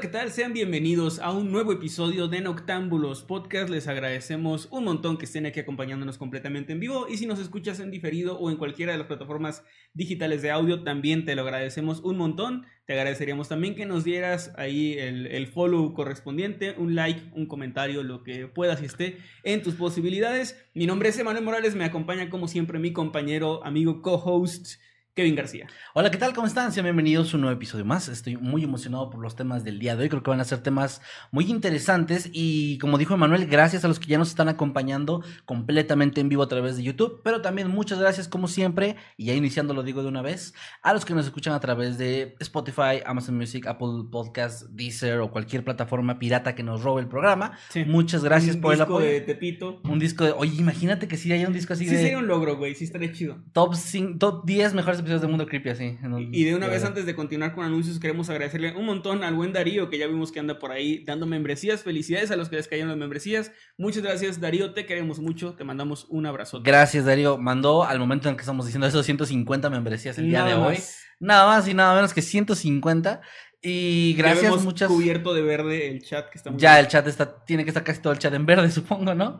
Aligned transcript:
¿Qué 0.00 0.08
tal? 0.08 0.30
Sean 0.30 0.54
bienvenidos 0.54 1.18
a 1.18 1.30
un 1.30 1.52
nuevo 1.52 1.72
episodio 1.72 2.26
de 2.26 2.40
Noctámbulos 2.40 3.22
Podcast. 3.22 3.68
Les 3.68 3.86
agradecemos 3.86 4.66
un 4.70 4.84
montón 4.84 5.18
que 5.18 5.26
estén 5.26 5.44
aquí 5.44 5.60
acompañándonos 5.60 6.16
completamente 6.16 6.72
en 6.72 6.80
vivo. 6.80 7.06
Y 7.06 7.18
si 7.18 7.26
nos 7.26 7.38
escuchas 7.38 7.80
en 7.80 7.90
diferido 7.90 8.38
o 8.38 8.50
en 8.50 8.56
cualquiera 8.56 8.92
de 8.92 8.98
las 8.98 9.08
plataformas 9.08 9.62
digitales 9.92 10.40
de 10.40 10.52
audio, 10.52 10.84
también 10.84 11.26
te 11.26 11.34
lo 11.34 11.42
agradecemos 11.42 12.00
un 12.00 12.16
montón. 12.16 12.64
Te 12.86 12.94
agradeceríamos 12.94 13.50
también 13.50 13.74
que 13.74 13.84
nos 13.84 14.02
dieras 14.02 14.54
ahí 14.56 14.94
el, 14.94 15.26
el 15.26 15.48
follow 15.48 15.92
correspondiente, 15.92 16.74
un 16.78 16.94
like, 16.94 17.20
un 17.34 17.44
comentario, 17.44 18.02
lo 18.02 18.22
que 18.22 18.46
puedas 18.46 18.80
y 18.80 18.86
esté 18.86 19.18
en 19.44 19.60
tus 19.60 19.74
posibilidades. 19.74 20.64
Mi 20.72 20.86
nombre 20.86 21.10
es 21.10 21.18
Emanuel 21.18 21.44
Morales, 21.44 21.74
me 21.74 21.84
acompaña 21.84 22.30
como 22.30 22.48
siempre 22.48 22.78
mi 22.78 22.94
compañero, 22.94 23.62
amigo, 23.66 24.00
co-host. 24.00 24.80
Kevin 25.12 25.34
García. 25.34 25.66
Hola, 25.92 26.10
¿qué 26.12 26.18
tal? 26.18 26.32
¿Cómo 26.32 26.46
están? 26.46 26.72
Sean 26.72 26.84
bienvenidos 26.84 27.34
a 27.34 27.36
un 27.36 27.40
nuevo 27.42 27.56
episodio 27.56 27.84
más. 27.84 28.08
Estoy 28.08 28.36
muy 28.36 28.62
emocionado 28.62 29.10
por 29.10 29.20
los 29.20 29.34
temas 29.34 29.64
del 29.64 29.80
día 29.80 29.96
de 29.96 30.04
hoy. 30.04 30.08
Creo 30.08 30.22
que 30.22 30.30
van 30.30 30.40
a 30.40 30.44
ser 30.44 30.58
temas 30.62 31.02
muy 31.32 31.50
interesantes 31.50 32.30
y 32.32 32.78
como 32.78 32.96
dijo 32.96 33.14
Emanuel, 33.14 33.46
gracias 33.46 33.84
a 33.84 33.88
los 33.88 33.98
que 33.98 34.06
ya 34.06 34.18
nos 34.18 34.28
están 34.28 34.48
acompañando 34.48 35.22
completamente 35.44 36.20
en 36.20 36.28
vivo 36.28 36.44
a 36.44 36.48
través 36.48 36.76
de 36.76 36.84
YouTube, 36.84 37.20
pero 37.24 37.42
también 37.42 37.68
muchas 37.68 37.98
gracias 37.98 38.28
como 38.28 38.46
siempre, 38.46 38.96
y 39.16 39.26
ya 39.26 39.34
iniciando 39.34 39.74
lo 39.74 39.82
digo 39.82 40.02
de 40.02 40.08
una 40.08 40.22
vez, 40.22 40.54
a 40.80 40.92
los 40.94 41.04
que 41.04 41.12
nos 41.12 41.26
escuchan 41.26 41.54
a 41.54 41.60
través 41.60 41.98
de 41.98 42.36
Spotify, 42.38 43.02
Amazon 43.04 43.36
Music, 43.36 43.66
Apple 43.66 44.04
Podcasts, 44.12 44.68
Deezer 44.76 45.18
o 45.18 45.32
cualquier 45.32 45.64
plataforma 45.64 46.20
pirata 46.20 46.54
que 46.54 46.62
nos 46.62 46.82
robe 46.84 47.02
el 47.02 47.08
programa. 47.08 47.58
Sí. 47.70 47.84
Muchas 47.84 48.22
gracias 48.22 48.54
un 48.54 48.62
por 48.62 48.72
el 48.74 48.78
disco 48.78 48.94
apoyo. 48.94 49.06
de 49.10 49.20
Tepito. 49.22 49.80
Un 49.84 49.98
disco 49.98 50.24
de... 50.24 50.30
Oye, 50.30 50.54
imagínate 50.56 51.08
que 51.08 51.16
sí 51.16 51.32
haya 51.32 51.48
un 51.48 51.52
disco 51.52 51.72
así 51.72 51.84
Sí 51.84 51.90
de... 51.96 52.00
sería 52.00 52.18
un 52.18 52.28
logro, 52.28 52.56
güey, 52.56 52.76
sí 52.76 52.84
estaría 52.84 53.10
chido. 53.12 53.38
Top, 53.52 53.74
cin- 53.74 54.16
top 54.18 54.46
10 54.46 54.72
mejores 54.74 54.99
episodios 55.00 55.22
de 55.22 55.28
Mundo 55.28 55.46
Creepy 55.46 55.68
así. 55.70 55.98
un- 56.02 56.30
Y 56.32 56.44
de 56.44 56.54
una 56.54 56.66
vez 56.66 56.76
verdad. 56.76 56.88
antes 56.88 57.06
de 57.06 57.14
continuar 57.14 57.54
con 57.54 57.64
anuncios, 57.64 57.98
queremos 57.98 58.30
agradecerle 58.30 58.74
un 58.76 58.86
montón 58.86 59.24
al 59.24 59.34
buen 59.34 59.52
Darío, 59.52 59.90
que 59.90 59.98
ya 59.98 60.06
vimos 60.06 60.32
que 60.32 60.40
anda 60.40 60.58
por 60.58 60.70
ahí 60.72 61.02
dando 61.04 61.26
membresías. 61.26 61.82
Felicidades 61.82 62.30
a 62.30 62.36
los 62.36 62.48
que 62.48 62.56
les 62.56 62.68
cayeron 62.68 62.88
las 62.90 62.98
membresías. 62.98 63.52
Muchas 63.76 64.02
gracias, 64.02 64.40
Darío, 64.40 64.72
te 64.72 64.86
queremos 64.86 65.18
mucho, 65.18 65.54
te 65.54 65.64
mandamos 65.64 66.06
un 66.08 66.26
abrazo. 66.26 66.62
Gracias, 66.62 67.04
Darío. 67.04 67.36
Mandó 67.38 67.84
al 67.84 67.98
momento 67.98 68.28
en 68.28 68.36
que 68.36 68.40
estamos 68.42 68.66
diciendo 68.66 68.86
esos 68.86 69.04
150 69.04 69.68
membresías 69.70 70.16
el 70.18 70.28
día 70.28 70.44
de 70.44 70.54
hoy. 70.54 70.74
más. 70.74 70.96
Nada 71.22 71.44
más 71.46 71.68
y 71.68 71.74
nada 71.74 71.94
menos 71.94 72.14
que 72.14 72.22
150. 72.22 73.20
Y 73.62 74.14
Ya 74.14 74.22
gracias, 74.22 74.42
vemos 74.44 74.64
muchas. 74.64 74.88
cubierto 74.88 75.34
de 75.34 75.42
verde 75.42 75.88
el 75.90 76.02
chat 76.02 76.30
que 76.30 76.38
está 76.38 76.50
muy 76.50 76.58
Ya 76.58 76.72
bien. 76.74 76.84
el 76.86 76.90
chat 76.90 77.06
está, 77.06 77.44
tiene 77.44 77.64
que 77.64 77.70
estar 77.70 77.84
casi 77.84 78.00
todo 78.00 78.12
el 78.14 78.18
chat 78.18 78.32
en 78.32 78.46
verde, 78.46 78.70
supongo, 78.70 79.14
¿no? 79.14 79.38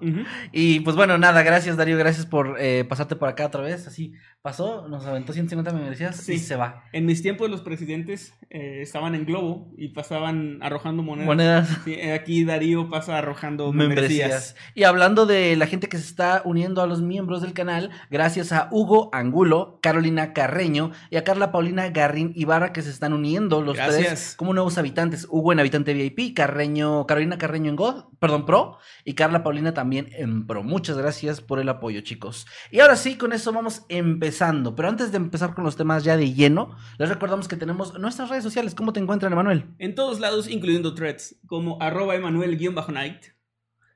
Y 0.52 0.80
pues 0.80 0.94
bueno, 0.94 1.16
nada, 1.16 1.42
gracias 1.42 1.76
Darío, 1.78 1.96
gracias 1.96 2.26
por 2.26 2.56
eh, 2.60 2.84
pasarte 2.86 3.16
por 3.16 3.28
acá 3.30 3.46
otra 3.46 3.62
vez. 3.62 3.86
Así 3.86 4.12
pasó, 4.42 4.86
nos 4.88 5.06
aventó 5.06 5.32
150 5.32 5.72
membresías 5.72 6.16
Sí. 6.16 6.34
y 6.34 6.38
se 6.38 6.56
va. 6.56 6.84
En 6.92 7.06
mis 7.06 7.22
tiempos 7.22 7.48
los 7.50 7.62
presidentes 7.62 8.34
eh, 8.50 8.80
estaban 8.82 9.14
en 9.14 9.24
globo 9.24 9.72
y 9.78 9.88
pasaban 9.88 10.58
arrojando 10.62 11.02
monedas. 11.02 11.26
Monedas. 11.26 11.68
Sí, 11.84 11.94
eh, 11.94 12.12
aquí 12.12 12.44
Darío 12.44 12.90
pasa 12.90 13.16
arrojando 13.16 13.72
membresías. 13.72 14.28
membresías. 14.28 14.56
Y 14.74 14.84
hablando 14.84 15.24
de 15.24 15.56
la 15.56 15.66
gente 15.66 15.88
que 15.88 15.96
se 15.96 16.04
está 16.04 16.42
uniendo 16.44 16.82
a 16.82 16.86
los 16.86 17.00
miembros 17.00 17.40
del 17.42 17.54
canal, 17.54 17.90
gracias 18.10 18.52
a 18.52 18.68
Hugo 18.70 19.08
Angulo, 19.14 19.78
Carolina 19.82 20.32
Carreño 20.34 20.90
y 21.10 21.16
a 21.16 21.24
Carla 21.24 21.52
Paulina 21.52 21.88
Garrín 21.88 22.32
Ibarra 22.34 22.72
que 22.74 22.82
se 22.82 22.90
están 22.90 23.14
uniendo 23.14 23.62
los 23.62 23.76
Gracias. 23.76 23.96
tres 23.98 24.09
como 24.36 24.54
nuevos 24.54 24.78
habitantes. 24.78 25.26
Hugo 25.28 25.52
en 25.52 25.60
habitante 25.60 25.94
VIP, 25.94 26.34
Carreño, 26.34 27.06
Carolina 27.06 27.38
Carreño 27.38 27.70
en 27.70 27.76
God, 27.76 28.04
perdón, 28.18 28.46
Pro 28.46 28.78
y 29.04 29.14
Carla 29.14 29.42
Paulina 29.42 29.74
también 29.74 30.08
en 30.12 30.46
Pro. 30.46 30.62
Muchas 30.62 30.96
gracias 30.96 31.40
por 31.40 31.58
el 31.58 31.68
apoyo, 31.68 32.00
chicos. 32.00 32.46
Y 32.70 32.80
ahora 32.80 32.96
sí, 32.96 33.16
con 33.16 33.32
eso 33.32 33.52
vamos 33.52 33.82
empezando. 33.88 34.74
Pero 34.74 34.88
antes 34.88 35.10
de 35.10 35.16
empezar 35.16 35.54
con 35.54 35.64
los 35.64 35.76
temas 35.76 36.04
ya 36.04 36.16
de 36.16 36.32
lleno, 36.32 36.76
les 36.98 37.08
recordamos 37.08 37.48
que 37.48 37.56
tenemos 37.56 37.98
nuestras 37.98 38.28
redes 38.28 38.44
sociales. 38.44 38.74
¿Cómo 38.74 38.92
te 38.92 39.00
encuentran, 39.00 39.32
Emanuel? 39.32 39.74
En 39.78 39.94
todos 39.94 40.20
lados, 40.20 40.48
incluyendo 40.48 40.94
threads, 40.94 41.36
como 41.46 41.80
arroba 41.80 42.14
Emanuel-Night. 42.14 43.24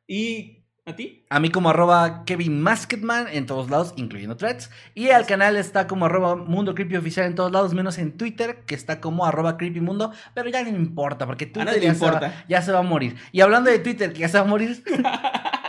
¿Y 0.06 0.63
a 0.86 0.94
ti? 0.94 1.24
A 1.30 1.40
mí 1.40 1.50
como 1.50 1.70
arroba 1.70 2.24
Kevin 2.26 2.60
Masketman 2.60 3.26
en 3.28 3.46
todos 3.46 3.70
lados, 3.70 3.94
incluyendo 3.96 4.36
threads. 4.36 4.70
Y 4.94 5.08
al 5.10 5.24
canal 5.26 5.56
está 5.56 5.86
como 5.86 6.04
arroba 6.04 6.36
Mundo 6.36 6.74
Creepy 6.74 6.96
Oficial 6.96 7.26
en 7.26 7.34
todos 7.34 7.50
lados, 7.50 7.72
menos 7.72 7.96
en 7.98 8.12
Twitter, 8.12 8.64
que 8.66 8.74
está 8.74 9.00
como 9.00 9.24
arroba 9.24 9.56
Creepy 9.56 9.80
Mundo. 9.80 10.12
Pero 10.34 10.50
ya 10.50 10.62
no 10.62 10.68
importa, 10.68 11.26
porque 11.26 11.46
Twitter 11.46 11.64
nadie 11.64 11.80
le 11.80 11.86
ya, 11.86 11.94
se 11.94 12.04
importa. 12.04 12.28
va, 12.28 12.44
ya 12.48 12.62
se 12.62 12.72
va 12.72 12.80
a 12.80 12.82
morir. 12.82 13.16
Y 13.32 13.40
hablando 13.40 13.70
de 13.70 13.78
Twitter, 13.78 14.12
que 14.12 14.20
ya 14.20 14.28
se 14.28 14.38
va 14.38 14.44
a 14.44 14.48
morir... 14.48 14.82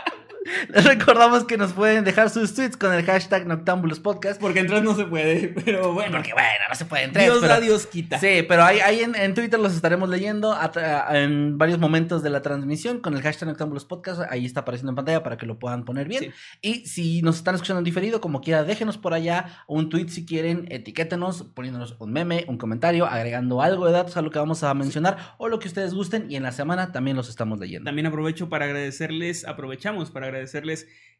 Les 0.68 0.84
recordamos 0.84 1.44
que 1.44 1.56
nos 1.56 1.72
pueden 1.72 2.04
dejar 2.04 2.30
sus 2.30 2.54
tweets 2.54 2.76
con 2.76 2.92
el 2.92 3.04
hashtag 3.04 3.46
Noctambulos 3.46 4.00
Podcast. 4.00 4.40
Porque 4.40 4.60
en 4.60 4.66
threads 4.66 4.84
no 4.84 4.94
se 4.94 5.04
puede, 5.04 5.48
pero 5.64 5.92
bueno. 5.92 6.12
Porque 6.12 6.32
bueno, 6.32 6.48
no 6.68 6.74
se 6.74 6.84
pueden 6.84 7.12
threads, 7.12 7.26
Dios 7.26 7.38
pero- 7.40 7.52
da, 7.54 7.60
Dios 7.60 7.86
quita. 7.86 8.18
Sí, 8.18 8.44
pero 8.48 8.64
ahí, 8.64 8.80
ahí 8.80 9.00
en, 9.00 9.14
en 9.14 9.34
Twitter 9.34 9.58
los 9.58 9.74
estaremos 9.74 10.08
leyendo 10.08 10.52
a 10.52 10.70
en 11.10 11.58
varios 11.58 11.78
momentos 11.78 12.22
de 12.22 12.30
la 12.30 12.42
transmisión 12.42 13.00
con 13.00 13.14
el 13.14 13.22
hashtag 13.22 13.48
Noctámbulos 13.48 13.84
Podcast. 13.84 14.20
Ahí 14.30 14.44
está 14.46 14.60
apareciendo 14.60 14.92
en 14.92 14.96
pantalla 14.96 15.22
para 15.22 15.36
que 15.36 15.46
lo 15.46 15.58
puedan 15.58 15.84
poner 15.84 16.06
bien. 16.08 16.22
Sí. 16.22 16.30
Y 16.62 16.86
si 16.86 17.22
nos 17.22 17.36
están 17.36 17.54
escuchando 17.54 17.78
en 17.78 17.84
diferido, 17.84 18.20
como 18.20 18.40
quiera, 18.40 18.62
déjenos 18.64 18.98
por 18.98 19.14
allá 19.14 19.64
un 19.66 19.88
tweet 19.88 20.08
si 20.08 20.24
quieren, 20.24 20.66
etiquétenos, 20.70 21.42
poniéndonos 21.54 21.96
un 21.98 22.12
meme, 22.12 22.44
un 22.48 22.58
comentario, 22.58 23.06
agregando 23.06 23.62
algo 23.62 23.86
de 23.86 23.92
datos 23.92 24.16
a 24.16 24.22
lo 24.22 24.30
que 24.30 24.38
vamos 24.38 24.62
a 24.62 24.72
mencionar 24.74 25.34
o 25.38 25.48
lo 25.48 25.58
que 25.58 25.68
ustedes 25.68 25.94
gusten. 25.94 26.30
Y 26.30 26.36
en 26.36 26.42
la 26.44 26.52
semana 26.52 26.92
también 26.92 27.16
los 27.16 27.28
estamos 27.28 27.58
leyendo. 27.58 27.84
También 27.86 28.06
aprovecho 28.06 28.48
para 28.48 28.66
agradecerles, 28.66 29.44
aprovechamos 29.46 30.10
para 30.10 30.26
agradecerles 30.26 30.35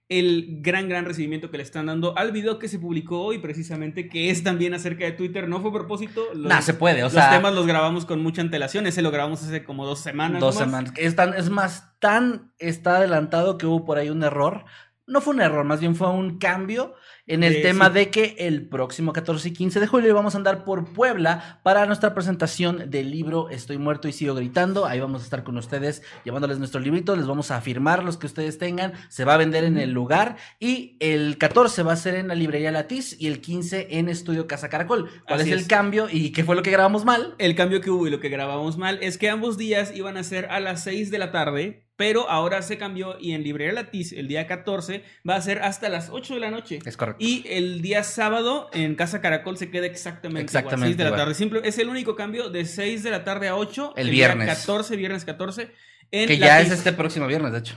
el 0.08 0.58
gran, 0.60 0.88
gran 0.88 1.04
recibimiento 1.04 1.50
que 1.50 1.56
le 1.56 1.64
están 1.64 1.86
dando 1.86 2.16
al 2.16 2.30
video 2.30 2.60
que 2.60 2.68
se 2.68 2.78
publicó 2.78 3.22
hoy, 3.22 3.38
precisamente, 3.38 4.08
que 4.08 4.30
es 4.30 4.44
también 4.44 4.72
acerca 4.72 5.04
de 5.04 5.10
Twitter. 5.12 5.48
No 5.48 5.60
fue 5.60 5.70
a 5.70 5.72
propósito. 5.72 6.22
Los, 6.32 6.46
Nah, 6.48 6.60
se 6.62 6.74
puede, 6.74 7.02
o 7.02 7.06
los 7.06 7.12
sea. 7.14 7.30
temas 7.30 7.54
los 7.54 7.66
grabamos 7.66 8.06
con 8.06 8.20
mucha 8.22 8.40
antelación. 8.40 8.86
Ese 8.86 9.02
lo 9.02 9.10
grabamos 9.10 9.42
hace 9.42 9.64
como 9.64 9.84
dos 9.84 9.98
semanas. 10.00 10.40
Dos 10.40 10.56
semanas. 10.56 10.92
Es, 10.96 11.16
tan- 11.16 11.34
es 11.34 11.50
más, 11.50 11.98
tan 11.98 12.52
está 12.58 12.98
adelantado 12.98 13.58
que 13.58 13.66
hubo 13.66 13.84
por 13.84 13.98
ahí 13.98 14.08
un 14.10 14.22
error. 14.22 14.64
No 15.08 15.20
fue 15.20 15.34
un 15.34 15.40
error, 15.40 15.64
más 15.64 15.80
bien 15.80 15.94
fue 15.96 16.08
un 16.10 16.38
cambio 16.38 16.94
en 17.26 17.42
el 17.42 17.56
Eh, 17.56 17.62
tema 17.62 17.88
sí. 17.88 17.94
de 17.94 18.10
que 18.10 18.36
el 18.38 18.68
próximo 18.68 19.12
14 19.12 19.48
y 19.48 19.52
15 19.52 19.80
de 19.80 19.86
julio 19.86 20.14
vamos 20.14 20.34
a 20.34 20.38
andar 20.38 20.64
por 20.64 20.92
Puebla 20.92 21.60
para 21.62 21.84
nuestra 21.86 22.14
presentación 22.14 22.90
del 22.90 23.10
libro 23.10 23.50
Estoy 23.50 23.78
muerto 23.78 24.08
y 24.08 24.12
sigo 24.12 24.34
gritando. 24.34 24.86
Ahí 24.86 25.00
vamos 25.00 25.22
a 25.22 25.24
estar 25.24 25.42
con 25.44 25.56
ustedes 25.58 26.02
llevándoles 26.24 26.58
nuestro 26.58 26.80
librito, 26.80 27.16
les 27.16 27.26
vamos 27.26 27.50
a 27.50 27.60
firmar 27.60 28.04
los 28.04 28.16
que 28.16 28.26
ustedes 28.26 28.58
tengan, 28.58 28.92
se 29.08 29.24
va 29.24 29.34
a 29.34 29.38
vender 29.38 29.64
en 29.64 29.78
el 29.78 29.90
lugar 29.90 30.36
y 30.60 30.96
el 31.00 31.36
14 31.38 31.82
va 31.82 31.92
a 31.92 31.96
ser 31.96 32.14
en 32.14 32.28
la 32.28 32.34
librería 32.34 32.70
Latiz 32.72 33.16
y 33.20 33.26
el 33.26 33.40
15 33.40 33.88
en 33.98 34.08
Estudio 34.08 34.46
Casa 34.46 34.68
Caracol. 34.68 35.10
¿Cuál 35.26 35.40
Así 35.40 35.50
es 35.50 35.54
el 35.54 35.60
es. 35.62 35.68
cambio 35.68 36.06
y 36.10 36.30
qué 36.32 36.44
fue 36.44 36.54
lo 36.56 36.62
que 36.62 36.70
grabamos 36.70 37.04
mal? 37.04 37.34
El 37.38 37.54
cambio 37.54 37.80
que 37.80 37.90
hubo 37.90 38.06
y 38.06 38.10
lo 38.10 38.20
que 38.20 38.28
grabamos 38.28 38.76
mal 38.78 38.98
es 39.02 39.18
que 39.18 39.28
ambos 39.30 39.58
días 39.58 39.92
iban 39.94 40.16
a 40.16 40.22
ser 40.22 40.46
a 40.46 40.60
las 40.60 40.84
6 40.84 41.10
de 41.10 41.18
la 41.18 41.32
tarde, 41.32 41.82
pero 41.96 42.28
ahora 42.28 42.60
se 42.62 42.76
cambió 42.76 43.16
y 43.18 43.32
en 43.32 43.42
Librería 43.42 43.72
Latiz 43.72 44.12
el 44.12 44.28
día 44.28 44.46
14 44.46 45.02
va 45.28 45.36
a 45.36 45.40
ser 45.40 45.62
hasta 45.62 45.88
las 45.88 46.10
8 46.10 46.34
de 46.34 46.40
la 46.40 46.50
noche. 46.50 46.78
Es 46.84 46.96
correcto. 46.96 47.15
Y 47.18 47.44
el 47.48 47.82
día 47.82 48.02
sábado 48.02 48.68
en 48.72 48.94
Casa 48.94 49.20
Caracol 49.20 49.56
se 49.56 49.70
queda 49.70 49.86
exactamente, 49.86 50.42
Exactamente 50.42 50.86
igual, 50.86 50.88
6 50.88 50.96
de 50.96 51.04
la 51.04 51.16
tarde. 51.16 51.34
Simple, 51.34 51.60
es 51.64 51.78
el 51.78 51.88
único 51.88 52.16
cambio 52.16 52.50
de 52.50 52.64
6 52.64 53.02
de 53.02 53.10
la 53.10 53.24
tarde 53.24 53.48
a 53.48 53.56
8. 53.56 53.94
El 53.96 54.10
día 54.10 54.28
viernes. 54.28 54.48
14, 54.48 54.96
viernes 54.96 55.24
14. 55.24 55.70
En 56.10 56.28
que 56.28 56.38
ya 56.38 56.60
es 56.60 56.70
este 56.70 56.92
próximo 56.92 57.26
viernes, 57.26 57.52
de 57.52 57.58
hecho. 57.58 57.76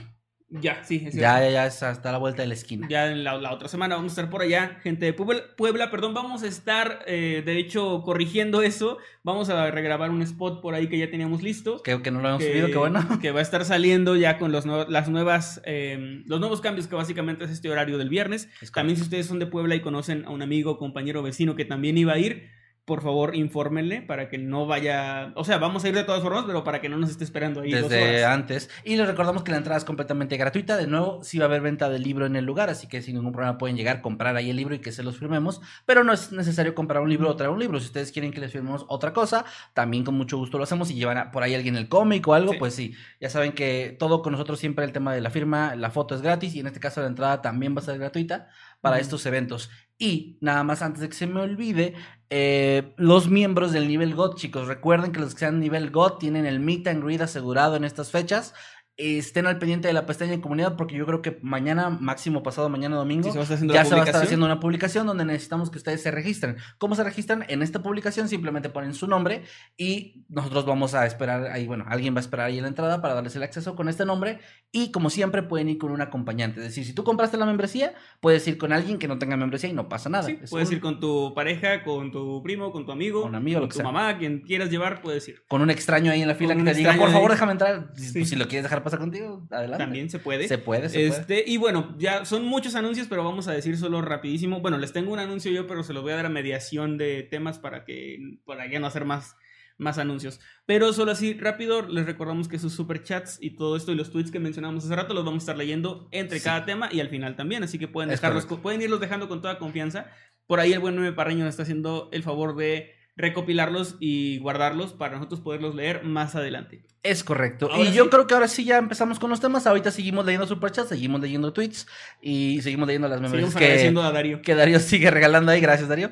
Ya, 0.52 0.82
sí, 0.82 0.96
es 1.06 1.14
Ya, 1.14 1.38
cierto. 1.38 1.44
ya, 1.46 1.50
ya, 1.50 1.66
es 1.66 1.82
hasta 1.82 2.08
a 2.08 2.12
la 2.12 2.18
vuelta 2.18 2.42
de 2.42 2.48
la 2.48 2.54
esquina. 2.54 2.88
Ya 2.90 3.10
en 3.12 3.22
la, 3.22 3.36
la 3.38 3.52
otra 3.52 3.68
semana 3.68 3.94
vamos 3.94 4.10
a 4.10 4.14
estar 4.14 4.30
por 4.30 4.42
allá, 4.42 4.78
gente 4.82 5.06
de 5.06 5.12
Puebla, 5.12 5.42
Puebla, 5.56 5.90
perdón, 5.92 6.12
vamos 6.12 6.42
a 6.42 6.48
estar, 6.48 7.04
eh, 7.06 7.42
de 7.46 7.58
hecho, 7.58 8.02
corrigiendo 8.02 8.62
eso, 8.62 8.98
vamos 9.22 9.48
a 9.48 9.70
regrabar 9.70 10.10
un 10.10 10.22
spot 10.22 10.60
por 10.60 10.74
ahí 10.74 10.88
que 10.88 10.98
ya 10.98 11.08
teníamos 11.08 11.42
listo. 11.42 11.80
Que, 11.82 12.02
que 12.02 12.10
no 12.10 12.20
lo 12.20 12.28
hemos 12.30 12.42
que, 12.42 12.50
subido, 12.50 12.66
qué 12.68 12.78
bueno. 12.78 13.06
que 13.22 13.30
va 13.30 13.38
a 13.38 13.42
estar 13.42 13.64
saliendo 13.64 14.16
ya 14.16 14.38
con 14.38 14.50
los, 14.50 14.66
las 14.66 15.08
nuevas, 15.08 15.62
eh, 15.64 16.22
los 16.26 16.40
nuevos 16.40 16.60
cambios 16.60 16.88
que 16.88 16.96
básicamente 16.96 17.44
es 17.44 17.52
este 17.52 17.70
horario 17.70 17.96
del 17.96 18.08
viernes. 18.08 18.48
Es 18.60 18.72
También 18.72 18.96
si 18.96 19.02
ustedes 19.02 19.26
son 19.26 19.38
de 19.38 19.46
Puebla 19.46 19.76
y 19.76 19.80
conocen 19.80 20.24
a 20.24 20.30
un 20.30 20.42
amigo, 20.42 20.78
compañero, 20.78 21.22
vecino 21.22 21.54
que 21.54 21.64
también 21.64 21.96
iba 21.96 22.12
a 22.14 22.18
ir, 22.18 22.50
por 22.90 23.02
favor 23.02 23.36
infórmenle 23.36 24.02
para 24.02 24.28
que 24.28 24.36
no 24.36 24.66
vaya, 24.66 25.30
o 25.36 25.44
sea, 25.44 25.58
vamos 25.58 25.84
a 25.84 25.88
ir 25.90 25.94
de 25.94 26.02
todas 26.02 26.22
formas, 26.22 26.42
pero 26.44 26.64
para 26.64 26.80
que 26.80 26.88
no 26.88 26.96
nos 26.96 27.08
esté 27.08 27.22
esperando 27.22 27.60
ahí 27.60 27.70
dos 27.70 27.88
Desde 27.88 28.24
horas. 28.24 28.34
antes. 28.34 28.68
Y 28.84 28.96
les 28.96 29.06
recordamos 29.06 29.44
que 29.44 29.52
la 29.52 29.58
entrada 29.58 29.78
es 29.78 29.84
completamente 29.84 30.36
gratuita. 30.36 30.76
De 30.76 30.88
nuevo, 30.88 31.22
sí 31.22 31.38
va 31.38 31.44
a 31.44 31.46
haber 31.48 31.60
venta 31.60 31.88
del 31.88 32.02
libro 32.02 32.26
en 32.26 32.34
el 32.34 32.44
lugar, 32.44 32.68
así 32.68 32.88
que 32.88 33.00
sin 33.00 33.14
ningún 33.14 33.30
problema 33.30 33.58
pueden 33.58 33.76
llegar, 33.76 34.00
comprar 34.02 34.34
ahí 34.34 34.50
el 34.50 34.56
libro 34.56 34.74
y 34.74 34.80
que 34.80 34.90
se 34.90 35.04
los 35.04 35.18
firmemos. 35.20 35.60
Pero 35.86 36.02
no 36.02 36.12
es 36.12 36.32
necesario 36.32 36.74
comprar 36.74 37.00
un 37.00 37.08
libro 37.10 37.28
o 37.30 37.36
traer 37.36 37.52
un 37.52 37.60
libro. 37.60 37.78
Si 37.78 37.86
ustedes 37.86 38.10
quieren 38.10 38.32
que 38.32 38.40
les 38.40 38.50
firmemos 38.50 38.84
otra 38.88 39.12
cosa, 39.12 39.44
también 39.72 40.02
con 40.02 40.16
mucho 40.16 40.36
gusto 40.36 40.58
lo 40.58 40.64
hacemos. 40.64 40.88
Si 40.88 40.94
llevan 40.94 41.16
a- 41.16 41.30
por 41.30 41.44
ahí 41.44 41.54
alguien 41.54 41.76
el 41.76 41.88
cómic 41.88 42.26
o 42.26 42.34
algo, 42.34 42.54
Sí. 42.54 42.58
pues 42.58 42.74
sí. 42.74 42.94
Ya 43.20 43.30
saben 43.30 43.52
que 43.52 43.94
todo 44.00 44.20
con 44.20 44.32
nosotros 44.32 44.58
siempre 44.58 44.84
el 44.84 44.90
tema 44.90 45.14
de 45.14 45.20
la 45.20 45.30
firma, 45.30 45.76
la 45.76 45.90
foto 45.90 46.16
es 46.16 46.22
gratis 46.22 46.56
y 46.56 46.58
en 46.60 46.66
este 46.66 46.80
caso 46.80 47.00
la 47.02 47.06
entrada 47.06 47.40
también 47.40 47.76
va 47.76 47.80
a 47.82 47.84
ser 47.84 47.98
gratuita 47.98 48.48
para 48.80 48.96
Ujú. 48.96 49.02
estos 49.02 49.26
eventos. 49.26 49.70
Y 49.96 50.38
nada 50.40 50.64
más 50.64 50.80
antes 50.80 51.02
de 51.02 51.08
que 51.10 51.14
se 51.14 51.26
me 51.26 51.40
olvide, 51.42 51.92
eh, 52.30 52.94
los 52.96 53.28
miembros 53.28 53.72
del 53.72 53.88
nivel 53.88 54.14
GOT, 54.14 54.36
chicos, 54.36 54.68
recuerden 54.68 55.10
que 55.10 55.18
los 55.18 55.34
que 55.34 55.40
sean 55.40 55.58
nivel 55.58 55.90
GOT 55.90 56.20
tienen 56.20 56.46
el 56.46 56.60
meet 56.60 56.86
and 56.86 57.02
greet 57.02 57.20
asegurado 57.20 57.74
en 57.74 57.84
estas 57.84 58.10
fechas. 58.10 58.54
Estén 59.00 59.46
al 59.46 59.58
pendiente 59.58 59.88
de 59.88 59.94
la 59.94 60.04
pestaña 60.04 60.32
de 60.32 60.40
comunidad 60.40 60.76
porque 60.76 60.94
yo 60.94 61.06
creo 61.06 61.22
que 61.22 61.38
mañana, 61.42 61.88
máximo 61.88 62.42
pasado 62.42 62.68
mañana 62.68 62.96
domingo, 62.96 63.32
Sí, 63.32 63.38
se 63.56 63.66
ya 63.66 63.84
se 63.84 63.94
va 63.94 64.02
a 64.02 64.04
estar 64.04 64.22
haciendo 64.22 64.44
una 64.44 64.60
publicación 64.60 65.06
donde 65.06 65.24
necesitamos 65.24 65.70
que 65.70 65.78
ustedes 65.78 66.02
se 66.02 66.10
registren. 66.10 66.56
¿Cómo 66.78 66.94
se 66.94 67.02
registran? 67.02 67.44
En 67.48 67.62
esta 67.62 67.82
publicación 67.82 68.28
simplemente 68.28 68.68
ponen 68.68 68.92
su 68.94 69.06
nombre 69.06 69.42
y 69.76 70.24
nosotros 70.28 70.66
vamos 70.66 70.94
a 70.94 71.06
esperar 71.06 71.44
ahí, 71.46 71.66
bueno, 71.66 71.84
alguien 71.88 72.14
va 72.14 72.18
a 72.18 72.20
esperar 72.20 72.46
ahí 72.48 72.56
en 72.58 72.62
la 72.62 72.68
entrada 72.68 73.00
para 73.00 73.14
darles 73.14 73.34
el 73.36 73.42
acceso 73.42 73.74
con 73.74 73.88
este 73.88 74.04
nombre 74.04 74.40
y 74.72 74.90
como 74.92 75.08
siempre 75.08 75.42
pueden 75.42 75.68
ir 75.70 75.78
con 75.78 75.90
un 75.92 76.00
acompañante. 76.02 76.60
Es 76.60 76.66
decir, 76.66 76.84
si 76.84 76.92
tú 76.92 77.02
compraste 77.02 77.36
la 77.38 77.46
membresía, 77.46 77.94
puedes 78.20 78.46
ir 78.48 78.58
con 78.58 78.72
alguien 78.72 78.98
que 78.98 79.08
no 79.08 79.18
tenga 79.18 79.36
membresía 79.36 79.70
y 79.70 79.72
no 79.72 79.88
pasa 79.88 80.10
nada. 80.10 80.24
Sí, 80.24 80.38
Es 80.42 80.50
puedes 80.50 80.68
un- 80.68 80.74
ir 80.74 80.80
con 80.80 81.00
tu 81.00 81.32
pareja, 81.34 81.82
con 81.84 82.12
tu 82.12 82.42
primo, 82.42 82.70
con 82.72 82.84
tu 82.84 82.92
amigo, 82.92 83.22
Con 83.22 83.34
amigo, 83.34 83.60
con 83.60 83.68
tu 83.70 83.76
sea. 83.76 83.84
mamá, 83.84 84.18
quien 84.18 84.40
quieras 84.40 84.70
llevar, 84.70 85.00
puedes 85.00 85.26
ir. 85.28 85.42
con 85.48 85.62
un 85.62 85.70
extraño 85.70 86.12
ahí 86.12 86.20
en 86.22 86.28
la 86.28 86.34
fila 86.34 86.54
Con 86.54 86.64
que 86.64 86.72
te 86.72 86.76
diga, 86.78 86.94
por 86.96 87.10
favor, 87.10 87.30
ahí. 87.30 87.34
déjame 87.36 87.52
entrar. 87.52 87.92
Sí. 87.96 88.24
si 88.24 88.36
lo 88.36 88.46
quieres 88.48 88.64
dejar 88.64 88.82
pasar 88.82 88.89
contigo, 88.98 89.46
adelante. 89.50 89.84
También 89.84 90.10
se 90.10 90.18
puede. 90.18 90.48
Se 90.48 90.58
puede, 90.58 90.88
se 90.88 91.08
puede. 91.08 91.20
Este, 91.20 91.44
y 91.46 91.56
bueno, 91.56 91.94
ya 91.98 92.24
son 92.24 92.44
muchos 92.44 92.74
anuncios, 92.74 93.06
pero 93.08 93.24
vamos 93.24 93.48
a 93.48 93.52
decir 93.52 93.76
solo 93.76 94.02
rapidísimo. 94.02 94.60
Bueno, 94.60 94.78
les 94.78 94.92
tengo 94.92 95.12
un 95.12 95.18
anuncio 95.18 95.50
yo, 95.52 95.66
pero 95.66 95.82
se 95.82 95.92
los 95.92 96.02
voy 96.02 96.12
a 96.12 96.16
dar 96.16 96.26
a 96.26 96.30
mediación 96.30 96.98
de 96.98 97.22
temas 97.22 97.58
para 97.58 97.84
que 97.84 98.38
para 98.44 98.70
ya 98.70 98.80
no 98.80 98.86
hacer 98.86 99.04
más, 99.04 99.36
más 99.78 99.98
anuncios. 99.98 100.40
Pero 100.66 100.92
solo 100.92 101.12
así, 101.12 101.34
rápido, 101.34 101.82
les 101.88 102.04
recordamos 102.06 102.48
que 102.48 102.58
sus 102.58 102.72
superchats 102.74 103.38
y 103.40 103.56
todo 103.56 103.76
esto 103.76 103.92
y 103.92 103.94
los 103.94 104.10
tweets 104.10 104.30
que 104.30 104.40
mencionamos 104.40 104.84
hace 104.84 104.94
rato 104.94 105.14
los 105.14 105.24
vamos 105.24 105.42
a 105.42 105.44
estar 105.44 105.56
leyendo 105.56 106.08
entre 106.10 106.38
Sí. 106.38 106.44
cada 106.44 106.64
tema 106.66 106.88
y 106.92 107.00
al 107.00 107.08
final 107.08 107.36
también. 107.36 107.62
Así 107.62 107.78
que 107.78 107.88
pueden 107.88 108.10
dejarlos, 108.10 108.46
pueden 108.46 108.82
irlos 108.82 109.00
dejando 109.00 109.28
con 109.28 109.40
toda 109.40 109.58
confianza. 109.58 110.06
Por 110.46 110.60
ahí 110.60 110.72
el 110.72 110.80
buen 110.80 110.96
Nueve 110.96 111.12
Parreño 111.14 111.44
nos 111.44 111.50
está 111.50 111.62
haciendo 111.62 112.08
el 112.12 112.22
favor 112.22 112.56
de 112.56 112.92
recopilarlos 113.20 113.96
y 114.00 114.38
guardarlos 114.38 114.92
para 114.92 115.14
nosotros 115.14 115.40
poderlos 115.40 115.74
leer 115.74 116.04
más 116.04 116.34
adelante. 116.34 116.82
Es 117.02 117.24
correcto. 117.24 117.70
Ahora 117.70 117.88
y 117.88 117.92
yo 117.92 118.04
sí. 118.04 118.10
creo 118.10 118.26
que 118.26 118.34
ahora 118.34 118.48
sí 118.48 118.64
ya 118.64 118.78
empezamos 118.78 119.18
con 119.18 119.30
los 119.30 119.40
temas. 119.40 119.66
Ahorita 119.66 119.90
seguimos 119.90 120.26
leyendo 120.26 120.46
superchats, 120.46 120.88
seguimos 120.88 121.20
leyendo 121.20 121.52
tweets 121.52 121.86
y 122.20 122.60
seguimos 122.62 122.86
leyendo 122.86 123.08
las 123.08 123.20
Seguimos 123.30 123.54
que, 123.54 123.92
Darío. 123.92 124.42
que 124.42 124.54
Darío 124.54 124.80
sigue 124.80 125.10
regalando 125.10 125.52
ahí. 125.52 125.60
Gracias, 125.60 125.88
Darío. 125.88 126.10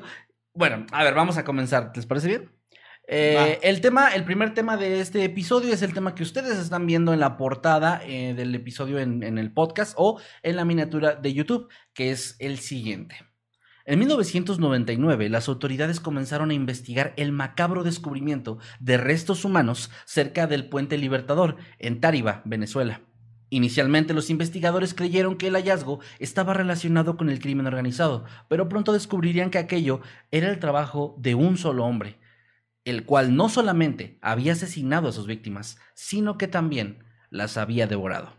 Bueno, 0.53 0.85
a 0.91 1.03
ver, 1.03 1.13
vamos 1.13 1.37
a 1.37 1.43
comenzar. 1.43 1.91
¿Les 1.95 2.05
parece 2.05 2.27
bien? 2.27 2.51
Eh, 3.11 3.59
el 3.63 3.81
tema, 3.81 4.13
el 4.13 4.23
primer 4.23 4.53
tema 4.53 4.77
de 4.77 4.99
este 4.99 5.23
episodio 5.23 5.73
es 5.73 5.81
el 5.81 5.93
tema 5.93 6.13
que 6.13 6.21
ustedes 6.21 6.57
están 6.59 6.85
viendo 6.85 7.11
en 7.11 7.19
la 7.19 7.37
portada 7.37 8.01
eh, 8.05 8.35
del 8.35 8.53
episodio 8.53 8.99
en, 8.99 9.23
en 9.23 9.39
el 9.39 9.51
podcast 9.51 9.93
o 9.97 10.21
en 10.43 10.55
la 10.55 10.63
miniatura 10.63 11.15
de 11.15 11.33
YouTube, 11.33 11.69
que 11.93 12.11
es 12.11 12.35
el 12.39 12.59
siguiente. 12.59 13.28
En 13.89 13.97
1999, 13.97 15.29
las 15.29 15.49
autoridades 15.49 15.99
comenzaron 15.99 16.51
a 16.51 16.53
investigar 16.53 17.11
el 17.17 17.31
macabro 17.31 17.83
descubrimiento 17.83 18.59
de 18.79 18.97
restos 18.97 19.45
humanos 19.45 19.89
cerca 20.05 20.45
del 20.45 20.69
puente 20.69 20.95
Libertador, 20.95 21.55
en 21.79 21.99
Táriba, 21.99 22.43
Venezuela. 22.45 23.01
Inicialmente 23.49 24.13
los 24.13 24.29
investigadores 24.29 24.93
creyeron 24.93 25.37
que 25.37 25.47
el 25.47 25.55
hallazgo 25.55 26.01
estaba 26.19 26.53
relacionado 26.53 27.17
con 27.17 27.31
el 27.31 27.39
crimen 27.39 27.65
organizado, 27.65 28.25
pero 28.47 28.69
pronto 28.69 28.93
descubrirían 28.93 29.49
que 29.49 29.57
aquello 29.57 30.01
era 30.29 30.51
el 30.51 30.59
trabajo 30.59 31.15
de 31.17 31.33
un 31.33 31.57
solo 31.57 31.83
hombre, 31.83 32.19
el 32.85 33.05
cual 33.05 33.35
no 33.35 33.49
solamente 33.49 34.19
había 34.21 34.53
asesinado 34.53 35.07
a 35.07 35.13
sus 35.13 35.25
víctimas, 35.25 35.79
sino 35.95 36.37
que 36.37 36.47
también 36.47 37.03
las 37.31 37.57
había 37.57 37.87
devorado. 37.87 38.38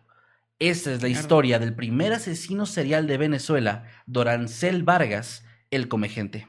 Esta 0.60 0.92
es 0.92 1.00
la 1.00 1.08
historia 1.08 1.58
del 1.58 1.74
primer 1.74 2.12
asesino 2.12 2.66
serial 2.66 3.06
de 3.06 3.16
Venezuela, 3.16 3.84
Dorancel 4.06 4.82
Vargas, 4.82 5.42
el 5.70 5.88
comegente. 5.88 6.48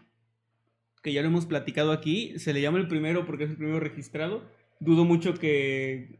que 1.01 1.13
ya 1.13 1.21
lo 1.21 1.29
hemos 1.29 1.45
platicado 1.45 1.93
aquí, 1.93 2.37
se 2.37 2.51
le 2.51 2.59
llama 2.59 2.79
el 2.79 2.89
primero 2.89 3.25
porque 3.25 3.45
es 3.45 3.51
el 3.51 3.55
primero 3.55 3.79
registrado. 3.79 4.43
Dudo 4.81 5.05
mucho 5.05 5.35
que 5.35 6.19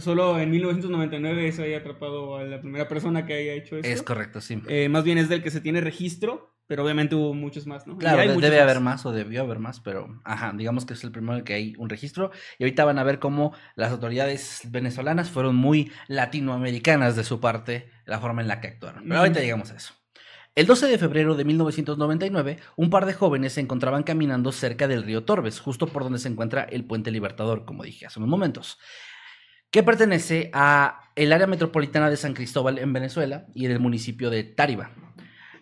solo 0.00 0.38
en 0.38 0.50
1999 0.50 1.52
se 1.52 1.62
haya 1.64 1.78
atrapado 1.78 2.36
a 2.36 2.44
la 2.44 2.60
primera 2.60 2.88
persona 2.88 3.26
que 3.26 3.34
haya 3.34 3.52
hecho 3.54 3.76
esto. 3.76 3.88
Es 3.88 4.02
correcto, 4.02 4.40
sí. 4.40 4.60
Eh, 4.68 4.88
más 4.88 5.04
bien 5.04 5.18
es 5.18 5.28
del 5.28 5.42
que 5.42 5.50
se 5.50 5.60
tiene 5.60 5.80
registro, 5.80 6.54
pero 6.66 6.84
obviamente 6.84 7.14
hubo 7.14 7.34
muchos 7.34 7.66
más, 7.66 7.86
¿no? 7.86 7.98
Claro, 7.98 8.20
hay 8.22 8.28
debe 8.40 8.60
haber 8.60 8.80
más 8.80 9.04
o 9.04 9.12
debió 9.12 9.42
haber 9.42 9.58
más, 9.58 9.80
pero 9.80 10.20
ajá, 10.24 10.52
digamos 10.56 10.86
que 10.86 10.94
es 10.94 11.04
el 11.04 11.10
primero 11.12 11.34
en 11.34 11.38
el 11.40 11.44
que 11.44 11.54
hay 11.54 11.74
un 11.78 11.88
registro. 11.88 12.30
Y 12.58 12.64
ahorita 12.64 12.84
van 12.84 12.98
a 12.98 13.02
ver 13.04 13.18
cómo 13.18 13.52
las 13.74 13.90
autoridades 13.92 14.62
venezolanas 14.70 15.30
fueron 15.30 15.56
muy 15.56 15.90
latinoamericanas 16.08 17.16
de 17.16 17.24
su 17.24 17.40
parte, 17.40 17.90
la 18.06 18.20
forma 18.20 18.42
en 18.42 18.48
la 18.48 18.60
que 18.60 18.68
actuaron. 18.68 19.04
Pero 19.06 19.20
ahorita 19.20 19.40
Mm. 19.40 19.42
llegamos 19.42 19.70
a 19.70 19.76
eso. 19.76 19.94
El 20.54 20.66
12 20.66 20.86
de 20.86 20.98
febrero 20.98 21.34
de 21.34 21.46
1999, 21.46 22.58
un 22.76 22.90
par 22.90 23.06
de 23.06 23.14
jóvenes 23.14 23.54
se 23.54 23.62
encontraban 23.62 24.02
caminando 24.02 24.52
cerca 24.52 24.86
del 24.86 25.02
río 25.02 25.24
Torbes, 25.24 25.60
justo 25.60 25.86
por 25.86 26.02
donde 26.02 26.18
se 26.18 26.28
encuentra 26.28 26.64
el 26.64 26.84
puente 26.84 27.10
Libertador, 27.10 27.64
como 27.64 27.84
dije 27.84 28.04
hace 28.04 28.18
unos 28.18 28.28
momentos, 28.28 28.78
que 29.70 29.82
pertenece 29.82 30.50
a 30.52 31.10
el 31.16 31.32
área 31.32 31.46
metropolitana 31.46 32.10
de 32.10 32.18
San 32.18 32.34
Cristóbal 32.34 32.76
en 32.78 32.92
Venezuela 32.92 33.46
y 33.54 33.64
en 33.64 33.72
el 33.72 33.80
municipio 33.80 34.28
de 34.28 34.44
Táriba. 34.44 34.90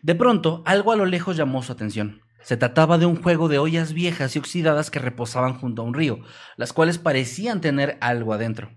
De 0.02 0.16
pronto, 0.16 0.64
algo 0.66 0.90
a 0.90 0.96
lo 0.96 1.06
lejos 1.06 1.36
llamó 1.36 1.62
su 1.62 1.70
atención. 1.70 2.22
Se 2.42 2.56
trataba 2.56 2.98
de 2.98 3.06
un 3.06 3.22
juego 3.22 3.48
de 3.48 3.58
ollas 3.58 3.92
viejas 3.92 4.34
y 4.34 4.40
oxidadas 4.40 4.90
que 4.90 4.98
reposaban 4.98 5.54
junto 5.54 5.82
a 5.82 5.84
un 5.84 5.94
río, 5.94 6.18
las 6.56 6.72
cuales 6.72 6.98
parecían 6.98 7.60
tener 7.60 7.96
algo 8.00 8.32
adentro. 8.32 8.72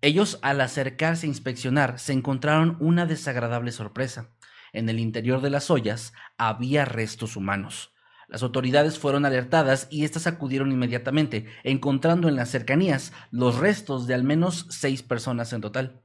Ellos, 0.00 0.38
al 0.42 0.60
acercarse 0.60 1.26
a 1.26 1.30
inspeccionar, 1.30 1.98
se 1.98 2.12
encontraron 2.12 2.76
una 2.78 3.06
desagradable 3.06 3.72
sorpresa. 3.72 4.33
En 4.74 4.90
el 4.90 4.98
interior 4.98 5.40
de 5.40 5.48
las 5.48 5.70
ollas 5.70 6.12
había 6.36 6.84
restos 6.84 7.36
humanos. 7.36 7.94
Las 8.28 8.42
autoridades 8.42 8.98
fueron 8.98 9.24
alertadas 9.24 9.86
y 9.90 10.04
éstas 10.04 10.26
acudieron 10.26 10.72
inmediatamente, 10.72 11.46
encontrando 11.62 12.28
en 12.28 12.36
las 12.36 12.50
cercanías 12.50 13.12
los 13.30 13.56
restos 13.58 14.06
de 14.06 14.14
al 14.14 14.24
menos 14.24 14.66
seis 14.70 15.02
personas 15.02 15.52
en 15.52 15.60
total. 15.62 16.03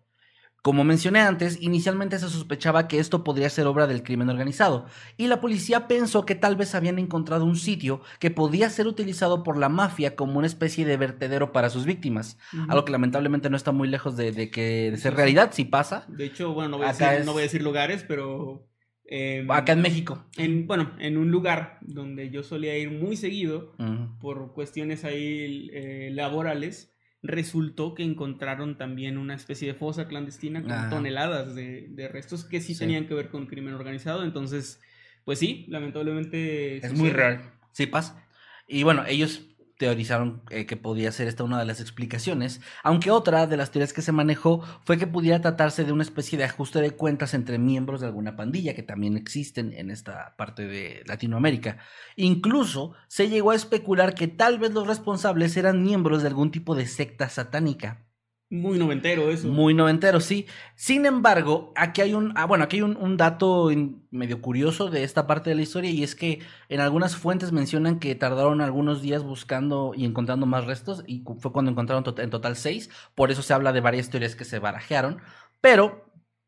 Como 0.61 0.83
mencioné 0.83 1.19
antes, 1.21 1.61
inicialmente 1.61 2.19
se 2.19 2.27
sospechaba 2.29 2.87
que 2.87 2.99
esto 2.99 3.23
podría 3.23 3.49
ser 3.49 3.65
obra 3.67 3.87
del 3.87 4.03
crimen 4.03 4.29
organizado, 4.29 4.85
y 5.17 5.27
la 5.27 5.39
policía 5.39 5.87
pensó 5.87 6.25
que 6.25 6.35
tal 6.35 6.55
vez 6.55 6.75
habían 6.75 6.99
encontrado 6.99 7.45
un 7.45 7.55
sitio 7.55 8.01
que 8.19 8.29
podía 8.31 8.69
ser 8.69 8.87
utilizado 8.87 9.43
por 9.43 9.57
la 9.57 9.69
mafia 9.69 10.15
como 10.15 10.37
una 10.37 10.47
especie 10.47 10.85
de 10.85 10.97
vertedero 10.97 11.51
para 11.51 11.69
sus 11.69 11.85
víctimas, 11.85 12.37
algo 12.67 12.83
que 12.85 12.91
lamentablemente 12.91 13.49
no 13.49 13.55
está 13.57 13.71
muy 13.71 13.87
lejos 13.87 14.17
de, 14.17 14.31
de 14.31 14.49
que 14.51 14.91
de 14.91 14.97
ser 14.97 15.15
realidad, 15.15 15.51
si 15.53 15.65
pasa, 15.65 16.05
De 16.09 16.25
hecho, 16.25 16.53
bueno, 16.53 16.69
no 16.71 16.77
voy 16.77 16.87
a, 16.87 16.89
decir, 16.89 17.07
es- 17.07 17.25
no 17.25 17.33
voy 17.33 17.41
a 17.41 17.43
decir 17.43 17.61
lugares, 17.61 18.03
pero... 18.07 18.65
eh, 19.05 19.45
acá 19.49 19.71
en 19.71 19.81
México. 19.81 20.25
en, 20.37 20.67
bueno, 20.67 20.91
en 20.99 21.17
un 21.17 21.31
lugar 21.31 21.79
donde 21.81 22.29
yo 22.29 22.43
solía 22.43 22.77
ir 22.77 22.91
muy 22.91 23.15
seguido, 23.15 23.75
por 24.19 24.53
cuestiones 24.53 25.03
ahí 25.05 25.69
eh, 25.73 26.09
laborales, 26.13 26.93
resultó 27.21 27.95
que 27.95 28.03
encontraron 28.03 28.77
también 28.77 29.17
una 29.17 29.35
especie 29.35 29.67
de 29.67 29.73
fosa 29.73 30.07
clandestina 30.07 30.61
con 30.61 30.71
Ah. 30.71 30.87
toneladas 30.89 31.53
de, 31.55 31.87
de 31.89 32.07
restos 32.07 32.45
que 32.45 32.61
sí, 32.61 32.73
Sí. 32.73 32.79
tenían 32.79 33.07
que 33.07 33.13
ver 33.13 33.29
con 33.29 33.45
crimen 33.45 33.73
organizado. 33.73 34.23
Entonces, 34.23 34.81
pues 35.25 35.37
sí, 35.39 35.65
lamentablemente. 35.69 36.77
Es 36.77 36.83
sucede. 36.83 36.97
muy 36.97 37.09
real. 37.09 37.41
Sí 37.71 37.85
pasa. 37.87 38.25
Y 38.67 38.83
bueno, 38.83 39.03
ellos 39.07 39.48
teorizaron 39.79 40.41
eh, 40.49 40.65
que 40.65 40.75
podía 40.75 41.09
ser 41.13 41.29
esta 41.29 41.45
una 41.45 41.57
de 41.57 41.63
las 41.63 41.79
explicaciones, 41.79 42.59
aunque 42.83 43.11
otra 43.11 43.47
de 43.47 43.55
las 43.55 43.71
teorías 43.71 43.93
que 43.93 44.01
se 44.01 44.11
manejó 44.11 44.61
fue 44.83 44.97
que 44.97 45.07
pudiera 45.07 45.39
tratarse 45.39 45.85
de 45.85 45.93
una 45.93 46.03
especie 46.03 46.37
de 46.37 46.43
ajuste 46.43 46.81
de 46.81 46.91
cuentas 46.91 47.33
entre 47.33 47.57
miembros 47.57 48.01
de 48.01 48.07
alguna 48.07 48.35
pandilla, 48.35 48.75
que 48.75 48.83
también 48.83 49.15
existen 49.15 49.71
en 49.71 49.89
esta 49.89 50.35
parte 50.35 50.67
de 50.67 51.01
Latinoamérica. 51.07 51.77
Incluso 52.17 52.91
se 53.07 53.29
llegó 53.29 53.51
a 53.51 53.55
especular 53.55 54.15
que 54.15 54.27
tal 54.27 54.59
vez 54.59 54.71
los 54.71 54.85
responsables 54.85 55.55
eran 55.55 55.81
miembros 55.81 56.23
de 56.23 56.27
algún 56.27 56.51
tipo 56.51 56.75
de 56.75 56.85
secta 56.85 57.29
satánica. 57.29 58.08
Muy 58.49 58.77
noventero 58.77 59.29
eso. 59.31 59.47
Muy 59.47 59.73
noventero, 59.73 60.19
sí. 60.19 60.47
Sin 60.75 61.05
embargo, 61.05 61.71
aquí 61.77 62.01
hay 62.01 62.13
un, 62.13 62.33
ah, 62.35 62.43
bueno, 62.45 62.65
aquí 62.65 62.75
hay 62.77 62.81
un, 62.81 62.97
un 62.97 63.15
dato 63.15 63.71
in- 63.71 64.05
medio 64.11 64.41
curioso 64.41 64.89
de 64.89 65.03
esta 65.05 65.27
parte 65.27 65.49
de 65.49 65.55
la 65.55 65.61
historia 65.61 65.89
y 65.91 66.03
es 66.03 66.13
que 66.13 66.41
en 66.67 66.81
algunas 66.81 67.15
fuentes 67.15 67.53
mencionan 67.53 67.99
que 67.99 68.15
tardaron 68.15 68.59
algunos 68.59 69.01
días 69.01 69.23
buscando 69.23 69.93
y 69.95 70.03
encontrando 70.03 70.45
más 70.45 70.65
restos 70.65 71.05
y 71.07 71.23
fue 71.39 71.53
cuando 71.53 71.71
encontraron 71.71 72.03
en 72.17 72.29
total 72.29 72.57
seis. 72.57 72.89
Por 73.15 73.31
eso 73.31 73.41
se 73.43 73.53
habla 73.53 73.71
de 73.71 73.79
varias 73.79 74.09
teorías 74.09 74.35
que 74.35 74.43
se 74.43 74.59
barajearon. 74.59 75.21
Pero 75.61 76.05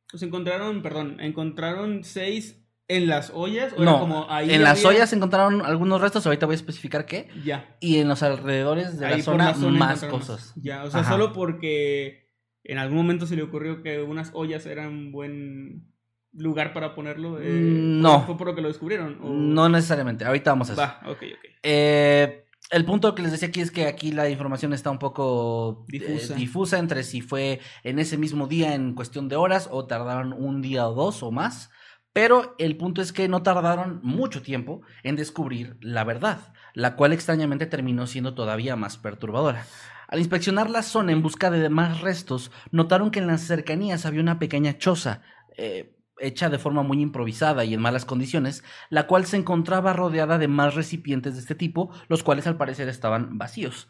Pues 0.10 0.24
encontraron, 0.24 0.82
perdón, 0.82 1.20
encontraron 1.22 2.04
seis 2.04 2.61
en 2.98 3.08
las 3.08 3.32
ollas. 3.34 3.74
¿O 3.78 3.84
era 3.84 4.00
como 4.00 4.26
ahí 4.30 4.52
en 4.54 4.64
las 4.64 4.84
ollas 4.86 5.12
encontraron 5.14 5.62
algunos 5.66 6.02
restos, 6.02 6.26
ahorita 6.26 6.46
voy 6.46 6.54
a 6.54 6.58
especificar 6.58 7.06
qué. 7.06 7.28
Ya. 7.44 7.76
Y 7.80 7.98
en 7.98 8.08
los 8.08 8.22
alrededores 8.24 9.00
de 9.00 9.06
ahí 9.06 9.18
la 9.18 9.24
zona, 9.24 9.46
la 9.46 9.54
zona 9.56 9.78
más 9.80 10.04
cosas. 10.06 10.54
Ya, 10.56 10.84
o 10.84 10.92
sea, 10.92 11.02
Ajá. 11.02 11.12
solo 11.12 11.34
porque 11.34 12.30
en 12.64 12.78
algún 12.78 12.98
momento 12.98 13.26
se 13.26 13.36
le 13.36 13.44
ocurrió 13.44 13.82
que 13.82 14.02
unas 14.02 14.32
ollas 14.34 14.66
eran 14.66 15.12
buen 15.12 15.88
lugar 16.34 16.74
para 16.74 16.96
ponerlo. 16.96 17.40
eh, 17.42 17.44
Mm, 17.50 18.02
no. 18.02 18.22
¿Fue 18.26 18.38
por 18.38 18.48
lo 18.48 18.56
que 18.56 18.62
lo 18.62 18.68
descubrieron? 18.70 19.20
o- 19.22 19.30
No 19.30 19.68
necesariamente, 19.70 20.24
ahorita 20.26 20.52
vamos 20.52 20.70
a 20.70 20.74
eso. 20.74 20.82
Va, 20.82 21.00
ok, 21.06 21.18
ok. 21.18 21.46
Eh, 21.64 22.46
el 22.70 22.86
punto 22.86 23.14
que 23.16 23.22
les 23.22 23.32
decía 23.34 23.50
aquí 23.50 23.60
es 23.60 23.70
que 23.72 23.86
aquí 23.86 24.12
la 24.14 24.30
información 24.30 24.72
está 24.72 24.92
un 24.92 25.00
poco 25.00 25.86
eh, 25.92 26.30
difusa 26.38 26.78
entre 26.80 27.04
si 27.04 27.20
fue 27.20 27.60
en 27.84 28.00
ese 28.00 28.18
mismo 28.18 28.48
día 28.48 28.76
en 28.76 28.94
cuestión 28.94 29.28
de 29.28 29.36
horas 29.36 29.68
o 29.72 29.86
tardaron 29.88 30.32
un 30.32 30.62
día 30.62 30.88
o 30.88 30.94
dos 30.94 31.22
o 31.24 31.32
más. 31.32 31.70
Pero 32.14 32.56
el 32.58 32.76
punto 32.76 33.02
es 33.02 33.14
que 33.14 33.30
no 33.30 33.42
tardaron 33.42 34.02
mucho 34.04 34.42
tiempo 34.42 34.82
en 35.04 35.16
descubrir 35.16 35.78
la 35.80 36.04
verdad, 36.04 36.54
la 36.74 36.96
cual 36.96 37.14
extrañamente 37.14 37.66
terminó 37.66 38.06
siendo 38.06 38.34
todavía 38.34 38.76
más 38.76 38.98
perturbadora. 38.98 39.66
Al 40.10 40.20
inspeccionar 40.20 40.70
la 40.70 40.84
zona 40.84 41.14
en 41.14 41.22
busca 41.22 41.50
de 41.50 41.60
demás 41.60 42.02
restos, 42.02 42.52
notaron 42.72 43.12
que 43.12 43.20
en 43.20 43.28
las 43.28 43.42
cercanías 43.42 44.06
había 44.06 44.20
una 44.20 44.40
pequeña 44.40 44.78
choza, 44.78 45.22
eh, 45.58 45.96
hecha 46.20 46.50
de 46.50 46.60
forma 46.60 46.84
muy 46.84 47.02
improvisada 47.02 47.64
y 47.64 47.74
en 47.74 47.82
malas 47.82 48.04
condiciones, 48.04 48.64
la 48.90 49.08
cual 49.08 49.26
se 49.26 49.38
encontraba 49.38 49.94
rodeada 49.94 50.38
de 50.38 50.50
más 50.50 50.76
recipientes 50.76 51.36
de 51.36 51.40
este 51.40 51.56
tipo, 51.56 51.92
los 52.10 52.24
cuales 52.24 52.46
al 52.46 52.58
parecer 52.58 52.90
estaban 52.90 53.38
vacíos. 53.38 53.88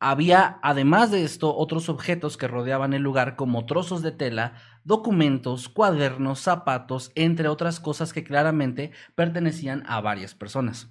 Había, 0.00 0.60
además 0.62 1.10
de 1.10 1.24
esto, 1.24 1.56
otros 1.56 1.88
objetos 1.88 2.36
que 2.36 2.46
rodeaban 2.46 2.92
el 2.92 3.02
lugar 3.02 3.34
como 3.34 3.66
trozos 3.66 4.00
de 4.00 4.12
tela, 4.12 4.54
documentos, 4.84 5.68
cuadernos, 5.68 6.38
zapatos, 6.38 7.10
entre 7.16 7.48
otras 7.48 7.80
cosas 7.80 8.12
que 8.12 8.22
claramente 8.22 8.92
pertenecían 9.16 9.82
a 9.88 10.00
varias 10.00 10.34
personas. 10.34 10.88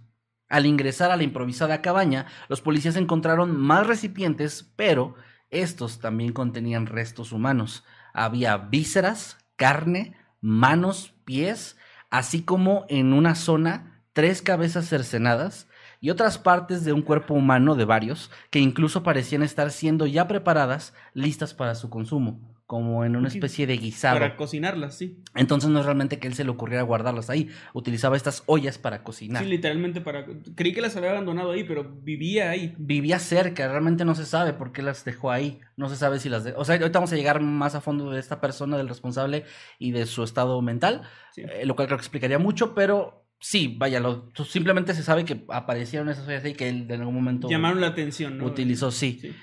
Al 0.49 0.65
ingresar 0.65 1.11
a 1.11 1.15
la 1.15 1.23
improvisada 1.23 1.81
cabaña, 1.81 2.25
los 2.49 2.61
policías 2.61 2.97
encontraron 2.97 3.55
más 3.55 3.87
recipientes, 3.87 4.73
pero 4.75 5.15
estos 5.49 5.99
también 5.99 6.33
contenían 6.33 6.85
restos 6.85 7.31
humanos. 7.31 7.85
Había 8.13 8.57
vísceras, 8.57 9.37
carne, 9.55 10.17
manos, 10.41 11.13
pies, 11.23 11.77
así 12.09 12.43
como 12.43 12.85
en 12.89 13.13
una 13.13 13.35
zona 13.35 14.03
tres 14.11 14.41
cabezas 14.41 14.87
cercenadas 14.87 15.67
y 15.99 16.09
otras 16.09 16.37
partes 16.37 16.83
de 16.85 16.93
un 16.93 17.01
cuerpo 17.01 17.33
humano 17.33 17.75
de 17.75 17.85
varios 17.85 18.29
que 18.51 18.59
incluso 18.59 19.03
parecían 19.03 19.43
estar 19.43 19.71
siendo 19.71 20.05
ya 20.05 20.27
preparadas, 20.27 20.93
listas 21.13 21.53
para 21.53 21.75
su 21.75 21.89
consumo, 21.89 22.39
como 22.67 23.05
en 23.05 23.15
una 23.15 23.29
especie 23.29 23.65
de 23.65 23.77
guisado. 23.77 24.19
Para 24.19 24.35
cocinarlas, 24.35 24.97
sí. 24.97 25.23
Entonces 25.35 25.69
no 25.69 25.79
es 25.79 25.85
realmente 25.85 26.19
que 26.19 26.27
él 26.27 26.33
se 26.33 26.43
le 26.43 26.49
ocurriera 26.51 26.83
guardarlas 26.83 27.29
ahí, 27.29 27.49
utilizaba 27.73 28.17
estas 28.17 28.43
ollas 28.45 28.77
para 28.77 29.03
cocinar. 29.03 29.41
Sí, 29.43 29.49
literalmente 29.49 30.01
para... 30.01 30.25
Creí 30.53 30.73
que 30.73 30.81
las 30.81 30.95
había 30.97 31.11
abandonado 31.11 31.51
ahí, 31.51 31.63
pero 31.63 31.83
vivía 32.03 32.49
ahí. 32.49 32.75
Vivía 32.77 33.19
cerca, 33.19 33.67
realmente 33.69 34.03
no 34.05 34.15
se 34.15 34.25
sabe 34.25 34.51
por 34.53 34.73
qué 34.73 34.81
las 34.81 35.05
dejó 35.05 35.31
ahí, 35.31 35.61
no 35.77 35.87
se 35.89 35.95
sabe 35.95 36.19
si 36.19 36.27
las 36.29 36.43
de... 36.43 36.53
O 36.57 36.65
sea, 36.65 36.75
ahorita 36.75 36.99
vamos 36.99 37.13
a 37.13 37.15
llegar 37.15 37.39
más 37.41 37.73
a 37.73 37.81
fondo 37.81 38.11
de 38.11 38.19
esta 38.19 38.41
persona, 38.41 38.75
del 38.77 38.89
responsable 38.89 39.45
y 39.79 39.91
de 39.91 40.05
su 40.05 40.23
estado 40.23 40.61
mental, 40.61 41.03
Sí. 41.33 41.43
eh, 41.43 41.65
lo 41.65 41.75
cual 41.75 41.87
creo 41.87 41.97
que 41.97 42.01
explicaría 42.03 42.37
mucho, 42.39 42.75
pero 42.75 43.23
sí, 43.39 43.75
vaya, 43.77 43.99
lo, 43.99 44.31
simplemente 44.47 44.93
se 44.93 45.03
sabe 45.03 45.25
que 45.25 45.45
aparecieron 45.49 46.09
esas 46.09 46.27
ollas 46.27 46.43
ahí 46.43 46.53
que 46.53 46.69
él 46.69 46.87
en 46.89 47.01
algún 47.01 47.15
momento 47.15 47.49
Llamaron 47.49 47.81
la 47.81 47.87
atención, 47.87 48.37
¿no? 48.37 48.45
utilizó, 48.45 48.91
sí. 48.91 49.19
Sí. 49.21 49.35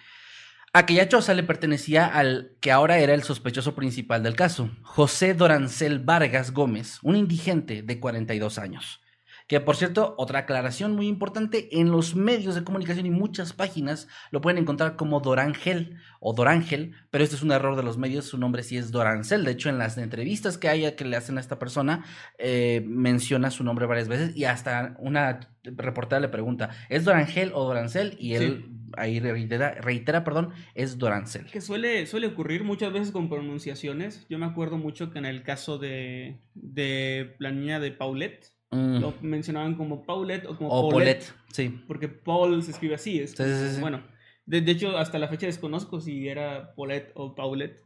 Aquella 0.77 1.09
choza 1.09 1.35
le 1.35 1.45
pertenecía 1.45 2.05
al 2.07 2.57
que 2.61 2.73
ahora 2.73 2.99
era 2.99 3.15
el 3.15 3.23
sospechoso 3.23 3.77
principal 3.77 4.25
del 4.25 4.35
caso, 4.35 4.71
José 4.83 5.33
Dorancel 5.33 6.01
Vargas 6.01 6.51
Gómez, 6.51 6.99
un 7.03 7.15
indigente 7.15 7.83
de 7.83 8.01
42 8.01 8.59
años. 8.59 9.01
Que 9.47 9.61
por 9.61 9.77
cierto, 9.77 10.15
otra 10.17 10.41
aclaración 10.41 10.95
muy 10.95 11.07
importante, 11.07 11.79
en 11.79 11.91
los 11.91 12.17
medios 12.17 12.55
de 12.55 12.65
comunicación 12.65 13.05
y 13.05 13.11
muchas 13.11 13.53
páginas 13.53 14.09
lo 14.31 14.41
pueden 14.41 14.59
encontrar 14.59 14.97
como 14.97 15.21
Dorangel 15.21 15.99
o 16.19 16.33
Dorángel, 16.33 16.95
pero 17.11 17.25
este 17.25 17.37
es 17.37 17.43
un 17.43 17.53
error 17.53 17.77
de 17.77 17.83
los 17.83 17.99
medios, 17.99 18.25
su 18.25 18.39
nombre 18.39 18.63
sí 18.63 18.79
es 18.79 18.91
Dorancel. 18.91 19.45
De 19.45 19.51
hecho, 19.51 19.69
en 19.69 19.77
las 19.77 19.99
entrevistas 19.99 20.57
que 20.57 20.69
haya 20.69 20.97
que 20.97 21.05
le 21.05 21.17
hacen 21.17 21.37
a 21.37 21.41
esta 21.41 21.59
persona, 21.59 22.05
eh, 22.39 22.83
menciona 22.87 23.51
su 23.51 23.65
nombre 23.65 23.85
varias 23.85 24.09
veces 24.09 24.35
y 24.35 24.45
hasta 24.45 24.97
una 24.99 25.41
reportera 25.63 26.21
le 26.21 26.29
pregunta, 26.29 26.71
¿es 26.89 27.05
Dorangel 27.05 27.53
o 27.55 27.65
Dorancel? 27.65 28.17
Y 28.19 28.35
él 28.35 28.71
ahí 28.97 29.21
reitera, 29.21 29.73
reitera, 29.75 30.25
perdón, 30.25 30.53
es 30.75 30.99
Dorancel. 30.99 31.47
Que 31.47 31.61
suele, 31.61 32.07
suele 32.07 32.29
ocurrir 32.29 32.65
muchas 32.65 32.93
veces 32.93 33.11
con 33.11 33.29
pronunciaciones. 33.29 34.27
Yo 34.29 34.39
me 34.39 34.47
acuerdo 34.47 34.79
mucho 34.79 35.11
que 35.11 35.19
en 35.19 35.27
el 35.27 35.43
caso 35.43 35.79
de, 35.79 36.39
de 36.55 37.35
la 37.39 37.51
niña 37.51 37.81
de 37.81 37.91
Paulette, 37.91 38.54
Mm. 38.75 39.01
lo 39.01 39.15
mencionaban 39.23 39.77
como 39.77 40.05
Paulette 40.05 40.47
o 40.47 40.57
como 40.57 40.69
O 40.69 40.89
Paulette, 40.91 41.27
Paulette, 41.27 41.53
sí. 41.53 41.85
Porque 41.87 42.09
Paul 42.09 42.63
se 42.63 42.73
escribe 42.73 42.97
así. 42.97 43.21
Es 43.21 43.31
Sí, 43.31 43.45
sí, 43.45 43.75
sí. 43.75 43.81
Bueno, 43.81 44.03
de, 44.47 44.61
de 44.61 44.73
hecho, 44.73 44.99
hasta 44.99 45.19
la 45.19 45.29
fecha 45.29 45.47
desconozco 45.47 46.01
si 46.01 46.29
era 46.29 46.75
Paulette 46.75 47.13
o 47.15 47.35
Paulette. 47.35 47.85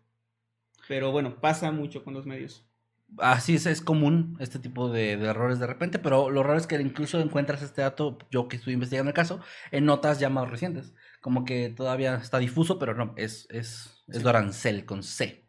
Pero 0.88 1.12
bueno, 1.12 1.40
pasa 1.40 1.70
mucho 1.70 2.02
con 2.04 2.14
los 2.14 2.24
medios. 2.24 2.64
Así 3.18 3.54
es, 3.54 3.66
es 3.66 3.80
común 3.80 4.36
este 4.38 4.58
tipo 4.58 4.90
de, 4.90 5.16
de 5.16 5.28
errores 5.28 5.58
de 5.58 5.66
repente, 5.66 5.98
pero 5.98 6.30
lo 6.30 6.42
raro 6.42 6.58
es 6.58 6.66
que 6.66 6.80
incluso 6.80 7.18
encuentras 7.20 7.62
este 7.62 7.80
dato, 7.80 8.18
yo 8.30 8.48
que 8.48 8.56
estoy 8.56 8.74
investigando 8.74 9.10
el 9.10 9.14
caso, 9.14 9.40
en 9.70 9.86
notas 9.86 10.18
ya 10.18 10.28
más 10.28 10.50
recientes. 10.50 10.94
Como 11.20 11.44
que 11.44 11.70
todavía 11.70 12.16
está 12.16 12.38
difuso, 12.38 12.78
pero 12.78 12.94
no, 12.94 13.14
es, 13.16 13.46
es, 13.50 14.04
es. 14.08 14.22
Dorancel 14.22 14.84
con 14.84 15.02
C. 15.02 15.47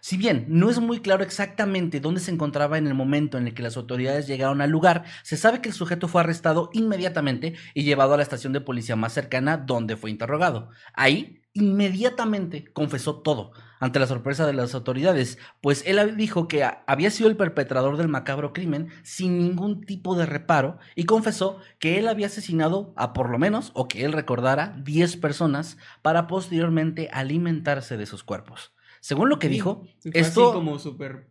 Si 0.00 0.16
bien 0.16 0.46
no 0.48 0.70
es 0.70 0.80
muy 0.80 1.00
claro 1.00 1.22
exactamente 1.22 2.00
dónde 2.00 2.20
se 2.20 2.30
encontraba 2.30 2.78
en 2.78 2.86
el 2.86 2.94
momento 2.94 3.38
en 3.38 3.46
el 3.46 3.54
que 3.54 3.62
las 3.62 3.76
autoridades 3.76 4.26
llegaron 4.26 4.60
al 4.60 4.70
lugar, 4.70 5.04
se 5.22 5.36
sabe 5.36 5.60
que 5.60 5.68
el 5.68 5.74
sujeto 5.74 6.08
fue 6.08 6.20
arrestado 6.20 6.70
inmediatamente 6.72 7.54
y 7.74 7.84
llevado 7.84 8.14
a 8.14 8.16
la 8.16 8.22
estación 8.22 8.52
de 8.52 8.60
policía 8.60 8.96
más 8.96 9.12
cercana 9.12 9.56
donde 9.56 9.96
fue 9.96 10.10
interrogado. 10.10 10.70
Ahí, 10.94 11.42
inmediatamente 11.52 12.64
confesó 12.72 13.20
todo, 13.20 13.52
ante 13.80 13.98
la 13.98 14.06
sorpresa 14.06 14.46
de 14.46 14.52
las 14.52 14.74
autoridades, 14.74 15.38
pues 15.60 15.82
él 15.86 16.16
dijo 16.16 16.48
que 16.48 16.68
había 16.86 17.10
sido 17.10 17.28
el 17.28 17.36
perpetrador 17.36 17.96
del 17.96 18.08
macabro 18.08 18.52
crimen 18.52 18.88
sin 19.02 19.38
ningún 19.38 19.84
tipo 19.84 20.14
de 20.14 20.26
reparo 20.26 20.78
y 20.94 21.04
confesó 21.04 21.58
que 21.78 21.98
él 21.98 22.08
había 22.08 22.26
asesinado 22.26 22.92
a 22.96 23.12
por 23.12 23.30
lo 23.30 23.38
menos, 23.38 23.72
o 23.74 23.88
que 23.88 24.04
él 24.04 24.12
recordara, 24.12 24.76
10 24.82 25.16
personas 25.16 25.78
para 26.02 26.26
posteriormente 26.26 27.08
alimentarse 27.12 27.96
de 27.96 28.06
sus 28.06 28.24
cuerpos. 28.24 28.72
Según 29.08 29.30
lo 29.30 29.38
que 29.38 29.46
Sí, 29.46 29.54
dijo, 29.54 29.86
esto 30.12 30.52
como 30.52 30.78
súper. 30.78 31.30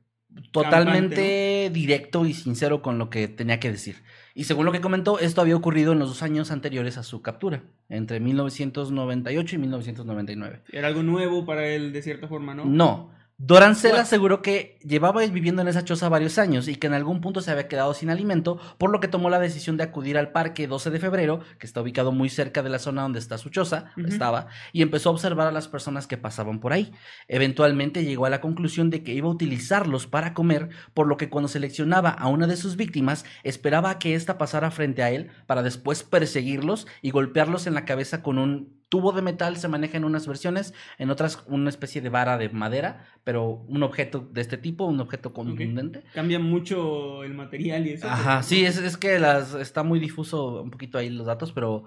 totalmente 0.51 1.69
directo 1.71 2.25
y 2.25 2.33
sincero 2.33 2.81
con 2.81 2.97
lo 2.97 3.11
que 3.11 3.27
tenía 3.27 3.59
que 3.59 3.69
decir. 3.71 3.97
Y 4.33 4.45
según 4.45 4.65
lo 4.65 4.71
que 4.71 4.81
comentó, 4.81 5.19
esto 5.19 5.41
había 5.41 5.55
ocurrido 5.55 5.93
en 5.93 5.99
los 5.99 6.09
dos 6.09 6.23
años 6.23 6.49
anteriores 6.49 6.97
a 6.97 7.03
su 7.03 7.21
captura, 7.21 7.65
entre 7.87 8.19
1998 8.19 9.55
y 9.55 9.59
1999. 9.59 10.61
Era 10.71 10.87
algo 10.87 11.03
nuevo 11.03 11.45
para 11.45 11.67
él, 11.67 11.93
de 11.93 12.01
cierta 12.01 12.27
forma, 12.27 12.55
¿no? 12.55 12.65
No. 12.65 13.11
Dorancel 13.39 13.95
aseguró 13.97 14.41
que 14.41 14.79
llevaba 14.81 15.23
viviendo 15.27 15.61
en 15.61 15.67
esa 15.67 15.85
choza 15.85 16.09
varios 16.09 16.39
años 16.39 16.67
y 16.67 16.75
que 16.75 16.87
en 16.87 16.95
algún 16.95 17.21
punto 17.21 17.39
se 17.41 17.51
había 17.51 17.67
quedado 17.67 17.93
sin 17.93 18.09
alimento, 18.09 18.59
por 18.79 18.89
lo 18.89 18.99
que 18.99 19.07
tomó 19.07 19.29
la 19.29 19.37
decisión 19.37 19.77
de 19.77 19.83
acudir 19.83 20.17
al 20.17 20.31
parque 20.31 20.65
12 20.65 20.89
de 20.89 20.99
febrero, 20.99 21.41
que 21.59 21.67
está 21.67 21.81
ubicado 21.81 22.11
muy 22.11 22.29
cerca 22.29 22.63
de 22.63 22.69
la 22.69 22.79
zona 22.79 23.03
donde 23.03 23.19
está 23.19 23.37
su 23.37 23.51
choza, 23.51 23.91
estaba, 24.07 24.47
y 24.73 24.81
empezó 24.81 25.09
a 25.09 25.11
observar 25.11 25.45
a 25.45 25.51
las 25.51 25.67
personas 25.67 26.07
que 26.07 26.17
pasaban 26.17 26.59
por 26.59 26.73
ahí. 26.73 26.91
Eventualmente 27.27 28.03
llegó 28.03 28.25
a 28.25 28.31
la 28.31 28.41
conclusión 28.41 28.89
de 28.89 29.03
que 29.03 29.13
iba 29.13 29.27
a 29.27 29.31
utilizarlos 29.33 30.07
para 30.07 30.33
comer, 30.33 30.69
por 30.95 31.05
lo 31.05 31.17
que 31.17 31.29
cuando 31.29 31.47
seleccionaba 31.47 32.09
a 32.09 32.29
una 32.29 32.47
de 32.47 32.57
sus 32.57 32.75
víctimas, 32.75 33.23
esperaba 33.43 33.91
a 33.91 33.99
que 33.99 34.15
ésta 34.15 34.39
pasara 34.39 34.71
frente 34.71 35.03
a 35.03 35.11
él 35.11 35.29
para 35.45 35.61
después 35.61 36.01
perseguirlos 36.01 36.87
y 37.03 37.11
golpearlos 37.11 37.67
en 37.67 37.75
la 37.75 37.85
cabeza 37.85 38.23
con 38.23 38.39
un 38.39 38.77
tubo 38.89 39.11
de 39.11 39.21
metal, 39.21 39.57
se 39.57 39.67
maneja 39.67 39.97
en 39.97 40.05
unas 40.05 40.27
versiones, 40.27 40.73
en 40.97 41.09
otras 41.09 41.43
una 41.47 41.69
especie 41.69 42.01
de 42.01 42.09
vara 42.09 42.37
de 42.37 42.49
madera, 42.49 43.05
pero 43.23 43.65
un 43.67 43.83
objeto 43.83 44.19
de 44.31 44.41
este 44.41 44.57
tipo, 44.57 44.85
un 44.85 44.99
objeto 44.99 45.33
contundente. 45.33 46.03
Cambia 46.13 46.39
mucho 46.39 47.23
el 47.23 47.33
material 47.33 47.85
y 47.85 47.91
eso. 47.91 48.07
Ajá, 48.07 48.43
sí, 48.43 48.65
es, 48.65 48.77
es 48.77 48.97
que 48.97 49.19
las, 49.19 49.53
está 49.55 49.83
muy 49.83 49.99
difuso 49.99 50.61
un 50.61 50.71
poquito 50.71 50.97
ahí 50.97 51.09
los 51.09 51.25
datos, 51.27 51.51
pero 51.51 51.83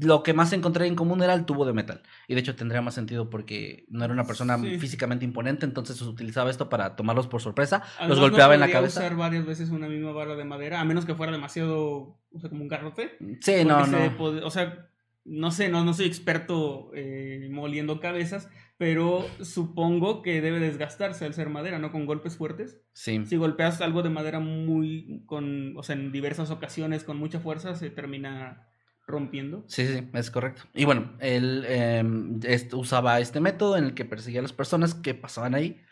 lo 0.00 0.22
que 0.22 0.34
más 0.34 0.52
encontré 0.52 0.86
en 0.86 0.94
común 0.94 1.22
era 1.22 1.34
el 1.34 1.44
tubo 1.44 1.64
de 1.64 1.72
metal. 1.72 2.02
Y 2.28 2.34
de 2.34 2.40
hecho 2.40 2.54
tendría 2.54 2.80
más 2.82 2.94
sentido 2.94 3.28
porque 3.30 3.86
no 3.88 4.04
era 4.04 4.12
una 4.12 4.24
persona 4.24 4.56
Sí. 4.58 4.78
físicamente 4.78 5.24
imponente, 5.24 5.66
entonces 5.66 6.00
utilizaba 6.02 6.50
esto 6.50 6.68
para 6.68 6.94
tomarlos 6.96 7.26
por 7.26 7.40
sorpresa, 7.40 7.82
los 8.06 8.18
no 8.18 8.24
golpeaba 8.24 8.54
en 8.54 8.60
la 8.60 8.70
cabeza. 8.70 9.00
usar 9.00 9.16
varias 9.16 9.46
veces 9.46 9.70
una 9.70 9.88
misma 9.88 10.12
barra 10.12 10.36
de 10.36 10.44
madera, 10.44 10.80
a 10.80 10.84
menos 10.84 11.04
que 11.04 11.14
fuera 11.14 11.32
demasiado, 11.32 12.18
o 12.32 12.40
sea, 12.40 12.50
como 12.50 12.62
un 12.62 12.68
garrote. 12.68 13.16
Sí, 13.40 13.64
no, 13.64 13.84
se 13.86 14.10
no. 14.10 14.46
o 14.46 14.50
sea, 14.50 14.89
no 15.24 15.50
sé, 15.50 15.68
no, 15.68 15.84
no 15.84 15.94
soy 15.94 16.06
experto 16.06 16.90
eh, 16.94 17.48
moliendo 17.50 18.00
cabezas, 18.00 18.48
pero 18.78 19.26
supongo 19.42 20.22
que 20.22 20.40
debe 20.40 20.60
desgastarse 20.60 21.24
al 21.24 21.34
ser 21.34 21.48
madera, 21.50 21.78
¿no? 21.78 21.92
Con 21.92 22.06
golpes 22.06 22.36
fuertes. 22.36 22.80
Sí. 22.92 23.24
Si 23.26 23.36
golpeas 23.36 23.80
algo 23.80 24.02
de 24.02 24.10
madera 24.10 24.40
muy, 24.40 25.22
con, 25.26 25.76
o 25.76 25.82
sea, 25.82 25.96
en 25.96 26.12
diversas 26.12 26.50
ocasiones 26.50 27.04
con 27.04 27.18
mucha 27.18 27.40
fuerza, 27.40 27.74
se 27.74 27.90
termina 27.90 28.66
rompiendo. 29.06 29.64
Sí, 29.66 29.86
sí, 29.86 30.08
es 30.12 30.30
correcto. 30.30 30.62
Y 30.72 30.84
bueno, 30.84 31.16
él 31.20 31.64
em, 31.68 32.40
usaba 32.72 33.20
este 33.20 33.40
método 33.40 33.76
en 33.76 33.84
el 33.84 33.94
que 33.94 34.04
perseguía 34.04 34.40
a 34.40 34.42
las 34.42 34.52
personas 34.52 34.94
que 34.94 35.14
pasaban 35.14 35.54
ahí. 35.54 35.82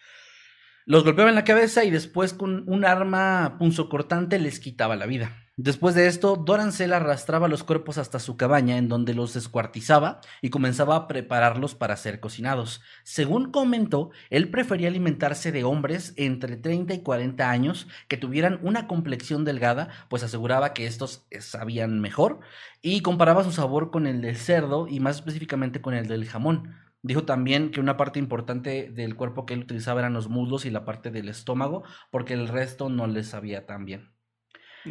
Los 0.87 1.05
golpeaba 1.05 1.29
en 1.29 1.37
la 1.37 1.45
cabeza 1.45 1.85
y 1.85 1.91
después 1.91 2.33
con 2.33 2.65
un 2.67 2.87
arma 2.87 3.57
punzocortante 3.59 4.39
les 4.39 4.61
quitaba 4.61 4.97
la 4.97 5.05
vida. 5.05 5.48
Después 5.61 5.97
de 5.97 6.07
esto, 6.07 6.37
Dorancel 6.37 6.93
arrastraba 6.93 7.49
los 7.49 7.65
cuerpos 7.65 7.99
hasta 7.99 8.21
su 8.21 8.37
cabaña 8.37 8.79
en 8.79 8.89
donde 8.89 9.13
los 9.13 9.35
descuartizaba 9.35 10.21
y 10.41 10.51
comenzaba 10.51 10.95
a 10.95 11.09
prepararlos 11.09 11.75
para 11.75 11.97
ser 11.97 12.21
cocinados. 12.21 12.81
Según 13.03 13.51
comentó, 13.51 14.11
él 14.31 14.51
prefería 14.51 14.87
alimentarse 14.87 15.51
de 15.51 15.65
hombres 15.65 16.15
entre 16.17 16.57
30 16.57 16.95
y 16.95 17.03
40 17.03 17.51
años 17.51 17.89
que 18.07 18.17
tuvieran 18.17 18.61
una 18.63 18.87
complexión 18.87 19.45
delgada, 19.45 19.89
pues 20.09 20.23
aseguraba 20.23 20.75
que 20.75 20.87
estos 20.87 21.27
sabían 21.41 21.99
mejor 21.99 22.39
y 22.81 23.01
comparaba 23.01 23.43
su 23.43 23.51
sabor 23.51 23.91
con 23.91 24.07
el 24.07 24.21
del 24.21 24.37
cerdo 24.37 24.87
y 24.87 25.01
más 25.01 25.17
específicamente 25.17 25.81
con 25.83 25.93
el 25.95 26.07
del 26.07 26.27
jamón. 26.27 26.77
Dijo 27.03 27.25
también 27.25 27.73
que 27.73 27.81
una 27.81 27.97
parte 27.97 28.21
importante 28.21 28.91
del 28.93 29.17
cuerpo 29.17 29.45
que 29.45 29.55
él 29.55 29.63
utilizaba 29.63 30.03
eran 30.03 30.15
los 30.15 30.29
muslos 30.29 30.65
y 30.67 30.71
la 30.71 30.85
parte 30.85 31.11
del 31.11 31.29
estómago, 31.29 31.83
porque 32.13 32.35
el 32.35 32.47
resto 32.47 32.91
no 32.91 33.09
le 33.09 33.25
sabía 33.25 33.67
tan 33.67 33.85
bien. 33.85 34.18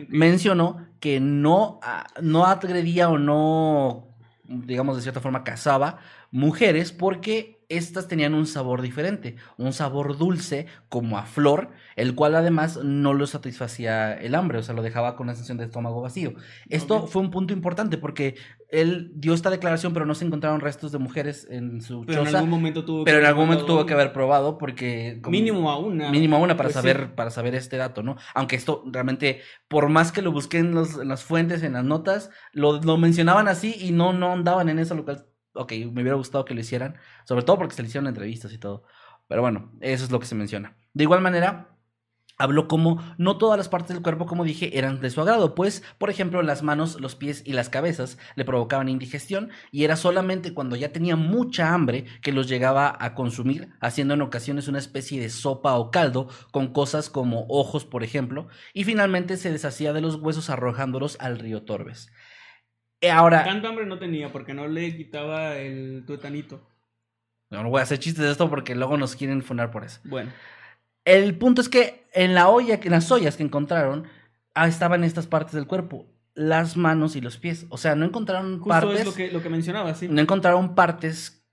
Mencionó 0.10 0.88
que 1.00 1.20
no, 1.20 1.80
ah, 1.84 2.08
no 2.22 2.46
agredía 2.46 3.10
o 3.10 3.18
no, 3.18 4.08
digamos 4.44 4.96
de 4.96 5.02
cierta 5.02 5.22
forma, 5.22 5.44
cazaba 5.44 6.00
mujeres 6.32 6.92
porque 6.92 7.57
estas 7.70 8.08
tenían 8.08 8.34
un 8.34 8.48
sabor 8.48 8.82
diferente, 8.82 9.36
un 9.58 9.74
sabor 9.74 10.18
dulce 10.18 10.68
como 10.90 11.18
a 11.18 11.24
flor, 11.26 11.70
el 11.96 12.16
cual 12.16 12.36
además 12.36 12.80
no 12.84 13.14
lo 13.14 13.28
satisfacía 13.28 14.14
el 14.14 14.36
hambre, 14.36 14.58
o 14.60 14.64
sea, 14.64 14.74
lo 14.74 14.82
dejaba 14.82 15.16
con 15.16 15.26
una 15.26 15.34
sensación 15.34 15.58
de 15.58 15.66
estómago 15.66 16.02
vacío. 16.02 16.34
Esto 16.70 17.08
fue 17.08 17.22
un 17.22 17.32
punto 17.32 17.54
importante 17.54 17.98
porque 17.98 18.36
él 18.70 19.12
dio 19.16 19.34
esta 19.34 19.50
declaración, 19.50 19.94
pero 19.94 20.06
no 20.06 20.16
se 20.16 20.26
encontraron 20.26 20.60
restos 20.62 20.92
de 20.92 20.98
mujeres 21.00 21.48
en 21.50 21.82
su 21.82 22.06
Pero 22.06 22.22
en 22.26 22.36
algún 22.36 22.50
momento 22.50 22.86
tuvo 22.86 23.04
pero 23.04 23.20
en 23.20 23.26
algún 23.26 23.46
momento 23.46 23.66
tuvo 23.66 23.86
que 23.86 23.94
haber 23.94 24.14
probado 24.14 24.58
porque... 24.58 25.20
como- 25.22 25.32
Mínimo 25.32 25.70
a 25.72 25.78
una. 25.78 26.10
Mínimo 26.10 26.38
a 26.38 26.40
una 26.40 26.56
para 26.56 26.68
Pues 26.70 26.76
sí. 26.76 26.82
saber, 26.82 27.16
para 27.16 27.32
saber 27.32 27.56
este 27.56 27.78
dato, 27.78 28.02
¿no? 28.04 28.16
Aunque 28.34 28.56
esto 28.56 28.84
realmente, 28.88 29.42
por 29.68 29.90
más 29.90 30.12
que 30.12 30.22
lo 30.22 30.32
busqué 30.32 30.60
en, 30.60 30.74
los- 30.74 31.00
en 31.00 31.08
las 31.10 31.24
fuentes, 31.24 31.64
en 31.64 31.74
las 31.74 31.84
notas, 31.84 32.30
lo, 32.54 32.82
lo 32.82 32.98
mencionaban 32.98 33.48
así 33.48 33.76
y 33.80 33.92
no, 33.92 34.14
no 34.14 34.32
andaban 34.32 34.70
en 34.70 34.80
eso, 34.80 34.96
lo 34.96 35.04
cual, 35.06 35.26
ok, 35.58 35.72
me 35.92 36.02
hubiera 36.02 36.16
gustado 36.16 36.46
que 36.46 36.54
lo 36.54 36.62
hicieran, 36.62 36.98
sobre 37.26 37.44
todo 37.44 37.58
porque 37.58 37.76
se 37.76 37.82
le 37.82 37.88
hicieron 37.88 38.08
entrevistas 38.08 38.54
y 38.54 38.58
todo. 38.58 38.84
Pero 39.28 39.42
bueno, 39.42 39.72
eso 39.82 40.06
es 40.06 40.12
lo 40.12 40.20
que 40.20 40.26
se 40.26 40.36
menciona. 40.36 40.78
De 40.94 41.04
igual 41.04 41.22
manera, 41.22 41.78
habló 42.38 42.68
como 42.68 43.04
no 43.18 43.38
todas 43.38 43.58
las 43.58 43.70
partes 43.70 43.96
del 43.96 44.04
cuerpo, 44.04 44.26
como 44.26 44.44
dije, 44.44 44.78
eran 44.78 45.02
de 45.02 45.10
su 45.10 45.22
agrado, 45.22 45.56
pues, 45.56 45.84
por 45.98 46.10
ejemplo, 46.10 46.42
las 46.42 46.64
manos, 46.64 47.00
los 47.00 47.16
pies 47.16 47.42
y 47.46 47.54
las 47.54 47.70
cabezas 47.70 48.18
le 48.36 48.46
provocaban 48.46 48.90
indigestión 48.90 49.50
y 49.72 49.84
era 49.84 49.96
solamente 49.96 50.54
cuando 50.54 50.76
ya 50.76 50.92
tenía 50.92 51.16
mucha 51.16 51.74
hambre 51.74 52.06
que 52.22 52.32
los 52.32 52.48
llegaba 52.48 52.96
a 53.00 53.16
consumir, 53.16 53.70
haciendo 53.82 54.14
en 54.14 54.22
ocasiones 54.22 54.68
una 54.68 54.80
especie 54.80 55.20
de 55.20 55.30
sopa 55.30 55.76
o 55.76 55.92
caldo 55.92 56.30
con 56.52 56.74
cosas 56.74 57.10
como 57.10 57.46
ojos, 57.50 57.86
por 57.86 58.04
ejemplo, 58.04 58.48
y 58.74 58.84
finalmente 58.84 59.38
se 59.38 59.52
deshacía 59.52 59.94
de 59.94 60.02
los 60.02 60.16
huesos 60.16 60.50
arrojándolos 60.50 61.18
al 61.20 61.40
río 61.40 61.64
Torbes. 61.64 62.12
Eh, 63.02 63.10
Ahora, 63.12 63.44
Tanta 63.44 63.70
hambre 63.70 63.86
no 63.86 64.00
tenía 64.00 64.32
porque 64.32 64.54
no 64.54 64.68
le 64.68 64.96
quitaba 64.96 65.58
el 65.58 66.04
tuetanito. 66.06 66.62
no, 67.50 67.64
no 67.64 67.70
voy 67.70 67.80
a 67.80 67.84
hacer 67.84 68.00
chistes 68.00 68.24
de 68.26 68.32
esto 68.32 68.50
porque 68.50 68.76
luego 68.76 68.98
nos 68.98 69.16
quieren 69.16 69.42
funar 69.44 69.72
por 69.72 69.84
eso. 69.86 70.02
Bueno, 70.04 70.34
El 71.06 71.38
punto 71.38 71.62
es 71.62 71.70
que 71.70 72.08
en 72.14 72.34
la 72.34 72.50
olla, 72.50 72.80
en 72.84 72.92
las 72.92 73.12
ollas 73.12 73.38
que 73.38 73.44
encontraron, 73.44 74.08
ah, 74.54 74.68
estaban 74.68 75.04
estas 75.04 75.28
partes 75.28 75.54
del 75.54 75.68
cuerpo, 75.68 76.08
las 76.36 76.76
manos 76.78 77.16
y 77.16 77.22
los 77.22 77.38
pies. 77.38 77.66
O 77.70 77.78
sea, 77.78 77.96
no 77.96 78.06
encontraron 78.06 78.60
justo 78.60 78.68
partes, 78.70 79.00
es 79.00 79.06
lo 79.06 79.14
que, 79.14 79.32
lo 79.32 79.42
que 79.42 79.50
mencionaba, 79.50 79.94
sí. 79.96 80.10
no 80.10 80.22
encontraron 80.22 80.76
partes 80.76 81.46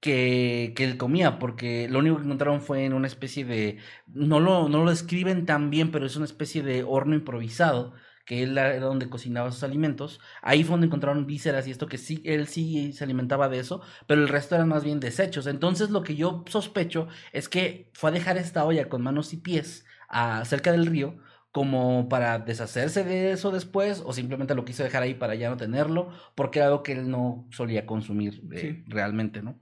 que, 0.00 0.72
que 0.76 0.84
él 0.84 0.96
comía, 0.98 1.38
porque 1.38 1.88
lo 1.88 2.00
único 2.00 2.16
que 2.18 2.24
encontraron 2.24 2.60
fue 2.62 2.84
en 2.84 2.92
una 2.94 3.06
especie 3.08 3.44
de, 3.44 3.78
no 4.06 4.40
lo, 4.40 4.68
no 4.68 4.84
lo 4.84 4.90
describen 4.90 5.46
tan 5.46 5.70
bien, 5.70 5.90
pero 5.90 6.06
es 6.06 6.16
una 6.16 6.24
especie 6.26 6.62
de 6.62 6.82
horno 6.84 7.14
improvisado 7.16 7.94
que 8.24 8.42
él 8.42 8.56
era 8.56 8.78
donde 8.80 9.08
cocinaba 9.10 9.50
sus 9.52 9.62
alimentos. 9.62 10.20
Ahí 10.42 10.62
fue 10.64 10.72
donde 10.72 10.86
encontraron 10.86 11.26
vísceras 11.26 11.66
y 11.66 11.70
esto 11.70 11.86
que 11.86 11.98
sí, 11.98 12.22
él 12.24 12.46
sí 12.46 12.92
se 12.92 13.04
alimentaba 13.04 13.48
de 13.48 13.58
eso, 13.58 13.82
pero 14.06 14.20
el 14.22 14.28
resto 14.28 14.54
eran 14.54 14.68
más 14.68 14.84
bien 14.84 15.00
desechos. 15.00 15.46
Entonces 15.46 15.90
lo 15.90 16.02
que 16.02 16.14
yo 16.16 16.44
sospecho 16.48 17.08
es 17.32 17.48
que 17.48 17.90
fue 17.94 18.10
a 18.10 18.12
dejar 18.12 18.36
esta 18.38 18.64
olla 18.64 18.88
con 18.88 19.02
manos 19.02 19.32
y 19.32 19.38
pies 19.38 19.84
a, 20.08 20.44
cerca 20.44 20.72
del 20.72 20.86
río 20.86 21.16
como 21.50 22.08
para 22.08 22.38
deshacerse 22.38 23.04
de 23.04 23.32
eso 23.32 23.50
después 23.50 24.02
o 24.06 24.12
simplemente 24.14 24.54
lo 24.54 24.64
quiso 24.64 24.82
dejar 24.84 25.02
ahí 25.02 25.14
para 25.14 25.34
ya 25.34 25.50
no 25.50 25.56
tenerlo 25.58 26.10
porque 26.34 26.60
era 26.60 26.68
algo 26.68 26.82
que 26.82 26.92
él 26.92 27.10
no 27.10 27.46
solía 27.50 27.84
consumir 27.86 28.42
eh, 28.52 28.58
Sí. 28.58 28.84
realmente, 28.88 29.42
¿no? 29.42 29.60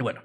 Bueno, 0.00 0.22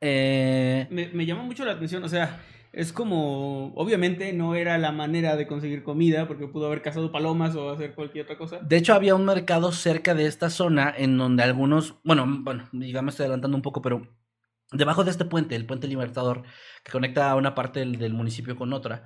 eh, 0.00 0.86
Me, 0.90 1.08
me 1.08 1.24
llama 1.26 1.42
mucho 1.44 1.64
la 1.64 1.72
atención, 1.72 2.04
o 2.04 2.08
sea, 2.08 2.40
es 2.76 2.92
como, 2.92 3.72
obviamente 3.74 4.32
no 4.32 4.56
era 4.56 4.78
la 4.78 4.90
manera 4.90 5.36
de 5.36 5.46
conseguir 5.46 5.84
comida 5.84 6.26
porque 6.26 6.48
pudo 6.48 6.66
haber 6.66 6.82
cazado 6.82 7.12
palomas 7.12 7.54
o 7.54 7.70
hacer 7.70 7.94
cualquier 7.94 8.24
otra 8.24 8.36
cosa. 8.36 8.58
De 8.62 8.76
hecho, 8.76 8.94
había 8.94 9.14
un 9.14 9.24
mercado 9.24 9.70
cerca 9.70 10.14
de 10.14 10.26
esta 10.26 10.50
zona 10.50 10.92
en 10.96 11.16
donde 11.16 11.44
algunos, 11.44 11.94
bueno, 12.02 12.26
bueno, 12.28 12.68
ya 12.72 13.00
me 13.02 13.10
estoy 13.10 13.24
adelantando 13.24 13.56
un 13.56 13.62
poco, 13.62 13.80
pero 13.80 14.02
debajo 14.72 15.04
de 15.04 15.12
este 15.12 15.24
puente, 15.24 15.54
el 15.54 15.66
puente 15.66 15.86
Libertador, 15.86 16.42
que 16.82 16.90
conecta 16.90 17.30
a 17.30 17.36
una 17.36 17.54
parte 17.54 17.78
del, 17.80 17.96
del 17.96 18.12
municipio 18.12 18.56
con 18.56 18.72
otra, 18.72 19.04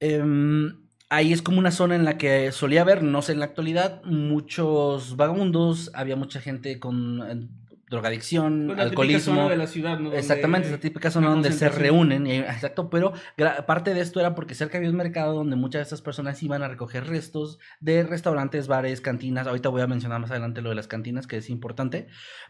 em, 0.00 0.88
ahí 1.10 1.32
es 1.32 1.42
como 1.42 1.58
una 1.58 1.70
zona 1.70 1.94
en 1.94 2.04
la 2.04 2.18
que 2.18 2.50
solía 2.50 2.82
haber, 2.82 3.04
no 3.04 3.22
sé 3.22 3.32
en 3.32 3.38
la 3.38 3.44
actualidad, 3.44 4.02
muchos 4.04 5.16
vagabundos, 5.16 5.92
había 5.94 6.16
mucha 6.16 6.40
gente 6.40 6.80
con 6.80 7.22
eh, 7.22 7.48
drogadicción, 7.90 8.64
Pues 8.66 8.78
la 8.78 8.84
alcoholismo. 8.84 9.34
zona 9.36 9.48
de 9.48 9.56
la 9.56 9.66
ciudad, 9.66 9.96
¿no? 9.98 10.04
Donde 10.04 10.18
Exactamente, 10.18 10.68
esa 10.68 10.78
típica 10.78 11.10
zona 11.10 11.28
donde 11.28 11.52
se 11.52 11.68
reúnen, 11.68 12.26
y- 12.26 12.38
exacto, 12.38 12.88
pero 12.90 13.12
parte 13.66 13.94
de 13.94 14.00
esto 14.00 14.20
era 14.20 14.34
porque 14.34 14.54
cerca 14.54 14.78
había 14.78 14.90
un 14.90 14.96
mercado 14.96 15.34
donde 15.34 15.56
muchas 15.56 15.80
de 15.80 15.82
estas 15.84 16.02
personas 16.02 16.42
iban 16.42 16.62
a 16.62 16.68
recoger 16.68 17.06
restos 17.06 17.58
de 17.80 18.02
restaurantes, 18.02 18.68
bares, 18.68 19.00
cantinas, 19.00 19.46
ahorita 19.46 19.68
voy 19.68 19.82
a 19.82 19.86
mencionar 19.86 20.20
más 20.20 20.30
adelante 20.30 20.62
lo 20.62 20.70
de 20.70 20.74
las 20.76 20.88
cantinas, 20.88 21.26
que 21.26 21.36
es 21.36 21.50
importante, 21.50 22.06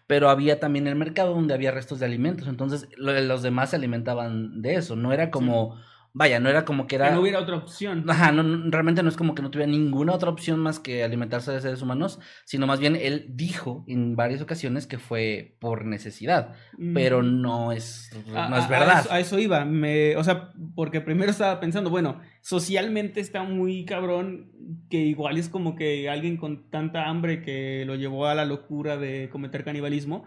pero 0.06 0.28
había 0.30 0.60
también 0.60 0.86
el 0.86 0.94
mercado 0.96 1.34
donde 1.34 1.54
había 1.54 1.70
restos 1.72 1.98
de 2.00 2.06
alimentos, 2.06 2.48
entonces 2.48 2.88
lo- 2.96 3.18
los 3.20 3.42
demás 3.42 3.70
se 3.70 3.76
alimentaban 3.76 4.62
de 4.62 4.74
eso, 4.76 4.96
no 4.96 5.12
era 5.12 5.30
como, 5.30 5.76
vaya, 6.16 6.40
no 6.40 6.48
era 6.48 6.64
como 6.64 6.84
que 6.86 6.96
Que 6.96 7.02
era... 7.02 7.10
no 7.10 7.20
hubiera 7.20 7.40
otra 7.40 7.56
opción. 7.56 8.08
Ajá, 8.08 8.32
no, 8.32 8.42
no, 8.42 8.70
realmente 8.70 9.02
no 9.02 9.08
es 9.08 9.16
como 9.16 9.34
que 9.34 9.42
no 9.42 9.50
tuviera 9.50 9.70
ninguna 9.70 10.12
otra 10.14 10.30
opción 10.30 10.60
más 10.60 10.78
que 10.78 11.04
alimentarse 11.04 11.52
de 11.52 11.60
seres 11.60 11.82
humanos, 11.82 12.20
sino 12.44 12.66
más 12.66 12.78
bien 12.80 12.94
él 12.96 13.26
dijo 13.30 13.84
en 13.88 14.14
varias 14.16 14.40
ocasiones 14.40 14.86
que 14.86 14.98
fue 14.98 15.56
por 15.60 15.84
necesidad, 15.84 16.54
pero 16.94 17.20
Mm. 17.22 17.42
no 17.42 17.72
es, 17.72 18.10
A- 18.34 18.48
no 18.48 18.56
es 18.56 18.68
verdad. 18.68 18.96
A 18.96 19.00
eso, 19.00 19.12
a 19.12 19.20
eso 19.20 19.38
iba. 19.38 19.64
Me, 19.64 20.16
o 20.16 20.24
sea, 20.24 20.52
porque 20.74 21.00
primero 21.00 21.30
estaba 21.30 21.58
pensando, 21.60 21.90
bueno, 21.90 22.20
socialmente 22.40 23.20
está 23.20 23.42
muy 23.42 23.84
cabrón 23.84 24.52
que 24.88 24.98
igual 24.98 25.36
es 25.36 25.48
como 25.48 25.74
que 25.74 26.08
alguien 26.08 26.36
con 26.36 26.70
tanta 26.70 27.08
hambre 27.08 27.42
que 27.42 27.84
lo 27.86 27.96
llevó 27.96 28.26
a 28.26 28.34
la 28.34 28.44
locura 28.44 28.96
de 28.96 29.28
cometer 29.30 29.64
canibalismo. 29.64 30.24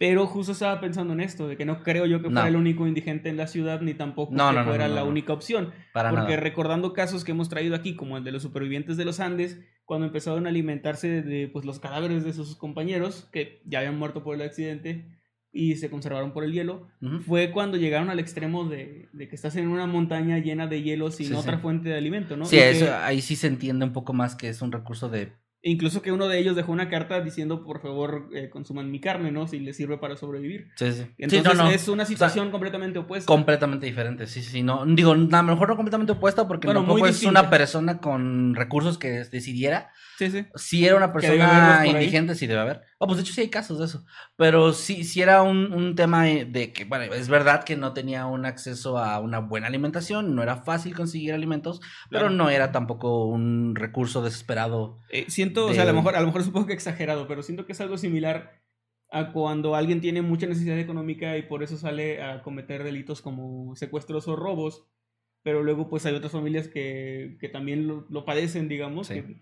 Pero 0.00 0.26
justo 0.26 0.52
estaba 0.52 0.80
pensando 0.80 1.12
en 1.12 1.20
esto, 1.20 1.46
de 1.46 1.58
que 1.58 1.66
no 1.66 1.82
creo 1.82 2.06
yo 2.06 2.22
que 2.22 2.30
fuera 2.30 2.40
No. 2.44 2.48
el 2.48 2.56
único 2.56 2.86
indigente 2.86 3.28
en 3.28 3.36
la 3.36 3.46
ciudad, 3.46 3.82
ni 3.82 3.92
tampoco 3.92 4.32
No, 4.34 4.48
que 4.48 4.56
no, 4.56 4.64
fuera 4.64 4.88
la 4.88 5.04
única 5.04 5.34
opción. 5.34 5.72
Para 5.92 6.08
Porque 6.08 6.24
nada. 6.32 6.36
recordando 6.40 6.94
casos 6.94 7.22
que 7.22 7.32
hemos 7.32 7.50
traído 7.50 7.74
aquí, 7.76 7.94
como 7.96 8.16
el 8.16 8.24
de 8.24 8.32
los 8.32 8.40
supervivientes 8.42 8.96
de 8.96 9.04
los 9.04 9.20
Andes, 9.20 9.60
cuando 9.84 10.06
empezaron 10.06 10.46
a 10.46 10.48
alimentarse 10.48 11.20
de 11.20 11.48
pues, 11.48 11.66
los 11.66 11.80
cadáveres 11.80 12.24
de 12.24 12.32
sus 12.32 12.56
compañeros, 12.56 13.28
que 13.30 13.60
ya 13.66 13.80
habían 13.80 13.98
muerto 13.98 14.24
por 14.24 14.34
el 14.34 14.40
accidente 14.40 15.04
y 15.52 15.76
se 15.76 15.90
conservaron 15.90 16.32
por 16.32 16.44
el 16.44 16.52
hielo, 16.54 16.86
fue 17.26 17.50
cuando 17.50 17.76
llegaron 17.76 18.08
al 18.08 18.20
extremo 18.20 18.66
de, 18.70 19.08
de 19.12 19.28
que 19.28 19.34
estás 19.36 19.54
en 19.56 19.68
una 19.68 19.86
montaña 19.86 20.38
llena 20.38 20.66
de 20.66 20.80
hielo 20.82 21.10
sin 21.10 21.26
Sí, 21.26 21.34
otra 21.34 21.56
sí. 21.56 21.60
fuente 21.62 21.90
de 21.90 21.98
alimento, 21.98 22.38
¿no? 22.38 22.46
Sí, 22.46 22.56
Y 22.56 22.58
que- 22.60 22.70
eso, 22.70 22.94
ahí 23.02 23.20
sí 23.20 23.36
se 23.36 23.48
entiende 23.48 23.84
un 23.84 23.92
poco 23.92 24.14
más 24.14 24.34
que 24.34 24.48
es 24.48 24.62
un 24.62 24.72
recurso 24.72 25.10
de... 25.10 25.32
incluso 25.62 26.00
que 26.02 26.12
uno 26.12 26.26
de 26.28 26.38
ellos 26.38 26.56
dejó 26.56 26.72
una 26.72 26.88
carta 26.88 27.20
diciendo, 27.20 27.64
por 27.64 27.80
favor, 27.80 28.28
eh, 28.34 28.48
consuman 28.50 28.90
mi 28.90 29.00
carne, 29.00 29.30
¿no? 29.30 29.46
Si 29.46 29.60
les 29.60 29.76
sirve 29.76 29.98
para 29.98 30.16
sobrevivir. 30.16 30.68
Sí, 30.76 30.92
sí. 30.92 31.06
Entonces 31.18 31.52
Sí, 31.52 31.58
no, 31.58 31.64
no. 31.64 31.70
es 31.70 31.88
una 31.88 32.04
situación 32.06 32.50
completamente 32.50 32.98
opuesta. 32.98 33.26
Completamente 33.26 33.86
diferente, 33.86 34.26
sí, 34.26 34.42
sí, 34.42 34.62
no, 34.62 34.84
digo, 34.86 35.12
a 35.12 35.16
lo 35.16 35.42
mejor 35.42 35.68
no 35.68 35.76
completamente 35.76 36.12
opuesta 36.12 36.48
porque 36.48 36.66
Bueno, 36.66 36.80
tampoco 36.80 37.00
muy 37.00 37.10
es 37.10 37.22
una 37.24 37.50
persona 37.50 37.98
con 37.98 38.54
recursos 38.54 38.96
que 38.98 39.24
decidiera, 39.24 39.90
Sí, 40.20 40.30
sí. 40.30 40.44
si 40.54 40.84
era 40.84 40.96
una 40.96 41.14
persona 41.14 41.82
indigente, 41.86 42.34
sí 42.34 42.46
debe 42.46 42.60
haber. 42.60 42.82
Oh, 42.98 43.06
pues 43.06 43.16
de 43.16 43.22
hecho 43.22 43.32
sí 43.32 43.40
hay 43.40 43.48
casos 43.48 43.78
de 43.78 43.86
eso. 43.86 44.04
Pero 44.36 44.74
sí, 44.74 45.02
sí 45.04 45.22
era 45.22 45.40
un, 45.40 45.72
un 45.72 45.94
tema 45.94 46.24
de 46.24 46.74
que, 46.74 46.84
bueno, 46.84 47.04
es 47.14 47.30
verdad 47.30 47.64
que 47.64 47.74
no 47.74 47.94
tenía 47.94 48.26
un 48.26 48.44
acceso 48.44 48.98
a 48.98 49.18
una 49.18 49.38
buena 49.38 49.68
alimentación, 49.68 50.34
no 50.34 50.42
era 50.42 50.56
fácil 50.56 50.94
conseguir 50.94 51.32
alimentos, 51.32 51.80
pero 52.10 52.28
no 52.28 52.50
era 52.50 52.70
tampoco 52.70 53.24
un 53.24 53.74
recurso 53.74 54.20
desesperado. 54.22 54.98
Eh, 55.08 55.24
siento 55.28 55.68
o 55.68 55.72
sea, 55.72 55.84
a 55.84 55.86
lo 55.86 55.94
mejor, 55.94 56.14
a 56.14 56.20
lo 56.20 56.26
mejor 56.26 56.42
es 56.42 56.48
un 56.48 56.52
poco 56.52 56.70
exagerado, 56.72 57.26
pero 57.26 57.42
siento 57.42 57.64
que 57.64 57.72
es 57.72 57.80
algo 57.80 57.96
similar 57.96 58.60
a 59.10 59.32
cuando 59.32 59.74
alguien 59.74 60.02
tiene 60.02 60.20
mucha 60.20 60.46
necesidad 60.46 60.78
económica 60.78 61.38
y 61.38 61.42
por 61.44 61.62
eso 61.62 61.78
sale 61.78 62.22
a 62.22 62.42
cometer 62.42 62.84
delitos 62.84 63.22
como 63.22 63.74
secuestros 63.74 64.28
o 64.28 64.36
robos, 64.36 64.86
pero 65.42 65.62
luego 65.62 65.88
pues 65.88 66.04
hay 66.04 66.14
otras 66.14 66.32
familias 66.32 66.68
que, 66.68 67.38
que 67.40 67.48
también 67.48 67.86
lo, 67.86 68.06
lo, 68.10 68.26
padecen, 68.26 68.68
digamos. 68.68 69.08
Que, 69.08 69.40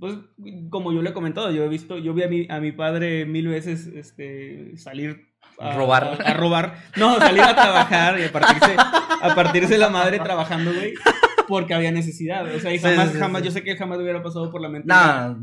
pues 0.00 0.14
como 0.70 0.92
yo 0.92 1.02
le 1.02 1.10
he 1.10 1.12
comentado, 1.12 1.50
yo 1.50 1.62
he 1.62 1.68
visto, 1.68 1.98
yo 1.98 2.14
vi 2.14 2.22
a 2.22 2.28
mi, 2.28 2.46
a 2.48 2.58
mi 2.58 2.72
padre 2.72 3.26
mil 3.26 3.48
veces 3.48 3.86
este, 3.86 4.76
salir 4.76 5.30
a 5.58 5.76
robar. 5.76 6.18
A, 6.24 6.34
robar. 6.34 6.74
No, 6.96 7.18
salir 7.18 7.42
a 7.42 7.54
trabajar 7.54 8.18
y 8.18 8.24
a 8.24 8.32
partirse, 8.32 8.76
a 8.78 9.34
partirse 9.34 9.76
la 9.76 9.90
madre 9.90 10.18
trabajando, 10.18 10.72
güey. 10.72 10.94
Porque 11.46 11.74
había 11.74 11.90
necesidad. 11.90 12.46
O 12.54 12.60
sea, 12.60 12.72
y 12.72 12.78
jamás, 12.78 13.12
jamás, 13.12 13.42
yo 13.42 13.50
sé 13.50 13.62
que 13.62 13.76
jamás 13.76 13.98
hubiera 13.98 14.22
pasado 14.22 14.50
por 14.50 14.62
la 14.62 14.68
mente 14.68 14.94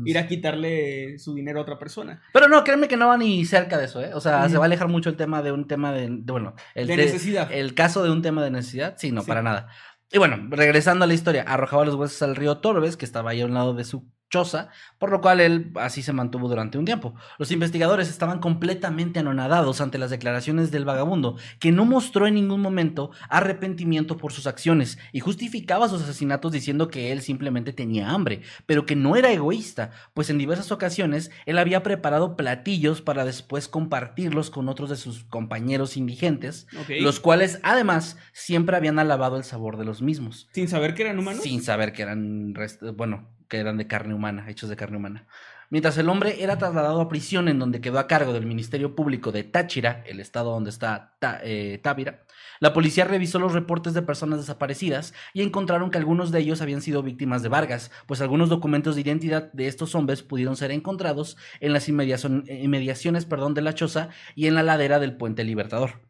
ir 0.06 0.18
a 0.18 0.26
quitarle 0.26 1.18
su 1.18 1.34
dinero 1.34 1.60
a 1.60 1.62
otra 1.62 1.78
persona. 1.78 2.22
Pero 2.32 2.48
no, 2.48 2.64
créeme 2.64 2.88
que 2.88 2.96
no 2.96 3.08
va 3.08 3.18
ni 3.18 3.44
cerca 3.44 3.78
de 3.78 3.84
eso, 3.84 4.02
¿eh? 4.02 4.10
O 4.14 4.20
sea, 4.20 4.48
se 4.48 4.56
va 4.56 4.64
a 4.64 4.66
alejar 4.66 4.88
mucho 4.88 5.10
el 5.10 5.16
tema 5.16 5.42
de 5.42 5.52
un 5.52 5.68
tema 5.68 5.92
de, 5.92 6.08
bueno, 6.10 6.54
el 6.74 6.88
de 6.88 6.96
necesidad. 6.96 7.52
El 7.52 7.74
caso 7.74 8.02
de 8.02 8.10
un 8.10 8.22
tema 8.22 8.42
de 8.42 8.50
necesidad, 8.50 8.94
sí, 8.96 9.12
no, 9.12 9.22
para 9.22 9.42
nada. 9.42 9.68
Y 10.10 10.18
bueno, 10.18 10.38
regresando 10.50 11.04
a 11.04 11.08
la 11.08 11.14
historia, 11.14 11.42
arrojaba 11.42 11.84
los 11.84 11.94
huesos 11.94 12.22
al 12.22 12.34
río 12.34 12.58
Torbes, 12.58 12.96
que 12.96 13.04
estaba 13.04 13.30
ahí 13.30 13.42
a 13.42 13.46
un 13.46 13.52
lado 13.52 13.74
de 13.74 13.84
su 13.84 14.10
choza, 14.28 14.68
por 14.98 15.10
lo 15.10 15.20
cual 15.20 15.40
él 15.40 15.72
así 15.76 16.02
se 16.02 16.12
mantuvo 16.12 16.48
durante 16.48 16.78
un 16.78 16.84
tiempo. 16.84 17.14
Los 17.38 17.50
investigadores 17.50 18.08
estaban 18.08 18.40
completamente 18.40 19.20
anonadados 19.20 19.80
ante 19.80 19.98
las 19.98 20.10
declaraciones 20.10 20.70
del 20.70 20.84
vagabundo, 20.84 21.36
que 21.58 21.72
no 21.72 21.84
mostró 21.84 22.26
en 22.26 22.34
ningún 22.34 22.60
momento 22.60 23.10
arrepentimiento 23.28 24.16
por 24.16 24.32
sus 24.32 24.46
acciones 24.46 24.98
y 25.12 25.20
justificaba 25.20 25.88
sus 25.88 26.02
asesinatos 26.02 26.52
diciendo 26.52 26.88
que 26.88 27.12
él 27.12 27.22
simplemente 27.22 27.72
tenía 27.72 28.10
hambre, 28.10 28.42
pero 28.66 28.86
que 28.86 28.96
no 28.96 29.16
era 29.16 29.32
egoísta, 29.32 29.90
pues 30.14 30.30
en 30.30 30.38
diversas 30.38 30.72
ocasiones 30.72 31.30
él 31.46 31.58
había 31.58 31.82
preparado 31.82 32.36
platillos 32.36 33.02
para 33.02 33.24
después 33.24 33.68
compartirlos 33.68 34.50
con 34.50 34.68
otros 34.68 34.90
de 34.90 34.96
sus 34.96 35.24
compañeros 35.24 35.96
indigentes, 35.96 36.66
los 37.00 37.20
cuales 37.20 37.60
además 37.62 38.16
siempre 38.32 38.76
habían 38.76 38.98
alabado 38.98 39.36
el 39.36 39.44
sabor 39.44 39.76
de 39.76 39.84
los 39.84 40.02
mismos. 40.02 40.48
Sin 40.52 40.68
saber 40.68 40.94
que 40.94 41.02
eran 41.02 41.18
humanos. 41.18 41.42
Sin 41.42 41.62
saber 41.62 41.92
que 41.92 42.02
eran, 42.02 42.54
bueno, 42.96 43.37
que 43.48 43.58
eran 43.58 43.76
de 43.76 43.86
carne 43.86 44.14
humana, 44.14 44.48
hechos 44.48 44.68
de 44.68 44.76
carne 44.76 44.96
humana. 44.96 45.26
Mientras 45.70 45.98
el 45.98 46.08
hombre 46.08 46.42
era 46.42 46.56
trasladado 46.56 47.00
a 47.00 47.08
prisión 47.08 47.46
en 47.48 47.58
donde 47.58 47.82
quedó 47.82 47.98
a 47.98 48.06
cargo 48.06 48.32
del 48.32 48.46
Ministerio 48.46 48.94
Público 48.94 49.32
de 49.32 49.44
Táchira, 49.44 50.02
el 50.06 50.18
estado 50.18 50.50
donde 50.50 50.70
está 50.70 51.12
eh, 51.42 51.78
Távira, 51.82 52.24
la 52.60 52.72
policía 52.72 53.04
revisó 53.04 53.38
los 53.38 53.52
reportes 53.52 53.92
de 53.92 54.00
personas 54.00 54.40
desaparecidas 54.40 55.12
y 55.34 55.42
encontraron 55.42 55.90
que 55.90 55.98
algunos 55.98 56.32
de 56.32 56.40
ellos 56.40 56.62
habían 56.62 56.80
sido 56.80 57.02
víctimas 57.02 57.42
de 57.42 57.50
Vargas, 57.50 57.90
pues 58.06 58.22
algunos 58.22 58.48
documentos 58.48 58.94
de 58.94 59.02
identidad 59.02 59.52
de 59.52 59.68
estos 59.68 59.94
hombres 59.94 60.22
pudieron 60.22 60.56
ser 60.56 60.70
encontrados 60.70 61.36
en 61.60 61.74
las 61.74 61.88
inmediaciones 61.88 63.26
perdón, 63.26 63.52
de 63.52 63.62
la 63.62 63.74
choza 63.74 64.08
y 64.34 64.46
en 64.46 64.54
la 64.54 64.62
ladera 64.62 64.98
del 64.98 65.16
puente 65.16 65.44
Libertador. 65.44 66.07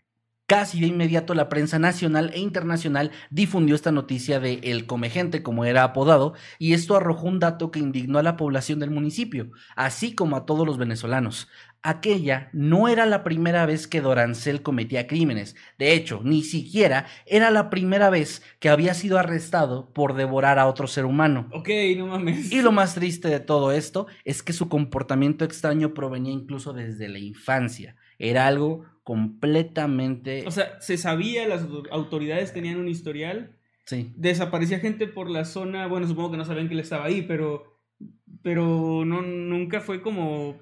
Casi 0.49 0.81
de 0.81 0.87
inmediato 0.87 1.35
la 1.35 1.51
prensa 1.51 1.79
nacional 1.79 2.31
e 2.33 2.41
internacional 2.41 3.11
difundió 3.29 3.75
esta 3.75 3.93
noticia 3.93 4.41
de 4.41 4.61
El 4.63 4.87
Comegente, 4.87 5.43
como 5.43 5.67
era 5.67 5.85
apodado, 5.85 6.33
y 6.59 6.73
esto 6.73 6.97
arrojó 6.97 7.27
un 7.27 7.39
dato 7.39 7.71
que 7.71 7.81
indignó 7.81 8.19
a 8.19 8.23
la 8.23 8.39
población 8.39 8.79
del 8.79 8.91
municipio, 8.91 9.51
así 9.77 10.15
como 10.15 10.37
a 10.37 10.47
todos 10.47 10.67
los 10.67 10.79
venezolanos. 10.79 11.49
Aquella 11.83 12.49
no 12.55 12.89
era 12.89 13.05
la 13.05 13.25
primera 13.25 13.67
vez 13.67 13.87
que 13.87 14.01
Dorancel 14.01 14.63
cometía 14.63 15.07
crímenes. 15.07 15.55
De 15.79 15.93
hecho, 15.93 16.23
ni 16.25 16.43
siquiera 16.43 17.05
era 17.27 17.51
la 17.51 17.69
primera 17.69 18.09
vez 18.09 18.41
que 18.59 18.71
había 18.71 18.95
sido 18.95 19.19
arrestado 19.19 19.93
por 19.93 20.15
devorar 20.15 20.59
a 20.59 20.67
otro 20.67 20.87
ser 20.87 21.05
humano. 21.05 21.51
Ok, 21.53 21.69
no 21.99 22.07
mames. 22.07 22.51
Y 22.51 22.63
lo 22.63 22.73
más 22.73 22.95
triste 22.95 23.29
de 23.29 23.41
todo 23.41 23.71
esto 23.71 24.07
es 24.25 24.43
que 24.43 24.55
su 24.55 24.71
comportamiento 24.71 25.45
extraño 25.45 25.93
provenía 25.93 26.33
incluso 26.33 26.73
desde 26.73 27.11
la 27.11 27.19
infancia. 27.19 27.97
Era 28.19 28.47
algo 28.47 28.85
completamente... 29.05 30.45
O 30.47 30.51
sea, 30.51 30.81
se 30.81 30.99
sabía, 30.99 31.47
las 31.49 31.65
autoridades 31.91 32.53
tenían 32.53 32.79
un 32.79 32.89
historial. 32.89 33.57
Sí. 33.85 34.13
Desaparecía 34.17 34.81
gente 34.81 35.07
por 35.07 35.31
la 35.31 35.45
zona, 35.45 35.87
bueno, 35.87 36.07
supongo 36.07 36.33
que 36.33 36.37
no 36.37 36.45
sabían 36.45 36.69
que 36.69 36.75
él 36.75 36.81
estaba 36.81 37.07
ahí, 37.07 37.23
pero, 37.23 37.79
pero 38.43 39.05
no, 39.07 39.23
nunca 39.23 39.81
fue 39.81 40.03
como... 40.03 40.57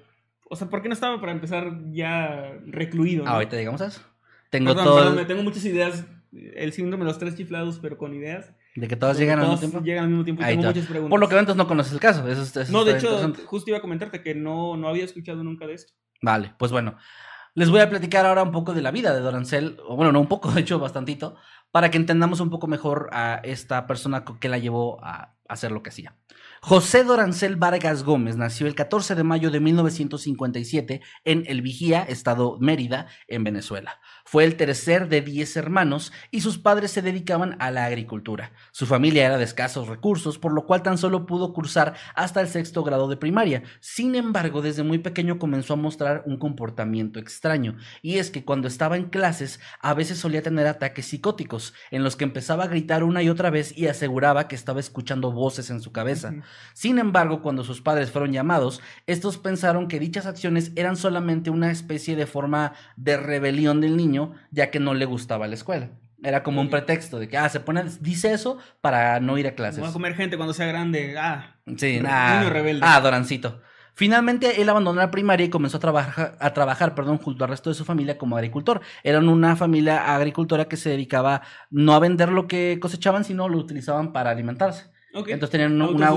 O 0.49 0.55
sea, 0.55 0.69
¿por 0.69 0.81
qué 0.81 0.87
no 0.87 0.93
estaba 0.93 1.19
para 1.19 1.33
empezar 1.33 1.77
ya 1.91 2.57
recluido? 2.65 3.25
¿no? 3.25 3.31
Ahorita 3.31 3.57
digamos 3.57 3.81
eso. 3.81 4.01
Tengo 4.49 4.73
todo... 4.75 5.13
me 5.13 5.25
tengo 5.25 5.43
muchas 5.43 5.65
ideas, 5.65 6.05
el 6.31 6.71
síndrome 6.71 7.03
de 7.03 7.09
los 7.09 7.19
tres 7.19 7.35
chiflados, 7.35 7.79
pero 7.79 7.97
con 7.97 8.13
ideas. 8.13 8.53
De 8.75 8.87
que 8.87 8.95
todas 8.95 9.17
llegan 9.17 9.39
al 9.39 9.49
mismo 9.49 9.59
tiempo. 9.59 9.81
Llegan 9.81 10.03
al 10.03 10.09
mismo 10.09 10.23
tiempo 10.23 10.43
tengo 10.45 10.63
muchas 10.63 10.85
preguntas. 10.85 11.09
Por 11.09 11.19
lo 11.19 11.27
que 11.27 11.35
entonces 11.35 11.57
no 11.57 11.67
conoces 11.67 11.91
el 11.93 11.99
caso. 11.99 12.25
Eso, 12.29 12.63
no, 12.71 12.85
de 12.85 12.97
hecho, 12.97 13.33
justo 13.45 13.71
iba 13.71 13.79
a 13.79 13.81
comentarte 13.81 14.21
que 14.21 14.35
no, 14.35 14.77
no 14.77 14.87
había 14.87 15.03
escuchado 15.03 15.43
nunca 15.43 15.67
de 15.67 15.73
esto. 15.73 15.93
Vale, 16.21 16.53
pues 16.57 16.71
bueno. 16.71 16.95
Les 17.57 17.71
voy 17.71 17.81
a 17.81 17.89
platicar 17.89 18.23
ahora 18.27 18.43
un 18.43 18.51
poco 18.51 18.75
de 18.75 18.83
la 18.83 18.91
vida 18.91 19.15
de 19.15 19.19
Dorancel, 19.19 19.79
o 19.87 19.95
bueno, 19.95 20.11
no 20.11 20.19
un 20.19 20.27
poco, 20.27 20.51
de 20.53 20.61
hecho 20.61 20.77
bastantito, 20.77 21.37
para 21.71 21.89
que 21.89 21.97
entendamos 21.97 22.39
un 22.39 22.51
poco 22.51 22.67
mejor 22.67 23.09
a 23.11 23.41
esta 23.43 23.87
persona 23.87 24.23
que 24.39 24.47
la 24.47 24.59
llevó 24.59 25.03
a 25.03 25.33
hacer 25.49 25.71
lo 25.71 25.83
que 25.83 25.89
hacía. 25.89 26.15
José 26.61 27.03
Dorancel 27.03 27.55
Vargas 27.55 28.03
Gómez 28.03 28.35
nació 28.35 28.67
el 28.67 28.75
14 28.75 29.15
de 29.15 29.23
mayo 29.23 29.51
de 29.51 29.59
1957 29.59 31.01
en 31.23 31.43
El 31.47 31.61
Vigía, 31.61 32.03
estado 32.03 32.57
Mérida, 32.59 33.07
en 33.27 33.43
Venezuela. 33.43 33.99
Fue 34.25 34.43
el 34.43 34.57
tercer 34.57 35.07
de 35.07 35.21
diez 35.21 35.55
hermanos 35.55 36.11
y 36.31 36.41
sus 36.41 36.57
padres 36.57 36.91
se 36.91 37.01
dedicaban 37.01 37.55
a 37.59 37.71
la 37.71 37.85
agricultura. 37.85 38.51
Su 38.71 38.85
familia 38.85 39.25
era 39.25 39.37
de 39.37 39.43
escasos 39.43 39.87
recursos, 39.87 40.39
por 40.39 40.51
lo 40.51 40.65
cual 40.65 40.83
tan 40.83 40.97
solo 40.97 41.25
pudo 41.25 41.53
cursar 41.53 41.95
hasta 42.15 42.41
el 42.41 42.47
sexto 42.47 42.83
grado 42.83 43.07
de 43.07 43.17
primaria. 43.17 43.63
Sin 43.79 44.15
embargo, 44.15 44.61
desde 44.61 44.83
muy 44.83 44.97
pequeño 44.97 45.39
comenzó 45.39 45.73
a 45.73 45.77
mostrar 45.77 46.23
un 46.25 46.37
comportamiento 46.37 47.19
extraño, 47.19 47.77
y 48.01 48.17
es 48.17 48.31
que 48.31 48.43
cuando 48.43 48.67
estaba 48.67 48.97
en 48.97 49.09
clases 49.09 49.59
a 49.79 49.93
veces 49.93 50.17
solía 50.17 50.41
tener 50.41 50.67
ataques 50.67 51.05
psicóticos, 51.05 51.73
en 51.91 52.03
los 52.03 52.15
que 52.15 52.25
empezaba 52.25 52.65
a 52.65 52.67
gritar 52.67 53.03
una 53.03 53.21
y 53.23 53.29
otra 53.29 53.49
vez 53.49 53.77
y 53.77 53.87
aseguraba 53.87 54.47
que 54.47 54.55
estaba 54.55 54.79
escuchando 54.79 55.31
voces 55.37 55.69
en 55.69 55.79
su 55.79 55.93
cabeza. 55.93 56.33
Sin 56.73 56.99
embargo, 56.99 57.41
cuando 57.41 57.63
sus 57.63 57.81
padres 57.81 58.11
fueron 58.11 58.33
llamados, 58.33 58.81
estos 59.05 59.37
pensaron 59.37 59.87
que 59.87 59.99
dichas 59.99 60.25
acciones 60.25 60.71
eran 60.75 60.97
solamente 60.97 61.49
una 61.49 61.71
especie 61.71 62.17
de 62.17 62.27
forma 62.27 62.73
de 62.97 63.15
rebelión 63.15 63.79
del 63.79 63.95
niño 63.95 64.33
ya 64.51 64.69
que 64.71 64.81
no 64.81 64.93
le 64.93 65.05
gustaba 65.05 65.47
la 65.47 65.55
escuela. 65.55 65.91
Era 66.23 66.41
como 66.41 66.61
un 66.61 66.69
pretexto 66.69 67.19
de 67.19 67.29
que, 67.29 67.37
ah, 67.37 67.47
se 67.47 67.59
pone, 67.59 67.83
dice 68.01 68.33
eso 68.33 68.57
para 68.81 69.19
no 69.19 69.37
ir 69.37 69.47
a 69.47 69.53
clases. 69.53 69.83
Va 69.83 69.89
a 69.89 69.93
comer 69.93 70.15
gente 70.15 70.35
cuando 70.35 70.53
sea 70.53 70.65
grande, 70.65 71.15
ah. 71.17 71.55
Sí, 71.77 71.99
Niño 71.99 72.49
rebelde. 72.49 72.81
Ah, 72.83 72.99
Dorancito. 72.99 73.61
Finalmente, 73.93 74.61
él 74.61 74.69
abandonó 74.69 74.99
la 74.99 75.09
primaria 75.09 75.47
y 75.47 75.49
comenzó 75.49 75.77
a 75.77 75.79
trabajar, 75.79 76.37
a 76.39 76.53
trabajar 76.53 76.93
perdón, 76.93 77.17
junto 77.17 77.43
al 77.43 77.49
resto 77.49 77.71
de 77.71 77.75
su 77.75 77.83
familia 77.83 78.17
como 78.17 78.35
agricultor. 78.35 78.81
Eran 79.03 79.27
una 79.27 79.55
familia 79.55 80.13
agricultora 80.13 80.65
que 80.65 80.77
se 80.77 80.91
dedicaba 80.91 81.41
no 81.71 81.93
a 81.93 81.99
vender 81.99 82.29
lo 82.29 82.47
que 82.47 82.77
cosechaban, 82.79 83.23
sino 83.23 83.49
lo 83.49 83.57
utilizaban 83.57 84.13
para 84.13 84.29
alimentarse. 84.29 84.91
Entonces 85.19 85.49
tenían 85.49 85.81
una, 85.81 86.13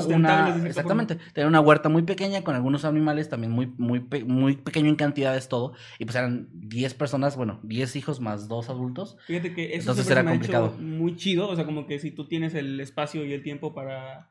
exactamente, 0.66 1.16
tenían 1.32 1.48
una 1.48 1.60
huerta 1.60 1.88
muy 1.88 2.02
pequeña 2.02 2.42
con 2.42 2.54
algunos 2.54 2.84
animales 2.84 3.28
también 3.28 3.52
muy, 3.52 3.66
muy, 3.78 4.00
muy 4.24 4.56
pequeño 4.56 4.88
en 4.88 4.96
cantidades 4.96 5.48
todo. 5.48 5.72
Y 5.98 6.04
pues 6.04 6.16
eran 6.16 6.48
10 6.52 6.94
personas, 6.94 7.36
bueno, 7.36 7.60
10 7.62 7.96
hijos 7.96 8.20
más 8.20 8.48
dos 8.48 8.68
adultos. 8.68 9.16
Fíjate 9.26 9.54
que 9.54 9.74
eso 9.74 9.90
Entonces 9.90 10.10
era 10.10 10.24
complicado. 10.24 10.74
muy 10.78 11.16
chido, 11.16 11.48
o 11.48 11.56
sea, 11.56 11.64
como 11.64 11.86
que 11.86 11.98
si 11.98 12.10
tú 12.10 12.26
tienes 12.26 12.54
el 12.54 12.80
espacio 12.80 13.24
y 13.24 13.32
el 13.32 13.42
tiempo 13.42 13.74
para 13.74 14.30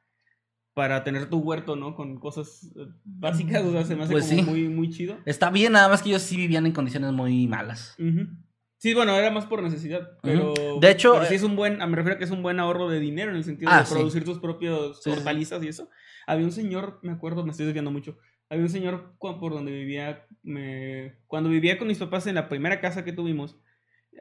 para 0.79 1.03
tener 1.03 1.29
tu 1.29 1.39
huerto, 1.39 1.75
¿no? 1.75 1.93
Con 1.93 2.19
cosas 2.19 2.71
eh, 2.77 2.87
básicas, 3.03 3.65
o 3.65 3.71
sea, 3.73 3.83
se 3.83 3.97
me 3.97 4.03
hace 4.03 4.13
pues 4.13 4.29
como 4.29 4.43
muy, 4.43 4.69
muy 4.69 4.89
chido. 4.89 5.17
Está 5.25 5.49
bien, 5.49 5.73
nada 5.73 5.89
más 5.89 6.01
que 6.01 6.07
ellos 6.07 6.21
sí 6.21 6.37
vivían 6.37 6.65
en 6.65 6.71
condiciones 6.71 7.11
muy 7.11 7.47
malas. 7.47 7.97
Sí, 8.79 8.93
bueno, 8.93 9.13
era 9.13 9.29
más 9.29 9.45
por 9.45 9.61
necesidad, 9.61 10.17
pero... 10.21 10.53
De 10.79 10.89
hecho... 10.89 11.23
sí 11.25 11.35
es 11.35 11.43
un 11.43 11.57
buen, 11.57 11.77
me 11.77 11.95
refiero 11.97 12.15
a 12.15 12.17
que 12.17 12.23
es 12.23 12.31
un 12.31 12.41
buen 12.41 12.61
ahorro 12.61 12.89
de 12.89 13.01
dinero 13.01 13.29
en 13.29 13.35
el 13.35 13.43
sentido 13.43 13.69
ah, 13.73 13.83
de 13.83 13.89
producir 13.89 14.23
tus 14.23 14.39
propios 14.39 15.05
hortalizas 15.05 15.61
y 15.63 15.67
eso. 15.67 15.89
Había 16.25 16.45
un 16.45 16.53
señor, 16.53 16.97
me 17.03 17.11
acuerdo, 17.11 17.43
me 17.43 17.51
estoy 17.51 17.65
desviando 17.65 17.91
mucho, 17.91 18.17
había 18.49 18.63
un 18.63 18.69
señor 18.69 19.15
por 19.19 19.51
donde 19.51 19.73
vivía, 19.73 20.25
me, 20.43 21.17
cuando 21.27 21.49
vivía 21.49 21.77
con 21.77 21.89
mis 21.89 21.97
papás 21.97 22.25
en 22.27 22.35
la 22.35 22.47
primera 22.47 22.79
casa 22.79 23.03
que 23.03 23.11
tuvimos, 23.11 23.59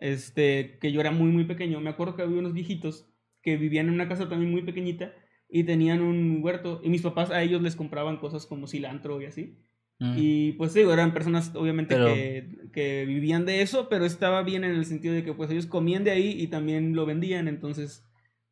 este, 0.01 0.79
que 0.81 0.91
yo 0.91 1.01
era 1.01 1.13
muy, 1.13 1.31
muy 1.31 1.45
pequeño, 1.45 1.81
me 1.81 1.91
acuerdo 1.91 2.17
que 2.17 2.23
había 2.23 2.41
unos 2.41 2.53
viejitos 2.53 3.09
que 3.43 3.57
vivían 3.57 3.87
en 3.87 3.95
una 3.95 4.09
casa 4.09 4.29
también 4.29 4.51
muy 4.51 4.63
pequeñita 4.63 5.15
y 5.49 5.63
tenían 5.63 6.03
un 6.03 6.41
huerto 6.43 6.81
y 6.83 6.91
mis 6.91 7.03
papás 7.03 7.31
a 7.31 7.43
ellos 7.43 7.63
les 7.63 7.77
compraban 7.77 8.17
cosas 8.17 8.45
como 8.45 8.67
cilantro 8.67 9.23
y 9.23 9.27
así. 9.27 9.57
Mm. 10.01 10.15
Y 10.17 10.53
pues 10.53 10.75
digo, 10.75 10.93
eran 10.93 11.13
personas 11.13 11.51
obviamente 11.55 11.97
que, 11.97 12.71
que, 12.73 13.05
vivían 13.05 13.45
de 13.47 13.63
eso, 13.63 13.89
pero 13.89 14.05
estaba 14.05 14.43
bien 14.43 14.65
en 14.65 14.73
el 14.73 14.85
sentido 14.85 15.15
de 15.15 15.25
que 15.25 15.33
pues 15.33 15.51
ellos 15.51 15.67
comían 15.67 16.05
de 16.05 16.13
ahí 16.13 16.41
y 16.41 16.47
también 16.47 16.95
lo 16.95 17.05
vendían, 17.05 17.49
entonces 17.49 18.05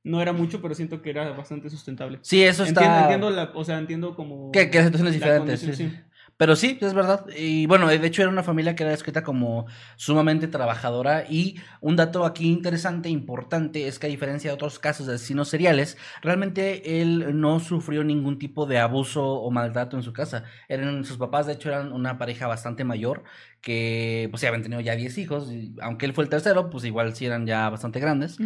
no 0.03 0.23
era 0.23 0.33
mucho, 0.33 0.63
pero 0.63 0.75
siento 0.75 1.03
que 1.03 1.11
era 1.11 1.31
bastante 1.33 1.69
sustentable. 1.69 2.19
Sí, 2.23 2.43
eso 2.43 2.65
está... 2.65 3.03
Entiendo, 3.03 3.31
la, 3.31 3.51
o 3.55 3.65
sea, 3.65 3.79
entiendo 3.79 4.15
como... 4.15 4.53
Que, 4.53 4.71
que 4.71 4.79
situaciones 4.79 5.15
diferentes, 5.15 5.61
sí, 5.61 5.93
Pero 6.39 6.55
sí, 6.55 6.79
es 6.83 6.93
verdad. 6.93 7.27
Y 7.35 7.67
bueno, 7.67 7.89
de 7.89 8.07
hecho 8.07 8.23
era 8.23 8.31
una 8.31 8.43
familia 8.43 8.75
que 8.75 8.83
era 8.83 8.93
descrita 8.93 9.23
como 9.23 9.67
sumamente 9.97 10.49
trabajadora. 10.49 11.25
Y 11.29 11.59
un 11.81 11.97
dato 11.97 12.27
aquí 12.27 12.49
interesante, 12.49 13.09
importante, 13.09 13.89
es 13.89 13.99
que 13.99 14.07
a 14.07 14.11
diferencia 14.11 14.51
de 14.51 14.55
otros 14.55 14.79
casos 14.79 15.07
de 15.07 15.15
asesinos 15.15 15.49
seriales, 15.49 15.97
realmente 16.21 17.01
él 17.01 17.41
no 17.41 17.59
sufrió 17.61 18.05
ningún 18.05 18.39
tipo 18.39 18.67
de 18.67 18.79
abuso 18.79 19.25
o 19.25 19.51
maltrato 19.51 19.97
en 19.97 20.03
su 20.03 20.13
casa. 20.13 20.45
Eran, 20.69 21.05
sus 21.05 21.17
papás, 21.17 21.47
de 21.47 21.55
hecho, 21.55 21.71
eran 21.71 21.93
una 21.93 22.19
pareja 22.19 22.47
bastante 22.47 22.85
mayor 22.85 23.25
que 23.67 24.29
pues 24.31 24.43
ya 24.43 24.49
habían 24.49 24.63
tenido 24.63 24.81
ya 24.81 24.95
10 24.95 25.19
hijos, 25.19 25.51
y 25.51 25.75
aunque 25.83 26.07
él 26.07 26.13
fue 26.13 26.23
el 26.23 26.31
tercero, 26.31 26.71
pues 26.71 26.85
igual 26.85 27.17
sí 27.17 27.27
eran 27.27 27.47
ya 27.47 27.69
bastante 27.69 27.99
grandes, 27.99 28.39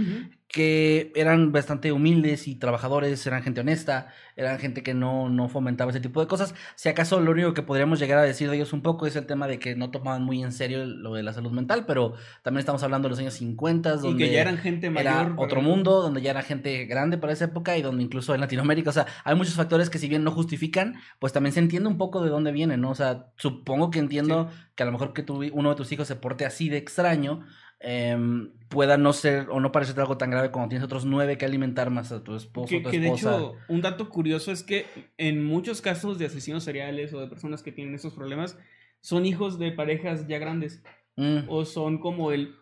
que 0.49 1.13
eran 1.15 1.53
bastante 1.53 1.93
humildes 1.93 2.49
y 2.49 2.57
trabajadores, 2.57 3.27
eran 3.27 3.43
gente 3.43 3.61
honesta, 3.61 4.09
eran 4.35 4.59
gente 4.59 4.83
que 4.83 4.95
no, 4.95 5.29
no 5.29 5.51
fomentaba 5.51 5.91
ese 5.91 6.01
tipo 6.01 6.23
de 6.23 6.27
cosas. 6.27 6.55
Si 6.75 6.89
acaso 6.89 7.21
lo 7.21 7.33
único 7.33 7.53
que 7.53 7.61
podríamos 7.61 8.01
llegar 8.01 8.19
a 8.19 8.23
decir 8.23 8.49
de 8.49 8.57
ellos 8.57 8.73
un 8.73 8.81
poco 8.81 9.07
es 9.07 9.15
el 9.15 9.27
tema 9.27 9.47
de 9.47 9.59
que 9.59 9.77
no 9.77 9.91
tomaban 9.91 10.23
muy 10.23 10.43
en 10.43 10.53
serio 10.53 10.87
lo 10.87 11.13
de 11.13 11.23
la 11.23 11.35
salud 11.35 11.53
mental, 11.53 11.85
pero 11.87 12.15
también 12.43 12.61
estamos 12.61 12.83
hablando 12.83 13.09
de 13.09 13.11
los 13.11 13.19
años 13.19 13.35
50, 13.35 13.97
donde 13.97 14.25
y 14.25 14.27
que 14.27 14.35
ya 14.35 14.41
eran 14.41 14.57
gente 14.57 14.89
mayor. 14.89 15.13
Era 15.13 15.35
otro 15.37 15.61
mundo, 15.61 16.01
donde 16.01 16.23
ya 16.23 16.31
era 16.31 16.41
gente 16.41 16.87
grande 16.87 17.19
para 17.19 17.35
esa 17.35 17.45
época 17.45 17.77
y 17.77 17.83
donde 17.83 18.03
incluso 18.03 18.35
en 18.35 18.41
Latinoamérica, 18.41 18.89
o 18.89 18.95
sea, 18.95 19.07
hay 19.25 19.37
muchos 19.37 19.55
factores 19.55 19.91
que 19.91 19.99
si 19.99 20.09
bien 20.09 20.25
no 20.25 20.31
justifican, 20.31 20.95
pues 21.19 21.35
también 21.35 21.53
se 21.53 21.61
entiende 21.61 21.91
un 21.91 21.99
poco 21.99 22.23
de 22.25 22.31
dónde 22.31 22.53
vienen, 22.53 22.81
¿no? 22.81 22.91
O 22.91 22.95
sea, 22.95 23.27
supongo 23.37 23.91
que 23.91 23.99
entiendo 23.99 24.49
que 24.81 24.85
a 24.85 24.87
lo 24.87 24.93
mejor 24.93 25.13
que 25.13 25.23
tu, 25.23 25.43
uno 25.53 25.69
de 25.69 25.77
tus 25.77 25.93
hijos 25.93 26.09
se 26.09 26.17
porte 26.17 26.47
así 26.47 26.71
de 26.71 26.79
extraño, 26.79 27.45
em, 27.81 28.51
pueda 28.71 28.97
no 28.97 29.13
ser 29.13 29.49
o 29.51 29.61
no 29.61 29.73
parecerte 29.73 30.01
algo 30.01 30.17
tan 30.17 30.31
grave 30.31 30.51
como 30.51 30.69
tienes 30.69 30.87
otros 30.87 31.05
nueve 31.05 31.37
que 31.37 31.45
alimentar 31.45 31.91
más 31.91 32.13
a 32.13 32.25
tu 32.25 32.35
esposo 32.35 32.75
o 32.75 32.83
tu 32.83 32.89
que 32.91 32.97
esposa. 32.97 33.31
de 33.33 33.37
hecho, 33.37 33.53
un 33.69 33.83
dato 33.83 34.09
curioso 34.09 34.53
es 34.53 34.63
que 34.63 34.87
en 35.19 35.45
muchos 35.45 35.83
casos 35.83 36.19
de 36.19 36.25
asesinos 36.25 36.65
seriales 36.65 37.13
o 37.13 37.21
de 37.21 37.27
personas 37.27 37.63
que 37.63 37.73
tienen 37.73 37.95
esos 37.95 38.15
problemas, 38.15 38.57
son 39.03 39.27
hijos 39.27 39.59
de 39.59 39.71
parejas 39.73 40.27
ya 40.29 40.39
grandes. 40.39 40.83
Mm, 41.17 41.41
O 41.49 41.67
son 41.67 41.99
como 41.99 42.33
el 42.33 42.55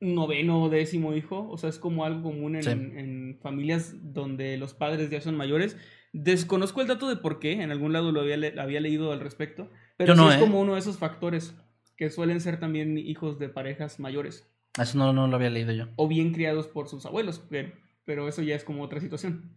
noveno 0.00 0.62
o 0.62 0.68
décimo 0.68 1.12
hijo. 1.14 1.48
O 1.50 1.56
sea, 1.58 1.70
es 1.70 1.78
como 1.78 2.04
algo 2.04 2.22
común 2.22 2.54
en, 2.54 2.62
Sí. 2.62 2.70
en 2.70 3.38
familias 3.42 3.94
donde 4.12 4.56
los 4.58 4.74
padres 4.74 5.10
ya 5.10 5.20
son 5.20 5.36
mayores. 5.36 5.76
Desconozco 6.12 6.80
el 6.82 6.86
dato 6.86 7.08
de 7.08 7.16
por 7.16 7.40
qué, 7.40 7.60
en 7.62 7.72
algún 7.72 7.92
lado 7.92 8.12
lo 8.12 8.20
había, 8.20 8.36
le- 8.36 8.60
había 8.60 8.78
leído 8.80 9.10
al 9.12 9.18
respecto, 9.18 9.68
pero 9.96 10.14
no, 10.14 10.28
sí 10.28 10.34
es 10.34 10.36
¿eh? 10.36 10.44
como 10.44 10.60
uno 10.60 10.74
de 10.74 10.78
esos 10.78 10.98
factores 10.98 11.56
que 11.96 12.10
suelen 12.10 12.40
ser 12.40 12.58
también 12.60 12.98
hijos 12.98 13.38
de 13.38 13.48
parejas 13.48 14.00
mayores 14.00 14.48
eso 14.78 14.98
no, 14.98 15.12
no 15.12 15.28
lo 15.28 15.36
había 15.36 15.50
leído 15.50 15.72
yo. 15.72 15.86
o 15.96 16.08
bien 16.08 16.32
criados 16.32 16.66
por 16.66 16.88
sus 16.88 17.06
abuelos, 17.06 17.42
pero, 17.48 17.72
pero 18.04 18.28
eso 18.28 18.42
ya 18.42 18.56
es 18.56 18.64
como 18.64 18.82
otra 18.82 19.00
situación. 19.00 19.56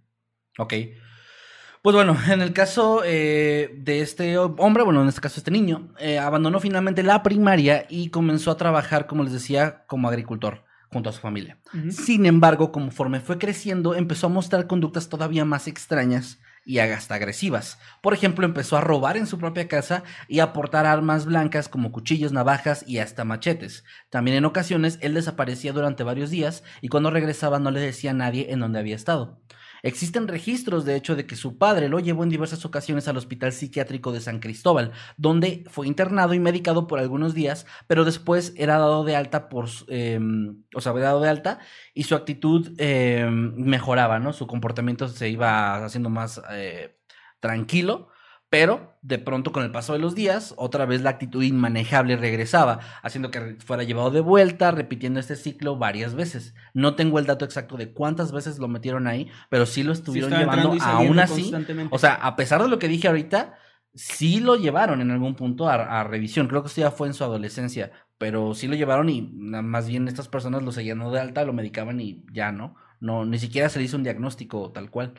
Ok. 0.59 0.73
Pues 1.81 1.95
bueno, 1.95 2.17
en 2.31 2.41
el 2.41 2.53
caso 2.53 3.01
eh, 3.03 3.73
de 3.77 4.01
este 4.01 4.37
hombre, 4.37 4.83
bueno, 4.83 5.01
en 5.01 5.07
este 5.07 5.21
caso 5.21 5.39
este 5.39 5.51
niño, 5.51 5.93
eh, 5.99 6.19
abandonó 6.19 6.59
finalmente 6.59 7.01
la 7.03 7.23
primaria 7.23 7.85
y 7.89 8.09
comenzó 8.09 8.51
a 8.51 8.57
trabajar, 8.57 9.07
como 9.07 9.23
les 9.23 9.33
decía, 9.33 9.85
como 9.87 10.07
agricultor 10.07 10.65
junto 10.89 11.09
a 11.09 11.13
su 11.13 11.19
familia. 11.19 11.59
Sin 11.89 12.25
embargo, 12.25 12.71
conforme 12.71 13.19
fue 13.19 13.37
creciendo, 13.37 13.93
empezó 13.93 14.27
a 14.27 14.29
mostrar 14.29 14.67
conductas 14.67 15.09
todavía 15.09 15.43
más 15.43 15.67
extrañas 15.67 16.39
y 16.67 16.79
hasta 16.79 17.15
agresivas. 17.15 17.79
Por 18.01 18.13
ejemplo, 18.13 18.45
empezó 18.45 18.75
a 18.75 18.81
robar 18.81 19.15
en 19.15 19.25
su 19.25 19.39
propia 19.39 19.69
casa 19.69 20.03
y 20.27 20.41
a 20.41 20.51
portar 20.51 20.85
armas 20.85 21.25
blancas 21.25 21.69
como 21.69 21.93
cuchillos, 21.93 22.33
navajas 22.33 22.83
y 22.85 22.97
hasta 22.97 23.23
machetes. 23.23 23.85
También 24.09 24.35
en 24.35 24.45
ocasiones 24.45 24.99
él 25.01 25.13
desaparecía 25.13 25.71
durante 25.71 26.03
varios 26.03 26.29
días 26.29 26.63
y 26.81 26.89
cuando 26.89 27.09
regresaba 27.09 27.59
no 27.59 27.71
le 27.71 27.79
decía 27.79 28.11
a 28.11 28.15
nadie 28.15 28.51
en 28.51 28.59
dónde 28.59 28.79
había 28.79 28.97
estado. 28.97 29.39
Existen 29.83 30.27
registros, 30.27 30.85
de 30.85 30.95
hecho, 30.95 31.15
de 31.15 31.25
que 31.25 31.35
su 31.35 31.57
padre 31.57 31.89
lo 31.89 31.99
llevó 31.99 32.23
en 32.23 32.29
diversas 32.29 32.65
ocasiones 32.65 33.07
al 33.07 33.17
Hospital 33.17 33.51
Psiquiátrico 33.51 34.11
de 34.11 34.21
San 34.21 34.39
Cristóbal, 34.39 34.91
donde 35.17 35.63
fue 35.69 35.87
internado 35.87 36.33
y 36.33 36.39
medicado 36.39 36.87
por 36.87 36.99
algunos 36.99 37.33
días, 37.33 37.65
pero 37.87 38.05
después 38.05 38.53
era 38.57 38.77
dado 38.77 39.03
de 39.03 39.15
alta 39.15 39.49
por, 39.49 39.67
em, 39.87 40.63
o 40.75 40.81
sea, 40.81 40.93
dado 40.93 41.21
de 41.21 41.29
alta 41.29 41.59
y 41.93 42.03
su 42.03 42.15
actitud 42.15 42.73
em, 42.77 43.53
mejoraba, 43.55 44.19
¿no? 44.19 44.33
Su 44.33 44.47
comportamiento 44.47 45.07
se 45.07 45.29
iba 45.29 45.83
haciendo 45.85 46.09
más 46.09 46.41
eh, 46.51 46.97
tranquilo, 47.39 48.09
pero 48.49 48.97
de 49.01 49.19
pronto 49.19 49.51
con 49.51 49.63
el 49.63 49.71
paso 49.71 49.93
de 49.93 49.99
los 49.99 50.15
días, 50.15 50.53
otra 50.57 50.85
vez 50.85 51.01
la 51.01 51.11
actitud 51.11 51.43
inmanejable 51.43 52.15
regresaba, 52.15 52.79
haciendo 53.03 53.29
que 53.29 53.57
fuera 53.65 53.83
llevado 53.83 54.11
de 54.11 54.21
vuelta, 54.21 54.71
repitiendo 54.71 55.19
este 55.19 55.35
ciclo 55.35 55.77
varias 55.77 56.15
veces. 56.15 56.55
No 56.73 56.95
tengo 56.95 57.19
el 57.19 57.25
dato 57.25 57.45
exacto 57.45 57.75
de 57.75 57.91
cuántas 57.91 58.31
veces 58.31 58.59
lo 58.59 58.67
metieron 58.67 59.07
ahí, 59.07 59.29
pero 59.49 59.65
sí 59.65 59.83
lo 59.83 59.91
estuvieron 59.91 60.31
llevando 60.31 60.75
aún 60.81 61.19
así. 61.19 61.51
O 61.91 61.99
sea, 61.99 62.13
a 62.13 62.35
pesar 62.35 62.61
de 62.61 62.69
lo 62.69 62.79
que 62.79 62.87
dije 62.87 63.07
ahorita, 63.07 63.55
sí 63.93 64.39
lo 64.39 64.55
llevaron 64.55 65.01
en 65.01 65.11
algún 65.11 65.35
punto 65.35 65.67
a, 65.67 65.99
a 65.99 66.03
revisión. 66.05 66.47
Creo 66.47 66.61
que 66.61 66.67
esto 66.67 66.81
ya 66.81 66.91
fue 66.91 67.07
en 67.07 67.13
su 67.13 67.23
adolescencia, 67.23 67.91
pero 68.17 68.53
sí 68.53 68.67
lo 68.67 68.75
llevaron 68.75 69.09
y 69.09 69.21
más 69.21 69.87
bien 69.87 70.07
estas 70.07 70.27
personas 70.27 70.63
lo 70.63 70.71
seguían 70.71 70.99
de 70.99 71.19
alta, 71.19 71.43
lo 71.43 71.53
medicaban 71.53 71.99
y 71.99 72.25
ya 72.31 72.51
no. 72.51 72.75
No, 72.99 73.25
ni 73.25 73.37
siquiera 73.37 73.69
se 73.69 73.79
le 73.79 73.85
hizo 73.85 73.97
un 73.97 74.03
diagnóstico 74.03 74.71
tal 74.71 74.89
cual. 74.89 75.13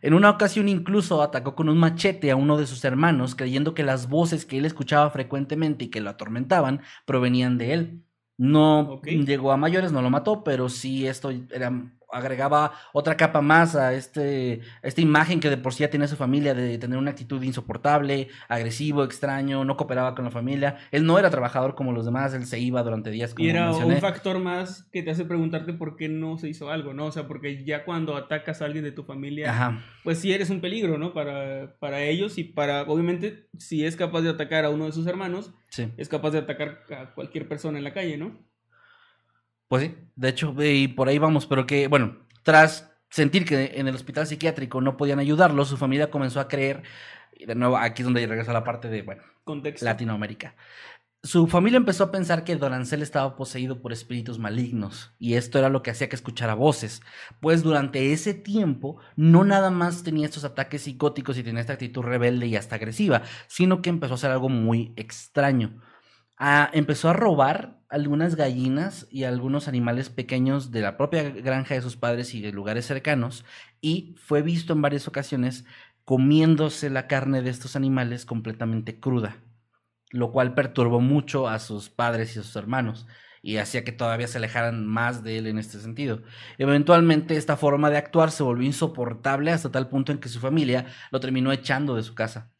En 0.00 0.14
una 0.14 0.30
ocasión 0.30 0.68
incluso 0.68 1.22
atacó 1.22 1.54
con 1.54 1.68
un 1.68 1.78
machete 1.78 2.30
a 2.30 2.36
uno 2.36 2.58
de 2.58 2.66
sus 2.66 2.84
hermanos, 2.84 3.34
creyendo 3.34 3.74
que 3.74 3.84
las 3.84 4.08
voces 4.08 4.44
que 4.44 4.58
él 4.58 4.64
escuchaba 4.64 5.10
frecuentemente 5.10 5.84
y 5.84 5.88
que 5.88 6.00
lo 6.00 6.10
atormentaban 6.10 6.82
provenían 7.04 7.58
de 7.58 7.72
él. 7.72 8.02
No 8.36 9.00
llegó 9.02 9.52
a 9.52 9.56
mayores, 9.56 9.92
no 9.92 10.02
lo 10.02 10.10
mató, 10.10 10.42
pero 10.42 10.68
sí 10.68 11.06
esto 11.06 11.30
era, 11.30 11.70
agregaba 12.12 12.72
otra 12.92 13.16
capa 13.16 13.40
más 13.40 13.74
a 13.74 13.94
este, 13.94 14.60
esta 14.82 15.00
imagen 15.00 15.40
que 15.40 15.50
de 15.50 15.56
por 15.56 15.72
sí 15.74 15.80
ya 15.80 15.90
tenía 15.90 16.06
su 16.06 16.16
familia 16.16 16.54
de 16.54 16.78
tener 16.78 16.98
una 16.98 17.10
actitud 17.10 17.42
insoportable, 17.42 18.28
agresivo, 18.48 19.02
extraño, 19.04 19.64
no 19.64 19.76
cooperaba 19.76 20.14
con 20.14 20.24
la 20.24 20.30
familia. 20.30 20.76
Él 20.90 21.06
no 21.06 21.18
era 21.18 21.30
trabajador 21.30 21.74
como 21.74 21.92
los 21.92 22.04
demás, 22.04 22.34
él 22.34 22.46
se 22.46 22.58
iba 22.60 22.82
durante 22.82 23.10
días 23.10 23.34
como 23.34 23.46
Y 23.46 23.50
era 23.50 23.66
mencioné. 23.68 23.94
un 23.94 24.00
factor 24.00 24.38
más 24.38 24.84
que 24.92 25.02
te 25.02 25.10
hace 25.10 25.24
preguntarte 25.24 25.72
por 25.72 25.96
qué 25.96 26.08
no 26.08 26.38
se 26.38 26.48
hizo 26.48 26.70
algo, 26.70 26.92
¿no? 26.94 27.06
O 27.06 27.12
sea, 27.12 27.26
porque 27.26 27.64
ya 27.64 27.84
cuando 27.84 28.16
atacas 28.16 28.62
a 28.62 28.66
alguien 28.66 28.84
de 28.84 28.92
tu 28.92 29.04
familia, 29.04 29.50
Ajá. 29.50 29.82
pues 30.04 30.18
sí 30.18 30.32
eres 30.32 30.50
un 30.50 30.60
peligro, 30.60 30.98
¿no? 30.98 31.12
Para, 31.14 31.76
para 31.78 32.02
ellos 32.02 32.38
y 32.38 32.44
para, 32.44 32.82
obviamente, 32.82 33.48
si 33.58 33.84
es 33.84 33.96
capaz 33.96 34.20
de 34.22 34.30
atacar 34.30 34.64
a 34.64 34.70
uno 34.70 34.86
de 34.86 34.92
sus 34.92 35.06
hermanos, 35.06 35.52
Sí. 35.68 35.88
es 35.96 36.08
capaz 36.10 36.32
de 36.32 36.38
atacar 36.40 36.82
a 36.94 37.14
cualquier 37.14 37.48
persona 37.48 37.78
en 37.78 37.84
la 37.84 37.94
calle, 37.94 38.18
¿no? 38.18 38.36
Pues 39.72 39.84
sí, 39.84 39.94
de 40.16 40.28
hecho, 40.28 40.54
y 40.58 40.88
por 40.88 41.08
ahí 41.08 41.16
vamos, 41.16 41.46
pero 41.46 41.66
que, 41.66 41.88
bueno, 41.88 42.18
tras 42.42 42.92
sentir 43.08 43.46
que 43.46 43.72
en 43.76 43.88
el 43.88 43.94
hospital 43.94 44.26
psiquiátrico 44.26 44.82
no 44.82 44.98
podían 44.98 45.18
ayudarlo, 45.18 45.64
su 45.64 45.78
familia 45.78 46.10
comenzó 46.10 46.40
a 46.40 46.48
creer, 46.48 46.82
y 47.34 47.46
de 47.46 47.54
nuevo 47.54 47.78
aquí 47.78 48.02
es 48.02 48.04
donde 48.04 48.26
regresa 48.26 48.52
la 48.52 48.64
parte 48.64 48.88
de, 48.88 49.00
bueno, 49.00 49.22
Contexto. 49.44 49.86
Latinoamérica. 49.86 50.56
Su 51.22 51.46
familia 51.46 51.78
empezó 51.78 52.04
a 52.04 52.10
pensar 52.10 52.44
que 52.44 52.54
Don 52.56 52.74
Ansel 52.74 53.00
estaba 53.00 53.34
poseído 53.34 53.80
por 53.80 53.94
espíritus 53.94 54.38
malignos, 54.38 55.14
y 55.18 55.36
esto 55.36 55.58
era 55.58 55.70
lo 55.70 55.82
que 55.82 55.90
hacía 55.90 56.10
que 56.10 56.16
escuchara 56.16 56.52
voces, 56.52 57.00
pues 57.40 57.62
durante 57.62 58.12
ese 58.12 58.34
tiempo 58.34 58.98
no 59.16 59.42
nada 59.42 59.70
más 59.70 60.02
tenía 60.02 60.26
estos 60.26 60.44
ataques 60.44 60.82
psicóticos 60.82 61.38
y 61.38 61.44
tenía 61.44 61.62
esta 61.62 61.72
actitud 61.72 62.02
rebelde 62.02 62.46
y 62.46 62.56
hasta 62.56 62.74
agresiva, 62.74 63.22
sino 63.46 63.80
que 63.80 63.88
empezó 63.88 64.12
a 64.12 64.16
hacer 64.16 64.32
algo 64.32 64.50
muy 64.50 64.92
extraño. 64.96 65.80
Empezó 66.72 67.08
a 67.08 67.12
robar 67.12 67.80
algunas 67.88 68.36
gallinas 68.36 69.06
y 69.10 69.24
algunos 69.24 69.68
animales 69.68 70.10
pequeños 70.10 70.70
de 70.70 70.80
la 70.80 70.96
propia 70.96 71.30
granja 71.30 71.74
de 71.74 71.82
sus 71.82 71.96
padres 71.96 72.34
y 72.34 72.40
de 72.40 72.52
lugares 72.52 72.86
cercanos, 72.86 73.44
y 73.80 74.14
fue 74.18 74.42
visto 74.42 74.72
en 74.72 74.82
varias 74.82 75.08
ocasiones 75.08 75.64
comiéndose 76.04 76.90
la 76.90 77.06
carne 77.06 77.42
de 77.42 77.50
estos 77.50 77.76
animales 77.76 78.24
completamente 78.26 78.98
cruda 78.98 79.36
lo 80.12 80.30
cual 80.30 80.54
perturbó 80.54 81.00
mucho 81.00 81.48
a 81.48 81.58
sus 81.58 81.88
padres 81.90 82.36
y 82.36 82.38
a 82.38 82.42
sus 82.42 82.54
hermanos 82.56 83.06
y 83.42 83.56
hacía 83.56 83.82
que 83.82 83.92
todavía 83.92 84.28
se 84.28 84.38
alejaran 84.38 84.86
más 84.86 85.24
de 85.24 85.38
él 85.38 85.46
en 85.48 85.58
este 85.58 85.80
sentido. 85.80 86.22
Eventualmente 86.58 87.36
esta 87.36 87.56
forma 87.56 87.90
de 87.90 87.96
actuar 87.96 88.30
se 88.30 88.44
volvió 88.44 88.66
insoportable 88.66 89.50
hasta 89.50 89.72
tal 89.72 89.88
punto 89.88 90.12
en 90.12 90.18
que 90.18 90.28
su 90.28 90.38
familia 90.38 90.86
lo 91.10 91.18
terminó 91.18 91.50
echando 91.52 91.96
de 91.96 92.02
su 92.04 92.14
casa. 92.14 92.52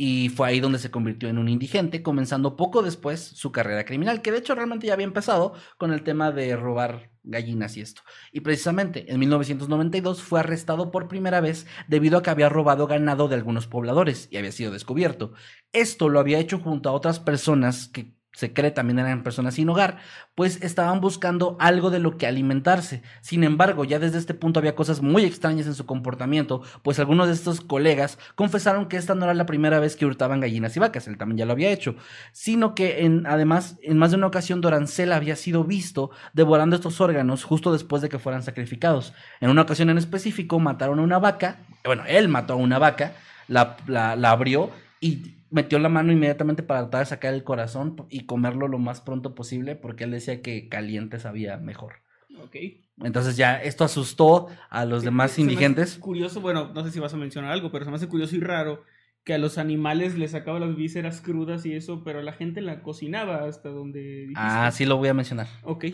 Y 0.00 0.28
fue 0.28 0.46
ahí 0.46 0.60
donde 0.60 0.78
se 0.78 0.92
convirtió 0.92 1.28
en 1.28 1.38
un 1.38 1.48
indigente, 1.48 2.04
comenzando 2.04 2.54
poco 2.54 2.82
después 2.82 3.20
su 3.20 3.50
carrera 3.50 3.84
criminal, 3.84 4.22
que 4.22 4.30
de 4.30 4.38
hecho 4.38 4.54
realmente 4.54 4.86
ya 4.86 4.92
había 4.92 5.04
empezado 5.04 5.54
con 5.76 5.92
el 5.92 6.04
tema 6.04 6.30
de 6.30 6.54
robar 6.54 7.10
gallinas 7.24 7.76
y 7.76 7.80
esto. 7.80 8.02
Y 8.30 8.40
precisamente 8.42 9.12
en 9.12 9.18
1992 9.18 10.22
fue 10.22 10.38
arrestado 10.38 10.92
por 10.92 11.08
primera 11.08 11.40
vez 11.40 11.66
debido 11.88 12.16
a 12.16 12.22
que 12.22 12.30
había 12.30 12.48
robado 12.48 12.86
ganado 12.86 13.26
de 13.26 13.34
algunos 13.34 13.66
pobladores 13.66 14.28
y 14.30 14.36
había 14.36 14.52
sido 14.52 14.70
descubierto. 14.70 15.32
Esto 15.72 16.08
lo 16.08 16.20
había 16.20 16.38
hecho 16.38 16.60
junto 16.60 16.88
a 16.88 16.92
otras 16.92 17.18
personas 17.18 17.88
que 17.88 18.17
se 18.38 18.52
cree 18.52 18.70
también 18.70 19.00
eran 19.00 19.24
personas 19.24 19.54
sin 19.54 19.68
hogar, 19.68 19.96
pues 20.36 20.62
estaban 20.62 21.00
buscando 21.00 21.56
algo 21.58 21.90
de 21.90 21.98
lo 21.98 22.16
que 22.18 22.28
alimentarse. 22.28 23.02
Sin 23.20 23.42
embargo, 23.42 23.84
ya 23.84 23.98
desde 23.98 24.18
este 24.18 24.32
punto 24.32 24.60
había 24.60 24.76
cosas 24.76 25.02
muy 25.02 25.24
extrañas 25.24 25.66
en 25.66 25.74
su 25.74 25.86
comportamiento, 25.86 26.62
pues 26.84 27.00
algunos 27.00 27.26
de 27.26 27.32
estos 27.32 27.60
colegas 27.60 28.16
confesaron 28.36 28.86
que 28.86 28.96
esta 28.96 29.16
no 29.16 29.24
era 29.24 29.34
la 29.34 29.44
primera 29.44 29.80
vez 29.80 29.96
que 29.96 30.06
hurtaban 30.06 30.38
gallinas 30.38 30.76
y 30.76 30.78
vacas, 30.78 31.08
él 31.08 31.18
también 31.18 31.38
ya 31.38 31.46
lo 31.46 31.52
había 31.52 31.72
hecho, 31.72 31.96
sino 32.30 32.76
que 32.76 33.04
en, 33.04 33.26
además 33.26 33.76
en 33.82 33.98
más 33.98 34.12
de 34.12 34.18
una 34.18 34.28
ocasión 34.28 34.60
Dorancel 34.60 35.10
había 35.12 35.34
sido 35.34 35.64
visto 35.64 36.12
devorando 36.32 36.76
estos 36.76 37.00
órganos 37.00 37.42
justo 37.42 37.72
después 37.72 38.02
de 38.02 38.08
que 38.08 38.20
fueran 38.20 38.44
sacrificados. 38.44 39.14
En 39.40 39.50
una 39.50 39.62
ocasión 39.62 39.90
en 39.90 39.98
específico 39.98 40.60
mataron 40.60 41.00
a 41.00 41.02
una 41.02 41.18
vaca, 41.18 41.58
bueno, 41.84 42.04
él 42.06 42.28
mató 42.28 42.52
a 42.52 42.56
una 42.56 42.78
vaca, 42.78 43.14
la, 43.48 43.76
la, 43.88 44.14
la 44.14 44.30
abrió 44.30 44.70
y 45.00 45.37
metió 45.50 45.78
la 45.78 45.88
mano 45.88 46.12
inmediatamente 46.12 46.62
para 46.62 46.80
tratar 46.82 47.00
de 47.00 47.06
sacar 47.06 47.34
el 47.34 47.44
corazón 47.44 47.96
y 48.08 48.26
comerlo 48.26 48.68
lo 48.68 48.78
más 48.78 49.00
pronto 49.00 49.34
posible 49.34 49.76
porque 49.76 50.04
él 50.04 50.10
decía 50.10 50.42
que 50.42 50.68
caliente 50.68 51.18
sabía 51.18 51.56
mejor. 51.56 51.96
Ok. 52.42 52.56
Entonces 53.02 53.36
ya 53.36 53.62
esto 53.62 53.84
asustó 53.84 54.48
a 54.70 54.84
los 54.84 55.02
demás 55.02 55.38
indigentes. 55.38 55.98
Curioso, 55.98 56.40
bueno, 56.40 56.72
no 56.74 56.84
sé 56.84 56.90
si 56.90 57.00
vas 57.00 57.14
a 57.14 57.16
mencionar 57.16 57.52
algo, 57.52 57.70
pero 57.70 57.84
se 57.84 57.90
me 57.90 57.96
hace 57.96 58.08
curioso 58.08 58.36
y 58.36 58.40
raro 58.40 58.84
que 59.24 59.34
a 59.34 59.38
los 59.38 59.58
animales 59.58 60.16
les 60.16 60.30
sacaba 60.30 60.58
las 60.58 60.74
vísceras 60.74 61.20
crudas 61.20 61.66
y 61.66 61.74
eso, 61.74 62.02
pero 62.02 62.22
la 62.22 62.32
gente 62.32 62.60
la 62.62 62.82
cocinaba 62.82 63.44
hasta 63.46 63.68
donde 63.68 64.00
dijiste. 64.00 64.34
Ah, 64.36 64.70
sí 64.72 64.86
lo 64.86 64.96
voy 64.96 65.08
a 65.08 65.14
mencionar. 65.14 65.46
Ok. 65.64 65.86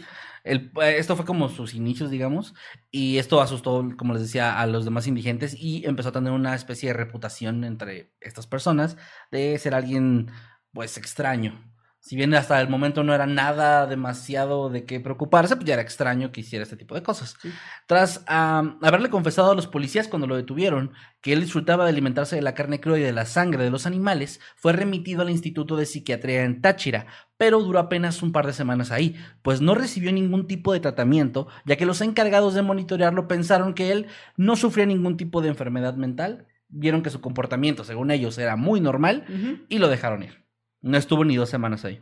El- 0.44 0.70
eh, 0.82 0.96
esto 0.98 1.16
fue 1.16 1.24
como 1.24 1.48
sus 1.48 1.74
inicios, 1.74 2.10
digamos, 2.10 2.54
y 2.90 3.18
esto 3.18 3.40
asustó, 3.40 3.88
como 3.96 4.12
les 4.12 4.22
decía, 4.22 4.60
a 4.60 4.66
los 4.66 4.84
demás 4.84 5.06
indigentes 5.08 5.56
y 5.58 5.84
empezó 5.84 6.10
a 6.10 6.12
tener 6.12 6.32
una 6.32 6.54
especie 6.54 6.90
de 6.90 6.92
reputación 6.94 7.64
entre 7.64 8.12
estas 8.20 8.46
personas 8.46 8.96
de 9.32 9.58
ser 9.58 9.74
alguien, 9.74 10.30
pues, 10.72 10.96
extraño. 10.96 11.73
Si 12.04 12.16
bien 12.16 12.34
hasta 12.34 12.60
el 12.60 12.68
momento 12.68 13.02
no 13.02 13.14
era 13.14 13.24
nada 13.24 13.86
demasiado 13.86 14.68
de 14.68 14.84
qué 14.84 15.00
preocuparse, 15.00 15.56
pues 15.56 15.66
ya 15.66 15.72
era 15.72 15.82
extraño 15.82 16.32
que 16.32 16.42
hiciera 16.42 16.62
este 16.62 16.76
tipo 16.76 16.94
de 16.94 17.02
cosas. 17.02 17.34
Sí. 17.40 17.48
Tras 17.86 18.22
haberle 18.26 19.08
confesado 19.08 19.52
a 19.52 19.54
los 19.54 19.68
policías 19.68 20.06
cuando 20.06 20.26
lo 20.26 20.36
detuvieron 20.36 20.92
que 21.22 21.32
él 21.32 21.40
disfrutaba 21.40 21.84
de 21.84 21.90
alimentarse 21.90 22.36
de 22.36 22.42
la 22.42 22.52
carne 22.52 22.78
cruda 22.78 22.98
y 22.98 23.02
de 23.02 23.14
la 23.14 23.24
sangre 23.24 23.64
de 23.64 23.70
los 23.70 23.86
animales, 23.86 24.38
fue 24.54 24.74
remitido 24.74 25.22
al 25.22 25.30
Instituto 25.30 25.76
de 25.76 25.86
Psiquiatría 25.86 26.44
en 26.44 26.60
Táchira, 26.60 27.06
pero 27.38 27.62
duró 27.62 27.78
apenas 27.78 28.22
un 28.22 28.32
par 28.32 28.46
de 28.46 28.52
semanas 28.52 28.90
ahí, 28.90 29.16
pues 29.40 29.62
no 29.62 29.74
recibió 29.74 30.12
ningún 30.12 30.46
tipo 30.46 30.74
de 30.74 30.80
tratamiento, 30.80 31.48
ya 31.64 31.76
que 31.76 31.86
los 31.86 32.02
encargados 32.02 32.52
de 32.52 32.60
monitorearlo 32.60 33.28
pensaron 33.28 33.72
que 33.72 33.92
él 33.92 34.08
no 34.36 34.56
sufría 34.56 34.84
ningún 34.84 35.16
tipo 35.16 35.40
de 35.40 35.48
enfermedad 35.48 35.94
mental, 35.94 36.48
vieron 36.68 37.02
que 37.02 37.08
su 37.08 37.22
comportamiento, 37.22 37.82
según 37.82 38.10
ellos, 38.10 38.36
era 38.36 38.56
muy 38.56 38.82
normal 38.82 39.24
y 39.70 39.78
lo 39.78 39.88
dejaron 39.88 40.22
ir. 40.22 40.43
No 40.84 40.98
estuvo 40.98 41.24
ni 41.24 41.34
dos 41.36 41.48
semanas 41.48 41.84
ahí. 41.84 41.98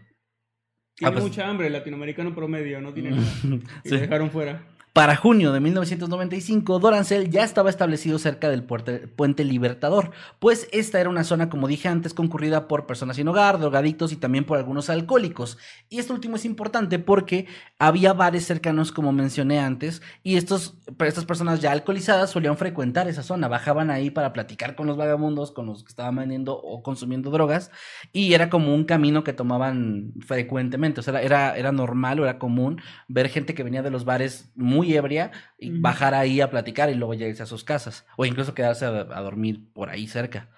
Tiene 0.97 1.09
Ah, 1.09 1.13
pues- 1.13 1.23
mucha 1.25 1.49
hambre, 1.49 1.69
el 1.69 1.73
latinoamericano 1.73 2.35
promedio, 2.35 2.81
no 2.81 2.93
tiene 2.93 3.11
nada. 3.17 3.23
Sí. 3.85 3.97
dejaron 3.97 4.31
fuera. 4.31 4.67
Para 4.93 5.17
junio 5.17 5.53
de 5.53 5.61
1995, 5.61 6.79
Dorancel 6.79 7.31
ya 7.31 7.45
estaba 7.45 7.71
establecido 7.71 8.19
cerca 8.19 8.51
del 8.51 8.63
puente 8.63 9.43
Libertador, 9.43 10.11
pues 10.39 10.69
esta 10.71 11.01
era 11.01 11.09
una 11.09 11.25
zona, 11.25 11.49
como 11.49 11.67
dije 11.67 11.89
antes, 11.89 12.13
concurrida 12.13 12.69
por 12.69 12.85
personas 12.87 13.17
sin 13.17 13.27
hogar, 13.27 13.59
drogadictos 13.59 14.13
y 14.13 14.17
también 14.17 14.45
por 14.45 14.59
algunos 14.59 14.91
alcohólicos. 14.91 15.57
Y 15.89 15.99
esto 15.99 16.13
último 16.13 16.37
es 16.37 16.45
importante 16.45 16.99
porque 16.99 17.47
había 17.79 18.13
bares 18.13 18.45
cercanos, 18.45 18.93
como 18.93 19.13
mencioné 19.13 19.61
antes, 19.61 20.03
y 20.23 20.37
estos, 20.37 20.77
estas 20.99 21.25
personas 21.25 21.61
ya 21.61 21.73
alcoholizadas 21.73 22.29
solían 22.29 22.59
frecuentar 22.59 23.09
esa 23.09 23.23
zona, 23.23 23.49
bajaban 23.49 23.91
ahí 23.91 24.11
para 24.11 24.35
platicar 24.35 24.77
con 24.77 24.87
los 24.87 24.99
vagabundos, 24.99 25.53
con 25.53 25.65
los 25.65 25.85
que 25.85 25.89
estaban 25.89 26.17
vendiendo 26.17 26.55
o 26.55 26.83
consumiendo 26.83 27.31
drogas, 27.31 27.71
y 28.13 28.35
era 28.35 28.51
como 28.51 28.75
un 28.75 28.85
camino 28.85 29.25
que 29.25 29.33
tomaban 29.33 30.13
frecuentemente, 30.21 31.01
o 31.01 31.03
sea, 31.03 31.23
era, 31.23 31.57
era 31.57 31.73
normal 31.73 32.21
o 32.21 32.25
era 32.25 32.39
común 32.39 32.83
ver 33.09 33.31
gente 33.31 33.55
que 33.55 33.63
venía 33.63 33.81
de 33.81 33.91
los 33.91 34.05
bares 34.05 34.53
muy 34.55 34.82
ebria 34.85 35.31
y 35.59 35.71
bajar 35.71 36.15
ahí 36.15 36.41
a 36.41 36.51
platicar 36.51 36.91
y 36.91 36.95
luego 36.95 37.15
ya 37.15 37.27
irse 37.27 37.43
a 37.43 37.47
sus 37.47 37.65
casas, 37.65 38.07
o 38.17 38.25
incluso 38.25 38.55
quedarse 38.55 38.85
a, 38.85 38.89
a 38.89 39.21
dormir 39.23 39.73
por 39.73 39.91
ahí 39.91 40.07
cerca. 40.07 40.51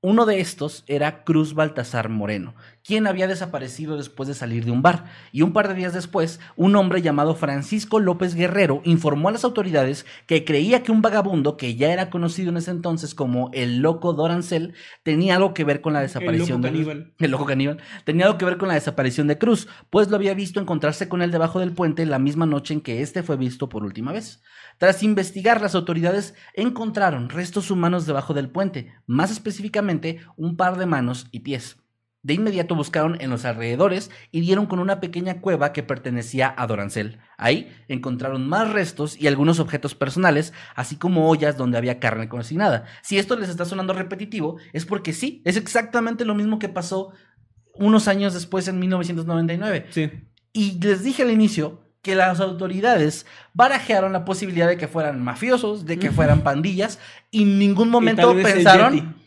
Uno 0.00 0.26
de 0.26 0.40
estos 0.40 0.82
era 0.88 1.22
Cruz 1.22 1.54
Baltasar 1.54 2.08
Moreno, 2.08 2.54
quien 2.84 3.06
había 3.06 3.28
desaparecido 3.28 3.96
después 3.96 4.28
de 4.28 4.34
salir 4.34 4.64
de 4.64 4.70
un 4.70 4.82
bar, 4.82 5.04
y 5.30 5.42
un 5.42 5.52
par 5.52 5.68
de 5.68 5.74
días 5.74 5.92
después, 5.92 6.40
un 6.56 6.74
hombre 6.76 7.02
llamado 7.02 7.34
Francisco 7.34 8.00
López 8.00 8.34
Guerrero 8.34 8.82
informó 8.84 9.28
a 9.28 9.32
las 9.32 9.44
autoridades 9.44 10.04
que 10.26 10.44
creía 10.44 10.82
que 10.82 10.92
un 10.92 11.02
vagabundo 11.02 11.56
que 11.56 11.76
ya 11.76 11.92
era 11.92 12.10
conocido 12.10 12.50
en 12.50 12.56
ese 12.56 12.70
entonces 12.70 13.14
como 13.14 13.50
el 13.52 13.78
loco 13.78 14.12
Dorancel 14.12 14.74
tenía 15.02 15.36
algo 15.36 15.54
que 15.54 15.64
ver 15.64 15.80
con 15.80 15.92
la 15.92 16.00
desaparición 16.00 16.60
loco 16.60 16.62
de 16.62 16.70
caníbal. 16.70 17.14
el 17.18 17.30
loco 17.30 17.44
caníbal 17.46 17.78
tenía 18.04 18.26
algo 18.26 18.38
que 18.38 18.44
ver 18.44 18.58
con 18.58 18.68
la 18.68 18.74
desaparición 18.74 19.26
de 19.26 19.38
Cruz, 19.38 19.68
pues 19.90 20.08
lo 20.08 20.16
había 20.16 20.34
visto 20.34 20.60
encontrarse 20.60 21.08
con 21.08 21.22
él 21.22 21.30
debajo 21.30 21.60
del 21.60 21.72
puente 21.72 22.06
la 22.06 22.18
misma 22.18 22.46
noche 22.46 22.74
en 22.74 22.80
que 22.80 23.02
este 23.02 23.22
fue 23.22 23.36
visto 23.36 23.68
por 23.68 23.84
última 23.84 24.12
vez. 24.12 24.42
Tras 24.78 25.02
investigar, 25.02 25.60
las 25.60 25.74
autoridades 25.74 26.34
encontraron 26.54 27.28
restos 27.28 27.70
humanos 27.70 28.06
debajo 28.06 28.34
del 28.34 28.50
puente, 28.50 28.92
más 29.06 29.30
específicamente 29.30 30.20
un 30.36 30.56
par 30.56 30.78
de 30.78 30.86
manos 30.86 31.28
y 31.30 31.40
pies. 31.40 31.81
De 32.22 32.34
inmediato 32.34 32.76
buscaron 32.76 33.20
en 33.20 33.30
los 33.30 33.44
alrededores 33.44 34.10
y 34.30 34.42
dieron 34.42 34.66
con 34.66 34.78
una 34.78 35.00
pequeña 35.00 35.40
cueva 35.40 35.72
que 35.72 35.82
pertenecía 35.82 36.54
a 36.56 36.68
Dorancel. 36.68 37.18
Ahí 37.36 37.74
encontraron 37.88 38.48
más 38.48 38.70
restos 38.70 39.20
y 39.20 39.26
algunos 39.26 39.58
objetos 39.58 39.96
personales, 39.96 40.52
así 40.76 40.94
como 40.94 41.28
ollas 41.28 41.56
donde 41.56 41.78
había 41.78 41.98
carne 41.98 42.28
cocinada. 42.28 42.84
Si 43.02 43.18
esto 43.18 43.36
les 43.36 43.48
está 43.48 43.64
sonando 43.64 43.92
repetitivo, 43.92 44.58
es 44.72 44.86
porque 44.86 45.12
sí, 45.12 45.42
es 45.44 45.56
exactamente 45.56 46.24
lo 46.24 46.36
mismo 46.36 46.60
que 46.60 46.68
pasó 46.68 47.12
unos 47.74 48.06
años 48.06 48.34
después 48.34 48.68
en 48.68 48.78
1999. 48.78 49.86
Sí. 49.90 50.10
Y 50.52 50.78
les 50.80 51.02
dije 51.02 51.24
al 51.24 51.30
inicio 51.32 51.80
que 52.02 52.14
las 52.14 52.40
autoridades 52.40 53.26
barajearon 53.54 54.12
la 54.12 54.24
posibilidad 54.24 54.68
de 54.68 54.76
que 54.76 54.88
fueran 54.88 55.22
mafiosos, 55.22 55.86
de 55.86 55.98
que 55.98 56.10
fueran 56.10 56.42
pandillas, 56.42 56.98
y 57.30 57.42
en 57.42 57.58
ningún 57.58 57.88
momento 57.90 58.34
pensaron. 58.34 59.21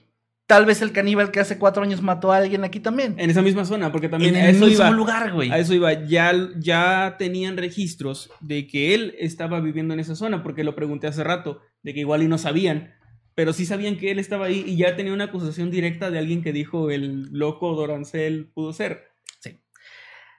Tal 0.48 0.66
vez 0.66 0.82
el 0.82 0.92
caníbal 0.92 1.32
que 1.32 1.40
hace 1.40 1.58
cuatro 1.58 1.84
años 1.84 2.02
mató 2.02 2.32
a 2.32 2.38
alguien 2.38 2.64
aquí 2.64 2.80
también. 2.80 3.16
En 3.18 3.30
esa 3.30 3.42
misma 3.42 3.66
zona, 3.66 3.92
porque 3.92 4.10
también 4.10 4.36
en 4.36 4.42
a 4.42 4.50
el 4.50 4.56
eso 4.56 4.66
mismo 4.66 4.86
iba. 4.86 4.92
lugar, 4.92 5.34
güey. 5.34 5.52
A 5.52 5.58
eso 5.58 5.74
iba, 5.74 5.94
ya, 6.06 6.34
ya 6.58 7.16
tenían 7.18 7.58
registros 7.58 8.30
de 8.42 8.68
que 8.68 8.94
él 8.94 9.16
estaba 9.20 9.60
viviendo 9.60 9.94
en 9.94 10.00
esa 10.00 10.16
zona, 10.16 10.44
porque 10.44 10.64
lo 10.64 10.76
pregunté 10.76 11.08
hace 11.08 11.24
rato, 11.24 11.62
de 11.82 11.94
que 11.94 12.02
igual 12.02 12.24
y 12.24 12.28
no 12.28 12.38
sabían, 12.38 12.94
pero 13.34 13.54
sí 13.54 13.66
sabían 13.66 13.98
que 13.98 14.12
él 14.12 14.20
estaba 14.20 14.46
ahí 14.46 14.64
y 14.66 14.78
ya 14.78 14.96
tenía 14.96 15.14
una 15.14 15.26
acusación 15.26 15.70
directa 15.70 16.10
de 16.10 16.20
alguien 16.20 16.42
que 16.42 16.54
dijo 16.54 16.90
el 16.90 17.28
loco 17.32 17.76
Dorancel 17.76 18.50
pudo 18.54 18.72
ser. 18.72 19.15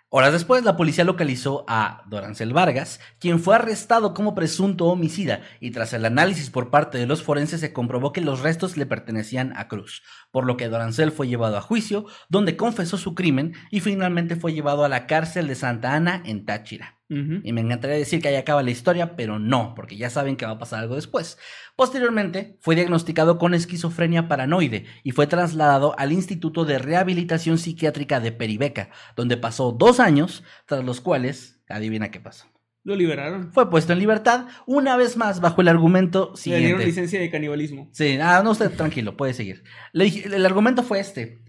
Horas 0.08 0.32
después, 0.32 0.62
la 0.62 0.76
policía 0.76 1.02
localizó 1.02 1.64
a 1.66 2.04
Dorancel 2.06 2.52
Vargas, 2.52 3.00
quien 3.18 3.40
fue 3.40 3.56
arrestado 3.56 4.14
como 4.14 4.36
presunto 4.36 4.86
homicida, 4.86 5.40
y 5.58 5.72
tras 5.72 5.92
el 5.94 6.04
análisis 6.04 6.48
por 6.48 6.70
parte 6.70 6.96
de 6.96 7.06
los 7.06 7.24
forenses 7.24 7.58
se 7.58 7.72
comprobó 7.72 8.12
que 8.12 8.20
los 8.20 8.40
restos 8.40 8.76
le 8.76 8.86
pertenecían 8.86 9.52
a 9.56 9.66
Cruz, 9.66 10.04
por 10.30 10.46
lo 10.46 10.56
que 10.56 10.68
Dorancel 10.68 11.10
fue 11.10 11.26
llevado 11.26 11.56
a 11.56 11.60
juicio, 11.60 12.06
donde 12.28 12.56
confesó 12.56 12.98
su 12.98 13.16
crimen 13.16 13.54
y 13.72 13.80
finalmente 13.80 14.36
fue 14.36 14.52
llevado 14.52 14.84
a 14.84 14.88
la 14.88 15.08
cárcel 15.08 15.48
de 15.48 15.56
Santa 15.56 15.94
Ana 15.94 16.22
en 16.24 16.46
Táchira. 16.46 16.95
Y 17.08 17.52
me 17.52 17.60
encantaría 17.60 17.96
decir 17.96 18.20
que 18.20 18.28
ahí 18.28 18.34
acaba 18.34 18.64
la 18.64 18.72
historia, 18.72 19.14
pero 19.14 19.38
no, 19.38 19.74
porque 19.76 19.96
ya 19.96 20.10
saben 20.10 20.36
que 20.36 20.44
va 20.44 20.52
a 20.52 20.58
pasar 20.58 20.80
algo 20.80 20.96
después. 20.96 21.38
Posteriormente, 21.76 22.58
fue 22.60 22.74
diagnosticado 22.74 23.38
con 23.38 23.54
esquizofrenia 23.54 24.26
paranoide 24.26 24.86
y 25.04 25.12
fue 25.12 25.28
trasladado 25.28 25.96
al 25.98 26.12
Instituto 26.12 26.64
de 26.64 26.78
Rehabilitación 26.78 27.58
Psiquiátrica 27.58 28.18
de 28.18 28.32
Peribeca, 28.32 28.90
donde 29.14 29.36
pasó 29.36 29.70
dos 29.70 30.00
años, 30.00 30.42
tras 30.66 30.84
los 30.84 31.00
cuales, 31.00 31.62
adivina 31.68 32.10
qué 32.10 32.18
pasó. 32.18 32.46
Lo 32.82 32.94
liberaron. 32.94 33.52
Fue 33.52 33.68
puesto 33.68 33.92
en 33.92 33.98
libertad, 33.98 34.46
una 34.64 34.96
vez 34.96 35.16
más 35.16 35.40
bajo 35.40 35.60
el 35.60 35.68
argumento 35.68 36.32
Le 36.44 36.58
dieron 36.58 36.80
siguiente. 36.80 36.86
licencia 36.86 37.20
de 37.20 37.30
canibalismo. 37.30 37.88
Sí, 37.92 38.16
ah, 38.20 38.42
no, 38.44 38.52
usted 38.52 38.70
tranquilo, 38.70 39.16
puede 39.16 39.34
seguir. 39.34 39.64
Le 39.92 40.06
el 40.06 40.46
argumento 40.46 40.84
fue 40.84 41.00
este. 41.00 41.45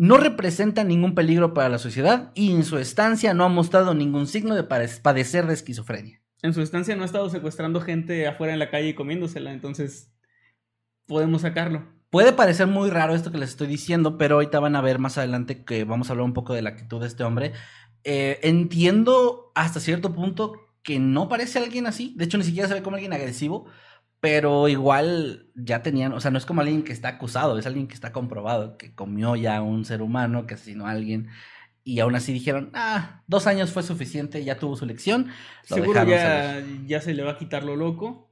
No 0.00 0.16
representa 0.16 0.82
ningún 0.82 1.14
peligro 1.14 1.52
para 1.52 1.68
la 1.68 1.76
sociedad 1.76 2.32
y 2.34 2.52
en 2.52 2.64
su 2.64 2.78
estancia 2.78 3.34
no 3.34 3.44
ha 3.44 3.50
mostrado 3.50 3.92
ningún 3.92 4.26
signo 4.26 4.54
de 4.54 4.62
padecer 4.62 5.46
de 5.46 5.52
esquizofrenia. 5.52 6.22
En 6.40 6.54
su 6.54 6.62
estancia 6.62 6.96
no 6.96 7.02
ha 7.02 7.04
estado 7.04 7.28
secuestrando 7.28 7.82
gente 7.82 8.26
afuera 8.26 8.54
en 8.54 8.60
la 8.60 8.70
calle 8.70 8.88
y 8.88 8.94
comiéndosela, 8.94 9.52
entonces 9.52 10.10
podemos 11.04 11.42
sacarlo. 11.42 11.86
Puede 12.08 12.32
parecer 12.32 12.66
muy 12.66 12.88
raro 12.88 13.14
esto 13.14 13.30
que 13.30 13.36
les 13.36 13.50
estoy 13.50 13.66
diciendo, 13.66 14.16
pero 14.16 14.36
ahorita 14.36 14.58
van 14.58 14.74
a 14.74 14.80
ver 14.80 14.98
más 14.98 15.18
adelante 15.18 15.66
que 15.66 15.84
vamos 15.84 16.08
a 16.08 16.14
hablar 16.14 16.24
un 16.24 16.32
poco 16.32 16.54
de 16.54 16.62
la 16.62 16.70
actitud 16.70 17.02
de 17.02 17.06
este 17.06 17.22
hombre. 17.22 17.52
Eh, 18.02 18.38
entiendo 18.42 19.52
hasta 19.54 19.80
cierto 19.80 20.14
punto 20.14 20.54
que 20.82 20.98
no 20.98 21.28
parece 21.28 21.58
alguien 21.58 21.86
así. 21.86 22.14
De 22.16 22.24
hecho, 22.24 22.38
ni 22.38 22.44
siquiera 22.44 22.68
se 22.68 22.72
ve 22.72 22.82
como 22.82 22.96
alguien 22.96 23.12
agresivo. 23.12 23.66
Pero 24.20 24.68
igual 24.68 25.50
ya 25.54 25.82
tenían, 25.82 26.12
o 26.12 26.20
sea, 26.20 26.30
no 26.30 26.38
es 26.38 26.44
como 26.44 26.60
alguien 26.60 26.84
que 26.84 26.92
está 26.92 27.08
acusado, 27.08 27.58
es 27.58 27.66
alguien 27.66 27.88
que 27.88 27.94
está 27.94 28.12
comprobado, 28.12 28.76
que 28.76 28.94
comió 28.94 29.34
ya 29.34 29.56
a 29.56 29.62
un 29.62 29.84
ser 29.84 30.02
humano, 30.02 30.46
que 30.46 30.54
asesinó 30.54 30.86
a 30.86 30.90
alguien. 30.90 31.28
Y 31.82 32.00
aún 32.00 32.14
así 32.14 32.32
dijeron, 32.32 32.70
ah, 32.74 33.22
dos 33.26 33.46
años 33.46 33.72
fue 33.72 33.82
suficiente, 33.82 34.44
ya 34.44 34.58
tuvo 34.58 34.76
su 34.76 34.84
lección. 34.84 35.28
Lo 35.70 35.76
Seguro 35.76 36.04
ya, 36.04 36.62
ya 36.86 37.00
se 37.00 37.14
le 37.14 37.22
va 37.22 37.32
a 37.32 37.38
quitar 37.38 37.64
lo 37.64 37.76
loco. 37.76 38.29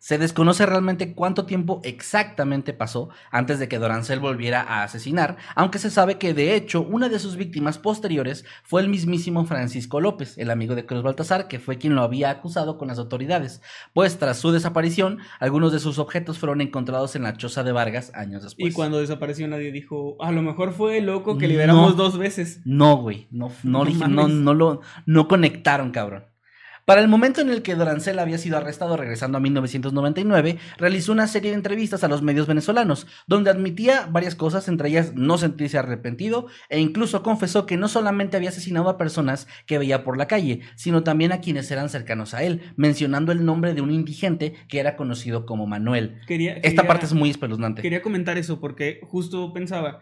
Se 0.00 0.16
desconoce 0.18 0.64
realmente 0.64 1.14
cuánto 1.14 1.44
tiempo 1.44 1.80
exactamente 1.84 2.72
pasó 2.72 3.08
antes 3.30 3.58
de 3.58 3.68
que 3.68 3.78
Dorancel 3.78 4.20
volviera 4.20 4.62
a 4.62 4.82
asesinar, 4.84 5.36
aunque 5.54 5.78
se 5.78 5.90
sabe 5.90 6.18
que 6.18 6.34
de 6.34 6.54
hecho 6.54 6.82
una 6.82 7.08
de 7.08 7.18
sus 7.18 7.36
víctimas 7.36 7.78
posteriores 7.78 8.44
fue 8.62 8.80
el 8.80 8.88
mismísimo 8.88 9.44
Francisco 9.44 10.00
López, 10.00 10.38
el 10.38 10.50
amigo 10.50 10.74
de 10.74 10.86
Cruz 10.86 11.02
Baltasar, 11.02 11.48
que 11.48 11.58
fue 11.58 11.78
quien 11.78 11.94
lo 11.94 12.02
había 12.02 12.30
acusado 12.30 12.78
con 12.78 12.88
las 12.88 12.98
autoridades, 12.98 13.60
pues 13.92 14.18
tras 14.18 14.38
su 14.38 14.52
desaparición, 14.52 15.18
algunos 15.40 15.72
de 15.72 15.78
sus 15.80 15.98
objetos 15.98 16.38
fueron 16.38 16.60
encontrados 16.60 17.16
en 17.16 17.22
la 17.24 17.36
choza 17.36 17.62
de 17.64 17.72
Vargas 17.72 18.12
años 18.14 18.42
después. 18.42 18.70
y 18.72 18.74
cuando 18.74 19.00
desapareció 19.00 19.48
nadie 19.48 19.72
dijo, 19.72 20.16
a 20.20 20.32
lo 20.32 20.42
mejor 20.42 20.72
fue 20.72 20.98
el 20.98 21.06
loco 21.06 21.38
que 21.38 21.48
liberamos 21.48 21.96
No. 21.96 22.02
dos 22.02 22.18
veces. 22.18 22.60
No, 22.64 22.96
güey, 22.98 23.26
no, 23.30 23.50
no, 23.62 23.84
No 23.84 24.08
no, 24.08 24.28
no 24.28 24.54
lo, 24.54 24.80
no 25.06 25.28
conectaron, 25.28 25.90
cabrón. 25.90 26.24
Para 26.88 27.02
el 27.02 27.08
momento 27.08 27.42
en 27.42 27.50
el 27.50 27.60
que 27.60 27.74
Dorancel 27.74 28.18
había 28.18 28.38
sido 28.38 28.56
arrestado 28.56 28.96
regresando 28.96 29.36
a 29.36 29.42
1999, 29.42 30.56
realizó 30.78 31.12
una 31.12 31.26
serie 31.26 31.50
de 31.50 31.56
entrevistas 31.58 32.02
a 32.02 32.08
los 32.08 32.22
medios 32.22 32.46
venezolanos, 32.46 33.06
donde 33.26 33.50
admitía 33.50 34.08
varias 34.10 34.34
cosas, 34.34 34.68
entre 34.68 34.88
ellas 34.88 35.12
no 35.14 35.36
sentirse 35.36 35.76
arrepentido, 35.76 36.46
e 36.70 36.80
incluso 36.80 37.22
confesó 37.22 37.66
que 37.66 37.76
no 37.76 37.88
solamente 37.88 38.38
había 38.38 38.48
asesinado 38.48 38.88
a 38.88 38.96
personas 38.96 39.48
que 39.66 39.76
veía 39.76 40.02
por 40.02 40.16
la 40.16 40.28
calle, 40.28 40.60
sino 40.76 41.02
también 41.02 41.30
a 41.32 41.42
quienes 41.42 41.70
eran 41.70 41.90
cercanos 41.90 42.32
a 42.32 42.42
él, 42.42 42.72
mencionando 42.76 43.32
el 43.32 43.44
nombre 43.44 43.74
de 43.74 43.82
un 43.82 43.90
indigente 43.90 44.54
que 44.70 44.80
era 44.80 44.96
conocido 44.96 45.44
como 45.44 45.66
Manuel. 45.66 46.22
Quería- 46.26 46.54
Esta 46.62 46.86
parte 46.86 47.04
es 47.04 47.12
muy 47.12 47.28
espeluznante. 47.28 47.82
Quería 47.82 48.00
comentar 48.00 48.38
eso 48.38 48.60
porque 48.60 49.00
justo 49.02 49.52
pensaba 49.52 50.00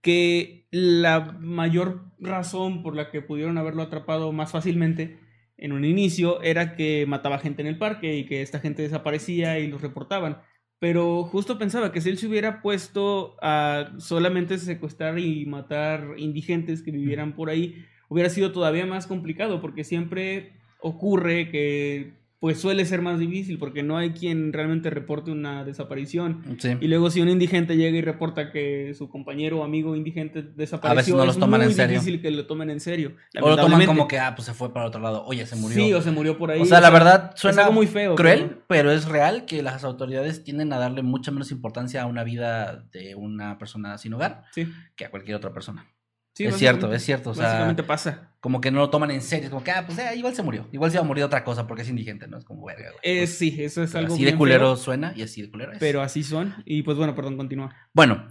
que 0.00 0.68
la 0.70 1.36
mayor 1.38 2.06
razón 2.18 2.82
por 2.82 2.96
la 2.96 3.10
que 3.10 3.20
pudieron 3.20 3.58
haberlo 3.58 3.82
atrapado 3.82 4.32
más 4.32 4.50
fácilmente 4.52 5.22
en 5.64 5.72
un 5.72 5.86
inicio 5.86 6.42
era 6.42 6.76
que 6.76 7.06
mataba 7.08 7.38
gente 7.38 7.62
en 7.62 7.68
el 7.68 7.78
parque 7.78 8.18
y 8.18 8.26
que 8.26 8.42
esta 8.42 8.60
gente 8.60 8.82
desaparecía 8.82 9.58
y 9.58 9.66
los 9.66 9.80
reportaban. 9.80 10.42
Pero 10.78 11.24
justo 11.24 11.56
pensaba 11.56 11.90
que 11.90 12.02
si 12.02 12.10
él 12.10 12.18
se 12.18 12.26
hubiera 12.26 12.60
puesto 12.60 13.34
a 13.40 13.94
solamente 13.96 14.58
secuestrar 14.58 15.18
y 15.18 15.46
matar 15.46 16.16
indigentes 16.18 16.82
que 16.82 16.90
vivieran 16.90 17.34
por 17.34 17.48
ahí, 17.48 17.82
hubiera 18.10 18.28
sido 18.28 18.52
todavía 18.52 18.84
más 18.84 19.06
complicado 19.06 19.62
porque 19.62 19.84
siempre 19.84 20.52
ocurre 20.80 21.50
que 21.50 22.12
pues 22.44 22.60
suele 22.60 22.84
ser 22.84 23.00
más 23.00 23.18
difícil 23.18 23.58
porque 23.58 23.82
no 23.82 23.96
hay 23.96 24.10
quien 24.10 24.52
realmente 24.52 24.90
reporte 24.90 25.30
una 25.30 25.64
desaparición. 25.64 26.42
Sí. 26.58 26.76
Y 26.78 26.88
luego 26.88 27.08
si 27.08 27.22
un 27.22 27.30
indigente 27.30 27.74
llega 27.74 27.96
y 27.96 28.02
reporta 28.02 28.52
que 28.52 28.92
su 28.92 29.08
compañero 29.08 29.60
o 29.60 29.64
amigo 29.64 29.96
indigente 29.96 30.42
desapareció, 30.42 31.16
no 31.16 31.24
los 31.24 31.36
es 31.36 31.40
toman 31.40 31.60
muy 31.62 31.70
en 31.70 31.74
serio. 31.74 31.98
difícil 31.98 32.20
que 32.20 32.30
lo 32.30 32.46
tomen 32.46 32.68
en 32.68 32.80
serio. 32.80 33.16
O 33.40 33.48
lo 33.48 33.56
toman 33.56 33.86
como 33.86 34.06
que, 34.06 34.18
ah, 34.18 34.34
pues 34.36 34.44
se 34.44 34.52
fue 34.52 34.74
para 34.74 34.84
otro 34.84 35.00
lado. 35.00 35.24
Oye, 35.24 35.46
se 35.46 35.56
murió. 35.56 35.74
Sí, 35.78 35.94
o 35.94 36.02
se 36.02 36.10
murió 36.10 36.36
por 36.36 36.50
ahí. 36.50 36.60
O 36.60 36.66
sea, 36.66 36.82
la 36.82 36.90
verdad 36.90 37.32
suena 37.34 37.62
algo 37.62 37.72
muy 37.72 37.86
feo, 37.86 38.14
cruel, 38.14 38.44
pero- 38.44 38.62
pero... 38.68 38.92
es 38.92 39.06
real 39.06 39.46
que 39.46 39.62
las 39.62 39.82
autoridades 39.82 40.44
tienden 40.44 40.70
a 40.74 40.78
darle 40.78 41.00
mucha 41.02 41.30
menos 41.30 41.50
importancia 41.50 42.02
a 42.02 42.06
una 42.06 42.24
vida 42.24 42.84
de 42.92 43.14
una 43.14 43.56
persona 43.56 43.96
sin 43.96 44.12
hogar 44.12 44.42
Sí, 44.52 44.68
que 44.96 45.06
a 45.06 45.10
cualquier 45.10 45.36
otra 45.38 45.54
persona. 45.54 45.86
Sí, 46.34 46.44
es 46.44 46.56
cierto, 46.56 46.92
es 46.92 47.02
cierto. 47.02 47.30
O 47.30 47.34
sea, 47.34 47.46
básicamente 47.46 47.82
pasa. 47.82 48.30
como 48.40 48.60
que 48.60 48.70
no 48.70 48.80
lo 48.80 48.90
toman 48.90 49.10
en 49.10 49.22
serio. 49.22 49.44
Es 49.44 49.50
como 49.50 49.64
que, 49.64 49.70
ah, 49.70 49.84
pues 49.86 49.98
eh, 49.98 50.16
igual 50.16 50.34
se 50.34 50.42
murió. 50.42 50.68
Igual 50.72 50.90
se 50.90 50.96
iba 50.96 51.04
a 51.04 51.06
morir 51.06 51.22
de 51.22 51.26
otra 51.26 51.44
cosa 51.44 51.66
porque 51.66 51.82
es 51.82 51.88
indigente, 51.88 52.26
¿no? 52.26 52.36
Es 52.36 52.44
como 52.44 52.64
verga, 52.66 52.90
güey. 52.90 53.00
Eh, 53.02 53.26
sí, 53.26 53.56
eso 53.58 53.82
es 53.82 53.90
pero 53.90 54.00
algo 54.00 54.14
así 54.14 54.24
de 54.24 54.36
culero 54.36 54.74
feo, 54.74 54.76
suena 54.76 55.12
y 55.16 55.22
así 55.22 55.42
de 55.42 55.50
culero 55.50 55.72
es. 55.72 55.78
pero 55.78 56.02
así 56.02 56.22
son. 56.22 56.54
Y 56.64 56.82
pues 56.82 56.98
bueno, 56.98 57.14
perdón, 57.14 57.36
continúa. 57.36 57.74
Bueno, 57.92 58.26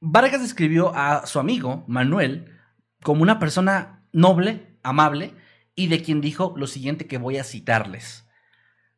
Vargas 0.00 0.42
describió 0.42 0.94
a 0.94 1.26
su 1.26 1.38
amigo, 1.38 1.84
Manuel, 1.88 2.52
como 3.02 3.22
una 3.22 3.38
persona 3.38 4.06
noble, 4.12 4.78
amable, 4.82 5.32
y 5.74 5.88
de 5.88 6.02
quien 6.02 6.20
dijo 6.20 6.54
lo 6.56 6.66
siguiente 6.66 7.06
que 7.06 7.18
voy 7.18 7.38
a 7.38 7.44
citarles. 7.44 8.25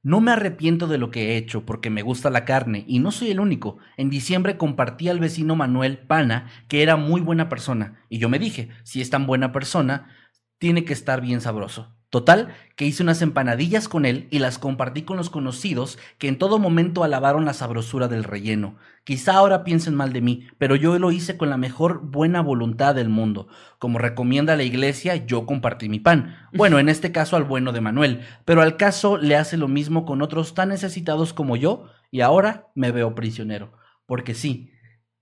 No 0.02 0.20
me 0.20 0.30
arrepiento 0.30 0.86
de 0.86 0.98
lo 0.98 1.10
que 1.10 1.32
he 1.32 1.36
hecho 1.36 1.66
porque 1.66 1.90
me 1.90 2.02
gusta 2.02 2.30
la 2.30 2.44
carne 2.44 2.84
y 2.86 3.00
no 3.00 3.10
soy 3.10 3.30
el 3.30 3.40
único. 3.40 3.78
En 3.96 4.10
diciembre 4.10 4.56
compartí 4.56 5.08
al 5.08 5.18
vecino 5.20 5.56
Manuel 5.56 5.98
Pana, 5.98 6.50
que 6.68 6.82
era 6.82 6.96
muy 6.96 7.20
buena 7.20 7.48
persona, 7.48 8.04
y 8.08 8.18
yo 8.18 8.28
me 8.28 8.38
dije, 8.38 8.70
si 8.84 9.00
es 9.00 9.10
tan 9.10 9.26
buena 9.26 9.52
persona, 9.52 10.14
tiene 10.58 10.84
que 10.84 10.92
estar 10.92 11.20
bien 11.20 11.40
sabroso. 11.40 11.97
Total, 12.10 12.54
que 12.74 12.86
hice 12.86 13.02
unas 13.02 13.20
empanadillas 13.20 13.86
con 13.86 14.06
él 14.06 14.28
y 14.30 14.38
las 14.38 14.58
compartí 14.58 15.02
con 15.02 15.18
los 15.18 15.28
conocidos 15.28 15.98
que 16.16 16.28
en 16.28 16.38
todo 16.38 16.58
momento 16.58 17.04
alabaron 17.04 17.44
la 17.44 17.52
sabrosura 17.52 18.08
del 18.08 18.24
relleno. 18.24 18.76
Quizá 19.04 19.34
ahora 19.34 19.62
piensen 19.62 19.94
mal 19.94 20.14
de 20.14 20.22
mí, 20.22 20.46
pero 20.56 20.74
yo 20.74 20.98
lo 20.98 21.12
hice 21.12 21.36
con 21.36 21.50
la 21.50 21.58
mejor 21.58 22.00
buena 22.00 22.40
voluntad 22.40 22.94
del 22.94 23.10
mundo. 23.10 23.48
Como 23.78 23.98
recomienda 23.98 24.56
la 24.56 24.62
iglesia, 24.62 25.16
yo 25.16 25.44
compartí 25.44 25.90
mi 25.90 26.00
pan. 26.00 26.34
Bueno, 26.54 26.78
en 26.78 26.88
este 26.88 27.12
caso 27.12 27.36
al 27.36 27.44
bueno 27.44 27.72
de 27.72 27.82
Manuel, 27.82 28.22
pero 28.46 28.62
al 28.62 28.78
caso 28.78 29.18
le 29.18 29.36
hace 29.36 29.58
lo 29.58 29.68
mismo 29.68 30.06
con 30.06 30.22
otros 30.22 30.54
tan 30.54 30.70
necesitados 30.70 31.34
como 31.34 31.56
yo 31.56 31.90
y 32.10 32.22
ahora 32.22 32.68
me 32.74 32.90
veo 32.90 33.14
prisionero. 33.14 33.72
Porque 34.06 34.32
sí, 34.32 34.72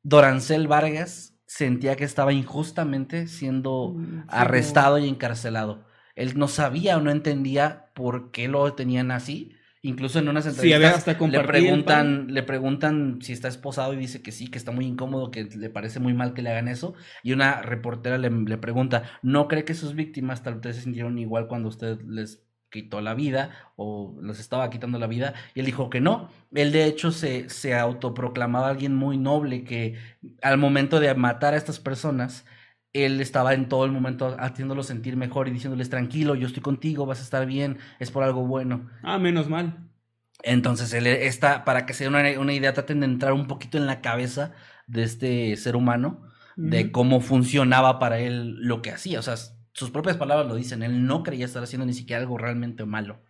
Dorancel 0.05 0.69
Vargas 0.69 1.37
sentía 1.47 1.97
que 1.97 2.05
estaba 2.05 2.33
injustamente 2.33 3.27
siendo 3.27 3.95
Mm, 3.97 4.23
arrestado 4.29 4.99
y 4.99 5.09
encarcelado. 5.09 5.85
Él 6.17 6.37
no 6.37 6.49
sabía 6.49 6.97
o 6.97 7.01
no 7.01 7.11
entendía 7.11 7.91
por 7.95 8.31
qué 8.33 8.49
lo 8.49 8.73
tenían 8.75 9.11
así. 9.11 9.53
Incluso 9.83 10.19
en 10.19 10.29
unas 10.29 10.47
entrevistas 10.47 11.07
hasta 11.07 11.27
le 11.29 11.41
preguntan, 11.45 12.35
le 12.35 12.43
preguntan 12.43 13.19
si 13.23 13.33
está 13.33 13.47
esposado 13.47 13.93
y 13.93 13.97
dice 13.97 14.21
que 14.21 14.33
sí, 14.33 14.49
que 14.49 14.59
está 14.59 14.73
muy 14.73 14.85
incómodo, 14.85 15.31
que 15.31 15.45
le 15.45 15.71
parece 15.71 16.01
muy 16.01 16.13
mal 16.13 16.35
que 16.35 16.43
le 16.43 16.51
hagan 16.51 16.67
eso. 16.67 16.95
Y 17.23 17.33
una 17.33 17.63
reportera 17.63 18.19
le, 18.19 18.31
le 18.31 18.59
pregunta, 18.59 19.05
¿no 19.23 19.47
cree 19.47 19.65
que 19.65 19.75
sus 19.75 19.95
víctimas 19.95 20.43
tal 20.43 20.57
vez 20.57 20.75
se 20.75 20.83
sintieron 20.83 21.19
igual 21.19 21.47
cuando 21.47 21.69
usted 21.69 22.01
les 22.01 22.43
quitó 22.69 23.01
la 23.01 23.15
vida 23.15 23.51
o 23.77 24.19
les 24.23 24.41
estaba 24.41 24.71
quitando 24.71 24.99
la 24.99 25.07
vida? 25.07 25.35
Y 25.55 25.61
él 25.61 25.67
dijo 25.67 25.89
que 25.89 26.01
no. 26.01 26.31
Él 26.53 26.73
de 26.73 26.87
hecho 26.87 27.13
se, 27.13 27.49
se 27.49 27.75
autoproclamaba 27.75 28.71
alguien 28.71 28.95
muy 28.95 29.19
noble 29.19 29.63
que 29.63 29.95
al 30.43 30.59
momento 30.59 30.99
de 30.99 31.15
matar 31.15 31.55
a 31.55 31.59
estas 31.59 31.79
personas, 31.79 32.45
él 33.05 33.21
estaba 33.21 33.55
en 33.55 33.69
todo 33.69 33.85
el 33.85 33.93
momento 33.93 34.37
haciéndolos 34.39 34.87
sentir 34.87 35.17
mejor 35.17 35.49
y 35.49 35.51
diciéndoles 35.51 35.91
tranquilo, 35.91 36.35
yo 36.35 36.47
estoy 36.47 36.63
contigo, 36.63 37.07
vas 37.07 37.21
a 37.21 37.23
estar 37.23 37.47
bien, 37.47 37.79
es 37.99 38.11
por 38.11 38.23
algo 38.23 38.47
bueno. 38.47 38.89
Ah, 39.03 39.19
menos 39.19 39.49
mal. 39.49 39.89
Entonces, 40.43 40.93
él 40.93 41.07
está, 41.07 41.65
para 41.65 41.87
que 41.87 41.95
se 41.95 42.05
den 42.05 42.15
una, 42.15 42.41
una 42.41 42.53
idea, 42.53 42.75
traten 42.75 43.01
de 43.01 43.07
entrar 43.07 43.33
un 43.33 43.47
poquito 43.47 43.79
en 43.79 43.87
la 43.87 44.01
cabeza 44.01 44.53
de 44.87 45.03
este 45.03 45.57
ser 45.57 45.77
humano, 45.77 46.23
de 46.57 46.91
cómo 46.91 47.21
funcionaba 47.21 47.99
para 47.99 48.19
él 48.19 48.57
lo 48.61 48.81
que 48.81 48.91
hacía. 48.91 49.19
O 49.19 49.23
sea, 49.23 49.35
sus 49.73 49.91
propias 49.91 50.17
palabras 50.17 50.47
lo 50.47 50.55
dicen, 50.55 50.83
él 50.83 51.05
no 51.07 51.23
creía 51.23 51.45
estar 51.45 51.63
haciendo 51.63 51.85
ni 51.85 51.93
siquiera 51.93 52.23
algo 52.23 52.39
realmente 52.39 52.87
malo. 52.87 53.21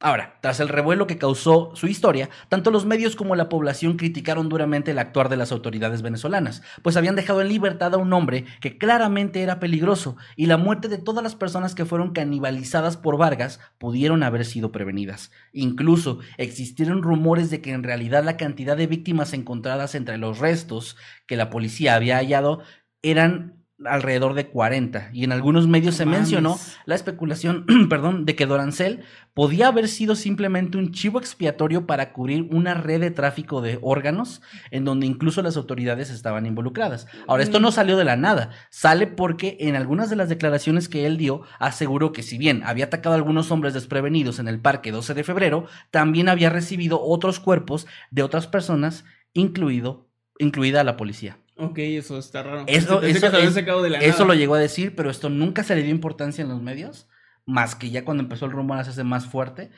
Ahora, 0.00 0.38
tras 0.40 0.60
el 0.60 0.68
revuelo 0.68 1.08
que 1.08 1.18
causó 1.18 1.72
su 1.74 1.88
historia, 1.88 2.30
tanto 2.48 2.70
los 2.70 2.86
medios 2.86 3.16
como 3.16 3.34
la 3.34 3.48
población 3.48 3.96
criticaron 3.96 4.48
duramente 4.48 4.92
el 4.92 4.98
actuar 5.00 5.28
de 5.28 5.36
las 5.36 5.50
autoridades 5.50 6.02
venezolanas, 6.02 6.62
pues 6.82 6.96
habían 6.96 7.16
dejado 7.16 7.40
en 7.40 7.48
libertad 7.48 7.92
a 7.94 7.96
un 7.96 8.12
hombre 8.12 8.44
que 8.60 8.78
claramente 8.78 9.42
era 9.42 9.58
peligroso, 9.58 10.16
y 10.36 10.46
la 10.46 10.56
muerte 10.56 10.86
de 10.86 10.98
todas 10.98 11.24
las 11.24 11.34
personas 11.34 11.74
que 11.74 11.84
fueron 11.84 12.12
canibalizadas 12.12 12.96
por 12.96 13.18
Vargas 13.18 13.58
pudieron 13.78 14.22
haber 14.22 14.44
sido 14.44 14.70
prevenidas. 14.70 15.32
Incluso 15.52 16.20
existieron 16.36 17.02
rumores 17.02 17.50
de 17.50 17.60
que 17.60 17.72
en 17.72 17.82
realidad 17.82 18.22
la 18.22 18.36
cantidad 18.36 18.76
de 18.76 18.86
víctimas 18.86 19.32
encontradas 19.32 19.96
entre 19.96 20.16
los 20.16 20.38
restos 20.38 20.96
que 21.26 21.36
la 21.36 21.50
policía 21.50 21.96
había 21.96 22.18
hallado 22.18 22.62
eran 23.02 23.57
alrededor 23.84 24.34
de 24.34 24.48
40, 24.48 25.10
y 25.12 25.24
en 25.24 25.30
algunos 25.30 25.68
medios 25.68 25.94
se 25.94 26.04
Mames. 26.04 26.20
mencionó 26.20 26.58
la 26.84 26.94
especulación, 26.96 27.64
perdón, 27.88 28.24
de 28.24 28.34
que 28.34 28.46
Dorancel 28.46 29.02
podía 29.34 29.68
haber 29.68 29.88
sido 29.88 30.16
simplemente 30.16 30.78
un 30.78 30.90
chivo 30.90 31.20
expiatorio 31.20 31.86
para 31.86 32.12
cubrir 32.12 32.48
una 32.50 32.74
red 32.74 33.00
de 33.00 33.12
tráfico 33.12 33.60
de 33.60 33.78
órganos 33.80 34.42
en 34.72 34.84
donde 34.84 35.06
incluso 35.06 35.42
las 35.42 35.56
autoridades 35.56 36.10
estaban 36.10 36.46
involucradas. 36.46 37.06
Ahora, 37.28 37.44
esto 37.44 37.60
no 37.60 37.70
salió 37.70 37.96
de 37.96 38.04
la 38.04 38.16
nada, 38.16 38.50
sale 38.70 39.06
porque 39.06 39.56
en 39.60 39.76
algunas 39.76 40.10
de 40.10 40.16
las 40.16 40.28
declaraciones 40.28 40.88
que 40.88 41.06
él 41.06 41.16
dio 41.16 41.42
aseguró 41.60 42.12
que 42.12 42.24
si 42.24 42.36
bien 42.36 42.62
había 42.64 42.86
atacado 42.86 43.14
a 43.14 43.18
algunos 43.18 43.52
hombres 43.52 43.74
desprevenidos 43.74 44.40
en 44.40 44.48
el 44.48 44.60
parque 44.60 44.90
12 44.90 45.14
de 45.14 45.24
febrero, 45.24 45.66
también 45.90 46.28
había 46.28 46.50
recibido 46.50 47.00
otros 47.00 47.38
cuerpos 47.38 47.86
de 48.10 48.24
otras 48.24 48.48
personas, 48.48 49.04
incluido, 49.34 50.08
incluida 50.38 50.82
la 50.82 50.96
policía. 50.96 51.38
Ok, 51.58 51.78
eso 51.78 52.18
está 52.18 52.42
raro. 52.44 52.64
Eso, 52.68 53.02
eso, 53.02 53.30
que 53.30 53.42
es- 53.44 53.54
de 53.54 53.90
la 53.90 53.98
eso 53.98 54.24
lo 54.24 54.34
llegó 54.34 54.54
a 54.54 54.60
decir, 54.60 54.94
pero 54.94 55.10
esto 55.10 55.28
nunca 55.28 55.64
se 55.64 55.74
le 55.74 55.82
dio 55.82 55.90
importancia 55.90 56.42
en 56.42 56.48
los 56.48 56.62
medios, 56.62 57.08
más 57.46 57.74
que 57.74 57.90
ya 57.90 58.04
cuando 58.04 58.22
empezó 58.22 58.46
el 58.46 58.52
rumor 58.52 58.78
a 58.78 58.82
hacerse 58.82 59.02
más 59.04 59.26
fuerte. 59.26 59.70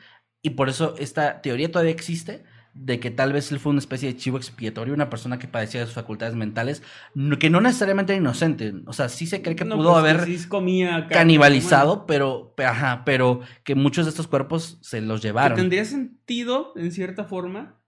Y 0.43 0.51
por 0.51 0.69
eso 0.69 0.95
esta 0.99 1.41
teoría 1.41 1.71
todavía 1.71 1.91
existe 1.91 2.43
de 2.73 2.99
que 2.99 3.11
tal 3.11 3.33
vez 3.33 3.51
él 3.51 3.59
fue 3.59 3.71
una 3.71 3.79
especie 3.79 4.07
de 4.13 4.17
chivo 4.17 4.37
expiatorio, 4.37 4.93
una 4.93 5.09
persona 5.09 5.37
que 5.39 5.47
padecía 5.47 5.81
de 5.81 5.87
sus 5.87 5.95
facultades 5.95 6.35
mentales, 6.35 6.83
que 7.39 7.49
no 7.49 7.59
necesariamente 7.61 8.13
era 8.13 8.21
inocente. 8.21 8.73
O 8.85 8.93
sea, 8.93 9.09
sí 9.09 9.27
se 9.27 9.41
cree 9.41 9.55
que 9.55 9.65
No, 9.65 9.75
pudo 9.75 9.91
pues, 9.91 9.99
haber 9.99 10.25
sí 10.25 10.47
comía 10.47 11.07
canibalizado, 11.09 12.05
pero, 12.05 12.53
pe- 12.55 12.65
ajá, 12.65 13.03
pero 13.05 13.41
que 13.63 13.75
muchos 13.75 14.05
de 14.05 14.11
estos 14.11 14.27
cuerpos 14.27 14.77
se 14.81 15.01
los 15.01 15.19
Que 15.21 15.27
llevaron. 15.29 15.57
tendría 15.57 15.83
sentido, 15.83 16.73
en 16.75 16.91
cierta 16.91 17.25
forma, 17.25 17.80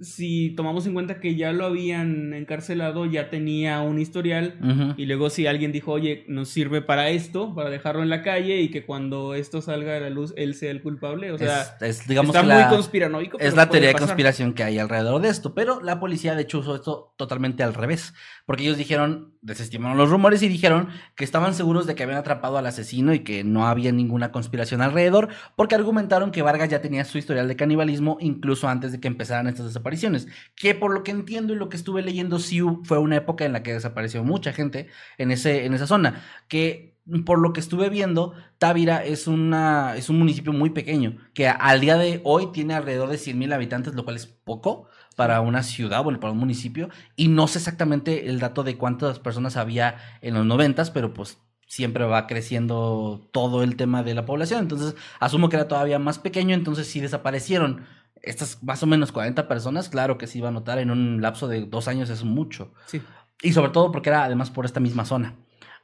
si 0.00 0.50
tomamos 0.56 0.86
en 0.86 0.94
cuenta 0.94 1.20
que 1.20 1.34
ya 1.36 1.52
lo 1.52 1.66
habían 1.66 2.32
encarcelado, 2.32 3.04
ya 3.06 3.28
tenía 3.30 3.80
un 3.80 3.98
historial. 3.98 4.54
Y 4.96 5.06
luego 5.06 5.28
si 5.30 5.46
alguien 5.46 5.72
dijo, 5.72 5.92
oye, 5.92 6.24
nos 6.28 6.48
sirve 6.48 6.80
para 6.82 7.10
esto, 7.10 7.54
para 7.54 7.70
dejarlo 7.70 8.02
en 8.02 8.08
la 8.08 8.22
calle 8.22 8.60
y 8.60 8.70
que 8.70 8.84
cuando 8.86 9.34
esto 9.34 9.60
salga 9.60 9.96
a 9.96 10.00
la 10.00 10.10
luz, 10.10 10.32
él 10.36 10.54
sea 10.54 10.70
el 10.70 10.80
culpable. 10.82 11.32
O 11.32 11.38
sea, 11.38 11.76
es, 11.80 12.00
es, 12.00 12.08
digamos 12.08 12.34
está 12.34 12.46
que 12.46 12.52
muy 12.54 12.62
la- 12.62 12.68
conspiranoico. 12.70 13.38
Es 13.38 13.54
la 13.54 13.68
teoría 13.68 13.88
de 13.90 13.94
conspiración 13.94 14.54
que 14.54 14.64
hay 14.64 14.78
alrededor 14.78 15.20
de 15.20 15.28
esto, 15.28 15.54
pero 15.54 15.80
la 15.82 16.00
policía 16.00 16.34
de 16.34 16.42
hecho 16.42 16.60
usó 16.60 16.76
esto 16.76 17.14
totalmente 17.16 17.62
al 17.62 17.74
revés, 17.74 18.14
porque 18.50 18.64
ellos 18.64 18.78
dijeron, 18.78 19.32
desestimaron 19.42 19.96
los 19.96 20.10
rumores 20.10 20.42
y 20.42 20.48
dijeron 20.48 20.88
que 21.14 21.22
estaban 21.22 21.54
seguros 21.54 21.86
de 21.86 21.94
que 21.94 22.02
habían 22.02 22.18
atrapado 22.18 22.58
al 22.58 22.66
asesino 22.66 23.14
y 23.14 23.20
que 23.20 23.44
no 23.44 23.68
había 23.68 23.92
ninguna 23.92 24.32
conspiración 24.32 24.82
alrededor, 24.82 25.28
porque 25.54 25.76
argumentaron 25.76 26.32
que 26.32 26.42
Vargas 26.42 26.68
ya 26.68 26.82
tenía 26.82 27.04
su 27.04 27.16
historial 27.16 27.46
de 27.46 27.54
canibalismo 27.54 28.16
incluso 28.18 28.66
antes 28.66 28.90
de 28.90 28.98
que 28.98 29.06
empezaran 29.06 29.46
estas 29.46 29.66
desapariciones, 29.66 30.26
que 30.56 30.74
por 30.74 30.92
lo 30.92 31.04
que 31.04 31.12
entiendo 31.12 31.52
y 31.52 31.56
lo 31.58 31.68
que 31.68 31.76
estuve 31.76 32.02
leyendo 32.02 32.40
sí 32.40 32.60
fue 32.82 32.98
una 32.98 33.14
época 33.14 33.44
en 33.44 33.52
la 33.52 33.62
que 33.62 33.72
desapareció 33.72 34.24
mucha 34.24 34.52
gente 34.52 34.88
en, 35.16 35.30
ese, 35.30 35.64
en 35.64 35.72
esa 35.72 35.86
zona, 35.86 36.24
que 36.48 36.96
por 37.24 37.38
lo 37.38 37.52
que 37.52 37.60
estuve 37.60 37.88
viendo, 37.88 38.34
Távira 38.58 39.04
es, 39.04 39.28
una, 39.28 39.94
es 39.94 40.10
un 40.10 40.18
municipio 40.18 40.52
muy 40.52 40.70
pequeño, 40.70 41.18
que 41.34 41.46
al 41.46 41.80
día 41.80 41.96
de 41.96 42.20
hoy 42.24 42.50
tiene 42.50 42.74
alrededor 42.74 43.10
de 43.10 43.18
100 43.18 43.38
mil 43.38 43.52
habitantes, 43.52 43.94
lo 43.94 44.02
cual 44.02 44.16
es 44.16 44.26
poco 44.26 44.88
para 45.20 45.42
una 45.42 45.62
ciudad, 45.62 46.02
bueno, 46.02 46.18
para 46.18 46.32
un 46.32 46.38
municipio, 46.38 46.88
y 47.14 47.28
no 47.28 47.46
sé 47.46 47.58
exactamente 47.58 48.30
el 48.30 48.40
dato 48.40 48.62
de 48.62 48.78
cuántas 48.78 49.18
personas 49.18 49.58
había 49.58 49.96
en 50.22 50.32
los 50.32 50.46
noventas, 50.46 50.90
pero 50.90 51.12
pues 51.12 51.36
siempre 51.66 52.06
va 52.06 52.26
creciendo 52.26 53.28
todo 53.30 53.62
el 53.62 53.76
tema 53.76 54.02
de 54.02 54.14
la 54.14 54.24
población, 54.24 54.60
entonces 54.60 54.94
asumo 55.18 55.50
que 55.50 55.56
era 55.56 55.68
todavía 55.68 55.98
más 55.98 56.18
pequeño, 56.18 56.54
entonces 56.54 56.86
si 56.86 57.00
desaparecieron 57.00 57.84
estas 58.22 58.62
más 58.62 58.82
o 58.82 58.86
menos 58.86 59.12
40 59.12 59.46
personas, 59.46 59.90
claro 59.90 60.16
que 60.16 60.26
se 60.26 60.38
iba 60.38 60.48
a 60.48 60.52
notar 60.52 60.78
en 60.78 60.90
un 60.90 61.20
lapso 61.20 61.48
de 61.48 61.66
dos 61.66 61.86
años 61.86 62.08
es 62.08 62.24
mucho. 62.24 62.72
Sí. 62.86 63.02
Y 63.42 63.52
sobre 63.52 63.72
todo 63.72 63.92
porque 63.92 64.08
era 64.08 64.24
además 64.24 64.50
por 64.50 64.64
esta 64.64 64.80
misma 64.80 65.04
zona. 65.04 65.34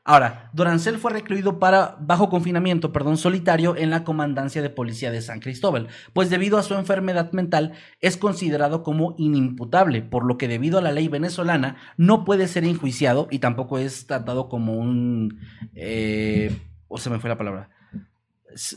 Ahora, 0.08 0.50
Dorancel 0.52 0.98
fue 0.98 1.10
recluido 1.10 1.58
para 1.58 1.96
bajo 1.98 2.28
confinamiento, 2.28 2.92
perdón, 2.92 3.16
solitario 3.16 3.74
en 3.76 3.90
la 3.90 4.04
comandancia 4.04 4.62
de 4.62 4.70
policía 4.70 5.10
de 5.10 5.20
San 5.20 5.40
Cristóbal, 5.40 5.88
pues 6.12 6.30
debido 6.30 6.58
a 6.58 6.62
su 6.62 6.74
enfermedad 6.74 7.32
mental 7.32 7.72
es 8.00 8.16
considerado 8.16 8.84
como 8.84 9.16
inimputable, 9.18 10.02
por 10.02 10.24
lo 10.24 10.38
que 10.38 10.46
debido 10.46 10.78
a 10.78 10.82
la 10.82 10.92
ley 10.92 11.08
venezolana 11.08 11.78
no 11.96 12.24
puede 12.24 12.46
ser 12.46 12.62
enjuiciado 12.62 13.26
y 13.32 13.40
tampoco 13.40 13.78
es 13.78 14.06
tratado 14.06 14.48
como 14.48 14.74
un, 14.74 15.40
eh, 15.74 16.56
o 16.86 16.98
se 16.98 17.10
me 17.10 17.18
fue 17.18 17.28
la 17.28 17.36
palabra, 17.36 17.70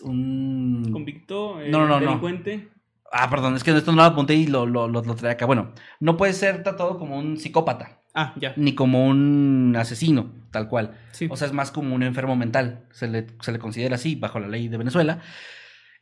un 0.02 0.90
convicto, 0.92 1.60
no, 1.70 1.86
no, 1.86 1.88
no, 1.88 2.00
delincuente. 2.00 2.70
Ah, 3.12 3.30
perdón, 3.30 3.56
es 3.56 3.64
que 3.64 3.70
esto 3.70 3.92
no 3.92 3.98
lo 3.98 4.04
apunté 4.04 4.34
y 4.34 4.48
lo, 4.48 4.66
lo, 4.66 4.88
lo, 4.88 5.04
lo 5.04 5.16
traía 5.16 5.34
acá. 5.34 5.46
Bueno, 5.46 5.74
no 6.00 6.18
puede 6.18 6.34
ser 6.34 6.64
tratado 6.64 6.98
como 6.98 7.20
un 7.20 7.38
psicópata. 7.38 7.99
Ah, 8.14 8.34
ya. 8.40 8.54
Ni 8.58 8.74
como 8.74 9.08
un 9.08 9.76
asesino, 9.78 10.32
tal 10.52 10.68
cual. 10.68 10.98
Sí. 11.12 11.28
O 11.30 11.38
sea, 11.38 11.48
es 11.48 11.54
más 11.54 11.72
como 11.72 11.94
un 11.96 12.04
enfermo 12.04 12.36
mental. 12.36 12.86
Se 12.92 13.08
le, 13.08 13.28
se 13.42 13.52
le 13.52 13.60
considera 13.60 13.96
así 13.96 14.16
bajo 14.16 14.40
la 14.40 14.48
ley 14.48 14.68
de 14.68 14.78
Venezuela. 14.78 15.20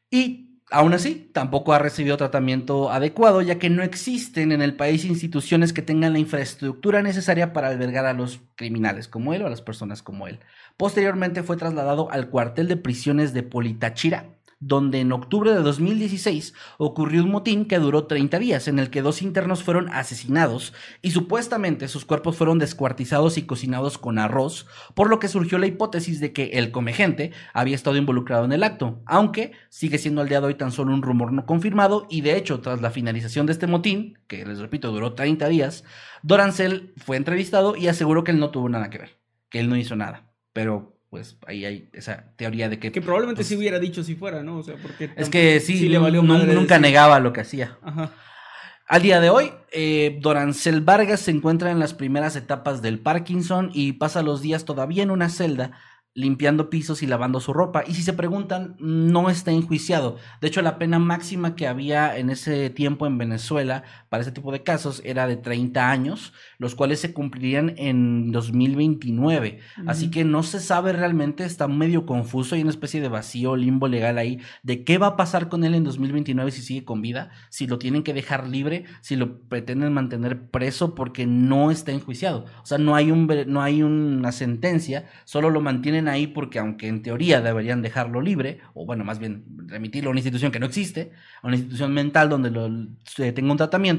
Y 0.09 0.61
aún 0.71 0.93
así, 0.93 1.29
tampoco 1.33 1.73
ha 1.73 1.79
recibido 1.79 2.17
tratamiento 2.17 2.91
adecuado, 2.91 3.41
ya 3.41 3.59
que 3.59 3.69
no 3.69 3.83
existen 3.83 4.51
en 4.51 4.61
el 4.61 4.75
país 4.75 5.05
instituciones 5.05 5.73
que 5.73 5.81
tengan 5.81 6.13
la 6.13 6.19
infraestructura 6.19 7.01
necesaria 7.01 7.53
para 7.53 7.69
albergar 7.69 8.05
a 8.05 8.13
los 8.13 8.41
criminales 8.55 9.07
como 9.07 9.33
él 9.33 9.43
o 9.43 9.47
a 9.47 9.49
las 9.49 9.61
personas 9.61 10.01
como 10.01 10.27
él. 10.27 10.39
Posteriormente 10.77 11.43
fue 11.43 11.57
trasladado 11.57 12.11
al 12.11 12.29
cuartel 12.29 12.67
de 12.67 12.77
prisiones 12.77 13.33
de 13.33 13.43
Politachira, 13.43 14.36
donde 14.59 15.01
en 15.01 15.11
octubre 15.11 15.51
de 15.51 15.61
2016 15.61 16.53
ocurrió 16.77 17.23
un 17.23 17.31
motín 17.31 17.65
que 17.65 17.79
duró 17.79 18.05
30 18.05 18.39
días, 18.39 18.67
en 18.67 18.79
el 18.79 18.89
que 18.89 19.01
dos 19.01 19.21
internos 19.21 19.63
fueron 19.63 19.89
asesinados 19.89 20.73
y 21.01 21.11
supuestamente 21.11 21.87
sus 21.87 22.05
cuerpos 22.05 22.37
fueron 22.37 22.57
descuartizados 22.59 23.37
y 23.37 23.43
cocinados 23.43 23.97
con 23.97 24.17
arroz, 24.17 24.65
por 24.95 25.09
lo 25.09 25.19
que 25.19 25.27
surgió 25.27 25.57
la 25.57 25.67
hipótesis 25.67 26.19
de 26.19 26.33
que 26.33 26.45
el 26.53 26.71
comegente 26.71 27.31
había 27.53 27.75
estado 27.75 27.97
involucrado 27.97 28.45
en 28.45 28.51
el 28.51 28.63
acto, 28.63 29.01
aunque 29.05 29.51
sigue 29.69 29.97
siendo 29.97 30.21
al 30.21 30.29
día 30.29 30.41
de 30.41 30.47
hoy 30.47 30.55
tan 30.55 30.71
solo 30.71 30.93
un 30.93 31.03
rumor 31.03 31.31
no 31.31 31.45
confirmado 31.45 32.07
y 32.09 32.21
de 32.21 32.35
hecho 32.35 32.59
tras 32.61 32.81
la 32.81 32.91
finalización 32.91 33.45
de 33.45 33.53
este 33.53 33.67
motín, 33.67 34.17
que 34.27 34.45
les 34.45 34.59
repito 34.59 34.91
duró 34.91 35.13
30 35.13 35.47
días, 35.49 35.83
Dorancel 36.23 36.93
fue 36.97 37.17
entrevistado 37.17 37.75
y 37.75 37.87
aseguró 37.87 38.23
que 38.23 38.31
él 38.31 38.39
no 38.39 38.49
tuvo 38.49 38.69
nada 38.69 38.89
que 38.89 38.97
ver, 38.97 39.17
que 39.49 39.59
él 39.59 39.69
no 39.69 39.77
hizo 39.77 39.95
nada, 39.95 40.31
pero 40.53 40.96
pues 41.09 41.37
ahí 41.47 41.65
hay 41.65 41.89
esa 41.93 42.33
teoría 42.35 42.69
de 42.69 42.79
que... 42.79 42.91
Que 42.91 43.01
probablemente 43.01 43.39
pues, 43.39 43.47
sí 43.47 43.55
hubiera 43.55 43.79
dicho 43.79 44.03
si 44.03 44.15
fuera, 44.15 44.43
¿no? 44.43 44.57
O 44.57 44.63
sea, 44.63 44.75
porque... 44.81 45.11
Es 45.15 45.29
que 45.29 45.59
sí, 45.59 45.87
le 45.87 45.97
valió 45.97 46.21
nu- 46.21 46.33
madre 46.33 46.53
nunca 46.53 46.75
decir- 46.75 46.81
negaba 46.81 47.19
lo 47.19 47.31
que 47.33 47.41
hacía. 47.41 47.77
Ajá. 47.81 48.11
Al 48.87 49.01
día 49.01 49.19
de 49.19 49.29
hoy, 49.29 49.51
eh, 49.73 50.17
Dorancel 50.21 50.81
Vargas 50.81 51.19
se 51.19 51.31
encuentra 51.31 51.71
en 51.71 51.79
las 51.79 51.93
primeras 51.93 52.35
etapas 52.37 52.81
del 52.81 52.99
Parkinson 52.99 53.69
y 53.73 53.93
pasa 53.93 54.21
los 54.21 54.41
días 54.41 54.63
todavía 54.63 55.03
en 55.03 55.11
una 55.11 55.29
celda 55.29 55.71
limpiando 56.13 56.69
pisos 56.71 57.03
y 57.03 57.05
lavando 57.05 57.39
su 57.39 57.53
ropa. 57.53 57.83
Y 57.85 57.93
si 57.93 58.01
se 58.01 58.13
preguntan, 58.13 58.75
no 58.79 59.29
está 59.29 59.51
enjuiciado. 59.51 60.17
De 60.41 60.47
hecho, 60.47 60.61
la 60.61 60.79
pena 60.79 60.97
máxima 60.99 61.55
que 61.55 61.67
había 61.67 62.17
en 62.17 62.29
ese 62.31 62.69
tiempo 62.71 63.05
en 63.05 63.17
Venezuela 63.17 63.83
para 64.09 64.21
ese 64.21 64.31
tipo 64.31 64.51
de 64.51 64.63
casos 64.63 65.01
era 65.05 65.27
de 65.27 65.37
30 65.37 65.89
años, 65.89 66.33
los 66.57 66.75
cuales 66.75 66.99
se 66.99 67.13
cumplirían 67.13 67.73
en 67.77 68.31
2029. 68.31 69.59
Así 69.85 70.05
Ujú. 70.05 70.11
que 70.11 70.25
no 70.25 70.43
se 70.43 70.59
sabe 70.59 70.93
realmente, 70.93 71.43
está 71.45 71.67
medio 71.67 72.05
confuso 72.05 72.55
y 72.55 72.61
una 72.61 72.69
especie 72.69 73.01
de 73.01 73.09
vacío, 73.09 73.55
limbo 73.55 73.87
legal 73.87 74.17
ahí, 74.17 74.39
de 74.63 74.83
qué 74.83 74.97
va 74.97 75.07
a 75.07 75.17
pasar 75.17 75.49
con 75.49 75.63
él 75.63 75.75
en 75.75 75.83
2029 75.83 76.51
si 76.51 76.61
sigue 76.61 76.85
con 76.85 77.01
vida, 77.01 77.31
si 77.49 77.67
lo 77.67 77.79
tienen 77.79 78.03
que 78.03 78.13
dejar 78.13 78.47
libre, 78.47 78.85
si 79.01 79.15
lo 79.15 79.39
pretenden 79.41 79.93
mantener 79.93 80.49
preso 80.49 80.95
porque 80.95 81.25
no 81.25 81.71
está 81.71 81.91
enjuiciado. 81.91 82.45
O 82.61 82.65
sea, 82.65 82.77
no 82.77 82.95
hay, 82.95 83.11
un, 83.11 83.27
no 83.47 83.61
hay 83.61 83.83
una 83.83 84.31
sentencia, 84.31 85.05
solo 85.25 85.49
lo 85.49 85.61
mantienen 85.61 86.07
ahí 86.07 86.27
porque 86.27 86.59
aunque 86.59 86.87
en 86.87 87.01
teoría 87.01 87.41
deberían 87.41 87.81
dejarlo 87.81 88.21
libre, 88.21 88.59
o 88.73 88.85
bueno, 88.85 89.03
más 89.03 89.19
bien 89.19 89.45
remitirlo 89.67 90.09
a 90.09 90.11
una 90.11 90.19
institución 90.19 90.51
que 90.51 90.59
no 90.59 90.65
existe, 90.65 91.11
a 91.41 91.47
una 91.47 91.55
institución 91.55 91.93
mental 91.93 92.29
donde 92.29 92.51
lo, 92.51 92.69
tenga 93.15 93.51
un 93.51 93.57
tratamiento, 93.57 93.96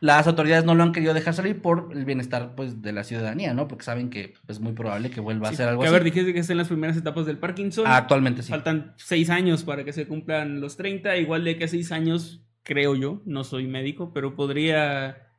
las 0.00 0.26
autoridades 0.26 0.64
no 0.64 0.74
lo 0.74 0.82
han 0.82 0.92
querido 0.92 1.14
dejar 1.14 1.34
salir 1.34 1.60
por 1.60 1.90
el 1.92 2.04
bienestar 2.04 2.54
pues, 2.54 2.82
de 2.82 2.92
la 2.92 3.04
ciudadanía, 3.04 3.54
¿no? 3.54 3.68
Porque 3.68 3.84
saben 3.84 4.10
que 4.10 4.34
es 4.48 4.60
muy 4.60 4.72
probable 4.72 5.10
que 5.10 5.20
vuelva 5.20 5.48
a 5.48 5.50
hacer 5.50 5.68
algo 5.68 5.82
que, 5.82 5.88
a 5.88 5.92
ver, 5.92 6.04
dijiste 6.04 6.32
que 6.32 6.40
está 6.40 6.52
en 6.52 6.58
las 6.58 6.68
primeras 6.68 6.96
etapas 6.96 7.26
del 7.26 7.38
Parkinson. 7.38 7.86
Ah, 7.86 7.96
actualmente 7.96 8.42
sí. 8.42 8.50
Faltan 8.50 8.94
seis 8.96 9.30
años 9.30 9.64
para 9.64 9.84
que 9.84 9.92
se 9.92 10.06
cumplan 10.06 10.60
los 10.60 10.76
30. 10.76 11.16
Igual 11.16 11.44
de 11.44 11.56
que 11.56 11.68
seis 11.68 11.92
años, 11.92 12.42
creo 12.62 12.94
yo, 12.94 13.22
no 13.24 13.44
soy 13.44 13.66
médico, 13.66 14.12
pero 14.12 14.36
podría 14.36 15.30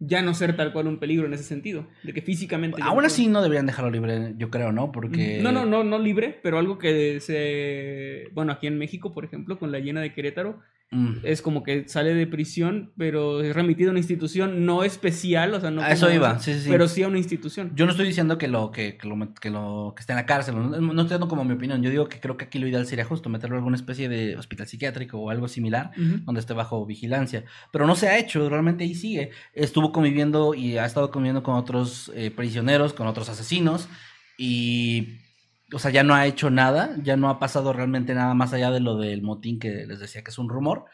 ya 0.00 0.22
no 0.22 0.32
ser 0.32 0.56
tal 0.56 0.72
cual 0.72 0.86
un 0.86 0.98
peligro 0.98 1.26
en 1.26 1.34
ese 1.34 1.44
sentido. 1.44 1.86
De 2.02 2.14
que 2.14 2.22
físicamente. 2.22 2.80
Aún 2.82 3.02
no 3.02 3.06
así 3.06 3.28
no 3.28 3.42
deberían 3.42 3.66
dejarlo 3.66 3.90
libre, 3.90 4.34
yo 4.38 4.50
creo, 4.50 4.72
¿no? 4.72 4.90
Porque... 4.90 5.40
No, 5.42 5.52
no, 5.52 5.66
no, 5.66 5.84
no 5.84 5.98
libre, 5.98 6.40
pero 6.42 6.58
algo 6.58 6.78
que 6.78 7.20
se. 7.20 8.28
Bueno, 8.32 8.52
aquí 8.52 8.66
en 8.66 8.78
México, 8.78 9.12
por 9.12 9.24
ejemplo, 9.24 9.58
con 9.58 9.70
la 9.70 9.78
llena 9.78 10.00
de 10.00 10.14
Querétaro, 10.14 10.60
Mm. 10.92 11.18
es 11.22 11.40
como 11.40 11.62
que 11.62 11.88
sale 11.88 12.14
de 12.14 12.26
prisión, 12.26 12.92
pero 12.98 13.42
es 13.42 13.54
remitido 13.54 13.90
a 13.90 13.92
una 13.92 14.00
institución 14.00 14.66
no 14.66 14.82
especial, 14.82 15.54
o 15.54 15.60
sea, 15.60 15.70
no. 15.70 15.82
A 15.82 15.92
eso 15.92 16.10
iba, 16.10 16.40
sí, 16.40 16.58
sí. 16.58 16.68
Pero 16.68 16.88
sí 16.88 17.04
a 17.04 17.08
una 17.08 17.18
institución. 17.18 17.70
Yo 17.76 17.84
no 17.84 17.92
estoy 17.92 18.08
diciendo 18.08 18.38
que 18.38 18.48
lo 18.48 18.72
que, 18.72 18.96
que 18.96 19.06
lo, 19.06 19.16
que 19.34 19.50
lo 19.50 19.92
que 19.94 20.00
esté 20.00 20.14
en 20.14 20.16
la 20.16 20.26
cárcel, 20.26 20.56
no, 20.56 20.68
no 20.68 21.02
estoy 21.02 21.14
dando 21.14 21.28
como 21.28 21.44
mi 21.44 21.54
opinión. 21.54 21.80
Yo 21.80 21.90
digo 21.90 22.08
que 22.08 22.18
creo 22.18 22.36
que 22.36 22.46
aquí 22.46 22.58
lo 22.58 22.66
ideal 22.66 22.86
sería 22.86 23.04
justo 23.04 23.28
meterlo 23.28 23.54
en 23.54 23.60
alguna 23.60 23.76
especie 23.76 24.08
de 24.08 24.36
hospital 24.36 24.66
psiquiátrico 24.66 25.18
o 25.18 25.30
algo 25.30 25.46
similar, 25.46 25.92
donde 25.96 26.40
esté 26.40 26.54
bajo 26.54 26.84
vigilancia. 26.84 27.44
Pero 27.70 27.86
no 27.86 27.94
se 27.94 28.08
ha 28.08 28.18
hecho, 28.18 28.48
realmente 28.48 28.82
ahí 28.82 28.96
sigue. 28.96 29.30
Estuvo 29.54 29.92
conviviendo 29.92 30.54
y 30.54 30.76
ha 30.76 30.86
estado 30.86 31.12
conviviendo 31.12 31.44
con 31.44 31.54
otros 31.54 32.10
eh, 32.16 32.32
prisioneros, 32.32 32.94
con 32.94 33.06
otros 33.06 33.28
asesinos 33.28 33.88
y, 34.36 35.20
o 35.72 35.78
sea, 35.78 35.90
ya 35.90 36.02
no 36.02 36.14
ha 36.14 36.26
hecho 36.26 36.50
nada, 36.50 36.96
ya 37.02 37.16
no 37.16 37.28
ha 37.28 37.38
pasado 37.38 37.72
realmente 37.72 38.14
nada 38.14 38.34
más 38.34 38.52
allá 38.52 38.70
de 38.70 38.80
lo 38.80 38.96
del 38.96 39.22
motín 39.22 39.58
que 39.58 39.86
les 39.86 40.00
decía 40.00 40.22
que 40.22 40.30
es 40.30 40.38
un 40.38 40.48
rumor. 40.48 40.84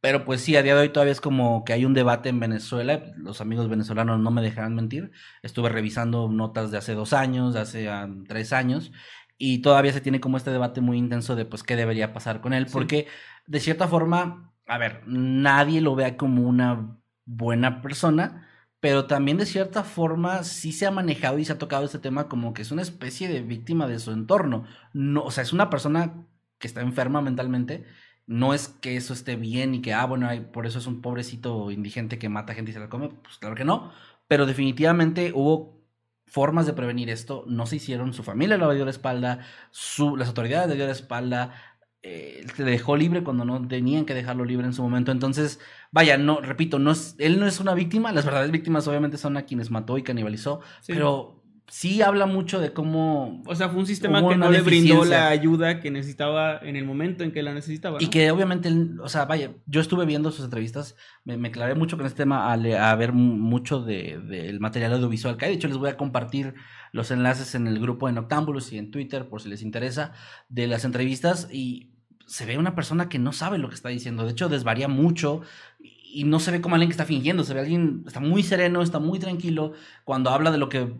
Pero 0.00 0.24
pues 0.24 0.40
sí, 0.42 0.54
a 0.56 0.62
día 0.62 0.74
de 0.74 0.82
hoy 0.82 0.88
todavía 0.90 1.12
es 1.12 1.20
como 1.20 1.64
que 1.64 1.72
hay 1.72 1.84
un 1.84 1.94
debate 1.94 2.28
en 2.28 2.38
Venezuela. 2.38 3.02
Los 3.16 3.40
amigos 3.40 3.68
venezolanos 3.68 4.20
no 4.20 4.30
me 4.30 4.42
dejarán 4.42 4.74
mentir. 4.74 5.10
Estuve 5.42 5.68
revisando 5.70 6.28
notas 6.28 6.70
de 6.70 6.78
hace 6.78 6.94
dos 6.94 7.12
años, 7.12 7.54
de 7.54 7.60
hace 7.60 7.88
ah, 7.88 8.08
tres 8.28 8.52
años, 8.52 8.92
y 9.38 9.58
todavía 9.62 9.92
se 9.92 10.00
tiene 10.00 10.20
como 10.20 10.36
este 10.36 10.50
debate 10.50 10.80
muy 10.80 10.98
intenso 10.98 11.34
de 11.34 11.44
pues 11.46 11.62
qué 11.62 11.76
debería 11.76 12.12
pasar 12.12 12.40
con 12.40 12.52
él, 12.52 12.66
Sí. 12.68 12.72
porque 12.74 13.06
de 13.46 13.60
cierta 13.60 13.88
forma, 13.88 14.52
a 14.66 14.78
ver, 14.78 15.02
nadie 15.06 15.80
lo 15.80 15.94
vea 15.94 16.16
como 16.16 16.42
una 16.42 16.98
buena 17.24 17.80
persona, 17.82 18.48
pero 18.86 19.08
también 19.08 19.36
de 19.36 19.46
cierta 19.46 19.82
forma 19.82 20.44
sí 20.44 20.70
se 20.70 20.86
ha 20.86 20.92
manejado 20.92 21.40
y 21.40 21.44
se 21.44 21.50
ha 21.52 21.58
tocado 21.58 21.84
este 21.84 21.98
tema 21.98 22.28
como 22.28 22.54
que 22.54 22.62
es 22.62 22.70
una 22.70 22.82
especie 22.82 23.26
de 23.28 23.42
víctima 23.42 23.88
de 23.88 23.98
su 23.98 24.12
entorno. 24.12 24.64
No, 24.92 25.24
o 25.24 25.32
sea, 25.32 25.42
es 25.42 25.52
una 25.52 25.70
persona 25.70 26.24
que 26.58 26.68
está 26.68 26.82
enferma 26.82 27.20
mentalmente. 27.20 27.84
No 28.26 28.54
es 28.54 28.68
que 28.68 28.94
eso 28.96 29.12
esté 29.12 29.34
bien 29.34 29.74
y 29.74 29.82
que, 29.82 29.92
ah, 29.92 30.04
bueno, 30.06 30.28
ay, 30.28 30.38
por 30.52 30.66
eso 30.66 30.78
es 30.78 30.86
un 30.86 31.00
pobrecito 31.02 31.72
indigente 31.72 32.16
que 32.20 32.28
mata 32.28 32.54
gente 32.54 32.70
y 32.70 32.74
se 32.74 32.78
la 32.80 32.88
come. 32.88 33.08
Pues 33.08 33.38
claro 33.38 33.56
que 33.56 33.64
no. 33.64 33.90
Pero 34.28 34.46
definitivamente 34.46 35.32
hubo 35.34 35.84
formas 36.26 36.66
de 36.66 36.72
prevenir 36.72 37.10
esto. 37.10 37.42
No 37.48 37.66
se 37.66 37.76
hicieron. 37.76 38.12
Su 38.12 38.22
familia 38.22 38.56
lo 38.56 38.72
dio 38.72 38.84
la 38.84 38.92
espalda. 38.92 39.40
Su, 39.72 40.16
las 40.16 40.28
autoridades 40.28 40.68
le 40.68 40.76
dio 40.76 40.86
la 40.86 40.92
espalda. 40.92 41.54
eh, 42.02 42.46
se 42.54 42.62
dejó 42.64 42.96
libre 42.96 43.24
cuando 43.24 43.44
no 43.44 43.66
tenían 43.66 44.04
que 44.06 44.14
dejarlo 44.14 44.44
libre 44.44 44.66
en 44.66 44.72
su 44.74 44.82
momento. 44.82 45.10
Entonces, 45.10 45.58
vaya, 45.96 46.16
no, 46.18 46.40
repito, 46.40 46.78
no 46.78 46.92
es, 46.92 47.16
él 47.18 47.40
no 47.40 47.46
es 47.46 47.58
una 47.58 47.74
víctima. 47.74 48.12
Las 48.12 48.24
verdaderas 48.24 48.52
víctimas 48.52 48.86
obviamente 48.86 49.16
son 49.18 49.36
a 49.36 49.42
quienes 49.46 49.70
mató 49.70 49.98
y 49.98 50.02
canibalizó. 50.02 50.60
Sí. 50.82 50.92
Pero 50.92 51.42
sí 51.68 52.00
habla 52.00 52.26
mucho 52.26 52.60
de 52.60 52.72
cómo 52.72 53.42
O 53.44 53.54
sea, 53.56 53.68
fue 53.68 53.80
un 53.80 53.86
sistema 53.88 54.20
que 54.28 54.36
no 54.36 54.52
le 54.52 54.62
brindó 54.62 55.04
la 55.04 55.28
ayuda 55.30 55.80
que 55.80 55.90
necesitaba 55.90 56.58
en 56.58 56.76
el 56.76 56.84
momento 56.84 57.24
en 57.24 57.32
que 57.32 57.42
la 57.42 57.54
necesitaba. 57.54 57.98
Y 58.00 58.06
que 58.06 58.30
obviamente, 58.30 58.70
o 59.02 59.08
sea, 59.08 59.24
vaya, 59.24 59.50
yo 59.66 59.80
estuve 59.80 60.06
viendo 60.06 60.30
sus 60.30 60.44
entrevistas, 60.44 60.94
me, 61.24 61.36
me 61.36 61.50
clavé 61.50 61.74
mucho 61.74 61.96
con 61.96 62.06
este 62.06 62.18
tema 62.18 62.52
a, 62.52 62.56
le- 62.56 62.78
a 62.78 62.94
ver 62.94 63.12
mu- 63.12 63.34
mucho 63.36 63.80
de- 63.82 64.20
del 64.20 64.60
material 64.60 64.92
audiovisual 64.92 65.36
que 65.36 65.46
hay. 65.46 65.50
De 65.50 65.56
hecho, 65.56 65.66
les 65.66 65.76
voy 65.76 65.90
a 65.90 65.96
compartir 65.96 66.54
los 66.92 67.10
enlaces 67.10 67.56
en 67.56 67.66
el 67.66 67.80
grupo 67.80 68.06
de 68.06 68.12
Noctámbulos 68.12 68.72
y 68.72 68.78
en 68.78 68.92
Twitter, 68.92 69.28
por 69.28 69.42
si 69.42 69.48
les 69.48 69.62
interesa, 69.62 70.12
de 70.48 70.68
las 70.68 70.84
entrevistas. 70.84 71.48
Y 71.50 71.95
se 72.26 72.46
ve 72.46 72.58
una 72.58 72.74
persona 72.74 73.08
que 73.08 73.18
no 73.18 73.32
sabe 73.32 73.58
lo 73.58 73.68
que 73.68 73.74
está 73.74 73.88
diciendo. 73.88 74.24
De 74.24 74.32
hecho, 74.32 74.48
desvaría 74.48 74.88
mucho 74.88 75.42
y 75.80 76.24
no 76.24 76.40
se 76.40 76.50
ve 76.50 76.60
como 76.60 76.74
alguien 76.74 76.88
que 76.88 76.92
está 76.94 77.04
fingiendo. 77.06 77.44
Se 77.44 77.54
ve 77.54 77.60
alguien, 77.60 78.04
está 78.06 78.20
muy 78.20 78.42
sereno, 78.42 78.82
está 78.82 78.98
muy 78.98 79.18
tranquilo. 79.18 79.72
Cuando 80.04 80.30
habla 80.30 80.50
de 80.50 80.58
lo 80.58 80.68
que 80.68 80.94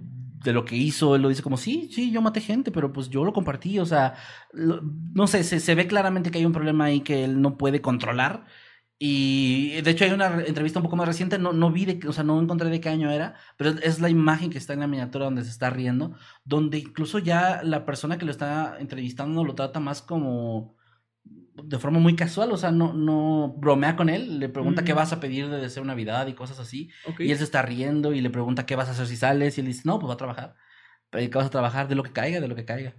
de 0.44 0.52
lo 0.52 0.64
que 0.64 0.76
hizo, 0.76 1.16
él 1.16 1.22
lo 1.22 1.28
dice 1.28 1.42
como, 1.42 1.56
sí, 1.56 1.88
sí, 1.92 2.12
yo 2.12 2.22
maté 2.22 2.40
gente, 2.40 2.70
pero 2.70 2.92
pues 2.92 3.08
yo 3.08 3.24
lo 3.24 3.32
compartí, 3.32 3.80
o 3.80 3.86
sea, 3.86 4.14
no 4.52 5.26
sé, 5.26 5.42
se, 5.42 5.58
se 5.58 5.74
ve 5.74 5.88
claramente 5.88 6.30
que 6.30 6.38
hay 6.38 6.46
un 6.46 6.52
problema 6.52 6.84
ahí 6.84 7.00
que 7.00 7.24
él 7.24 7.40
no 7.40 7.56
puede 7.56 7.80
controlar. 7.80 8.44
Y 8.98 9.80
de 9.82 9.90
hecho 9.90 10.04
hay 10.04 10.12
una 10.12 10.28
re- 10.30 10.48
entrevista 10.48 10.78
un 10.78 10.84
poco 10.84 10.96
más 10.96 11.06
reciente, 11.08 11.38
no, 11.38 11.52
no 11.52 11.70
vi, 11.70 11.84
de, 11.84 12.08
o 12.08 12.12
sea, 12.12 12.24
no 12.24 12.40
encontré 12.40 12.70
de 12.70 12.80
qué 12.80 12.88
año 12.88 13.10
era, 13.10 13.34
pero 13.56 13.70
es 13.70 14.00
la 14.00 14.08
imagen 14.08 14.50
que 14.50 14.58
está 14.58 14.72
en 14.72 14.80
la 14.80 14.86
miniatura 14.86 15.26
donde 15.26 15.44
se 15.44 15.50
está 15.50 15.68
riendo, 15.70 16.14
donde 16.44 16.78
incluso 16.78 17.18
ya 17.18 17.62
la 17.62 17.84
persona 17.84 18.16
que 18.16 18.24
lo 18.24 18.30
está 18.30 18.76
entrevistando 18.78 19.44
lo 19.44 19.54
trata 19.54 19.80
más 19.80 20.00
como 20.00 20.76
de 21.64 21.78
forma 21.78 21.98
muy 21.98 22.14
casual, 22.16 22.52
o 22.52 22.56
sea, 22.56 22.70
no, 22.70 22.92
no 22.92 23.54
bromea 23.58 23.96
con 23.96 24.08
él, 24.08 24.38
le 24.38 24.48
pregunta 24.48 24.84
qué 24.84 24.92
vas 24.92 25.12
a 25.12 25.20
pedir 25.20 25.48
de 25.48 25.58
deseo 25.58 25.84
Navidad 25.84 26.26
y 26.26 26.34
cosas 26.34 26.58
así, 26.60 26.90
y 27.28 27.32
él 27.32 27.38
se 27.38 27.44
está 27.44 27.62
riendo 27.62 28.12
y 28.12 28.20
le 28.20 28.30
pregunta 28.30 28.66
qué 28.66 28.76
vas 28.76 28.88
a 28.88 28.92
hacer 28.92 29.06
si 29.06 29.16
sales, 29.16 29.56
y 29.56 29.60
él 29.62 29.66
dice, 29.68 29.82
no, 29.84 29.98
pues 29.98 30.08
va 30.10 30.14
a 30.14 30.18
trabajar, 30.18 30.54
pero 31.10 31.30
¿qué 31.30 31.36
vas 31.38 31.46
a 31.46 31.50
trabajar? 31.50 31.88
De 31.88 31.94
lo 31.94 32.02
que 32.02 32.12
caiga, 32.12 32.40
de 32.40 32.48
lo 32.48 32.54
que 32.56 32.64
caiga. 32.64 32.94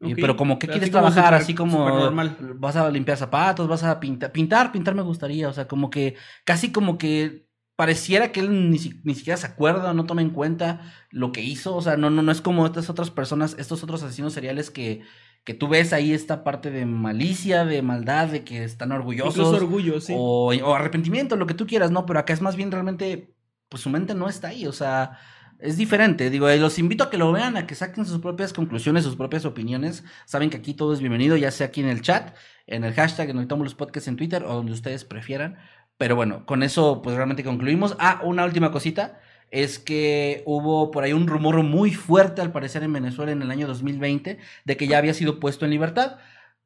Y- 0.00 0.14
pero 0.14 0.36
como, 0.36 0.58
¿qué 0.58 0.66
Así 0.66 0.72
quieres 0.72 0.90
trabajar? 0.90 1.34
así 1.34 1.54
como, 1.54 1.78
supernormal. 1.78 2.36
vas 2.58 2.76
a 2.76 2.90
limpiar 2.90 3.16
zapatos, 3.16 3.66
vas 3.66 3.82
a 3.82 3.98
pintar, 3.98 4.30
pintar, 4.30 4.70
pintar 4.72 4.94
me 4.94 5.02
gustaría, 5.02 5.48
o 5.48 5.52
sea, 5.52 5.66
como 5.66 5.88
que, 5.90 6.16
casi 6.44 6.70
como 6.70 6.98
que 6.98 7.46
pareciera 7.76 8.32
que 8.32 8.40
él 8.40 8.70
ni, 8.70 8.78
si- 8.78 9.00
ni 9.04 9.14
siquiera 9.14 9.36
se 9.36 9.46
acuerda, 9.46 9.92
no 9.94 10.06
toma 10.06 10.22
en 10.22 10.30
cuenta 10.30 10.80
lo 11.10 11.32
que 11.32 11.42
hizo, 11.42 11.74
o 11.76 11.82
sea, 11.82 11.96
no, 11.96 12.10
no, 12.10 12.22
no 12.22 12.32
es 12.32 12.40
como 12.40 12.64
estas 12.66 12.88
otras 12.90 13.10
personas, 13.10 13.56
estos 13.58 13.82
otros 13.82 14.02
asesinos 14.02 14.32
seriales 14.32 14.70
que, 14.70 15.02
que 15.46 15.54
tú 15.54 15.68
ves 15.68 15.92
ahí 15.92 16.12
esta 16.12 16.42
parte 16.42 16.72
de 16.72 16.86
malicia, 16.86 17.64
de 17.64 17.80
maldad, 17.80 18.26
de 18.26 18.42
que 18.42 18.64
están 18.64 18.90
orgullosos. 18.90 19.36
Incluso 19.36 19.56
orgullo, 19.56 20.00
sí. 20.00 20.12
o, 20.14 20.48
o 20.52 20.74
arrepentimiento, 20.74 21.36
lo 21.36 21.46
que 21.46 21.54
tú 21.54 21.68
quieras, 21.68 21.92
¿no? 21.92 22.04
Pero 22.04 22.18
acá 22.18 22.32
es 22.32 22.40
más 22.40 22.56
bien 22.56 22.72
realmente, 22.72 23.32
pues 23.68 23.80
su 23.80 23.88
mente 23.88 24.12
no 24.16 24.28
está 24.28 24.48
ahí, 24.48 24.66
o 24.66 24.72
sea, 24.72 25.20
es 25.60 25.76
diferente. 25.76 26.30
Digo, 26.30 26.48
eh, 26.48 26.58
los 26.58 26.80
invito 26.80 27.04
a 27.04 27.10
que 27.10 27.16
lo 27.16 27.30
vean, 27.30 27.56
a 27.56 27.64
que 27.64 27.76
saquen 27.76 28.04
sus 28.04 28.20
propias 28.20 28.52
conclusiones, 28.52 29.04
sus 29.04 29.14
propias 29.14 29.44
opiniones. 29.44 30.02
Saben 30.24 30.50
que 30.50 30.56
aquí 30.56 30.74
todo 30.74 30.92
es 30.92 30.98
bienvenido, 30.98 31.36
ya 31.36 31.52
sea 31.52 31.68
aquí 31.68 31.80
en 31.80 31.90
el 31.90 32.02
chat, 32.02 32.34
en 32.66 32.82
el 32.82 32.92
hashtag, 32.94 33.30
en 33.30 33.46
los 33.48 33.74
podcasts 33.76 34.08
en 34.08 34.16
Twitter 34.16 34.42
o 34.42 34.52
donde 34.52 34.72
ustedes 34.72 35.04
prefieran. 35.04 35.58
Pero 35.96 36.16
bueno, 36.16 36.44
con 36.44 36.64
eso 36.64 37.02
pues 37.02 37.14
realmente 37.14 37.44
concluimos. 37.44 37.96
Ah, 38.00 38.20
una 38.24 38.44
última 38.44 38.72
cosita. 38.72 39.20
Es 39.50 39.78
que 39.78 40.42
hubo 40.46 40.90
por 40.90 41.04
ahí 41.04 41.12
un 41.12 41.26
rumor 41.26 41.62
muy 41.62 41.92
fuerte 41.94 42.40
al 42.42 42.52
parecer 42.52 42.82
en 42.82 42.92
Venezuela 42.92 43.32
en 43.32 43.42
el 43.42 43.50
año 43.50 43.66
2020 43.66 44.38
de 44.64 44.76
que 44.76 44.86
ya 44.88 44.98
había 44.98 45.14
sido 45.14 45.38
puesto 45.40 45.64
en 45.64 45.70
libertad. 45.70 46.16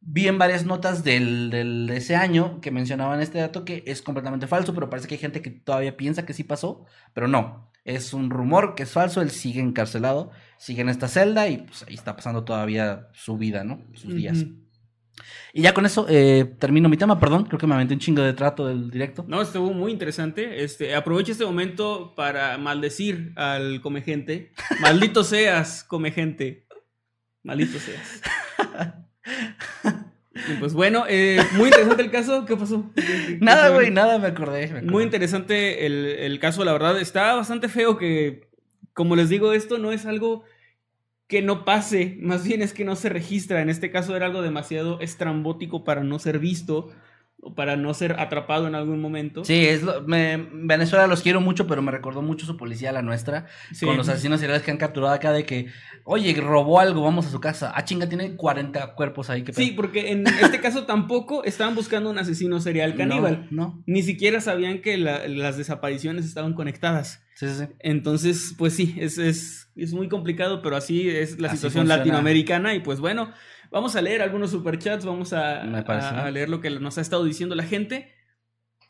Vi 0.03 0.29
en 0.29 0.39
varias 0.39 0.65
notas 0.65 1.05
del, 1.05 1.51
del- 1.51 1.87
de 1.87 1.99
ese 1.99 2.17
año 2.17 2.61
que 2.63 2.71
mencionaban 2.71 3.21
este 3.21 3.39
dato 3.39 3.67
que 3.67 3.85
es 3.87 4.01
completamente 4.01 4.47
falso, 4.47 4.73
pero 4.75 4.89
parece 4.89 5.07
que 5.09 5.15
hay 5.17 5.21
gente 5.21 5.43
que 5.43 5.51
todavía 5.51 5.97
piensa 5.99 6.25
que 6.25 6.33
sí 6.33 6.43
pasó, 6.43 6.87
pero 7.13 7.29
no. 7.29 7.71
Es 7.85 8.15
un 8.15 8.31
rumor 8.31 8.75
que 8.75 8.85
es 8.85 8.91
falso, 8.93 9.21
él 9.21 9.31
sigue 9.31 9.61
encarcelado, 9.61 10.31
sigue 10.59 10.81
en 10.83 10.89
esta 10.89 11.07
celda 11.09 11.49
y 11.49 11.59
pues 11.59 11.83
ahí 11.87 11.95
está 11.95 12.17
pasando 12.17 12.45
todavía 12.45 13.09
su 13.13 13.37
vida, 13.37 13.63
¿no? 13.65 13.83
Sus 13.95 14.15
días. 14.15 14.45
Y 15.53 15.63
ya 15.63 15.75
con 15.75 15.87
eso 15.87 16.07
eh, 16.09 16.45
termino 16.59 16.89
mi 16.89 16.97
tema, 16.97 17.19
perdón, 17.21 17.45
creo 17.45 17.59
que 17.59 17.67
me 17.67 17.75
aventé 17.75 17.95
un 17.95 18.01
chingo 18.01 18.23
de 18.23 18.33
trato 18.33 18.67
del 18.67 18.91
directo. 18.91 19.25
No, 19.29 19.41
estuvo 19.43 19.73
muy 19.73 19.93
interesante. 19.93 20.63
Este, 20.65 20.95
aprovecho 20.95 21.33
este 21.33 21.45
momento 21.45 22.15
para 22.17 22.57
maldecir 22.59 23.33
al 23.37 23.81
come 23.81 24.03
gente. 24.03 24.53
Maldito 24.81 25.25
seas, 25.25 25.85
come 25.85 26.11
gente. 26.13 26.67
Maldito 27.43 27.79
seas. 27.79 28.21
Y 30.49 30.55
pues 30.59 30.73
bueno, 30.75 31.05
eh, 31.09 31.39
muy 31.53 31.67
interesante 31.69 32.03
el 32.03 32.11
caso. 32.11 32.45
¿Qué 32.47 32.57
pasó? 32.57 32.91
¿Qué- 32.95 33.03
qué- 33.03 33.27
qué 33.27 33.39
Nada, 33.41 33.71
güey, 33.71 33.91
nada, 33.91 34.19
me 34.19 34.29
acordé. 34.29 34.67
me 34.69 34.79
acordé. 34.79 34.91
Muy 34.91 35.03
interesante 35.05 35.87
el, 35.87 36.07
el 36.07 36.39
caso, 36.39 36.65
la 36.65 36.73
verdad. 36.73 36.99
Está 37.01 37.35
bastante 37.35 37.69
feo 37.69 37.99
que, 37.99 38.49
como 38.95 39.17
les 39.17 39.29
digo, 39.29 39.53
esto 39.53 39.79
no 39.79 39.93
es 39.93 40.07
algo 40.07 40.45
que 41.31 41.43
no 41.43 41.65
pase, 41.65 42.19
más 42.21 42.43
bien 42.43 42.61
es 42.61 42.75
que 42.75 42.85
no 42.85 42.97
se 42.97 43.09
registra. 43.09 43.63
En 43.63 43.71
este 43.71 43.93
caso 43.93 44.17
era 44.17 44.27
algo 44.27 44.43
demasiado 44.43 45.01
estrambótico 45.01 45.85
para 45.85 46.03
no 46.03 46.19
ser 46.19 46.41
visto 46.41 46.91
para 47.57 47.75
no 47.77 47.95
ser 47.95 48.21
atrapado 48.21 48.69
en 48.69 48.75
algún 48.75 49.01
momento. 49.01 49.45
Sí, 49.45 49.67
es 49.67 49.83
lo, 49.83 50.03
me, 50.03 50.37
Venezuela 50.53 51.07
los 51.07 51.23
quiero 51.23 51.41
mucho, 51.41 51.67
pero 51.67 51.81
me 51.81 51.91
recordó 51.91 52.21
mucho 52.21 52.45
su 52.45 52.57
policía, 52.57 52.93
la 52.93 53.01
nuestra, 53.03 53.47
Sí. 53.73 53.87
con 53.87 53.97
los 53.97 54.09
asesinos 54.11 54.41
seriales 54.41 54.63
que 54.63 54.71
han 54.71 54.77
capturado 54.77 55.15
acá 55.15 55.33
de 55.33 55.45
que, 55.47 55.67
oye, 56.05 56.35
robó 56.41 56.81
algo, 56.81 57.03
vamos 57.03 57.27
a 57.27 57.31
su 57.31 57.41
casa. 57.41 57.73
Ah, 57.75 57.85
chinga, 57.85 58.09
tiene 58.09 58.37
40 58.37 58.95
cuerpos 58.95 59.31
ahí. 59.31 59.43
que 59.43 59.53
Sí, 59.55 59.71
porque 59.71 60.11
en 60.13 60.27
este 60.27 60.61
caso 60.61 60.85
tampoco 60.85 61.43
estaban 61.45 61.75
buscando 61.75 62.11
un 62.11 62.19
asesino 62.19 62.61
serial 62.61 62.95
caníbal. 62.95 63.49
No, 63.51 63.83
Ni 63.87 64.03
siquiera 64.03 64.41
sabían 64.41 64.83
que 64.83 64.99
la- 64.99 65.27
las 65.27 65.57
desapariciones 65.57 66.27
estaban 66.27 66.53
conectadas. 66.53 67.23
sí, 67.37 67.49
sí, 67.49 67.55
sí. 67.61 67.65
Entonces, 67.79 68.55
pues 68.59 68.75
sí, 68.75 68.95
es, 68.99 69.17
es, 69.17 69.71
es 69.77 69.95
muy 69.95 70.09
complicado, 70.09 70.61
pero 70.61 70.77
así 70.77 71.09
es 71.09 71.41
la 71.41 71.49
Así 71.49 71.57
situación 71.57 71.85
funciona. 71.85 71.97
latinoamericana. 71.97 72.75
Y 72.75 72.81
pues 72.81 73.01
bueno, 73.01 73.33
vamos 73.71 73.97
a 73.97 74.03
leer 74.03 74.23
algunos 74.23 74.51
superchats, 74.51 75.05
vamos 75.05 75.33
a, 75.33 75.63
leer 76.31 76.49
lo 76.49 76.61
que 76.61 76.71
nos 76.71 76.99
ha 76.99 77.01
estado 77.01 77.25
diciendo 77.25 77.55
la 77.55 77.65
gente. 77.65 78.13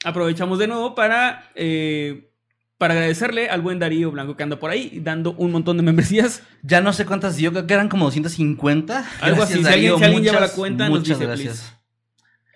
Aprovechamos 0.04 0.58
de 0.58 0.66
nuevo 0.66 0.94
para, 0.94 1.50
eh, 1.54 2.30
para 2.78 2.94
agradecerle 2.94 3.50
al 3.50 3.60
buen 3.60 3.78
Darío 3.78 4.10
Blanco 4.10 4.36
que 4.36 4.42
anda 4.42 4.58
por 4.58 4.70
ahí 4.70 5.00
dando 5.02 5.32
un 5.34 5.52
montón 5.52 5.76
de 5.76 5.82
membresías. 5.82 6.42
Ya 6.62 6.80
no 6.80 6.92
sé 6.92 7.04
cuántas, 7.04 7.36
yo 7.38 7.52
creo 7.52 7.66
que 7.66 7.74
eran 7.74 7.88
como 7.88 8.06
250. 8.06 9.04
Algo 9.20 9.42
así, 9.42 9.62
si 9.62 9.68
alguien- 9.68 9.98
si 9.98 10.04
alguien 10.04 10.22
lleva 10.22 10.40
la 10.40 10.52
cuenta, 10.52 10.88
nos 10.88 11.00
muchas 11.00 11.18
dice, 11.18 11.26
gracias. 11.26 11.76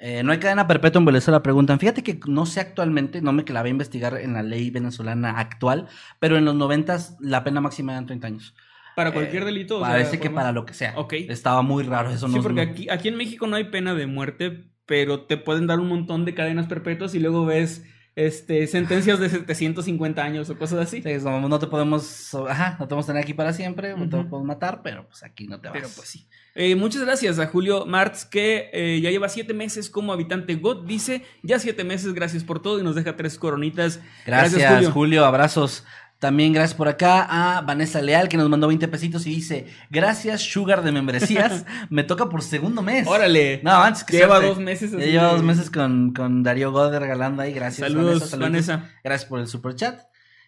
Eh, 0.07 0.22
no 0.22 0.33
hay 0.33 0.39
cadena 0.39 0.66
perpetua 0.66 0.99
en 0.99 1.07
Venezuela, 1.07 1.43
preguntan. 1.43 1.79
Fíjate 1.79 2.03
que 2.03 2.20
no 2.27 2.45
sé 2.45 2.61
actualmente, 2.61 3.22
no 3.22 3.33
me 3.33 3.45
clavé 3.45 3.68
a 3.68 3.70
investigar 3.70 4.18
en 4.18 4.35
la 4.35 4.43
ley 4.43 4.70
venezolana 4.70 5.39
actual, 5.39 5.89
pero 6.18 6.37
en 6.37 6.45
los 6.45 6.55
noventas 6.55 7.16
la 7.20 7.43
pena 7.43 7.62
máxima 7.62 7.93
eran 7.93 8.05
30 8.05 8.27
años. 8.27 8.55
Para 8.97 9.13
cualquier 9.13 9.43
Eh, 9.43 9.47
delito. 9.47 9.77
o 9.79 9.81
sea, 9.81 9.89
Parece 9.91 10.19
que 10.21 10.31
para 10.31 10.53
lo 10.53 10.65
que 10.67 10.75
sea. 10.75 10.95
Ok. 10.97 11.15
Estaba 11.29 11.63
muy 11.63 11.83
raro 11.85 12.11
eso. 12.11 12.29
Sí, 12.29 12.35
no, 12.37 12.43
porque 12.43 12.61
aquí, 12.61 12.89
aquí 12.91 13.09
en 13.09 13.17
México 13.17 13.47
no 13.47 13.57
hay 13.57 13.65
pena 13.65 13.95
de 13.95 14.07
muerte, 14.07 14.65
pero 14.87 15.21
te 15.23 15.37
pueden 15.37 15.67
dar 15.67 15.81
un 15.81 15.89
montón 15.89 16.25
de 16.25 16.35
cadenas 16.35 16.67
perpetuas 16.67 17.15
y 17.15 17.19
luego 17.21 17.45
ves 17.47 17.85
este, 18.17 18.67
sentencias 18.69 19.19
de 19.19 19.29
750 19.29 20.23
años 20.23 20.49
o 20.51 20.57
cosas 20.57 20.79
así. 20.81 21.03
Sí, 21.03 21.11
no, 21.25 21.49
no 21.49 21.59
te 21.59 21.67
podemos, 21.67 22.33
ajá, 22.49 22.73
no 22.79 22.85
te 22.87 22.91
podemos 22.91 23.07
tener 23.07 23.23
aquí 23.23 23.35
para 23.35 23.53
siempre, 23.53 23.97
no 23.97 24.05
te 24.05 24.17
podemos 24.19 24.45
matar, 24.45 24.83
pero 24.83 25.07
pues 25.09 25.23
aquí 25.25 25.47
no 25.49 25.61
te 25.61 25.69
vas. 25.69 25.77
Pero 25.77 25.89
pues 25.95 26.09
sí. 26.09 26.29
Eh, 26.57 26.77
muchas 26.77 27.03
gracias 27.03 27.41
a 27.41 27.47
Julio 27.49 27.85
Martz, 27.85 28.25
que 28.25 28.71
eh, 28.73 29.01
ya 29.01 29.11
lleva 29.11 29.29
siete 29.29 29.53
meses 29.55 29.91
como 29.91 30.13
habitante 30.13 30.55
GOT. 30.55 30.87
Dice, 30.87 31.25
ya 31.43 31.59
siete 31.59 31.83
meses, 31.83 32.15
gracias 32.15 32.45
por 32.45 32.63
todo 32.63 32.79
y 32.79 32.85
nos 32.85 32.95
deja 32.95 33.17
tres 33.17 33.37
coronitas. 33.39 34.01
Gracias, 34.25 34.89
Julio. 34.93 35.25
abrazos. 35.25 35.85
También 36.25 36.55
gracias 36.55 36.75
por 36.75 36.89
acá 36.89 37.27
a 37.29 37.61
Vanessa 37.61 38.01
Leal 38.01 38.31
que 38.31 38.39
nos 38.39 38.49
mandó 38.49 38.66
20 38.66 38.89
pesitos 38.89 39.27
y 39.27 39.31
dice, 39.35 39.66
gracias 39.91 40.41
Sugar 40.41 40.83
de 40.83 40.91
membresías, 40.91 41.66
me 41.91 42.03
toca 42.03 42.31
por 42.31 42.41
segundo 42.41 42.81
mes. 42.81 43.07
Órale. 43.07 43.61
No, 43.62 43.72
antes 43.72 44.05
que 44.05 44.16
Lleva 44.16 44.37
suerte. 44.37 44.49
dos 44.49 44.59
meses. 44.59 44.93
Ya 44.93 44.99
lleva 45.01 45.27
de- 45.27 45.33
dos 45.35 45.43
meses 45.43 45.68
con, 45.68 46.14
con 46.14 46.43
Darío 46.43 46.72
Goder 46.72 47.03
regalando 47.03 47.43
ahí, 47.43 47.53
gracias 47.53 47.87
Saludos, 47.89 48.31
Vanessa. 48.31 48.37
Vanessa. 48.79 48.91
Gracias 49.05 49.29
por 49.29 49.39
el 49.41 49.49
super 49.49 49.75
chat. 49.75 50.01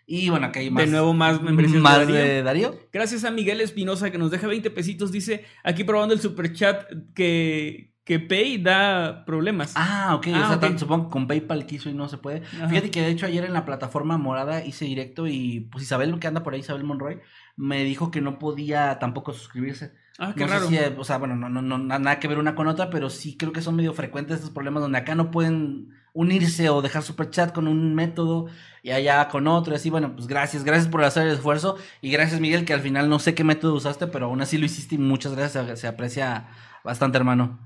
Y 0.07 0.31
bueno, 0.31 0.47
acá 0.47 0.61
hay 0.61 0.71
más. 0.71 0.85
De 0.87 0.91
nuevo, 0.91 1.13
más 1.13 1.43
membresías 1.43 1.75
de 1.75 1.81
Más 1.83 1.99
Darío. 1.99 2.15
de 2.15 2.43
Darío. 2.43 2.81
Gracias 2.91 3.25
a 3.25 3.31
Miguel 3.31 3.61
Espinosa 3.61 4.11
que 4.11 4.17
nos 4.17 4.31
deja 4.31 4.47
20 4.47 4.71
pesitos. 4.71 5.13
Dice, 5.13 5.45
aquí 5.63 5.85
probando 5.85 6.15
el 6.15 6.21
super 6.21 6.55
chat 6.55 6.87
que, 7.15 7.93
que 8.07 8.19
Pay 8.21 8.63
da 8.63 9.25
problemas. 9.27 9.73
Ah, 9.77 10.15
ok. 10.15 10.29
Ah, 10.33 10.43
o 10.45 10.47
sea, 10.47 10.55
ok. 10.57 10.61
tan- 10.61 10.79
supongo 10.79 11.05
que 11.09 11.11
con 11.13 11.27
PayPal 11.27 11.67
quiso 11.67 11.91
y 11.91 11.93
no 11.93 12.09
se 12.09 12.17
puede. 12.19 12.43
Ajá. 12.47 12.69
Fíjate 12.69 12.91
que 12.91 13.03
de 13.03 13.09
hecho 13.11 13.27
ayer 13.27 13.45
en 13.45 13.53
la 13.53 13.65
plataforma 13.67 14.17
morada 14.17 14.65
hice 14.65 14.85
directo 14.87 15.27
y 15.27 15.69
pues 15.73 15.85
Isabel, 15.85 16.19
que 16.21 16.29
anda 16.29 16.43
por 16.43 16.55
ahí, 16.55 16.61
Isabel 16.61 16.85
Monroy, 16.85 17.19
me 17.57 17.83
dijo 17.85 18.11
que 18.13 18.21
no 18.23 18.39
podía 18.39 18.99
tampoco 19.01 19.33
suscribirse. 19.33 19.93
Ah, 20.19 20.33
qué 20.35 20.45
no 20.45 20.47
raro. 20.53 20.63
sé 20.63 20.69
si, 20.69 20.77
eh, 20.79 20.95
o 20.97 21.05
sea, 21.05 21.19
bueno, 21.19 21.37
no, 21.37 21.49
no, 21.51 21.61
no, 21.61 21.77
na- 21.79 21.99
nada 21.99 22.19
que 22.21 22.29
ver 22.29 22.39
una 22.39 22.55
con 22.55 22.69
otra, 22.69 22.89
pero 22.91 23.11
sí 23.11 23.37
creo 23.37 23.53
que 23.53 23.61
son 23.61 23.77
medio 23.77 23.93
frecuentes 23.93 24.37
estos 24.37 24.51
problemas 24.53 24.83
donde 24.83 24.97
acá 24.99 25.15
no 25.15 25.31
pueden 25.31 25.89
unirse 26.15 26.71
o 26.71 26.81
dejar 26.81 27.03
super 27.03 27.29
chat 27.29 27.53
con 27.53 27.67
un 27.69 27.95
método 27.95 28.47
y 28.83 28.93
allá 28.93 29.29
con 29.29 29.47
otro, 29.49 29.75
y 29.75 29.77
así, 29.77 29.91
bueno, 29.91 30.15
pues 30.15 30.27
gracias, 30.29 30.65
gracias 30.65 30.89
por 30.89 31.05
hacer 31.05 31.27
el 31.27 31.35
esfuerzo 31.35 31.77
y 32.01 32.11
gracias 32.11 32.41
Miguel, 32.41 32.65
que 32.65 32.73
al 32.73 32.81
final 32.81 33.09
no 33.11 33.19
sé 33.19 33.35
qué 33.35 33.45
método 33.45 33.75
usaste, 33.75 34.07
pero 34.07 34.27
aún 34.27 34.41
así 34.41 34.57
lo 34.57 34.65
hiciste 34.65 34.95
y 34.95 34.99
muchas 34.99 35.35
gracias, 35.35 35.67
se, 35.67 35.77
se 35.77 35.87
aprecia 35.89 36.47
bastante, 36.85 37.19
hermano. 37.19 37.59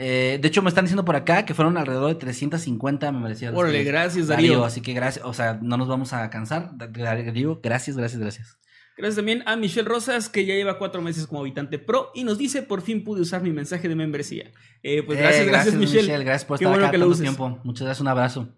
Eh, 0.00 0.38
de 0.40 0.46
hecho, 0.46 0.62
me 0.62 0.68
están 0.68 0.84
diciendo 0.84 1.04
por 1.04 1.16
acá 1.16 1.44
que 1.44 1.54
fueron 1.54 1.76
alrededor 1.76 2.08
de 2.08 2.14
350 2.14 3.10
membresías. 3.10 3.52
Órale, 3.52 3.82
gracias, 3.82 4.28
Darío, 4.28 4.52
Darío. 4.52 4.64
así 4.64 4.80
que 4.80 4.92
gracias, 4.92 5.24
o 5.24 5.32
sea, 5.34 5.58
no 5.60 5.76
nos 5.76 5.88
vamos 5.88 6.12
a 6.12 6.30
cansar. 6.30 6.70
Da- 6.76 6.86
Darío, 6.86 7.60
gracias, 7.62 7.96
gracias, 7.96 8.20
gracias. 8.20 8.58
Gracias 8.96 9.16
también 9.16 9.42
a 9.46 9.56
Michelle 9.56 9.88
Rosas, 9.88 10.28
que 10.28 10.44
ya 10.44 10.54
lleva 10.54 10.78
cuatro 10.78 11.02
meses 11.02 11.26
como 11.26 11.40
habitante 11.40 11.78
pro 11.80 12.10
y 12.14 12.22
nos 12.24 12.38
dice, 12.38 12.62
por 12.62 12.82
fin 12.82 13.02
pude 13.02 13.22
usar 13.22 13.42
mi 13.42 13.50
mensaje 13.50 13.88
de 13.88 13.94
membresía. 13.96 14.52
Eh, 14.84 15.02
pues 15.04 15.18
Eh, 15.18 15.22
gracias, 15.22 15.46
gracias, 15.46 15.74
Michelle. 15.74 16.24
Gracias 16.24 16.44
por 16.44 16.58
Qué 16.58 16.64
estar 16.64 16.72
bueno 16.76 16.86
acá 16.86 16.92
que 16.92 16.98
tanto 16.98 17.18
tiempo. 17.20 17.60
Muchas 17.64 17.84
gracias, 17.84 18.00
un 18.00 18.08
abrazo. 18.08 18.48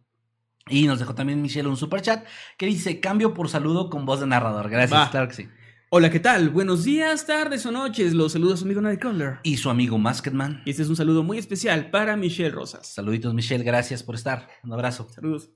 Y 0.69 0.87
nos 0.87 0.99
dejó 0.99 1.15
también 1.15 1.41
Michelle 1.43 1.69
un 1.69 1.77
super 1.77 2.01
chat 2.03 2.25
que 2.59 2.67
dice 2.67 3.01
cambio 3.01 3.33
por 3.35 3.49
saludo 3.49 3.89
con 3.91 4.05
voz 4.07 4.21
de 4.21 4.27
narrador. 4.27 4.69
Gracias, 4.71 4.99
Va. 5.01 5.11
claro 5.11 5.29
que 5.29 5.35
sí. 5.35 5.49
Hola, 5.93 6.09
¿qué 6.09 6.21
tal? 6.21 6.51
Buenos 6.51 6.85
días, 6.85 7.27
tardes 7.27 7.67
o 7.67 7.73
noches. 7.73 8.15
Los 8.15 8.31
saludos 8.31 8.55
a 8.55 8.57
su 8.59 8.65
amigo 8.65 8.81
Nightcrawler. 8.81 9.41
Y 9.43 9.57
su 9.57 9.71
amigo 9.71 9.99
Masketman. 9.99 10.63
Este 10.65 10.83
es 10.83 10.89
un 10.89 10.95
saludo 10.95 11.25
muy 11.25 11.37
especial 11.37 11.91
para 11.91 12.17
Michelle 12.17 12.51
Rosas. 12.51 12.87
Saluditos, 12.87 13.35
Michelle, 13.35 13.65
gracias 13.65 14.05
por 14.05 14.15
estar. 14.15 14.47
Un 14.63 14.73
abrazo. 14.73 15.09
Saludos. 15.11 15.51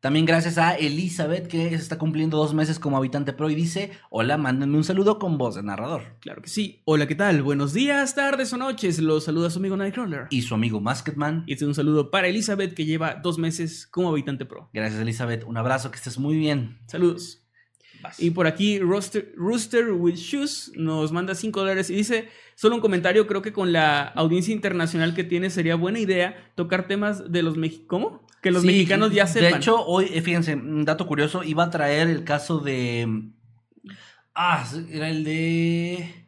También 0.00 0.24
gracias 0.24 0.56
a 0.56 0.76
Elizabeth, 0.76 1.46
que 1.46 1.74
está 1.74 1.98
cumpliendo 1.98 2.38
dos 2.38 2.54
meses 2.54 2.78
como 2.78 2.96
habitante 2.96 3.34
pro 3.34 3.50
y 3.50 3.54
dice, 3.54 3.90
hola, 4.08 4.38
mándenme 4.38 4.78
un 4.78 4.84
saludo 4.84 5.18
con 5.18 5.36
voz 5.36 5.56
de 5.56 5.62
narrador. 5.62 6.16
Claro 6.20 6.40
que 6.40 6.48
sí. 6.48 6.80
Hola, 6.86 7.06
¿qué 7.06 7.14
tal? 7.14 7.42
Buenos 7.42 7.74
días, 7.74 8.14
tardes 8.14 8.54
o 8.54 8.56
noches. 8.56 8.98
Los 8.98 9.24
saluda 9.24 9.50
su 9.50 9.58
amigo 9.58 9.76
Nightcrawler. 9.76 10.28
Y 10.30 10.40
su 10.40 10.54
amigo 10.54 10.80
Masketman. 10.80 11.44
Y 11.46 11.52
este 11.52 11.66
es 11.66 11.68
un 11.68 11.74
saludo 11.74 12.10
para 12.10 12.28
Elizabeth, 12.28 12.72
que 12.72 12.86
lleva 12.86 13.16
dos 13.16 13.36
meses 13.36 13.86
como 13.86 14.08
habitante 14.08 14.46
pro. 14.46 14.70
Gracias, 14.72 15.02
Elizabeth. 15.02 15.44
Un 15.44 15.58
abrazo, 15.58 15.90
que 15.90 15.98
estés 15.98 16.18
muy 16.18 16.38
bien. 16.38 16.78
Saludos. 16.86 17.45
Y 18.18 18.30
por 18.30 18.46
aquí 18.46 18.78
Rooster, 18.78 19.32
Rooster 19.36 19.92
with 19.92 20.14
Shoes 20.16 20.72
nos 20.76 21.12
manda 21.12 21.34
5 21.34 21.60
dólares 21.60 21.90
y 21.90 21.94
dice, 21.94 22.28
solo 22.54 22.74
un 22.76 22.80
comentario, 22.80 23.26
creo 23.26 23.42
que 23.42 23.52
con 23.52 23.72
la 23.72 24.02
audiencia 24.02 24.54
internacional 24.54 25.14
que 25.14 25.24
tiene 25.24 25.50
sería 25.50 25.76
buena 25.76 25.98
idea 25.98 26.50
tocar 26.54 26.86
temas 26.86 27.30
de 27.30 27.42
los 27.42 27.56
mexicanos. 27.56 27.86
¿Cómo? 27.88 28.26
Que 28.42 28.50
los 28.50 28.62
Sí, 28.62 28.68
mexicanos 28.68 29.12
ya 29.12 29.26
sepan. 29.26 29.52
De 29.52 29.56
hecho, 29.58 29.84
hoy, 29.84 30.08
eh, 30.12 30.22
fíjense, 30.22 30.54
un 30.54 30.84
dato 30.84 31.06
curioso, 31.06 31.42
iba 31.42 31.64
a 31.64 31.70
traer 31.70 32.08
el 32.08 32.24
caso 32.24 32.58
de... 32.60 33.30
Ah, 34.34 34.64
era 34.90 35.08
el 35.08 35.24
de... 35.24 36.25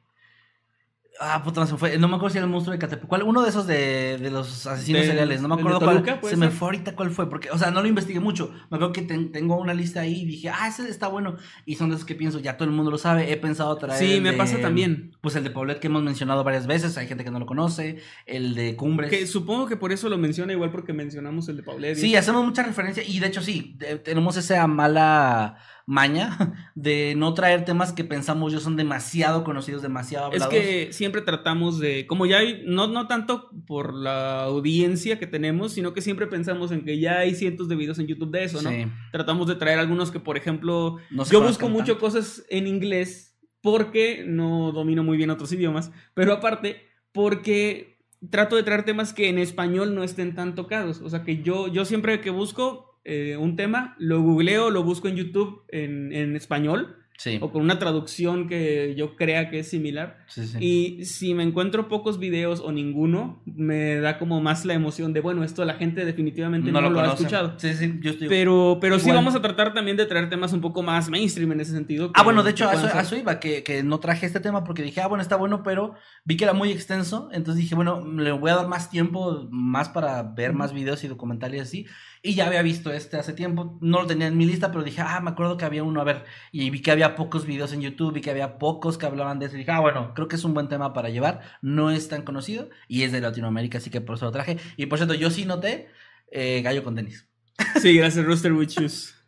Ah, 1.21 1.43
puta, 1.43 1.67
se 1.67 1.73
me 1.73 1.79
fue. 1.79 1.99
No 1.99 2.07
me 2.07 2.15
acuerdo 2.15 2.31
si 2.33 2.39
era 2.39 2.45
el 2.47 2.51
monstruo 2.53 2.73
de 2.73 2.79
Catepec. 2.79 3.09
¿Cuál? 3.09 3.25
Uno 3.25 3.43
de 3.43 3.49
esos 3.49 3.67
de, 3.67 4.19
de 4.19 4.31
los 4.31 4.67
asesinos 4.67 5.01
¿Del- 5.03 5.11
seriales. 5.11 5.43
No 5.43 5.49
me 5.49 5.57
acuerdo 5.57 5.81
cuál. 5.81 5.97
Toluca, 5.97 6.21
puede 6.21 6.35
Se 6.35 6.39
me 6.41 6.51
fue 6.51 6.67
ahorita 6.69 6.95
cuál 6.95 7.11
fue. 7.11 7.29
Porque, 7.29 7.51
o 7.51 7.59
sea, 7.59 7.71
no 7.73 7.83
lo 7.83 7.89
investigué 7.89 8.21
mucho. 8.21 8.51
Me 8.71 8.77
acuerdo 8.77 8.93
que 8.93 9.03
ten- 9.03 9.33
tengo 9.33 9.57
una 9.57 9.75
lista 9.75 10.01
ahí 10.01 10.23
y 10.23 10.27
dije, 10.27 10.49
ah, 10.49 10.69
ese 10.69 10.89
está 10.89 11.09
bueno. 11.09 11.37
Y 11.67 11.75
son 11.75 11.89
de 11.89 11.97
esos 11.97 12.07
que 12.07 12.15
pienso, 12.15 12.39
ya 12.39 12.57
todo 12.57 12.69
el 12.69 12.75
mundo 12.75 12.91
lo 12.93 12.99
sabe. 12.99 13.33
He 13.33 13.37
pensado 13.37 13.77
traer. 13.77 13.99
Sí, 13.99 14.21
me 14.21 14.31
de- 14.33 14.37
pasa 14.39 14.61
también. 14.61 15.17
Pues 15.21 15.35
el 15.35 15.43
de 15.45 15.51
Poblet 15.51 15.81
que 15.81 15.89
hemos 15.89 16.03
mencionado 16.03 16.45
varias 16.45 16.67
veces. 16.69 16.97
Hay 16.99 17.09
gente 17.09 17.25
que 17.25 17.31
no 17.33 17.41
lo 17.41 17.47
conoce. 17.47 17.99
El 18.25 18.55
de 18.55 18.77
Cumbres. 18.77 19.11
Que 19.11 19.27
supongo 19.27 19.67
que 19.67 19.77
por 19.77 19.91
eso 19.93 20.09
lo 20.09 20.19
menciona 20.19 20.53
igual 20.53 20.71
porque 20.71 20.93
mencionamos 20.93 21.49
el 21.49 21.57
de 21.57 21.63
Paulet. 21.65 21.97
Sí, 21.97 22.15
hacemos 22.15 22.45
mucha 22.45 22.63
referencia 22.63 23.03
y 23.03 23.19
de 23.19 23.27
hecho 23.27 23.43
sí, 23.43 23.75
de- 23.79 23.99
tenemos 23.99 24.37
esa 24.37 24.65
mala 24.69 25.57
maña 25.89 26.71
de 26.75 27.15
no 27.17 27.33
traer 27.33 27.65
temas 27.65 27.95
que 27.95 28.05
pensamos 28.05 28.53
yo 28.53 28.61
son 28.61 28.77
demasiado 28.77 29.43
conocidos, 29.43 29.81
demasiado 29.81 30.29
Es 30.33 30.43
hablados. 30.43 30.53
que 30.53 30.93
siempre 30.93 31.23
tratamos 31.23 31.79
de, 31.81 32.07
como 32.07 32.27
ya 32.27 32.39
hay, 32.39 32.63
no, 32.67 32.89
no 32.89 33.09
tanto 33.09 33.51
por 33.67 33.95
la 33.95 34.43
audiencia 34.43 35.19
que 35.19 35.27
tenemos, 35.27 35.73
sino 35.73 35.95
que 35.95 36.03
siempre 36.03 36.27
pensamos 36.27 36.73
en 36.73 36.85
que 36.85 37.01
ya 37.01 37.21
hay 37.21 37.35
cientos 37.35 37.69
de 37.69 37.77
videos 37.77 37.99
en 37.99 38.07
YouTube 38.07 38.31
de 38.31 38.45
eso, 38.45 38.61
¿no? 38.61 38.69
Sí, 38.69 38.85
Tratamos 39.13 39.49
de 39.49 39.55
traer 39.55 39.79
algunos 39.79 40.11
que, 40.11 40.21
por 40.21 40.37
ejemplo, 40.37 40.99
no 41.11 41.25
yo 41.25 41.41
busco 41.41 41.71
mucho 41.71 41.99
cosas 41.99 42.45
en 42.51 42.67
inglés 42.67 43.39
porque 43.63 44.25
no 44.27 44.73
domino 44.73 45.03
muy 45.03 45.17
bien 45.17 45.31
otros 45.31 45.51
idiomas, 45.53 45.91
pero 46.13 46.35
aparte 46.35 46.83
porque 47.13 47.99
trato 48.31 48.57
de 48.57 48.63
traer 48.63 48.85
temas 48.85 49.15
que 49.15 49.31
en 49.31 49.39
español 49.39 49.95
no 49.95 50.05
estén 50.05 50.35
tan 50.35 50.55
tocados. 50.55 51.01
O 51.01 51.09
sea, 51.09 51.23
que 51.23 51.43
yo, 51.43 51.69
yo 51.69 51.87
siempre 51.87 52.21
que 52.21 52.29
busco 52.31 52.88
eh, 53.05 53.37
un 53.37 53.57
tema, 53.57 53.95
lo 53.99 54.23
googleo, 54.23 54.71
lo 54.71 54.83
busco 54.83 55.09
en 55.09 55.17
YouTube 55.17 55.65
en, 55.69 56.13
en 56.13 56.37
español 56.37 56.98
Sí, 57.19 57.39
o 57.43 57.51
con 57.51 57.63
una 57.63 57.81
traducción 57.81 58.47
que 58.47 58.95
yo 58.97 59.17
crea 59.17 59.51
que 59.51 59.59
es 59.59 59.69
similar. 59.69 60.19
sí, 60.29 60.47
sí. 60.47 60.59
Y 60.61 61.05
si 61.05 61.35
me 61.35 61.43
encuentro 61.43 61.89
pocos 61.89 62.21
videos 62.21 62.61
o 62.61 62.71
ninguno, 62.71 63.43
me 63.45 63.97
da 63.97 64.21
como 64.21 64.41
más 64.41 64.65
la 64.65 64.75
emoción 64.75 65.13
de, 65.13 65.21
bueno, 65.21 65.43
esto 65.43 65.65
la 65.65 65.75
gente 65.75 66.05
definitivamente 66.05 66.71
no, 66.71 66.81
lo, 66.81 66.87
ha 66.87 66.93
conocen. 66.93 67.27
escuchado. 67.27 67.57
Yo 67.59 68.11
estoy... 68.11 68.29
Pero, 68.29 68.79
pero 68.81 69.01
sí 69.01 69.11
vamos 69.11 69.35
a 69.35 69.43
tratar 69.43 69.75
también 69.75 69.97
de 69.97 70.07
traer 70.07 70.31
temas 70.31 70.53
un 70.53 70.61
poco 70.61 70.85
más 70.85 71.11
mainstream 71.11 71.51
en 71.51 71.61
ese 71.61 71.73
sentido. 71.73 72.13
Ah, 72.15 72.23
bueno, 72.23 72.45
de 72.45 72.53
hecho, 72.53 72.69
a 72.69 72.75
eso, 72.75 72.87
a 72.87 73.01
eso 73.01 73.17
iba, 73.17 73.41
que, 73.41 73.65
que 73.65 73.83
no 73.83 73.99
traje 73.99 74.25
este 74.25 74.39
tema 74.39 74.63
porque 74.63 74.85
dije, 74.85 75.01
ah, 75.01 75.09
bueno, 75.09 75.23
está 75.23 75.35
bueno, 75.35 75.65
pero 75.65 75.95
vi 76.25 76.37
que 76.37 76.45
era 76.45 76.53
muy 76.53 76.71
extenso, 76.71 77.31
entonces 77.33 77.63
dije, 77.63 77.75
bueno, 77.75 78.07
le 78.07 78.31
voy 78.31 78.53
a 78.53 78.57
dar 78.57 78.69
más 78.69 78.91
tiempo, 78.91 79.49
más 79.51 79.89
para 79.89 80.23
ver 80.23 80.53
más 80.53 80.73
videos 80.73 81.03
y 81.03 81.09
documentales 81.09 81.63
así, 81.63 81.87
y 82.23 82.35
ya 82.35 82.47
había 82.47 82.63
visto 82.63 82.93
este 82.93 83.17
hace 83.17 83.33
tiempo, 83.33 83.79
no 83.81 84.03
lo 84.03 84.07
tenía 84.07 84.27
en 84.27 84.37
mi 84.37 84.45
lista, 84.45 84.71
pero 84.71 84.85
dije, 84.85 85.03
ah, 85.05 85.21
me 85.21 85.31
acuerdo 85.31 85.57
que 85.57 85.65
había 85.65 85.83
uno, 85.83 86.01
a 86.01 86.05
ver, 86.05 86.25
y 86.53 86.71
vi 86.71 86.81
que 86.81 86.91
había 86.91 87.08
pocos 87.15 87.47
videos 87.47 87.73
en 87.73 87.81
YouTube, 87.81 88.13
vi 88.15 88.21
que 88.21 88.31
había 88.31 88.59
pocos 88.59 88.99
que 88.99 89.07
hablaban 89.07 89.39
de 89.39 89.47
eso, 89.47 89.57
y 89.57 89.59
dije, 89.61 89.71
ah, 89.71 89.81
bueno, 89.81 90.13
creo 90.15 90.29
que 90.29 90.37
es 90.37 90.45
un 90.45 90.55
buen 90.55 90.69
tema 90.69 90.93
para 90.93 91.09
llevar, 91.11 91.41
no 91.63 91.91
es 91.91 92.09
tan 92.09 92.23
conocido, 92.23 92.69
y 92.89 93.03
es 93.03 93.13
de 93.13 93.21
Latinoamérica, 93.21 93.79
así 93.79 93.91
que 93.91 94.01
por 94.01 94.17
eso 94.17 94.27
lo 94.27 94.33
traje, 94.33 94.59
y 94.77 94.87
por 94.87 94.99
cierto, 94.99 95.15
yo 95.15 95.31
sí 95.31 95.45
noté 95.45 95.89
eh, 96.31 96.61
Gallo 96.63 96.83
con 96.85 96.95
tenis. 96.95 97.27
Sí, 97.83 97.97
gracias, 97.97 98.25
Rooster 98.25 98.53
with 98.53 98.69
Shoes. 98.69 99.15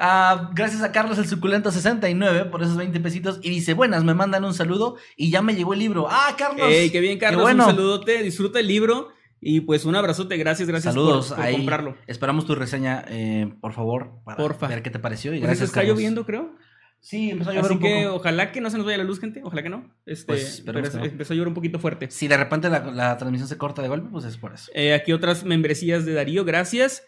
Ah, 0.00 0.50
gracias 0.54 0.82
a 0.82 0.92
Carlos 0.92 1.18
el 1.18 1.26
Suculento 1.26 1.72
69 1.72 2.44
por 2.44 2.62
esos 2.62 2.76
20 2.76 3.00
pesitos. 3.00 3.40
Y 3.42 3.50
dice, 3.50 3.74
buenas, 3.74 4.04
me 4.04 4.14
mandan 4.14 4.44
un 4.44 4.54
saludo 4.54 4.96
y 5.16 5.30
ya 5.30 5.42
me 5.42 5.56
llegó 5.56 5.72
el 5.72 5.80
libro. 5.80 6.06
Ah, 6.08 6.34
Carlos. 6.38 6.68
Ey, 6.70 6.90
qué 6.90 7.00
bien, 7.00 7.18
Carlos. 7.18 7.42
bueno. 7.42 7.64
Un 7.64 7.70
saludote, 7.70 8.22
disfruta 8.22 8.60
el 8.60 8.68
libro 8.68 9.08
y 9.40 9.62
pues 9.62 9.84
un 9.86 9.96
abrazote. 9.96 10.36
Gracias, 10.36 10.68
gracias 10.68 10.94
Saludos, 10.94 11.28
por, 11.28 11.36
por 11.38 11.46
ahí 11.46 11.54
comprarlo. 11.56 11.96
Esperamos 12.06 12.46
tu 12.46 12.54
reseña, 12.54 13.04
eh, 13.08 13.52
por 13.60 13.72
favor, 13.72 14.20
para 14.24 14.36
Porfa. 14.36 14.68
ver 14.68 14.82
qué 14.82 14.90
te 14.90 15.00
pareció. 15.00 15.32
Y 15.34 15.38
Pues 15.38 15.48
gracias, 15.48 15.70
está 15.70 15.80
Carlos. 15.80 15.96
lloviendo, 15.96 16.24
creo. 16.24 16.54
Sí, 17.00 17.30
empezó 17.30 17.50
a 17.50 17.52
llover 17.54 17.64
Así 17.66 17.74
un 17.74 17.80
que 17.80 18.02
poco. 18.04 18.16
ojalá 18.16 18.52
que 18.52 18.60
no 18.60 18.70
se 18.70 18.76
nos 18.76 18.84
vaya 18.84 18.98
la 18.98 19.04
luz, 19.04 19.20
gente. 19.20 19.40
Ojalá 19.44 19.62
que 19.62 19.68
no. 19.70 19.88
Este, 20.04 20.26
Pues, 20.26 20.62
pero 20.66 20.78
esperemos 20.80 20.88
es- 20.88 20.94
que 20.94 20.98
no. 20.98 21.04
empezó 21.12 21.32
a 21.32 21.36
llover 21.36 21.48
un 21.48 21.54
poquito 21.54 21.78
fuerte. 21.78 22.10
Si 22.10 22.28
de 22.28 22.36
repente 22.36 22.68
la, 22.68 22.80
la 22.90 23.16
transmisión 23.16 23.48
se 23.48 23.56
corta 23.56 23.80
de 23.82 23.88
golpe, 23.88 24.08
pues 24.10 24.24
es 24.24 24.36
por 24.36 24.52
eso. 24.54 24.70
Eh, 24.74 24.92
aquí 24.94 25.12
otras 25.12 25.44
membresías 25.44 26.04
de 26.04 26.12
Darío, 26.14 26.44
gracias. 26.44 27.04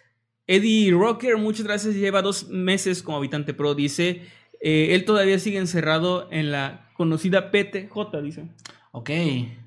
Eddie 0.46 0.90
Rocker, 0.92 1.36
muchas 1.36 1.64
gracias. 1.66 1.94
Lleva 1.94 2.22
dos 2.22 2.48
meses 2.48 3.02
como 3.02 3.18
habitante 3.18 3.52
pro. 3.52 3.74
Dice, 3.74 4.22
eh, 4.60 4.88
él 4.94 5.04
todavía 5.04 5.38
sigue 5.38 5.58
encerrado 5.58 6.28
en 6.30 6.50
la 6.52 6.88
conocida 6.94 7.50
PTJ, 7.50 8.22
dice. 8.22 8.48
Ok. 8.92 9.10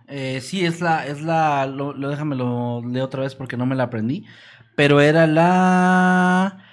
Eh, 0.07 0.39
sí, 0.41 0.65
es 0.65 0.81
la, 0.81 1.05
es 1.07 1.21
la, 1.21 1.65
lo, 1.67 1.93
lo- 1.93 2.09
déjame 2.09 2.35
lo 2.35 2.81
leo 2.85 3.05
otra 3.05 3.21
vez 3.21 3.35
porque 3.35 3.55
no 3.57 3.65
me 3.65 3.75
la 3.75 3.83
aprendí. 3.83 4.25
Pero 4.75 4.99
era 5.01 5.27
la 5.27 6.65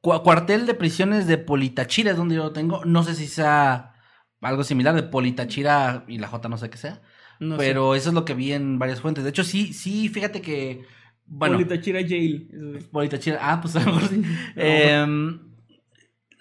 cuartel 0.00 0.66
de 0.66 0.74
prisiones 0.74 1.26
de 1.26 1.38
Politachira, 1.38 2.10
es 2.12 2.16
donde 2.16 2.36
yo 2.36 2.44
lo 2.44 2.52
tengo. 2.52 2.84
No 2.84 3.02
sé 3.02 3.14
si 3.14 3.26
sea 3.26 3.94
algo 4.40 4.64
similar 4.64 4.94
de 4.94 5.02
Politachira 5.02 6.04
y 6.08 6.18
la 6.18 6.28
J 6.28 6.48
no 6.48 6.56
sé 6.56 6.70
qué 6.70 6.78
sea. 6.78 7.02
No 7.38 7.56
sé. 7.56 7.66
pero 7.66 7.94
eso 7.94 8.10
es 8.10 8.14
lo 8.14 8.24
que 8.24 8.34
vi 8.34 8.52
en 8.52 8.78
varias 8.78 9.00
fuentes. 9.00 9.24
De 9.24 9.30
hecho, 9.30 9.44
sí, 9.44 9.72
sí, 9.72 10.08
fíjate 10.08 10.40
que. 10.40 10.84
Bueno, 11.26 11.56
Politachira 11.56 12.00
Jail. 12.00 12.88
Politachira. 12.90 13.38
Ah, 13.40 13.60
pues 13.60 13.76
a 13.76 13.80
lo 13.80 13.94
mejor 13.94 14.08
sí. 14.08 14.22
Em, 14.56 15.40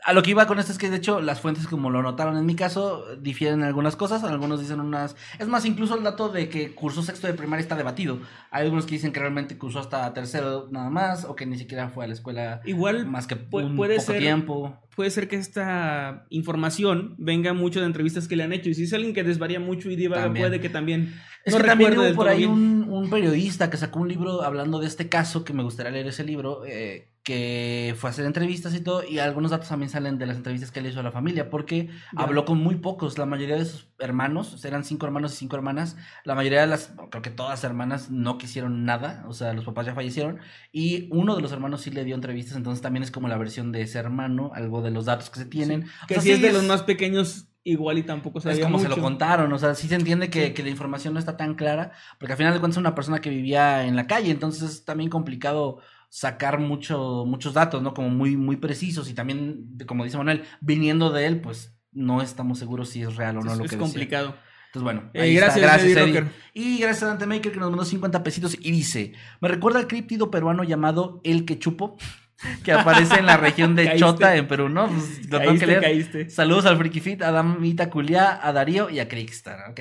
a 0.06 0.14
lo 0.14 0.24
que 0.24 0.32
iba 0.32 0.48
con 0.48 0.60
esto 0.60 0.72
es 0.72 0.78
que 0.78 0.90
de 0.90 0.98
hecho 0.98 1.20
las 1.22 1.42
fuentes 1.42 1.68
como 1.68 1.90
lo 1.90 2.02
notaron 2.02 2.38
en 2.38 2.46
mi 2.46 2.56
caso 2.56 3.04
difieren 3.20 3.60
en 3.60 3.66
algunas 3.66 3.96
cosas, 3.96 4.24
algunos 4.24 4.60
dicen 4.62 4.80
unas... 4.80 5.16
Es 5.40 5.48
más, 5.48 5.66
incluso 5.66 5.96
el 5.98 6.04
dato 6.04 6.30
de 6.30 6.48
que 6.48 6.74
cursó 6.74 7.04
sexto 7.04 7.28
de 7.28 7.34
primaria 7.34 7.62
está 7.62 7.76
debatido. 7.76 8.20
Hay 8.50 8.64
algunos 8.64 8.86
que 8.86 8.94
dicen 8.96 9.12
que 9.12 9.20
realmente 9.20 9.58
cursó 9.58 9.80
hasta 9.80 10.14
tercero 10.14 10.68
nada 10.72 10.90
más 10.90 11.26
o 11.26 11.36
que 11.36 11.46
ni 11.46 11.58
siquiera 11.58 11.90
fue 11.90 12.06
a 12.06 12.08
la 12.08 12.14
escuela 12.14 12.62
Igual 12.66 13.08
más 13.08 13.28
que 13.28 13.36
un 13.36 13.76
puede 13.76 13.96
poco 13.98 14.12
ser- 14.12 14.20
tiempo. 14.20 14.78
puede 14.96 15.12
ser 15.12 15.28
que 15.28 15.36
esta 15.36 16.26
información 16.30 17.16
venga 17.18 17.54
mucho 17.54 17.80
de 17.82 17.86
entrevistas 17.86 18.28
que 18.28 18.36
le 18.36 18.44
han 18.44 18.54
hecho. 18.54 18.70
Y 18.70 18.76
si 18.76 18.84
es 18.84 18.94
alguien 18.94 19.14
que 19.14 19.24
desvaría 19.24 19.60
mucho 19.60 19.90
y 19.92 19.96
divaga, 19.96 20.34
puede 20.34 20.60
que 20.62 20.70
también. 20.70 21.14
Es 21.46 21.54
no 21.54 21.60
que 21.60 21.68
también 21.68 21.98
hubo 21.98 22.14
por 22.16 22.28
ahí 22.28 22.46
un, 22.46 22.86
un 22.90 23.10
periodista 23.10 23.70
que 23.70 23.78
sacó 23.78 24.00
un 24.00 24.08
libro 24.10 24.44
hablando 24.44 24.80
de 24.80 24.88
este 24.88 25.08
caso, 25.10 25.44
que 25.44 25.54
me 25.54 25.64
gustaría 25.64 25.92
leer 25.92 26.08
ese 26.08 26.24
libro, 26.24 26.64
eh, 26.66 27.09
que 27.30 27.94
fue 27.96 28.10
a 28.10 28.12
hacer 28.12 28.26
entrevistas 28.26 28.74
y 28.74 28.80
todo, 28.80 29.04
y 29.08 29.20
algunos 29.20 29.52
datos 29.52 29.70
también 29.70 29.92
salen 29.92 30.18
de 30.18 30.26
las 30.26 30.38
entrevistas 30.38 30.72
que 30.72 30.82
le 30.82 30.90
hizo 30.90 31.00
a 31.00 31.04
la 31.04 31.12
familia, 31.12 31.52
porque 31.52 31.88
habló 32.16 32.44
con 32.44 32.58
muy 32.58 32.78
pocos, 32.78 33.20
la 33.20 33.28
mayoría 33.28 33.56
de 33.56 33.66
sus 33.66 33.88
hermanos, 34.00 34.66
eran 34.66 34.84
cinco 34.84 35.06
hermanos 35.06 35.34
y 35.34 35.36
cinco 35.38 35.56
hermanas, 35.56 35.96
la 36.24 36.34
mayoría 36.34 36.62
de 36.62 36.66
las, 36.66 36.92
creo 37.12 37.22
que 37.22 37.30
todas 37.30 37.52
las 37.52 37.64
hermanas 37.64 38.10
no 38.10 38.40
quisieron 38.40 38.84
nada, 38.84 39.24
o 39.28 39.34
sea, 39.34 39.54
los 39.54 39.64
papás 39.64 39.86
ya 39.86 39.94
fallecieron, 39.94 40.40
y 40.72 41.08
uno 41.12 41.36
de 41.36 41.44
los 41.44 41.52
hermanos 41.52 41.82
sí 41.82 41.92
le 41.92 42.04
dio 42.04 42.16
entrevistas, 42.16 42.58
entonces 42.58 42.82
también 42.82 43.04
es 43.04 43.12
como 43.12 43.28
la 43.28 43.38
versión 43.38 43.72
de 43.72 43.84
ese 43.84 44.00
hermano, 44.00 44.50
algo 44.56 44.82
de 44.82 44.90
los 44.90 45.06
datos 45.06 45.30
que 45.30 45.38
se 45.38 45.46
tienen. 45.46 45.86
Que 46.08 46.16
sea, 46.16 46.24
si 46.24 46.32
es 46.32 46.42
de 46.42 46.52
los 46.52 46.64
más 46.64 46.82
pequeños, 46.82 47.46
igual 47.64 48.00
y 48.00 48.04
tampoco 48.04 48.40
es 48.40 48.46
sabía 48.46 48.64
como 48.64 48.80
se 48.80 48.90
lo 48.90 48.98
contaron, 48.98 49.54
o 49.54 49.60
sea, 49.60 49.76
sí 49.76 49.88
se 49.88 49.94
entiende 49.94 50.32
que, 50.32 50.48
Sí. 50.48 50.54
que 50.54 50.64
la 50.64 50.70
información 50.70 51.14
no 51.14 51.20
está 51.20 51.38
tan 51.38 51.54
clara, 51.54 51.92
porque 52.18 52.34
al 52.34 52.38
final 52.38 52.54
de 52.54 52.60
cuentas 52.60 52.78
es 52.78 52.82
una 52.82 52.96
persona 52.96 53.22
que 53.22 53.30
vivía 53.30 53.86
en 53.86 53.96
la 53.96 54.08
calle, 54.08 54.32
entonces 54.32 54.64
es 54.64 54.84
también 54.84 55.12
complicado 55.12 55.80
sacar 56.10 56.60
mucho, 56.60 57.24
muchos 57.28 57.54
datos, 57.54 57.82
¿no? 57.82 57.94
Como 57.94 58.10
muy, 58.10 58.36
muy 58.36 58.58
precisos 58.58 59.10
y 59.10 59.14
también, 59.14 59.78
como 59.88 60.04
dice 60.04 60.18
Manuel, 60.18 60.44
viniendo 60.60 61.12
de 61.12 61.26
él, 61.28 61.42
pues 61.42 61.76
no 61.92 62.22
estamos 62.22 62.60
seguros 62.60 62.90
si 62.90 63.02
es 63.04 63.16
real 63.16 63.38
o 63.38 63.42
no 63.42 63.52
es, 63.54 63.58
lo 63.60 63.64
es 63.66 63.70
que 63.72 63.76
decía. 63.78 63.80
complicado. 63.80 64.36
Entonces, 64.68 64.84
bueno, 64.84 65.10
Eh, 65.14 65.22
ahí 65.22 65.34
está. 65.36 65.46
gracias, 65.46 65.64
gracias, 65.64 65.98
Eddie 65.98 66.18
Eddie. 66.20 66.30
Y 66.54 66.78
gracias 66.80 67.04
a 67.04 67.08
Dante 67.08 67.26
Maker 67.26 67.52
que 67.52 67.60
nos 67.60 67.70
mandó 67.72 67.86
50 67.86 68.24
pesitos 68.24 68.56
y 68.60 68.72
dice, 68.72 69.14
me 69.42 69.48
recuerda 69.48 69.80
al 69.80 69.88
críptido 69.88 70.30
peruano 70.30 70.64
llamado 70.64 71.22
El 71.24 71.46
Quechupo, 71.46 71.98
que 72.64 72.72
aparece 72.72 73.20
en 73.20 73.26
la 73.26 73.38
región 73.38 73.76
de 73.76 73.86
Caíste. 73.86 74.00
Chota, 74.00 74.36
en 74.36 74.48
Perú, 74.48 74.70
¿no? 74.70 74.88
Pues, 74.88 75.30
lo 75.30 75.40
tengo 75.40 75.54
que 75.54 75.60
Caíste, 75.60 75.80
caíste. 75.82 76.30
Saludos 76.30 76.66
al 76.66 76.78
Freaky 76.78 77.00
Fit, 77.00 77.22
a 77.22 77.32
Damita 77.32 77.90
Culia, 77.90 78.40
a 78.42 78.54
Darío 78.54 78.90
y 78.90 79.00
a 79.00 79.08
Crickstar, 79.08 79.72
ok. 79.72 79.80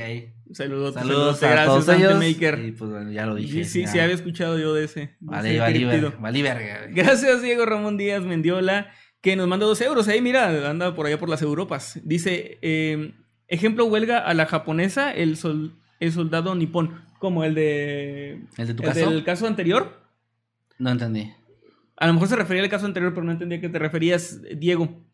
Saludos, 0.52 0.94
Saludos 0.94 0.94
saludos. 0.94 1.42
a 1.42 1.50
Gracias, 1.50 1.66
todos 1.86 1.88
ellos. 1.98 2.14
Maker. 2.18 2.58
Y 2.64 2.72
pues 2.72 2.90
bueno, 2.90 3.10
ya 3.12 3.26
lo 3.26 3.34
dije. 3.34 3.64
Sí, 3.64 3.86
sí, 3.86 3.98
había 3.98 4.14
escuchado 4.14 4.58
yo 4.58 4.72
de 4.74 4.84
ese. 4.84 5.16
Vale, 5.20 5.50
ese 5.50 5.60
vale, 5.60 5.84
verga, 5.84 6.16
vale, 6.18 6.42
verga. 6.42 6.86
Gracias, 6.90 7.42
Diego 7.42 7.64
Ramón 7.66 7.96
Díaz 7.96 8.22
Mendiola, 8.22 8.90
que 9.20 9.36
nos 9.36 9.46
manda 9.46 9.66
dos 9.66 9.80
euros. 9.80 10.08
Ahí, 10.08 10.20
mira, 10.22 10.70
anda 10.70 10.94
por 10.94 11.06
allá 11.06 11.18
por 11.18 11.28
las 11.28 11.42
Europas. 11.42 12.00
Dice, 12.02 12.58
eh, 12.62 13.12
ejemplo, 13.46 13.84
huelga 13.84 14.18
a 14.18 14.32
la 14.34 14.46
japonesa, 14.46 15.12
el, 15.12 15.36
sol- 15.36 15.74
el 16.00 16.12
soldado 16.12 16.54
nipón, 16.54 17.02
como 17.18 17.44
el 17.44 17.54
de... 17.54 18.40
¿El 18.56 18.66
de 18.68 18.74
tu 18.74 18.82
el 18.84 18.88
caso? 18.88 19.10
del 19.10 19.24
caso 19.24 19.46
anterior. 19.46 20.00
No 20.78 20.90
entendí. 20.90 21.30
A 21.98 22.06
lo 22.06 22.12
mejor 22.14 22.28
se 22.28 22.36
refería 22.36 22.62
al 22.62 22.68
caso 22.68 22.86
anterior, 22.86 23.12
pero 23.12 23.24
no 23.24 23.32
entendía 23.32 23.60
que 23.60 23.68
te 23.68 23.78
referías, 23.78 24.40
Diego. 24.56 24.84
Un 24.84 25.06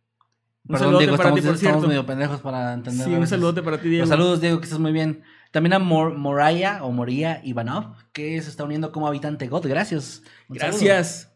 Perdón, 0.68 0.78
saludote 0.80 1.05
Diego, 1.05 1.16
para 1.16 1.28
estamos, 1.28 1.41
ti, 1.41 1.47
por 1.47 1.55
estamos 1.57 1.72
cierto. 1.74 1.89
medio 1.89 2.07
pendejos 2.07 2.41
para 2.41 2.72
entender. 2.72 3.07
Sí, 3.07 3.14
un 3.14 3.26
saludote 3.26 3.62
para 3.62 3.78
ti, 3.78 3.89
Diego. 3.89 4.03
Pues 4.03 4.09
saludos, 4.11 4.41
Diego, 4.41 4.59
que 4.61 4.64
estás 4.64 4.78
muy 4.78 4.93
bien. 4.93 5.22
También 5.51 5.74
a 5.74 5.78
Mor 5.78 6.16
Moraya 6.16 6.82
o 6.85 6.91
Moria 6.91 7.41
Ivanov, 7.45 7.95
que 8.12 8.41
se 8.43 8.49
está 8.51 8.64
uniendo 8.64 8.91
como 8.93 9.07
habitante 9.07 9.47
God. 9.49 9.66
Gracias. 9.66 10.22
Un 10.49 10.59
saludo. 10.59 10.78
Gracias. 10.78 11.30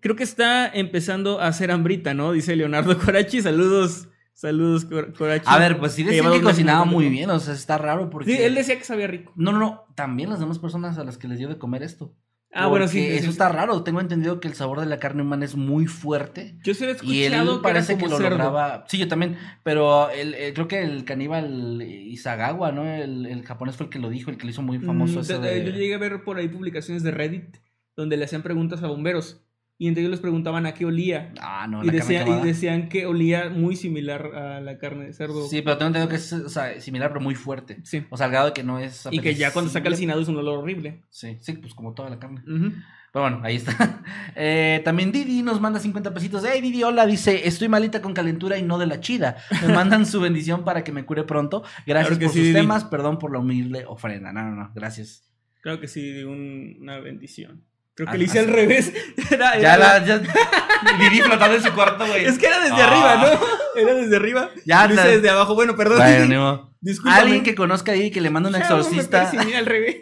Creo 0.00 0.14
que 0.16 0.22
está 0.24 0.68
empezando 0.68 1.40
a 1.40 1.48
hacer 1.48 1.70
hambrita, 1.70 2.14
¿no? 2.14 2.32
Dice 2.32 2.54
Leonardo 2.56 2.96
Corachi. 3.04 3.42
Saludos, 3.42 4.08
saludos, 4.32 4.84
Cor- 4.84 5.12
Corachi. 5.16 5.46
A 5.48 5.58
ver, 5.58 5.78
pues 5.78 5.92
sí 5.92 6.04
Que 6.04 6.12
lleva 6.12 6.26
que 6.30 6.38
meses 6.38 6.44
cocinaba 6.52 6.84
muy 6.84 7.08
bien, 7.08 7.30
o 7.30 7.38
sea, 7.40 7.54
está 7.54 7.78
raro 7.78 8.10
porque... 8.10 8.30
Sí, 8.36 8.42
él 8.42 8.54
decía 8.54 8.76
que 8.78 8.84
sabía 8.84 9.06
rico. 9.08 9.32
No, 9.36 9.50
no, 9.52 9.58
no, 9.58 9.84
también 9.94 10.30
las 10.30 10.40
demás 10.40 10.58
personas 10.58 10.98
a 10.98 11.04
las 11.04 11.16
que 11.18 11.26
les 11.28 11.38
dio 11.38 11.48
de 11.48 11.58
comer 11.58 11.82
esto. 11.82 12.12
Ah, 12.50 12.66
bueno, 12.66 12.88
sí. 12.88 13.00
sí, 13.00 13.06
Eso 13.08 13.30
está 13.30 13.48
raro, 13.50 13.82
tengo 13.84 14.00
entendido 14.00 14.40
que 14.40 14.48
el 14.48 14.54
sabor 14.54 14.80
de 14.80 14.86
la 14.86 14.98
carne 14.98 15.22
humana 15.22 15.44
es 15.44 15.54
muy 15.54 15.86
fuerte. 15.86 16.56
Yo 16.64 16.74
sí 16.74 16.84
lo 16.84 16.90
he 16.92 16.96
Y 17.02 17.22
él 17.24 17.34
escuchado 17.34 17.46
que 17.46 17.52
era 17.52 17.62
parece 17.62 17.98
que 17.98 18.08
lo 18.08 18.16
cerdo. 18.16 18.30
lograba. 18.30 18.84
Sí, 18.88 18.98
yo 18.98 19.06
también. 19.06 19.36
Pero 19.62 20.08
el, 20.10 20.34
el- 20.34 20.54
creo 20.54 20.66
que 20.66 20.82
el 20.82 21.04
caníbal 21.04 21.82
Isagawa, 21.82 22.72
¿no? 22.72 22.84
El, 22.86 23.26
el 23.26 23.44
japonés 23.44 23.76
fue 23.76 23.84
el 23.86 23.90
que 23.90 23.98
lo 23.98 24.08
dijo, 24.08 24.30
el 24.30 24.38
que 24.38 24.44
lo 24.44 24.50
hizo 24.50 24.62
muy 24.62 24.78
famoso. 24.78 25.18
Mm, 25.18 25.22
ese 25.22 25.38
de- 25.38 25.64
Yo 25.64 25.70
llegué 25.72 25.94
a 25.94 25.98
ver 25.98 26.24
por 26.24 26.38
ahí 26.38 26.48
publicaciones 26.48 27.02
de 27.02 27.10
Reddit 27.10 27.56
donde 27.96 28.16
le 28.16 28.24
hacían 28.24 28.42
preguntas 28.42 28.82
a 28.82 28.86
bomberos. 28.86 29.44
Y 29.80 29.86
entre 29.86 30.00
ellos 30.02 30.10
les 30.10 30.20
preguntaban 30.20 30.66
a 30.66 30.74
qué 30.74 30.84
olía. 30.84 31.32
Ah, 31.40 31.68
no, 31.70 31.84
y, 31.84 31.90
decía- 31.90 32.26
y 32.26 32.44
decían 32.44 32.88
que 32.88 33.06
olía 33.06 33.48
muy 33.48 33.76
similar 33.76 34.26
a 34.34 34.60
la 34.60 34.76
carne 34.76 35.04
de 35.06 35.12
cerdo. 35.12 35.46
Sí, 35.46 35.62
pero 35.62 35.78
tengo 35.78 35.86
entendido 35.88 36.08
que 36.08 36.16
es 36.16 36.32
o 36.32 36.48
sea, 36.48 36.80
similar, 36.80 37.10
pero 37.10 37.20
muy 37.20 37.36
fuerte. 37.36 37.78
Sí. 37.84 38.04
O 38.10 38.16
sea, 38.16 38.26
al 38.26 38.32
grado 38.32 38.46
de 38.46 38.52
que 38.54 38.64
no 38.64 38.80
es. 38.80 39.06
Y 39.12 39.20
que 39.20 39.36
ya 39.36 39.52
cuando 39.52 39.70
saca 39.70 39.86
el 39.88 39.94
es 39.94 40.28
un 40.28 40.36
olor 40.36 40.58
horrible. 40.58 41.04
Sí, 41.10 41.38
sí, 41.40 41.52
pues 41.52 41.74
como 41.74 41.94
toda 41.94 42.10
la 42.10 42.18
carne. 42.18 42.42
Pero 42.44 43.22
bueno, 43.22 43.40
ahí 43.44 43.56
está. 43.56 44.02
Eh, 44.40 44.82
también 44.84 45.10
Didi 45.10 45.42
nos 45.42 45.60
manda 45.60 45.80
50 45.80 46.12
pesitos. 46.14 46.44
Hey 46.44 46.60
Didi, 46.60 46.82
hola, 46.84 47.06
dice, 47.06 47.48
estoy 47.48 47.68
malita 47.68 48.00
con 48.02 48.14
calentura 48.14 48.56
y 48.58 48.62
no 48.62 48.78
de 48.78 48.86
la 48.86 49.00
chida. 49.00 49.36
Me 49.66 49.72
mandan 49.74 50.06
su 50.06 50.20
bendición 50.20 50.64
para 50.64 50.84
que 50.84 50.92
me 50.92 51.04
cure 51.04 51.24
pronto. 51.24 51.62
Gracias 51.86 52.18
Claro 52.18 52.26
por 52.26 52.32
sí, 52.32 52.38
sus 52.38 52.46
Didi. 52.48 52.52
temas, 52.60 52.84
perdón 52.84 53.18
por 53.18 53.32
la 53.32 53.38
humilde 53.40 53.84
ofrenda. 53.86 54.32
No, 54.32 54.42
no, 54.42 54.54
no, 54.54 54.70
gracias. 54.74 55.24
Creo 55.62 55.80
que 55.80 55.88
sí, 55.88 56.22
un- 56.22 56.76
una 56.80 56.98
bendición. 57.00 57.64
Creo 57.98 58.08
Ah, 58.08 58.12
que 58.12 58.18
le 58.18 58.24
hice 58.24 58.38
ah, 58.38 58.42
al 58.42 58.46
sí. 58.46 58.52
revés. 58.52 58.92
Era- 59.30 59.58
Ya 59.58 59.76
la, 59.76 60.04
ya, 60.04 60.18
Didi 60.18 61.20
flotando 61.20 61.56
en 61.56 61.62
su 61.64 61.72
cuarto, 61.74 62.06
güey. 62.06 62.24
Es 62.26 62.38
que 62.38 62.46
era 62.46 62.60
desde 62.60 62.80
Ah. 62.80 62.86
arriba, 62.86 63.16
¿no? 63.16 63.46
Era 63.80 63.94
desde 63.94 64.16
arriba. 64.16 64.50
Ya, 64.64 64.86
lo 64.86 64.94
hice 64.94 65.02
la- 65.04 65.10
desde 65.10 65.30
abajo. 65.30 65.54
Bueno, 65.56 65.74
perdón. 65.76 65.98
Bueno. 65.98 66.72
Alguien 67.06 67.42
que 67.42 67.54
conozca 67.56 67.90
a 67.90 67.94
Didi 67.96 68.10
que 68.12 68.20
le 68.20 68.30
manda 68.30 68.48
un 68.50 68.52
me 68.52 68.60
exorcista. 68.60 69.28
persigné 69.30 69.56
al 69.56 69.66
revés. 69.66 69.96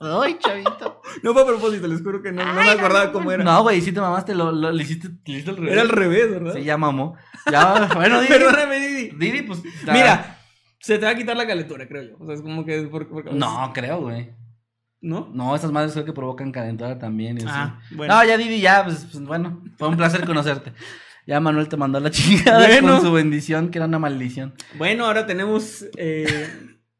Ay, 0.00 0.36
chavito. 0.38 1.00
No 1.22 1.32
fue 1.32 1.42
a 1.42 1.46
propósito, 1.46 1.88
les 1.88 2.02
juro 2.02 2.22
que 2.22 2.30
no, 2.32 2.44
no 2.44 2.62
me 2.62 2.70
acordaba 2.70 3.10
cómo 3.12 3.32
era. 3.32 3.42
No, 3.42 3.62
güey, 3.62 3.80
si 3.80 3.90
te 3.92 4.00
mamaste, 4.00 4.34
lo, 4.34 4.52
lo, 4.52 4.70
le 4.70 4.82
hiciste, 4.84 5.08
le 5.24 5.32
hiciste 5.32 5.50
al 5.50 5.56
revés. 5.56 5.72
Era 5.72 5.82
al 5.82 5.88
revés, 5.88 6.30
¿verdad? 6.30 6.54
Sí, 6.54 6.62
ya 6.64 6.76
mamó. 6.76 7.16
Ya, 7.50 7.88
bueno, 7.94 8.20
Didi. 8.20 8.32
Perdóname, 8.32 8.78
Didi. 8.78 9.10
Didi, 9.16 9.42
pues. 9.42 9.60
ya- 9.86 9.92
Mira, 9.94 10.38
se 10.80 10.98
te 10.98 11.04
va 11.06 11.12
a 11.12 11.14
quitar 11.16 11.36
la 11.36 11.46
calentura, 11.48 11.88
creo 11.88 12.02
yo. 12.02 12.16
O 12.20 12.26
sea, 12.26 12.34
es 12.36 12.42
como 12.42 12.64
que. 12.64 12.82
por- 12.82 13.08
por- 13.08 13.32
No, 13.34 13.72
creo, 13.74 14.02
güey. 14.02 14.30
¿No? 15.00 15.30
No, 15.32 15.54
esas 15.54 15.70
madres 15.70 15.92
creo 15.92 16.04
que 16.04 16.12
provocan 16.12 16.50
calentura 16.52 16.98
también. 16.98 17.38
Ah, 17.46 17.80
bueno. 17.92 18.14
No, 18.14 18.24
ya 18.24 18.36
Didi, 18.36 18.60
ya, 18.60 18.84
pues, 18.84 19.06
pues, 19.12 19.24
bueno, 19.24 19.62
fue 19.76 19.88
un 19.88 19.96
placer 19.96 20.24
conocerte. 20.26 20.72
Ya 21.26 21.40
Manuel 21.40 21.68
te 21.68 21.76
mandó 21.76 22.00
la 22.00 22.10
chingada 22.10 22.66
Bueno. 22.66 22.94
con 22.94 23.02
su 23.02 23.12
bendición, 23.12 23.70
que 23.70 23.78
era 23.78 23.86
una 23.86 23.98
maldición. 23.98 24.54
Bueno, 24.76 25.06
ahora 25.06 25.26
tenemos 25.26 25.86
eh, 25.96 26.48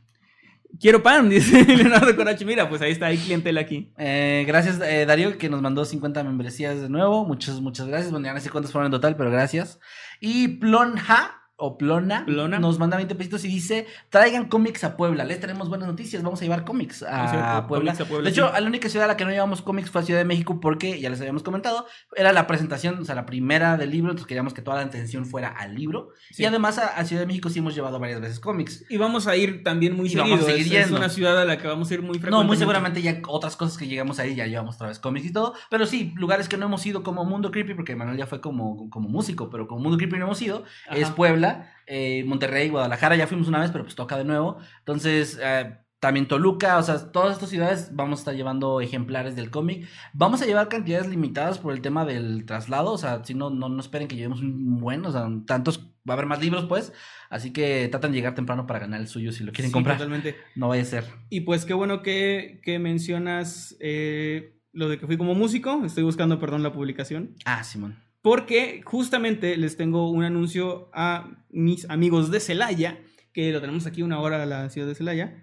Quiero 0.80 1.02
pan, 1.02 1.28
dice 1.30 1.64
Leonardo 1.64 2.14
Corachi. 2.14 2.44
Mira, 2.44 2.68
pues 2.68 2.82
ahí 2.82 2.92
está, 2.92 3.06
hay 3.06 3.18
clientela 3.18 3.60
aquí. 3.60 3.92
Eh, 3.98 4.44
gracias, 4.46 4.80
eh, 4.80 5.06
Darío, 5.06 5.38
que 5.38 5.48
nos 5.48 5.62
mandó 5.62 5.84
50 5.84 6.22
membresías 6.24 6.80
de 6.80 6.88
nuevo. 6.88 7.24
Muchas, 7.24 7.60
muchas 7.60 7.88
gracias. 7.88 8.10
Bueno, 8.10 8.26
ya 8.26 8.34
no 8.34 8.40
sé 8.40 8.50
cuántas 8.50 8.72
fueron 8.72 8.86
en 8.86 8.92
total, 8.92 9.16
pero 9.16 9.30
gracias. 9.30 9.80
Y 10.20 10.48
Plonja, 10.48 11.37
o 11.60 11.76
Plona, 11.76 12.24
nos 12.26 12.78
manda 12.78 12.96
20 12.96 13.14
pesitos 13.16 13.44
y 13.44 13.48
dice: 13.48 13.86
traigan 14.10 14.46
cómics 14.48 14.84
a 14.84 14.96
Puebla. 14.96 15.24
Les 15.24 15.40
tenemos 15.40 15.68
buenas 15.68 15.88
noticias. 15.88 16.22
Vamos 16.22 16.40
a 16.40 16.44
llevar 16.44 16.64
cómics 16.64 17.02
a, 17.02 17.28
cierto, 17.28 17.66
Puebla. 17.66 17.92
cómics 17.92 18.00
a 18.00 18.04
Puebla, 18.08 18.24
De 18.24 18.30
hecho, 18.30 18.52
a 18.52 18.60
la 18.60 18.66
única 18.68 18.88
ciudad 18.88 19.06
a 19.06 19.08
la 19.08 19.16
que 19.16 19.24
no 19.24 19.30
llevamos 19.32 19.60
cómics 19.60 19.90
fue 19.90 20.00
a 20.00 20.04
Ciudad 20.04 20.20
de 20.20 20.24
México 20.24 20.60
porque, 20.60 21.00
ya 21.00 21.10
les 21.10 21.20
habíamos 21.20 21.42
comentado, 21.42 21.86
era 22.14 22.32
la 22.32 22.46
presentación, 22.46 22.98
o 23.00 23.04
sea, 23.04 23.16
la 23.16 23.26
primera 23.26 23.76
del 23.76 23.90
libro. 23.90 24.10
Entonces 24.10 24.28
queríamos 24.28 24.54
que 24.54 24.62
toda 24.62 24.76
la 24.76 24.84
atención 24.84 25.26
fuera 25.26 25.48
al 25.48 25.74
libro. 25.74 26.10
Sí. 26.30 26.44
Y 26.44 26.46
además 26.46 26.78
a, 26.78 26.86
a 26.96 27.04
Ciudad 27.04 27.22
de 27.22 27.26
México 27.26 27.50
sí 27.50 27.58
hemos 27.58 27.74
llevado 27.74 27.98
varias 27.98 28.20
veces 28.20 28.38
cómics. 28.38 28.84
Y 28.88 28.96
vamos 28.96 29.26
a 29.26 29.34
ir 29.36 29.64
también 29.64 29.96
muy 29.96 30.06
Y 30.06 30.10
seguido. 30.10 30.36
vamos 30.36 30.48
a 30.48 30.52
seguir 30.52 30.76
es, 30.76 30.90
una 30.92 31.08
ciudad 31.08 31.40
a 31.40 31.44
la 31.44 31.58
que 31.58 31.66
vamos 31.66 31.90
a 31.90 31.94
ir 31.94 32.00
muy 32.02 32.08
No, 32.18 32.20
frecuentemente. 32.20 32.46
muy 32.46 32.56
seguramente 32.56 33.02
ya 33.02 33.20
otras 33.26 33.56
cosas 33.56 33.76
que 33.76 33.88
llegamos 33.88 34.20
ahí 34.20 34.36
ya 34.36 34.46
llevamos 34.46 34.76
otra 34.76 34.86
vez 34.88 35.00
cómics 35.00 35.26
y 35.26 35.32
todo. 35.32 35.54
Pero 35.70 35.86
sí, 35.86 36.12
lugares 36.14 36.48
que 36.48 36.56
no 36.56 36.66
hemos 36.66 36.86
ido 36.86 37.02
como 37.02 37.24
Mundo 37.24 37.50
Creepy, 37.50 37.74
porque 37.74 37.96
Manuel 37.96 38.16
ya 38.16 38.26
fue 38.26 38.40
como, 38.40 38.88
como 38.90 39.08
músico, 39.08 39.50
pero 39.50 39.66
como 39.66 39.80
Mundo 39.80 39.96
Creepy 39.98 40.18
no 40.18 40.26
hemos 40.26 40.40
ido. 40.40 40.62
Ajá. 40.86 40.96
Es 40.98 41.10
Puebla, 41.10 41.47
eh, 41.88 42.22
Monterrey, 42.24 42.68
Guadalajara, 42.68 43.16
ya 43.16 43.26
fuimos 43.26 43.48
una 43.48 43.60
vez, 43.60 43.70
pero 43.70 43.84
pues 43.84 43.96
toca 43.96 44.16
de 44.16 44.24
nuevo. 44.24 44.58
Entonces, 44.80 45.38
eh, 45.42 45.76
también 46.00 46.28
Toluca, 46.28 46.78
o 46.78 46.82
sea, 46.82 47.10
todas 47.10 47.32
estas 47.32 47.50
ciudades 47.50 47.90
vamos 47.92 48.18
a 48.18 48.22
estar 48.22 48.34
llevando 48.36 48.80
ejemplares 48.80 49.34
del 49.34 49.50
cómic. 49.50 49.88
Vamos 50.12 50.40
a 50.42 50.46
llevar 50.46 50.68
cantidades 50.68 51.08
limitadas 51.08 51.58
por 51.58 51.72
el 51.72 51.80
tema 51.80 52.04
del 52.04 52.44
traslado, 52.46 52.92
o 52.92 52.98
sea, 52.98 53.24
si 53.24 53.34
no, 53.34 53.50
no, 53.50 53.68
no 53.68 53.80
esperen 53.80 54.06
que 54.06 54.14
llevemos 54.14 54.40
un 54.40 54.78
buen, 54.78 55.04
o 55.04 55.10
sea, 55.10 55.28
tantos, 55.46 55.90
va 56.08 56.12
a 56.12 56.12
haber 56.12 56.26
más 56.26 56.40
libros 56.40 56.66
pues. 56.66 56.92
Así 57.30 57.52
que 57.52 57.88
tratan 57.88 58.12
de 58.12 58.18
llegar 58.18 58.34
temprano 58.34 58.66
para 58.66 58.78
ganar 58.78 59.00
el 59.00 59.08
suyo 59.08 59.32
si 59.32 59.42
lo 59.42 59.52
quieren 59.52 59.70
Sí, 59.70 59.72
comprar. 59.72 59.96
Totalmente. 59.96 60.36
No 60.54 60.68
vaya 60.68 60.82
a 60.82 60.86
ser. 60.86 61.04
Y 61.30 61.40
pues 61.40 61.64
qué 61.64 61.74
bueno 61.74 62.02
que, 62.02 62.60
que 62.62 62.78
mencionas 62.78 63.76
eh, 63.80 64.54
lo 64.72 64.88
de 64.88 64.98
que 64.98 65.06
fui 65.06 65.18
como 65.18 65.34
músico. 65.34 65.84
Estoy 65.84 66.04
buscando, 66.04 66.38
perdón, 66.38 66.62
la 66.62 66.72
publicación. 66.72 67.34
Ah, 67.44 67.64
Simón. 67.64 67.98
Porque 68.22 68.82
justamente 68.84 69.56
les 69.56 69.76
tengo 69.76 70.10
un 70.10 70.24
anuncio 70.24 70.90
a 70.92 71.37
mis 71.50 71.88
amigos 71.90 72.30
de 72.30 72.40
Celaya, 72.40 72.98
que 73.32 73.52
lo 73.52 73.60
tenemos 73.60 73.86
aquí 73.86 74.02
una 74.02 74.20
hora 74.20 74.42
a 74.42 74.46
la 74.46 74.70
ciudad 74.70 74.86
de 74.88 74.94
Celaya. 74.94 75.42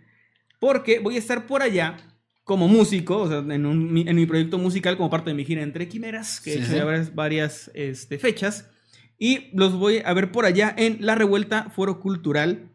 Porque 0.59 0.99
voy 0.99 1.15
a 1.15 1.19
estar 1.19 1.45
por 1.47 1.61
allá 1.61 1.97
como 2.43 2.67
músico, 2.67 3.17
o 3.23 3.27
sea, 3.27 3.39
en, 3.39 3.65
un- 3.65 3.91
mi- 3.91 4.07
en 4.07 4.15
mi 4.15 4.25
proyecto 4.25 4.57
musical 4.57 4.97
como 4.97 5.09
parte 5.09 5.29
de 5.31 5.33
mi 5.35 5.45
gira 5.45 5.61
entre 5.63 5.87
Quimeras, 5.87 6.39
que 6.41 6.53
he 6.55 6.63
Sí, 6.65 6.75
ya 6.75 6.85
varias, 6.85 7.15
varias, 7.15 7.71
este, 7.73 8.17
fechas. 8.19 8.69
Y 9.17 9.49
los 9.57 9.73
voy 9.73 10.01
a 10.05 10.13
ver 10.13 10.31
por 10.31 10.45
allá 10.45 10.73
en 10.77 10.97
La 10.99 11.15
Revuelta 11.15 11.69
Foro 11.69 11.99
Cultural, 11.99 12.69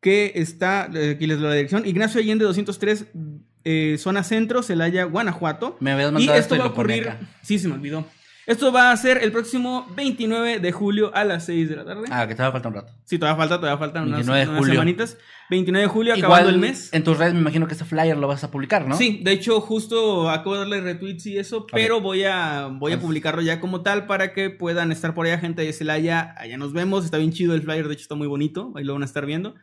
que 0.00 0.32
está, 0.36 0.90
eh, 0.94 1.10
aquí 1.16 1.26
les 1.26 1.38
doy 1.38 1.48
la 1.48 1.54
dirección, 1.54 1.86
Ignacio 1.86 2.20
Allende 2.20 2.44
203, 2.44 3.06
eh, 3.64 3.96
zona 3.98 4.24
centro, 4.24 4.62
Celaya, 4.64 5.04
Guanajuato. 5.04 5.76
Me 5.80 5.92
habías 5.92 6.10
Y 6.10 6.12
mandado 6.14 6.38
esto 6.38 6.54
esto 6.54 6.54
y 6.56 6.58
va 6.58 6.64
a 6.64 6.68
ocurrir. 6.68 7.10
Sí, 7.42 7.58
se 7.60 7.68
me 7.68 7.74
olvidó. 7.74 8.04
Esto 8.46 8.72
va 8.72 8.90
a 8.90 8.96
ser 8.96 9.18
el 9.22 9.30
próximo 9.30 9.86
29 9.94 10.58
de 10.58 10.72
julio 10.72 11.14
a 11.14 11.22
las 11.24 11.46
6 11.46 11.68
de 11.68 11.76
la 11.76 11.84
tarde. 11.84 12.02
Ah, 12.10 12.26
que 12.26 12.34
te 12.34 12.42
va 12.42 12.48
a 12.48 12.52
faltar 12.52 12.72
un 12.72 12.78
rato. 12.78 12.92
Sí, 13.04 13.18
todavía 13.18 13.36
falta, 13.38 13.56
todavía 13.60 13.78
faltan 13.78 14.02
unas, 14.04 14.26
29 14.26 14.44
de 14.44 14.50
unas 14.50 14.66
semanitas. 14.66 15.18
29 15.50 15.82
de 15.86 15.88
julio, 15.92 16.14
acabando 16.14 16.48
Igual 16.48 16.54
el 16.54 16.60
mes. 16.60 16.92
en 16.92 17.04
tus 17.04 17.18
redes 17.18 17.34
me 17.34 17.40
imagino 17.40 17.66
que 17.68 17.74
ese 17.74 17.84
flyer 17.84 18.16
lo 18.16 18.26
vas 18.26 18.42
a 18.42 18.50
publicar, 18.50 18.88
¿no? 18.88 18.96
Sí, 18.96 19.20
de 19.22 19.32
hecho, 19.32 19.60
justo 19.60 20.30
acabo 20.30 20.54
de 20.54 20.60
darle 20.60 20.80
retweets 20.80 21.26
y 21.26 21.38
eso, 21.38 21.66
pero 21.70 22.00
voy 22.00 22.24
a, 22.24 22.68
voy 22.72 22.92
a 22.92 22.96
Pues- 22.96 23.04
publicarlo 23.04 23.42
ya 23.42 23.60
como 23.60 23.82
tal 23.82 24.06
para 24.06 24.32
que 24.32 24.50
puedan 24.50 24.90
estar 24.92 25.14
por 25.14 25.26
allá, 25.26 25.38
gente 25.38 25.62
de 25.62 25.72
Celaya. 25.72 26.34
Allá 26.38 26.56
nos 26.56 26.72
vemos. 26.72 27.04
Está 27.04 27.18
bien 27.18 27.32
chido 27.32 27.54
el 27.54 27.62
flyer, 27.62 27.86
de 27.86 27.94
hecho, 27.94 28.02
está 28.02 28.14
muy 28.14 28.26
bonito. 28.28 28.72
Ahí 28.76 28.84
lo 28.84 28.94
van 28.94 29.02
a 29.02 29.06
estar 29.06 29.26
viendo. 29.26 29.54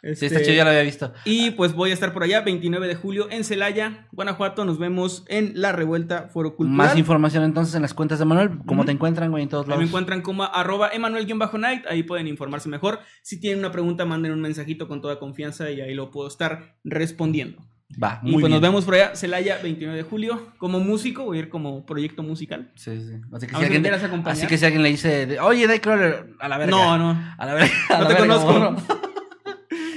Sí, 0.00 0.08
Este, 0.10 0.26
está 0.26 0.40
chido, 0.42 0.54
ya 0.54 0.62
lo 0.64 0.70
había 0.70 0.82
visto. 0.82 1.12
Y 1.24 1.50
pues 1.52 1.72
voy 1.74 1.90
a 1.90 1.94
estar 1.94 2.12
por 2.12 2.22
allá, 2.22 2.40
29 2.42 2.86
de 2.86 2.94
julio 2.94 3.26
en 3.30 3.42
Celaya, 3.42 4.06
Guanajuato. 4.12 4.64
Nos 4.64 4.78
vemos 4.78 5.24
en 5.28 5.52
La 5.54 5.72
Revuelta 5.72 6.28
Foro 6.32 6.54
Cultural. 6.54 6.76
Más 6.76 6.96
información 6.96 7.42
entonces 7.42 7.74
en 7.74 7.82
las 7.82 7.94
cuentas 7.94 8.20
de 8.20 8.24
Manuel. 8.24 8.50
¿Cómo 8.64 8.84
te 8.84 8.92
encuentran, 8.92 9.30
güey, 9.32 9.42
en 9.42 9.48
todos 9.48 9.64
Ahí 9.66 9.70
lados? 9.70 9.82
me 9.82 9.88
encuentran 9.88 10.22
como 10.22 10.44
arroba 10.44 10.90
emanuel-night, 10.92 11.86
ahí 11.90 12.04
pueden 12.04 12.28
informarse 12.28 12.68
mejor. 12.68 13.00
Si 13.22 13.40
tienen 13.40 13.58
una 13.58 13.72
pregunta, 13.72 14.04
manden 14.04 14.32
un 14.32 14.40
mensajito 14.40 14.86
con 14.86 15.00
toda 15.00 15.18
confianza 15.18 15.68
y 15.70 15.80
ahí 15.80 15.94
lo 15.94 16.10
puedo 16.12 16.28
estar 16.28 16.76
respondiendo. 16.84 17.66
Va, 18.00 18.20
y 18.22 18.32
muy 18.32 18.42
pues 18.42 18.52
nos 18.52 18.60
vemos 18.60 18.84
por 18.84 18.94
allá, 18.94 19.16
Celaya, 19.16 19.58
29 19.62 19.96
de 19.96 20.02
julio. 20.04 20.52
Como 20.58 20.78
músico, 20.78 21.24
voy 21.24 21.38
a 21.38 21.40
ir 21.40 21.48
como 21.48 21.86
proyecto 21.86 22.22
musical. 22.22 22.70
Sí, 22.76 23.00
sí. 23.00 23.14
Así 23.32 23.46
que, 23.46 23.56
A 23.56 23.58
si 23.58 23.64
alguien, 23.64 23.86
acompañar. 23.94 24.36
así 24.36 24.46
que 24.46 24.58
si 24.58 24.64
alguien 24.66 24.82
le 24.82 24.90
dice, 24.90 25.40
oye, 25.40 25.66
Nightcrawler, 25.66 26.34
a 26.38 26.48
la 26.48 26.58
verga. 26.58 26.70
No, 26.70 26.98
no. 26.98 27.34
A 27.38 27.46
la 27.46 27.54
verga. 27.54 27.70
a 27.88 27.98
No 27.98 28.02
la 28.04 28.08
te 28.08 28.14
verga, 28.14 28.36
conozco. 28.44 28.82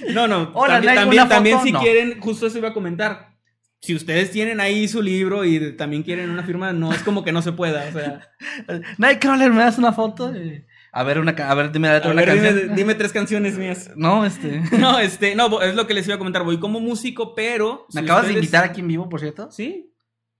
No, 0.09 0.27
no. 0.27 0.51
Hola, 0.53 0.75
también, 0.75 0.95
también, 0.95 1.23
una 1.23 1.23
foto, 1.23 1.35
también 1.35 1.59
si 1.61 1.71
no. 1.71 1.79
quieren, 1.79 2.19
justo 2.19 2.47
eso 2.47 2.57
iba 2.57 2.69
a 2.69 2.73
comentar. 2.73 3.31
Si 3.81 3.95
ustedes 3.95 4.29
tienen 4.31 4.59
ahí 4.59 4.87
su 4.87 5.01
libro 5.01 5.43
y 5.43 5.75
también 5.75 6.03
quieren 6.03 6.29
una 6.29 6.43
firma, 6.43 6.71
no 6.71 6.93
es 6.93 7.01
como 7.01 7.23
que 7.23 7.31
no 7.31 7.41
se 7.41 7.51
pueda. 7.51 7.83
O 7.89 7.91
sea, 7.91 8.29
Nightcrawler, 8.97 9.51
¿me 9.51 9.63
das 9.63 9.77
una 9.77 9.91
foto? 9.93 10.31
A 10.93 11.03
ver, 11.03 11.19
una, 11.19 11.31
a 11.31 11.55
ver, 11.55 11.71
dime 11.71 11.87
la 11.87 11.95
letra 11.95 12.11
a 12.11 12.13
de 12.13 12.21
una 12.21 12.25
ver, 12.25 12.35
canción. 12.43 12.61
dime, 12.63 12.75
dime 12.75 12.95
tres 12.95 13.11
canciones 13.11 13.57
mías. 13.57 13.89
No, 13.95 14.25
este. 14.25 14.61
No, 14.77 14.99
este, 14.99 15.35
no, 15.35 15.61
es 15.61 15.73
lo 15.75 15.87
que 15.87 15.93
les 15.93 16.05
iba 16.05 16.15
a 16.15 16.19
comentar. 16.19 16.43
Voy 16.43 16.59
como 16.59 16.79
músico, 16.79 17.33
pero. 17.33 17.85
¿Me 17.93 18.01
si 18.01 18.05
acabas 18.05 18.23
de 18.23 18.29
ustedes- 18.29 18.43
invitar 18.45 18.63
aquí 18.65 18.81
en 18.81 18.87
vivo, 18.87 19.09
por 19.09 19.19
cierto? 19.19 19.49
Sí. 19.51 19.87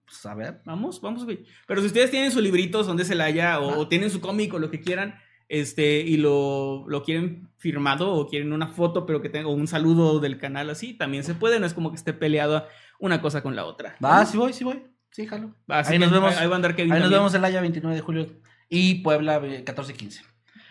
Pues 0.06 0.26
a 0.26 0.36
ver. 0.36 0.62
Vamos, 0.66 1.00
vamos, 1.02 1.24
güey. 1.26 1.46
Pero 1.68 1.82
si 1.82 1.88
ustedes 1.88 2.12
tienen 2.12 2.32
su 2.32 2.42
librito 2.42 2.84
donde 2.84 3.06
se 3.06 3.16
la 3.16 3.24
haya, 3.26 3.60
o, 3.60 3.80
o 3.80 3.88
tienen 3.88 4.10
su 4.12 4.20
cómic 4.22 4.54
o 4.54 4.60
lo 4.60 4.70
que 4.70 4.82
quieran, 4.82 5.16
este, 5.52 6.00
y 6.00 6.16
lo, 6.16 6.86
lo 6.88 7.04
quieren 7.04 7.50
firmado 7.58 8.14
o 8.14 8.26
quieren 8.26 8.54
una 8.54 8.68
foto, 8.68 9.06
pero 9.06 9.22
que 9.22 9.28
tenga 9.28 9.50
un 9.50 9.68
saludo 9.68 10.22
del 10.22 10.38
canal 10.38 10.70
así, 10.70 10.94
también 10.94 11.26
se 11.26 11.36
puede, 11.36 11.60
no 11.60 11.66
es 11.66 11.74
como 11.74 11.92
que 11.92 11.98
esté 11.98 12.14
peleado 12.14 12.66
una 13.00 13.22
cosa 13.22 13.44
con 13.44 13.54
la 13.54 13.66
otra. 13.66 13.98
Va, 14.02 14.26
sí 14.26 14.38
voy, 14.38 14.54
sí 14.54 14.64
voy. 14.64 14.82
Sí, 15.12 15.28
jalo. 15.28 15.54
Ahí 15.68 15.84
que 15.92 16.00
nos 16.00 16.10
vemos. 16.10 16.38
Ahí 16.38 16.48
va 16.48 16.54
a 16.54 16.56
andar 16.56 16.74
Kevin 16.74 16.94
Ahí 16.94 17.02
nos 17.02 17.10
vemos 17.10 17.34
el 17.34 17.44
Haya 17.44 17.60
29 17.60 17.94
de 17.94 18.02
julio. 18.02 18.28
Y 18.70 19.02
Puebla 19.02 19.42
eh, 19.44 19.66
14-15. 19.66 20.22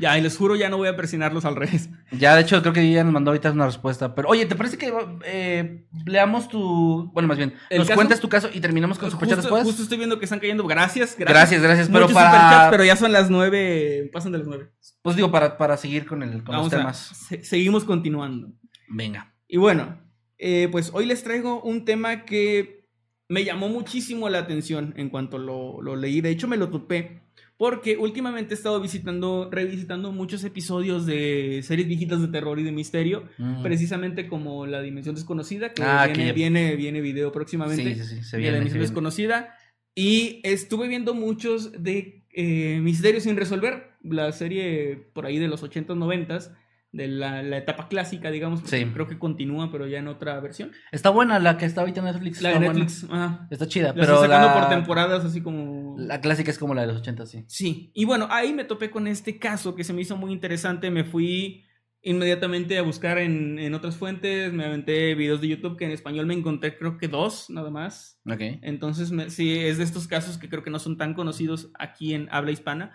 Ya, 0.01 0.19
y 0.19 0.23
les 0.23 0.37
juro, 0.37 0.57
ya 0.57 0.69
no 0.71 0.79
voy 0.79 0.89
a 0.89 0.97
persinarlos 0.97 1.45
al 1.45 1.57
revés. 1.57 1.91
Ya, 2.13 2.35
de 2.35 2.43
hecho, 2.43 2.61
creo 2.61 2.73
que 2.73 2.91
ya 2.91 3.05
nos 3.05 3.13
mandó 3.13 3.31
ahorita 3.31 3.53
una 3.53 3.67
respuesta. 3.67 4.15
Pero, 4.17 4.29
oye, 4.29 4.45
¿te 4.47 4.57
parece 4.57 4.77
que 4.79 4.93
eh, 5.25 5.85
leamos 6.07 6.49
tu. 6.49 7.11
Bueno, 7.13 7.29
más 7.29 7.37
bien, 7.39 7.55
¿El 7.71 7.79
nos 7.79 7.87
caso? 7.89 7.97
cuentas 7.97 8.21
tu 8.21 8.29
caso 8.29 8.49
y 8.53 8.61
terminamos 8.61 8.99
con 8.99 9.11
Superchat 9.11 9.39
después? 9.39 9.63
justo 9.63 9.83
estoy 9.85 9.99
viendo 9.99 10.19
que 10.19 10.25
están 10.25 10.41
cayendo. 10.41 10.67
Gracias, 10.67 11.15
gracias. 11.17 11.29
Gracias, 11.39 11.63
gracias. 11.63 11.89
Pero 11.89 12.01
Muchos 12.01 12.15
para. 12.15 12.31
superchats, 12.33 12.71
pero 12.73 12.85
ya 12.85 12.97
son 12.97 13.13
las 13.13 13.31
nueve. 13.31 14.11
Pasan 14.13 14.33
de 14.33 14.39
las 14.39 14.47
nueve. 14.49 14.71
Pues 15.03 15.15
digo, 15.17 15.31
para, 15.31 15.57
para 15.57 15.77
seguir 15.77 16.05
con, 16.07 16.23
el, 16.25 16.43
con 16.43 16.57
los 16.57 16.71
Vamos 16.71 16.73
a- 16.73 16.77
temas. 16.79 16.99
se- 17.29 17.45
seguimos 17.45 17.85
continuando. 17.85 18.53
Venga. 18.89 19.33
Y 19.47 19.57
bueno, 19.59 20.01
eh, 20.39 20.69
pues 20.73 20.91
hoy 20.93 21.07
les 21.07 21.23
traigo 21.23 21.63
un 21.63 21.85
tema 21.85 22.25
que 22.25 22.89
me 23.29 23.45
llamó 23.45 23.69
muchísimo 23.69 24.29
la 24.29 24.39
atención 24.41 24.95
en 24.97 25.11
cuanto 25.11 25.39
lo, 25.39 25.81
lo 25.83 25.95
leí. 25.95 26.21
De 26.21 26.31
hecho, 26.31 26.49
me 26.49 26.57
lo 26.57 26.71
topé 26.71 27.23
porque 27.61 27.99
últimamente 27.99 28.55
he 28.55 28.57
estado 28.57 28.81
visitando, 28.81 29.51
revisitando 29.53 30.13
muchos 30.13 30.43
episodios 30.45 31.05
de 31.05 31.61
series 31.63 31.87
viejitas 31.87 32.23
de 32.23 32.29
terror 32.29 32.59
y 32.59 32.63
de 32.63 32.73
misterio, 32.73 33.25
Mm. 33.37 33.63
precisamente 33.63 34.29
como 34.29 34.65
La 34.65 34.81
Dimensión 34.81 35.15
Desconocida, 35.15 35.75
que 35.75 35.83
Ah, 35.83 36.07
viene, 36.07 36.25
que 36.25 36.33
viene, 36.33 36.75
viene 36.77 37.01
video 37.03 37.31
próximamente. 37.33 37.95
Sí, 37.97 38.03
sí, 38.03 38.17
sí. 38.17 38.23
Se 38.25 38.39
de 38.39 38.41
viene, 38.45 38.53
La 38.53 38.63
se 38.63 38.65
Dimensión. 38.71 38.81
Desconocida. 38.83 39.55
Y 39.95 40.41
estuve 40.43 40.89
viendo 40.89 41.13
muchos 41.13 41.73
de 41.83 42.25
eh, 42.33 42.81
Misterios 42.81 43.25
sin 43.25 43.37
resolver, 43.37 43.91
la 44.05 44.33
serie 44.33 44.97
por 45.13 45.27
ahí 45.27 45.39
de 45.39 45.49
los 45.49 45.63
80s, 45.63 45.99
90s, 45.99 46.53
de 46.93 47.07
la, 47.07 47.43
la 47.43 47.59
etapa 47.59 47.89
clásica, 47.89 48.31
digamos. 48.31 48.63
Sí. 48.65 48.85
Creo 48.93 49.07
que 49.07 49.19
continúa, 49.19 49.71
pero 49.71 49.87
ya 49.87 49.99
en 49.99 50.09
otra 50.09 50.41
versión. 50.41 50.73
Está 50.91 51.11
buena 51.11 51.39
la 51.39 51.57
que 51.57 51.65
está 51.67 51.83
ahorita 51.83 52.01
en 52.01 52.07
Netflix. 52.07 52.43
La 52.43 52.49
de 52.51 52.55
está. 52.57 52.67
Netflix. 52.73 53.05
ajá. 53.11 53.47
Está 53.51 53.69
chida, 53.69 53.89
La 53.89 53.95
pero 53.95 54.15
estoy 54.15 54.29
sacando 54.29 54.47
la, 54.49 54.55
por 54.61 54.69
temporadas, 54.69 55.25
así 55.25 55.41
como. 55.41 55.95
la 55.99 56.21
clásica 56.21 56.51
es 56.51 56.59
como 56.59 56.75
la 56.75 56.81
de 56.83 56.89
los 56.89 56.97
80, 56.99 57.27
sí. 57.27 57.45
Sí. 57.47 57.91
Y 57.95 58.05
bueno, 58.07 58.27
ahí 58.31 58.53
me 58.53 58.65
topé 58.65 58.91
con 58.91 59.07
este 59.07 59.39
caso 59.39 59.75
que 59.75 59.85
se 59.85 59.93
me 59.93 60.03
hizo 60.03 60.17
muy 60.17 60.33
interesante. 60.33 60.91
Me 60.91 61.05
fui 61.05 61.65
inmediatamente 62.03 62.79
a 62.79 62.83
buscar 62.83 63.19
en, 63.19 63.59
en 63.59 63.75
otras 63.75 63.97
fuentes. 63.97 64.53
Me 64.53 64.65
aventé 64.65 65.15
videos 65.15 65.41
de 65.41 65.49
YouTube 65.49 65.77
que 65.77 65.85
en 65.85 65.91
español 65.93 66.27
me 66.27 66.35
encontré, 66.35 66.77
creo 66.77 66.99
que 66.99 67.09
dos, 67.09 67.51
nada 67.51 67.71
más. 67.71 68.19
Ok. 68.27 68.41
Entonces, 68.63 69.11
me- 69.13 69.31
sí, 69.31 69.57
es 69.59 69.79
de 69.79 69.85
estos 69.85 70.09
casos 70.09 70.39
que 70.39 70.49
creo 70.49 70.63
que 70.65 70.71
no 70.71 70.79
son 70.79 70.97
tan 70.97 71.15
conocidos 71.15 71.71
aquí 71.79 72.15
en 72.15 72.29
habla 72.31 72.51
hispana, 72.53 72.93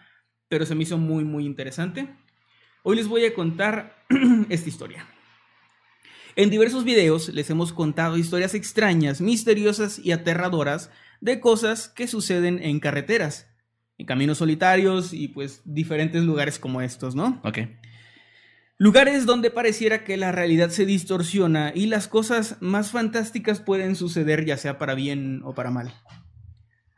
pero 0.50 0.66
se 0.66 0.76
me 0.76 0.84
hizo 0.84 0.98
muy, 0.98 1.24
muy 1.24 1.46
interesante. 1.46 2.10
Hoy 2.88 2.98
les 2.98 3.08
voy 3.08 3.26
a 3.26 3.34
contar 3.34 4.06
esta 4.50 4.70
historia. 4.70 5.08
En 6.36 6.52
diversos 6.52 6.84
videos 6.84 7.30
les 7.30 7.50
hemos 7.50 7.74
contado 7.74 8.16
historias 8.16 8.54
extrañas, 8.54 9.22
misteriosas 9.22 9.98
y 9.98 10.12
aterradoras 10.12 10.92
de 11.20 11.40
cosas 11.40 11.90
que 11.90 12.08
suceden 12.08 12.62
en 12.62 12.80
carreteras, 12.80 13.48
en 13.98 14.06
caminos 14.06 14.38
solitarios 14.38 15.14
y 15.14 15.30
pues 15.30 15.64
diferentes 15.66 16.22
lugares 16.22 16.60
como 16.60 16.80
estos, 16.80 17.16
¿no? 17.16 17.42
Ok. 17.44 17.58
Lugares 18.78 19.26
donde 19.26 19.50
pareciera 19.50 20.04
que 20.04 20.16
la 20.16 20.32
realidad 20.32 20.70
se 20.70 20.86
distorsiona 20.86 21.72
y 21.74 21.88
las 21.88 22.08
cosas 22.08 22.58
más 22.60 22.92
fantásticas 22.92 23.62
pueden 23.62 23.96
suceder 23.96 24.46
ya 24.46 24.58
sea 24.58 24.78
para 24.78 24.94
bien 24.94 25.42
o 25.44 25.56
para 25.56 25.72
mal. 25.72 25.92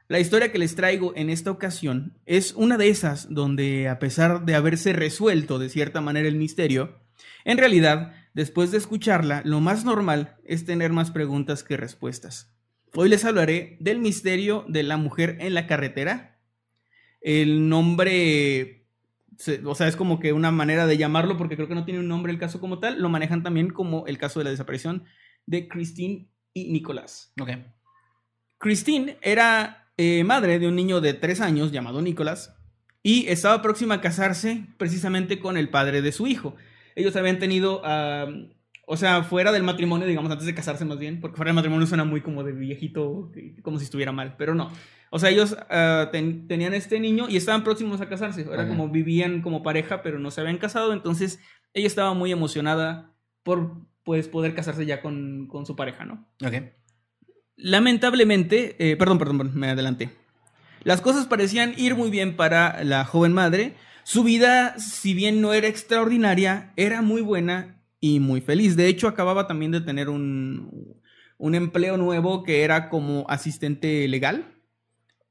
La 0.10 0.20
historia 0.20 0.52
que 0.52 0.58
les 0.58 0.76
traigo 0.76 1.14
en 1.18 1.30
esta 1.30 1.52
ocasión 1.52 2.18
es 2.26 2.54
una 2.54 2.78
de 2.78 2.88
esas 2.90 3.34
donde 3.34 3.90
a 3.90 4.00
pesar 4.00 4.46
de 4.46 4.56
haberse 4.56 4.94
resuelto 4.94 5.60
de 5.60 5.70
cierta 5.70 6.00
manera 6.00 6.30
el 6.30 6.38
misterio, 6.38 7.00
en 7.44 7.58
realidad, 7.58 8.14
después 8.34 8.72
de 8.72 8.78
escucharla, 8.78 9.42
lo 9.44 9.60
más 9.60 9.84
normal 9.84 10.38
es 10.46 10.66
tener 10.66 10.94
más 10.94 11.12
preguntas 11.12 11.64
que 11.64 11.76
respuestas. 11.76 12.54
Hoy 12.94 13.10
les 13.10 13.26
hablaré 13.26 13.76
del 13.82 14.00
misterio 14.00 14.64
de 14.70 14.84
la 14.84 14.96
mujer 14.96 15.38
en 15.42 15.54
la 15.54 15.68
carretera. 15.68 16.40
El 17.20 17.68
nombre 17.68 18.78
o 19.66 19.76
sea, 19.76 19.88
es 19.88 19.96
como 19.96 20.20
que 20.20 20.34
una 20.34 20.52
manera 20.52 20.88
de 20.88 20.98
llamarlo 20.98 21.38
porque 21.38 21.56
creo 21.56 21.68
que 21.68 21.76
no 21.76 21.86
tiene 21.86 22.00
un 22.00 22.08
nombre 22.08 22.32
el 22.32 22.40
caso 22.40 22.60
como 22.60 22.80
tal. 22.80 23.02
Lo 23.02 23.10
manejan 23.10 23.44
también 23.44 23.70
como 23.70 24.08
el 24.08 24.18
caso 24.18 24.40
de 24.40 24.46
la 24.46 24.52
desaparición 24.52 25.04
de 25.46 25.68
Christine 25.68 26.30
y 26.54 26.72
Nicolás. 26.72 27.34
Ok. 27.40 27.52
Christine 28.58 29.18
era 29.22 29.87
eh, 29.98 30.24
madre 30.24 30.60
de 30.60 30.68
un 30.68 30.76
niño 30.76 31.02
de 31.02 31.14
tres 31.14 31.42
años 31.42 31.72
llamado 31.72 32.02
Nicolás 32.02 32.56
y 33.04 33.28
estaba 33.28 33.62
próxima 33.62 33.96
a 33.96 34.02
casarse 34.02 34.66
precisamente 34.78 35.40
con 35.40 35.58
el 35.58 35.70
padre 35.70 36.02
de 36.02 36.12
su 36.12 36.28
hijo. 36.28 36.56
Ellos 36.96 37.16
habían 37.16 37.40
tenido, 37.40 37.82
ah, 37.86 38.28
o 38.86 38.98
sea, 38.98 39.24
fuera 39.24 39.52
del 39.52 39.64
matrimonio, 39.64 40.08
digamos, 40.08 40.32
antes 40.32 40.46
de 40.48 40.56
casarse 40.56 40.86
más 40.86 40.98
bien, 41.00 41.20
porque 41.22 41.36
fuera 41.38 41.50
del 41.50 41.56
matrimonio 41.56 41.86
suena 41.88 42.04
muy 42.06 42.22
como 42.22 42.44
de 42.44 42.54
viejito, 42.54 43.32
como 43.62 43.78
si 43.80 43.86
estuviera 43.86 44.12
mal, 44.12 44.36
pero 44.38 44.56
no. 44.56 44.72
O 45.10 45.20
sea, 45.20 45.30
ellos 45.30 45.56
ah, 45.70 46.10
ten- 46.12 46.48
tenían 46.48 46.74
este 46.74 47.00
niño 47.00 47.28
y 47.30 47.38
estaban 47.38 47.64
próximos 47.64 48.02
a 48.02 48.10
casarse. 48.10 48.42
Era 48.42 48.68
como 48.68 48.90
vivían 48.90 49.42
como 49.42 49.64
pareja, 49.64 50.02
pero 50.02 50.20
no 50.20 50.32
se 50.32 50.42
habían 50.42 50.58
casado. 50.58 50.92
Entonces, 50.92 51.40
ella 51.74 51.88
estaba 51.88 52.14
muy 52.14 52.32
emocionada 52.32 53.14
por 53.44 53.74
pues 54.04 54.28
poder 54.28 54.54
casarse 54.56 54.86
ya 54.86 55.02
con, 55.02 55.48
con 55.48 55.66
su 55.66 55.76
pareja, 55.76 56.04
¿no? 56.06 56.28
Ok. 56.46 56.56
Lamentablemente, 57.58 58.76
eh, 58.78 58.96
perdón, 58.96 59.18
perdón, 59.18 59.52
me 59.56 59.70
adelanté. 59.70 60.12
Las 60.84 61.02
cosas 61.02 61.26
parecían 61.26 61.74
ir 61.76 61.96
muy 61.96 62.12
bien 62.12 62.36
para 62.36 62.84
la 62.84 63.04
joven 63.04 63.34
madre. 63.34 63.74
Su 64.04 64.24
vida, 64.24 64.78
si 64.78 65.16
bien 65.16 65.42
no 65.42 65.54
era 65.54 65.68
extraordinaria, 65.68 66.72
era 66.78 67.02
muy 67.02 67.22
buena 67.22 67.84
y 68.00 68.20
muy 68.20 68.42
feliz. 68.42 68.78
De 68.78 68.88
hecho, 68.88 69.08
acababa 69.08 69.48
también 69.48 69.72
de 69.72 69.82
tener 69.82 70.08
un, 70.08 71.02
un 71.40 71.56
empleo 71.56 71.98
nuevo 71.98 72.44
que 72.44 72.64
era 72.64 72.90
como 72.90 73.26
asistente 73.28 74.08
legal. 74.08 74.54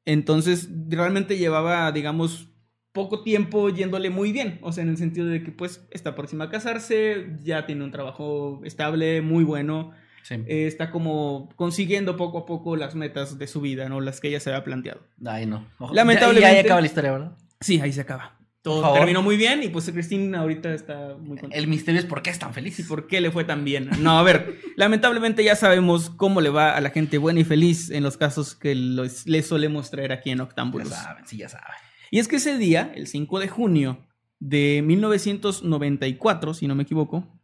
Entonces, 0.04 0.68
realmente 0.88 1.38
llevaba, 1.38 1.90
digamos, 1.92 2.50
poco 2.92 3.22
tiempo 3.22 3.70
yéndole 3.70 4.10
muy 4.10 4.32
bien. 4.32 4.58
O 4.62 4.72
sea, 4.72 4.82
en 4.82 4.90
el 4.90 4.96
sentido 4.96 5.26
de 5.28 5.44
que, 5.44 5.52
pues, 5.52 5.86
está 5.92 6.16
próxima 6.16 6.44
a 6.44 6.50
casarse, 6.50 7.38
ya 7.44 7.66
tiene 7.66 7.84
un 7.84 7.92
trabajo 7.92 8.60
estable, 8.64 9.22
muy 9.22 9.44
bueno 9.44 9.92
Sí. 10.26 10.34
eh, 10.46 10.66
está 10.66 10.90
como 10.90 11.48
consiguiendo 11.54 12.16
poco 12.16 12.38
a 12.38 12.46
poco 12.46 12.74
las 12.76 12.94
metas 12.96 13.38
de 13.38 13.46
su 13.46 13.60
vida, 13.60 13.88
¿no? 13.88 14.00
Las 14.00 14.20
que 14.20 14.28
ella 14.28 14.40
se 14.40 14.50
había 14.50 14.64
planteado. 14.64 15.00
Ay, 15.24 15.46
no. 15.46 15.66
Ojo- 15.78 15.94
Lamentablemente- 15.94 16.48
Ya, 16.48 16.54
ya 16.54 16.60
acaba 16.62 16.80
la 16.80 16.86
historia, 16.86 17.12
¿verdad? 17.12 17.38
Sí, 17.60 17.80
ahí 17.80 17.92
se 17.92 18.00
acaba. 18.00 18.32
Todo 18.62 18.92
terminó 18.94 19.22
muy 19.22 19.36
bien 19.36 19.62
y 19.62 19.68
pues 19.68 19.88
Cristina 19.88 20.40
ahorita 20.40 20.74
está 20.74 21.14
muy 21.16 21.38
contenta. 21.38 21.56
El 21.56 21.68
misterio 21.68 22.00
es 22.00 22.06
por 22.06 22.20
qué 22.22 22.30
es 22.30 22.38
tan 22.40 22.52
feliz. 22.52 22.76
¿Y 22.80 22.82
por 22.82 23.06
qué 23.06 23.20
le 23.20 23.30
fue 23.30 23.44
tan 23.44 23.64
bien? 23.64 23.88
No, 24.00 24.18
a 24.18 24.24
ver, 24.24 24.58
lamentablemente 24.76 25.44
ya 25.44 25.54
sabemos 25.54 26.10
cómo 26.10 26.40
le 26.40 26.50
va 26.50 26.76
a 26.76 26.80
la 26.80 26.90
gente 26.90 27.18
buena 27.18 27.38
y 27.38 27.44
feliz 27.44 27.90
en 27.90 28.02
los 28.02 28.16
casos 28.16 28.56
que 28.56 28.74
los- 28.74 29.24
les 29.28 29.46
solemos 29.46 29.92
traer 29.92 30.10
aquí 30.10 30.30
en 30.30 30.38
Ya 30.38 30.44
Octámbulos. 30.44 30.88
saben, 30.88 31.24
sí, 31.28 31.36
ya 31.36 31.48
saben. 31.48 31.68
Y 32.10 32.18
es 32.18 32.26
que 32.26 32.36
ese 32.36 32.58
día, 32.58 32.90
el 32.96 33.06
5 33.06 33.38
de 33.38 33.46
junio 33.46 34.04
de 34.40 34.82
1994, 34.84 36.54
si 36.54 36.66
no 36.66 36.74
me 36.74 36.82
equivoco, 36.82 37.40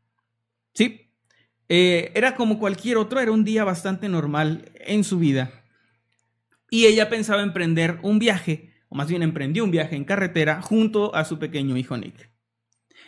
sí, 0.74 1.01
eh, 1.75 2.12
era 2.14 2.35
como 2.35 2.59
cualquier 2.59 2.99
otro, 2.99 3.18
era 3.18 3.33
un 3.33 3.45
día 3.45 3.64
bastante 3.64 4.07
normal 4.07 4.70
en 4.75 5.05
su 5.05 5.18
vida. 5.18 5.64
Y 6.68 6.85
ella 6.85 7.09
pensaba 7.09 7.43
emprender 7.43 7.99
un 8.03 8.18
viaje, 8.18 8.75
o 8.91 8.95
más 8.95 9.09
bien 9.09 9.23
emprendió 9.23 9.64
un 9.64 9.70
viaje 9.70 9.97
en 9.97 10.05
carretera 10.05 10.61
junto 10.61 11.14
a 11.14 11.25
su 11.25 11.39
pequeño 11.39 11.79
hijo 11.79 11.97
Nick. 11.97 12.31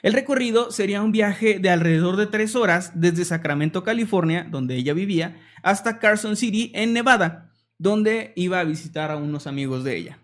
El 0.00 0.14
recorrido 0.14 0.72
sería 0.72 1.02
un 1.02 1.12
viaje 1.12 1.58
de 1.58 1.68
alrededor 1.68 2.16
de 2.16 2.26
tres 2.26 2.56
horas 2.56 2.92
desde 2.94 3.26
Sacramento, 3.26 3.84
California, 3.84 4.48
donde 4.50 4.76
ella 4.76 4.94
vivía, 4.94 5.36
hasta 5.62 5.98
Carson 5.98 6.34
City, 6.34 6.72
en 6.74 6.94
Nevada, 6.94 7.52
donde 7.76 8.32
iba 8.34 8.60
a 8.60 8.64
visitar 8.64 9.10
a 9.10 9.18
unos 9.18 9.46
amigos 9.46 9.84
de 9.84 9.98
ella. 9.98 10.18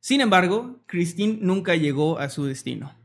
Sin 0.00 0.22
embargo, 0.22 0.82
Christine 0.86 1.40
nunca 1.42 1.74
llegó 1.74 2.18
a 2.18 2.30
su 2.30 2.46
destino. 2.46 3.03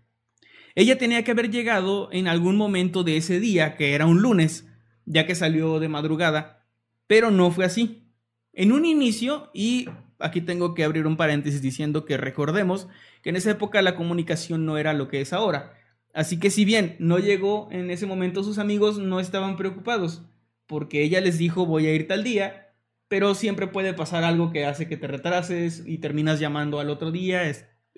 Ella 0.80 0.98
tenía 0.98 1.26
que 1.26 1.32
haber 1.32 1.52
llegado 1.52 2.08
en 2.14 2.30
algún 2.30 2.56
momento 2.56 3.04
de 3.04 3.18
ese 3.18 3.42
día, 3.42 3.76
que 3.76 3.96
era 3.96 4.06
un 4.06 4.22
lunes, 4.22 4.66
ya 5.04 5.28
que 5.28 5.36
salió 5.36 5.78
de 5.82 5.90
madrugada, 5.90 6.66
pero 7.06 7.32
no 7.32 7.52
fue 7.52 7.66
así. 7.66 8.10
En 8.54 8.72
un 8.72 8.86
inicio, 8.86 9.52
y 9.54 9.90
aquí 10.20 10.40
tengo 10.40 10.74
que 10.76 10.86
abrir 10.86 11.06
un 11.06 11.18
paréntesis 11.18 11.62
diciendo 11.62 12.06
que 12.06 12.16
recordemos 12.16 12.88
que 13.22 13.32
en 13.32 13.36
esa 13.36 13.52
época 13.52 13.82
la 13.82 13.98
comunicación 13.98 14.66
no 14.66 14.78
era 14.78 14.94
lo 14.94 15.10
que 15.10 15.20
es 15.20 15.34
ahora. 15.34 15.74
Así 16.14 16.40
que 16.40 16.50
si 16.50 16.64
bien 16.64 16.96
no 16.98 17.20
llegó 17.20 17.68
en 17.74 17.92
ese 17.92 18.06
momento, 18.06 18.42
sus 18.46 18.58
amigos 18.58 19.00
no 19.00 19.20
estaban 19.20 19.58
preocupados, 19.58 20.22
porque 20.66 21.04
ella 21.04 21.20
les 21.20 21.38
dijo 21.38 21.66
voy 21.66 21.88
a 21.88 21.94
ir 21.94 22.08
tal 22.08 22.24
día, 22.24 22.72
pero 23.10 23.36
siempre 23.36 23.68
puede 23.68 23.94
pasar 23.94 24.24
algo 24.24 24.50
que 24.54 24.66
hace 24.66 24.88
que 24.88 24.96
te 24.96 25.08
retrases 25.08 25.84
y 25.86 25.98
terminas 25.98 26.40
llamando 26.40 26.80
al 26.80 26.90
otro 26.90 27.12
día. 27.12 27.44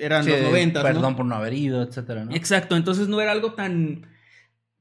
Eran 0.01 0.23
Sí, 0.23 0.31
los 0.31 0.41
90. 0.41 0.81
Perdón 0.83 1.15
por 1.15 1.25
no 1.25 1.35
haber 1.35 1.53
ido, 1.53 1.81
etcétera, 1.83 2.25
¿no? 2.25 2.31
Exacto, 2.35 2.75
entonces 2.75 3.07
no 3.07 3.21
era 3.21 3.31
algo 3.31 3.53
tan 3.53 4.07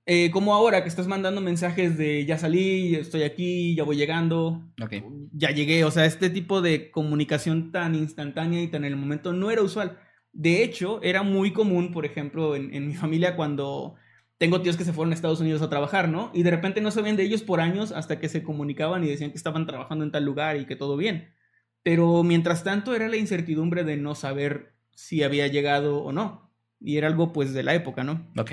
Eh, 0.06 0.30
como 0.32 0.54
ahora 0.54 0.82
que 0.82 0.88
estás 0.88 1.06
mandando 1.06 1.40
mensajes 1.40 1.96
de 1.96 2.24
ya 2.26 2.36
salí, 2.38 2.96
estoy 2.96 3.22
aquí, 3.22 3.76
ya 3.76 3.84
voy 3.84 3.96
llegando, 3.96 4.72
Ok. 4.82 4.94
ya 5.32 5.50
llegué. 5.52 5.84
O 5.84 5.90
sea, 5.92 6.04
este 6.06 6.30
tipo 6.30 6.62
de 6.62 6.90
comunicación 6.90 7.70
tan 7.70 7.94
instantánea 7.94 8.62
y 8.62 8.68
tan 8.68 8.84
en 8.84 8.92
el 8.92 8.96
momento 8.98 9.32
no 9.32 9.50
era 9.52 9.62
usual. 9.62 9.98
De 10.32 10.64
hecho, 10.64 11.00
era 11.02 11.22
muy 11.22 11.52
común, 11.52 11.92
por 11.92 12.04
ejemplo, 12.06 12.56
en, 12.56 12.74
en 12.74 12.88
mi 12.88 12.94
familia 12.94 13.36
cuando 13.36 13.94
tengo 14.38 14.62
tíos 14.62 14.76
que 14.76 14.84
se 14.84 14.92
fueron 14.92 15.12
a 15.12 15.14
Estados 15.14 15.40
Unidos 15.40 15.62
a 15.62 15.68
trabajar, 15.70 16.08
¿no? 16.08 16.30
Y 16.34 16.42
de 16.42 16.50
repente 16.50 16.80
no 16.80 16.90
sabían 16.90 17.16
de 17.16 17.24
ellos 17.24 17.42
por 17.42 17.60
años 17.60 17.92
hasta 17.92 18.18
que 18.18 18.28
se 18.28 18.42
comunicaban 18.42 19.04
y 19.04 19.08
decían 19.08 19.30
que 19.30 19.36
estaban 19.36 19.66
trabajando 19.66 20.04
en 20.04 20.10
tal 20.12 20.24
lugar 20.24 20.56
y 20.56 20.66
que 20.66 20.76
todo 20.76 20.96
bien. 20.96 21.34
Pero 21.82 22.22
mientras 22.24 22.64
tanto 22.64 22.94
era 22.94 23.08
la 23.08 23.16
incertidumbre 23.16 23.84
de 23.84 23.96
no 23.96 24.14
saber 24.14 24.74
si 25.00 25.22
había 25.22 25.46
llegado 25.46 26.02
o 26.02 26.12
no. 26.12 26.52
Y 26.78 26.98
era 26.98 27.06
algo 27.06 27.32
pues 27.32 27.54
de 27.54 27.62
la 27.62 27.74
época, 27.74 28.04
¿no? 28.04 28.30
Ok. 28.36 28.52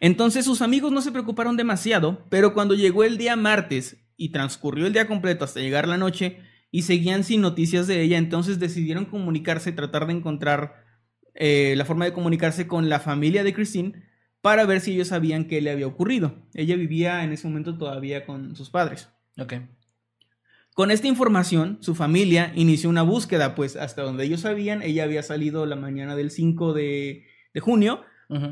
Entonces 0.00 0.44
sus 0.44 0.62
amigos 0.62 0.90
no 0.90 1.02
se 1.02 1.12
preocuparon 1.12 1.56
demasiado, 1.56 2.24
pero 2.30 2.54
cuando 2.54 2.74
llegó 2.74 3.04
el 3.04 3.18
día 3.18 3.36
martes 3.36 3.98
y 4.16 4.30
transcurrió 4.30 4.86
el 4.86 4.92
día 4.92 5.06
completo 5.06 5.44
hasta 5.44 5.60
llegar 5.60 5.86
la 5.86 5.98
noche 5.98 6.38
y 6.70 6.82
seguían 6.82 7.24
sin 7.24 7.40
noticias 7.40 7.86
de 7.86 8.00
ella, 8.00 8.16
entonces 8.16 8.58
decidieron 8.58 9.04
comunicarse 9.04 9.70
y 9.70 9.74
tratar 9.74 10.06
de 10.06 10.14
encontrar 10.14 10.84
eh, 11.34 11.74
la 11.76 11.84
forma 11.84 12.04
de 12.04 12.12
comunicarse 12.12 12.66
con 12.66 12.88
la 12.88 13.00
familia 13.00 13.44
de 13.44 13.52
Christine 13.52 14.04
para 14.40 14.64
ver 14.66 14.80
si 14.80 14.94
ellos 14.94 15.08
sabían 15.08 15.46
qué 15.46 15.60
le 15.60 15.70
había 15.70 15.86
ocurrido. 15.86 16.46
Ella 16.54 16.76
vivía 16.76 17.24
en 17.24 17.32
ese 17.32 17.48
momento 17.48 17.76
todavía 17.76 18.24
con 18.24 18.56
sus 18.56 18.70
padres. 18.70 19.08
Ok. 19.38 19.54
Con 20.78 20.92
esta 20.92 21.08
información, 21.08 21.78
su 21.80 21.96
familia 21.96 22.52
inició 22.54 22.88
una 22.88 23.02
búsqueda, 23.02 23.56
pues 23.56 23.74
hasta 23.74 24.02
donde 24.02 24.22
ellos 24.22 24.42
sabían, 24.42 24.80
ella 24.80 25.02
había 25.02 25.24
salido 25.24 25.66
la 25.66 25.74
mañana 25.74 26.14
del 26.14 26.30
5 26.30 26.72
de, 26.72 27.26
de 27.52 27.60
junio 27.60 28.02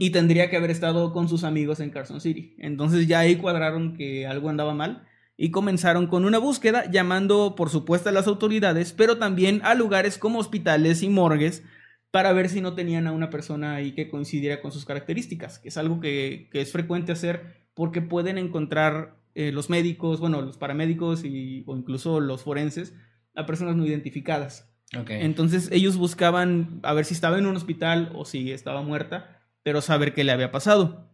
y 0.00 0.10
tendría 0.10 0.50
que 0.50 0.56
haber 0.56 0.72
estado 0.72 1.12
con 1.12 1.28
sus 1.28 1.44
amigos 1.44 1.78
en 1.78 1.90
Carson 1.90 2.20
City. 2.20 2.56
Entonces 2.58 3.06
ya 3.06 3.20
ahí 3.20 3.36
cuadraron 3.36 3.96
que 3.96 4.26
algo 4.26 4.48
andaba 4.48 4.74
mal 4.74 5.06
y 5.36 5.52
comenzaron 5.52 6.08
con 6.08 6.24
una 6.24 6.38
búsqueda 6.38 6.90
llamando 6.90 7.54
por 7.54 7.70
supuesto 7.70 8.08
a 8.08 8.12
las 8.12 8.26
autoridades, 8.26 8.92
pero 8.92 9.18
también 9.18 9.60
a 9.62 9.76
lugares 9.76 10.18
como 10.18 10.40
hospitales 10.40 11.04
y 11.04 11.08
morgues 11.08 11.62
para 12.10 12.32
ver 12.32 12.48
si 12.48 12.60
no 12.60 12.74
tenían 12.74 13.06
a 13.06 13.12
una 13.12 13.30
persona 13.30 13.76
ahí 13.76 13.92
que 13.92 14.08
coincidiera 14.08 14.60
con 14.60 14.72
sus 14.72 14.84
características, 14.84 15.60
que 15.60 15.68
es 15.68 15.76
algo 15.76 16.00
que, 16.00 16.48
que 16.50 16.60
es 16.60 16.72
frecuente 16.72 17.12
hacer 17.12 17.68
porque 17.72 18.02
pueden 18.02 18.36
encontrar 18.36 19.14
eh, 19.38 19.52
los 19.52 19.68
médicos, 19.68 20.18
bueno, 20.18 20.40
los 20.40 20.56
paramédicos 20.56 21.22
y, 21.22 21.62
o 21.66 21.76
incluso 21.76 22.20
los 22.20 22.42
forenses 22.42 22.94
a 23.34 23.44
personas 23.44 23.76
no 23.76 23.84
identificadas. 23.84 24.72
Entonces 25.08 25.68
ellos 25.72 25.98
buscaban 25.98 26.80
a 26.82 26.94
ver 26.94 27.04
si 27.04 27.12
estaba 27.12 27.38
en 27.38 27.44
un 27.44 27.54
hospital 27.54 28.12
o 28.14 28.24
si 28.24 28.50
estaba 28.50 28.80
muerta, 28.80 29.42
pero 29.62 29.82
saber 29.82 30.14
qué 30.14 30.24
le 30.24 30.32
había 30.32 30.52
pasado. 30.52 31.12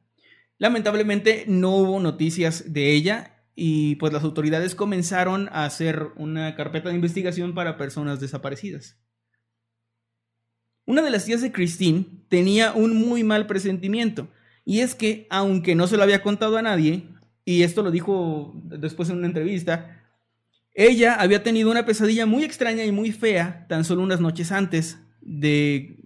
Lamentablemente 0.56 1.46
no 1.48 1.70
hubo 1.70 1.98
noticias 1.98 2.72
de 2.72 2.92
ella 2.92 3.44
y 3.56 3.96
pues 3.96 4.12
las 4.12 4.22
autoridades 4.22 4.76
comenzaron 4.76 5.48
a 5.48 5.64
hacer 5.64 6.10
una 6.14 6.54
carpeta 6.54 6.90
de 6.90 6.94
investigación 6.94 7.54
para 7.54 7.76
personas 7.76 8.20
desaparecidas. 8.20 9.00
Una 10.84 11.02
de 11.02 11.10
las 11.10 11.24
tías 11.24 11.40
de 11.40 11.50
Christine 11.50 12.04
tenía 12.28 12.70
un 12.72 12.94
muy 12.94 13.24
mal 13.24 13.48
presentimiento 13.48 14.28
y 14.64 14.78
es 14.78 14.94
que 14.94 15.26
aunque 15.28 15.74
no 15.74 15.88
se 15.88 15.96
lo 15.96 16.04
había 16.04 16.22
contado 16.22 16.56
a 16.56 16.62
nadie, 16.62 17.08
y 17.44 17.62
esto 17.62 17.82
lo 17.82 17.90
dijo 17.90 18.52
después 18.64 19.10
en 19.10 19.18
una 19.18 19.26
entrevista, 19.26 20.02
ella 20.74 21.14
había 21.14 21.42
tenido 21.42 21.70
una 21.70 21.84
pesadilla 21.84 22.24
muy 22.24 22.44
extraña 22.44 22.84
y 22.84 22.92
muy 22.92 23.12
fea 23.12 23.66
tan 23.68 23.84
solo 23.84 24.02
unas 24.02 24.20
noches 24.20 24.52
antes 24.52 24.98
de, 25.20 25.98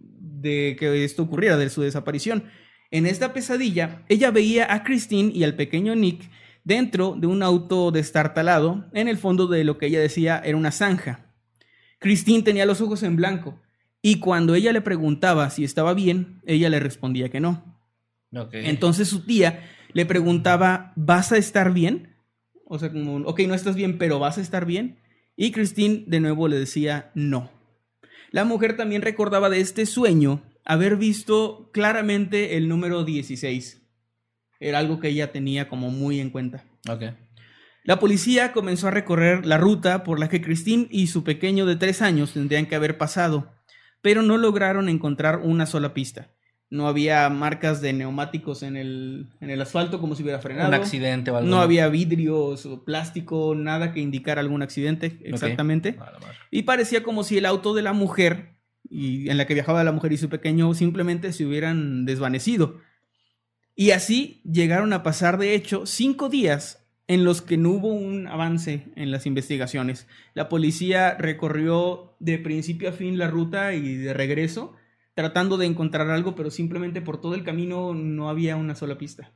que 0.43 1.05
esto 1.05 1.23
ocurriera, 1.23 1.57
de 1.57 1.71
su 1.71 1.83
desaparición. 1.83 2.45
En 2.91 3.07
esta 3.07 3.33
pesadilla, 3.33 4.05
ella 4.09 4.31
veía 4.31 4.73
a 4.73 4.83
Christine 4.83 5.33
y 5.35 5.45
al 5.45 5.55
pequeño 5.55 5.95
Nick 5.95 6.31
dentro 6.65 7.15
de 7.17 7.29
un 7.29 7.43
auto 7.43 7.93
destartalado, 7.93 8.87
en 8.93 9.07
el 9.07 9.19
fondo 9.19 9.47
de 9.47 9.63
lo 9.63 9.79
que 9.79 9.87
ella 9.87 10.01
decía 10.01 10.43
era 10.45 10.57
una 10.57 10.73
zanja. 10.73 11.33
Christine 12.01 12.43
tenía 12.43 12.67
los 12.67 12.81
ojos 12.81 13.03
en 13.05 13.17
blanco, 13.17 13.61
y 14.03 14.19
cuando 14.19 14.55
ella 14.55 14.73
le 14.73 14.81
preguntaba 14.81 15.49
si 15.51 15.65
estaba 15.65 15.95
bien, 15.95 16.41
ella 16.45 16.69
le 16.69 16.81
respondía 16.81 17.29
que 17.29 17.41
no. 17.41 17.76
Entonces 18.31 19.09
su 19.09 19.25
tía 19.25 19.63
le 19.93 20.07
preguntaba, 20.07 20.93
¿vas 20.97 21.33
a 21.33 21.39
estar 21.39 21.73
bien? 21.73 22.17
O 22.67 22.79
sea, 22.79 22.93
como, 22.93 23.17
ok, 23.29 23.41
no 23.47 23.55
estás 23.55 23.77
bien, 23.77 23.99
pero 23.99 24.19
¿vas 24.19 24.39
a 24.39 24.41
estar 24.41 24.67
bien? 24.67 24.99
Y 25.37 25.53
Christine 25.53 26.05
de 26.07 26.21
nuevo 26.21 26.49
le 26.49 26.59
decía, 26.59 27.11
no. 27.15 27.51
La 28.31 28.45
mujer 28.45 28.77
también 28.77 29.03
recordaba 29.03 29.49
de 29.49 29.61
este 29.61 29.87
sueño 29.87 30.43
haber 30.65 30.97
visto 30.97 31.71
claramente 31.73 32.57
el 32.57 32.69
número 32.69 33.05
16. 33.05 33.83
Era 34.59 34.79
algo 34.79 35.01
que 35.01 35.09
ella 35.09 35.33
tenía 35.33 35.69
como 35.69 35.91
muy 35.91 36.21
en 36.21 36.31
cuenta. 36.31 36.65
La 37.85 38.01
policía 38.01 38.53
comenzó 38.53 38.89
a 38.89 38.91
recorrer 38.91 39.47
la 39.47 39.59
ruta 39.59 40.03
por 40.03 40.19
la 40.19 40.29
que 40.29 40.43
Christine 40.43 40.89
y 40.91 41.07
su 41.07 41.23
pequeño 41.23 41.67
de 41.67 41.77
tres 41.77 42.03
años 42.03 42.33
tendrían 42.33 42.67
que 42.67 42.75
haber 42.75 42.99
pasado, 42.99 43.55
pero 44.03 44.23
no 44.23 44.39
lograron 44.39 44.89
encontrar 44.89 45.39
una 45.39 45.67
sola 45.67 45.95
pista. 45.95 46.36
No 46.69 46.89
había 46.89 47.29
marcas 47.31 47.81
de 47.81 47.93
neumáticos 47.93 48.63
en 48.63 48.77
el, 48.77 49.29
en 49.41 49.51
el 49.51 49.61
asfalto 49.61 50.01
como 50.01 50.17
si 50.17 50.23
hubiera 50.23 50.41
frenado. 50.41 50.69
Un 50.69 50.75
accidente 50.75 51.31
o 51.31 51.37
algo. 51.37 51.49
No 51.49 51.61
había 51.61 51.89
vidrios 51.89 52.67
o 52.67 52.85
plástico, 52.85 53.55
nada 53.55 53.93
que 53.93 54.01
indicara 54.01 54.41
algún 54.41 54.63
accidente, 54.63 55.19
exactamente. 55.25 55.97
Y 56.51 56.63
parecía 56.63 57.03
como 57.03 57.23
si 57.23 57.39
el 57.39 57.47
auto 57.47 57.73
de 57.73 57.83
la 57.83 57.93
mujer, 57.93 58.57
y 58.89 59.31
en 59.31 59.37
la 59.37 59.47
que 59.47 59.55
viajaba 59.55 59.85
la 59.85 59.93
mujer 59.93 60.13
y 60.13 60.17
su 60.17 60.29
pequeño, 60.29 60.75
simplemente 60.75 61.33
se 61.33 61.47
hubieran 61.47 62.05
desvanecido. 62.05 62.81
Y 63.77 63.91
así 63.91 64.41
llegaron 64.45 64.93
a 64.93 65.03
pasar, 65.03 65.39
de 65.39 65.55
hecho, 65.55 65.87
cinco 65.87 66.29
días 66.29 66.87
en 67.09 67.25
los 67.25 67.43
que 67.43 67.57
no 67.57 67.71
hubo 67.71 67.89
un 67.89 68.27
avance 68.27 68.87
en 68.97 69.11
las 69.11 69.27
investigaciones. 69.27 70.09
La 70.35 70.49
policía 70.49 71.15
recorrió 71.15 72.17
de 72.19 72.39
principio 72.39 72.89
a 72.89 72.93
fin 72.93 73.19
la 73.19 73.29
ruta 73.29 73.75
y 73.75 73.97
de 73.97 74.13
regreso, 74.13 74.75
tratando 75.17 75.57
de 75.57 75.67
encontrar 75.67 76.09
algo, 76.11 76.37
pero 76.37 76.51
simplemente 76.51 77.01
por 77.01 77.21
todo 77.21 77.35
el 77.35 77.43
camino 77.43 77.93
no 77.95 78.29
había 78.29 78.55
una 78.55 78.77
sola 78.77 78.97
pista 78.99 79.33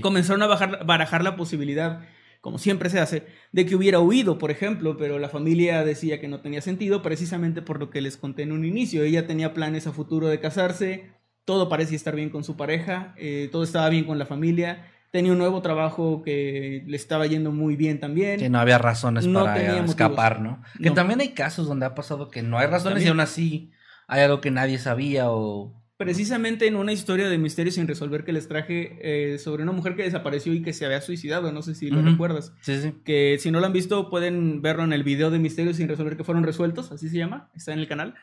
comenzaron 0.00 0.42
a 0.42 0.46
bajar- 0.46 0.86
barajar 0.86 1.24
la 1.24 1.34
posibilidad, 1.34 2.02
como 2.40 2.58
siempre 2.58 2.88
se 2.88 3.00
hace, 3.00 3.26
de 3.50 3.66
que 3.66 3.74
hubiera 3.74 3.98
huido, 3.98 4.38
por 4.38 4.52
ejemplo, 4.52 4.96
pero 4.96 5.18
la 5.18 5.28
familia 5.28 5.84
decía 5.84 6.20
que 6.20 6.28
no 6.28 6.40
tenía 6.40 6.60
sentido 6.60 7.02
precisamente 7.02 7.62
por 7.62 7.80
lo 7.80 7.90
que 7.90 8.00
les 8.00 8.16
conté 8.16 8.42
en 8.42 8.52
un 8.52 8.64
inicio. 8.64 9.02
Ella 9.02 9.26
tenía 9.26 9.52
planes 9.54 9.88
a 9.88 9.92
futuro 9.92 10.28
de 10.28 10.38
casarse, 10.38 11.10
todo 11.44 11.68
parecía 11.68 11.96
estar 11.96 12.14
bien 12.14 12.30
con 12.30 12.44
su 12.44 12.56
pareja, 12.56 13.12
eh, 13.16 13.48
todo 13.50 13.64
estaba 13.64 13.88
bien 13.88 14.04
con 14.04 14.20
la 14.20 14.26
familia, 14.26 14.86
tenía 15.10 15.32
un 15.32 15.38
nuevo 15.38 15.62
trabajo 15.62 16.22
que 16.24 16.84
le 16.86 16.96
estaba 16.96 17.26
yendo 17.26 17.50
muy 17.50 17.74
bien 17.74 17.98
también. 17.98 18.38
Que 18.38 18.48
no 18.48 18.60
había 18.60 18.78
razones 18.78 19.26
No 19.26 19.42
para 19.42 19.60
motivos. 19.64 19.90
escapar, 19.90 20.40
¿no? 20.40 20.62
Que 20.80 20.90
No. 20.90 20.94
también 20.94 21.20
hay 21.20 21.30
casos 21.30 21.66
donde 21.66 21.86
ha 21.86 21.94
pasado 21.96 22.30
que 22.30 22.42
no 22.42 22.56
hay 22.58 22.68
razones 22.68 23.04
y 23.04 23.08
aún 23.08 23.18
así 23.18 23.72
hay 24.12 24.20
algo 24.20 24.42
que 24.42 24.50
nadie 24.50 24.78
sabía 24.78 25.30
o... 25.30 25.72
Precisamente 25.96 26.66
en 26.66 26.76
una 26.76 26.92
historia 26.92 27.30
de 27.30 27.38
misterio 27.38 27.72
sin 27.72 27.88
resolver 27.88 28.24
que 28.24 28.32
les 28.32 28.46
traje 28.46 28.98
eh, 29.00 29.38
sobre 29.38 29.62
una 29.62 29.72
mujer 29.72 29.96
que 29.96 30.02
desapareció 30.02 30.52
y 30.52 30.60
que 30.60 30.74
se 30.74 30.84
había 30.84 31.00
suicidado, 31.00 31.50
no 31.50 31.62
sé 31.62 31.74
si 31.74 31.88
lo 31.88 32.02
recuerdas. 32.02 32.52
Sí, 32.60 32.82
sí. 32.82 32.92
que 33.04 33.38
si 33.38 33.50
no 33.50 33.60
lo 33.60 33.66
han 33.66 33.72
visto 33.72 34.10
pueden 34.10 34.60
verlo 34.60 34.84
en 34.84 34.92
el 34.92 35.02
video 35.02 35.30
de 35.30 35.38
Misterios 35.38 35.76
sin 35.76 35.88
resolver 35.88 36.16
que 36.16 36.24
fueron 36.24 36.42
resueltos, 36.42 36.92
así 36.92 37.08
se 37.08 37.16
llama, 37.16 37.50
está 37.54 37.72
en 37.72 37.78
el 37.78 37.88
canal. 37.88 38.14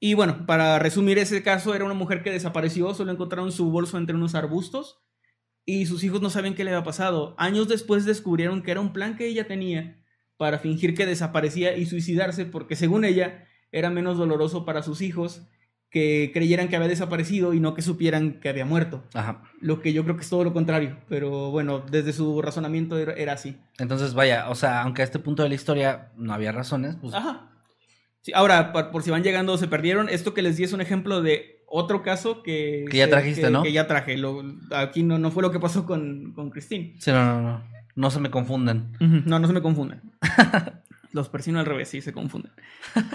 Y 0.00 0.14
bueno, 0.14 0.44
para 0.46 0.78
resumir 0.80 1.18
ese 1.18 1.42
caso, 1.42 1.74
era 1.74 1.84
una 1.84 1.94
mujer 1.94 2.22
que 2.22 2.32
desapareció, 2.32 2.92
solo 2.94 3.12
encontraron 3.12 3.52
su 3.52 3.70
bolso 3.70 3.96
entre 3.96 4.16
unos 4.16 4.34
arbustos 4.34 5.04
y 5.64 5.86
sus 5.86 6.02
hijos 6.02 6.20
no 6.20 6.30
sabían 6.30 6.54
qué 6.54 6.64
le 6.64 6.70
había 6.70 6.84
pasado. 6.84 7.36
Años 7.38 7.68
después 7.68 8.04
descubrieron 8.04 8.62
que 8.62 8.72
era 8.72 8.80
un 8.80 8.92
plan 8.92 9.16
que 9.16 9.26
ella 9.26 9.46
tenía 9.46 10.02
para 10.36 10.58
fingir 10.58 10.94
que 10.94 11.06
desaparecía 11.06 11.76
y 11.76 11.86
suicidarse 11.86 12.44
porque 12.46 12.74
según 12.74 13.04
ella 13.04 13.47
era 13.72 13.90
menos 13.90 14.18
doloroso 14.18 14.64
para 14.64 14.82
sus 14.82 15.00
hijos 15.02 15.42
que 15.90 16.30
creyeran 16.34 16.68
que 16.68 16.76
había 16.76 16.88
desaparecido 16.88 17.54
y 17.54 17.60
no 17.60 17.72
que 17.74 17.80
supieran 17.80 18.40
que 18.40 18.50
había 18.50 18.66
muerto. 18.66 19.02
Ajá. 19.14 19.42
Lo 19.60 19.80
que 19.80 19.92
yo 19.94 20.04
creo 20.04 20.16
que 20.16 20.22
es 20.22 20.28
todo 20.28 20.44
lo 20.44 20.52
contrario, 20.52 20.98
pero 21.08 21.50
bueno, 21.50 21.80
desde 21.90 22.12
su 22.12 22.42
razonamiento 22.42 22.98
era, 22.98 23.14
era 23.14 23.32
así. 23.32 23.56
Entonces, 23.78 24.12
vaya, 24.12 24.50
o 24.50 24.54
sea, 24.54 24.82
aunque 24.82 25.00
a 25.00 25.04
este 25.06 25.18
punto 25.18 25.42
de 25.42 25.48
la 25.48 25.54
historia 25.54 26.10
no 26.16 26.34
había 26.34 26.52
razones, 26.52 26.96
pues... 27.00 27.14
Ajá. 27.14 27.50
Sí, 28.20 28.32
ahora, 28.34 28.72
por, 28.72 28.90
por 28.90 29.02
si 29.02 29.10
van 29.10 29.22
llegando 29.22 29.54
o 29.54 29.56
se 29.58 29.66
perdieron, 29.68 30.08
esto 30.10 30.34
que 30.34 30.42
les 30.42 30.58
di 30.58 30.64
es 30.64 30.74
un 30.74 30.82
ejemplo 30.82 31.22
de 31.22 31.62
otro 31.66 32.02
caso 32.02 32.42
que... 32.42 32.84
Que 32.90 32.98
ya 32.98 33.08
trajiste, 33.08 33.42
que- 33.42 33.50
¿no? 33.50 33.62
Que 33.62 33.72
ya 33.72 33.86
traje. 33.86 34.18
Lo- 34.18 34.42
aquí 34.72 35.02
no, 35.02 35.18
no 35.18 35.30
fue 35.30 35.42
lo 35.42 35.50
que 35.50 35.60
pasó 35.60 35.86
con, 35.86 36.32
con 36.34 36.50
Christine. 36.50 36.96
Sí, 36.98 37.10
no, 37.12 37.24
no, 37.24 37.40
no. 37.40 37.64
No 37.94 38.10
se 38.10 38.20
me 38.20 38.30
confunden. 38.30 38.92
Ujú, 39.00 39.22
No, 39.24 39.38
no 39.38 39.46
se 39.46 39.52
me 39.54 39.62
confundan. 39.62 40.02
Los 41.12 41.28
persino 41.28 41.58
al 41.58 41.66
revés, 41.66 41.88
sí 41.88 42.00
se 42.00 42.12
confunden. 42.12 42.52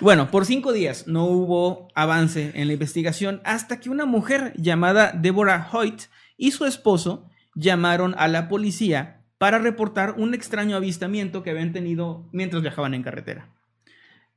Bueno, 0.02 0.32
por 0.32 0.45
cinco 0.45 0.74
días 0.74 1.07
no 1.07 1.26
hubo 1.26 1.88
avance 1.95 2.52
en 2.56 2.68
la 2.68 2.74
investigación 2.74 3.41
hasta 3.44 3.80
que 3.80 3.90
una 3.90 4.06
mujer 4.06 4.53
llamada 4.56 5.11
Deborah 5.11 5.70
Hoyt 5.72 6.03
y 6.38 6.52
su 6.52 6.65
esposo 6.65 7.30
llamaron 7.56 8.15
a 8.18 8.28
la 8.28 8.48
policía 8.48 9.22
para 9.38 9.60
reportar 9.60 10.15
un 10.18 10.34
extraño 10.34 10.76
avistamiento 10.76 11.44
que 11.44 11.52
habían 11.52 11.74
tenido 11.74 12.30
mientras 12.32 12.61
viajaban 12.61 12.94
en 12.94 13.03
carretera. 13.03 13.49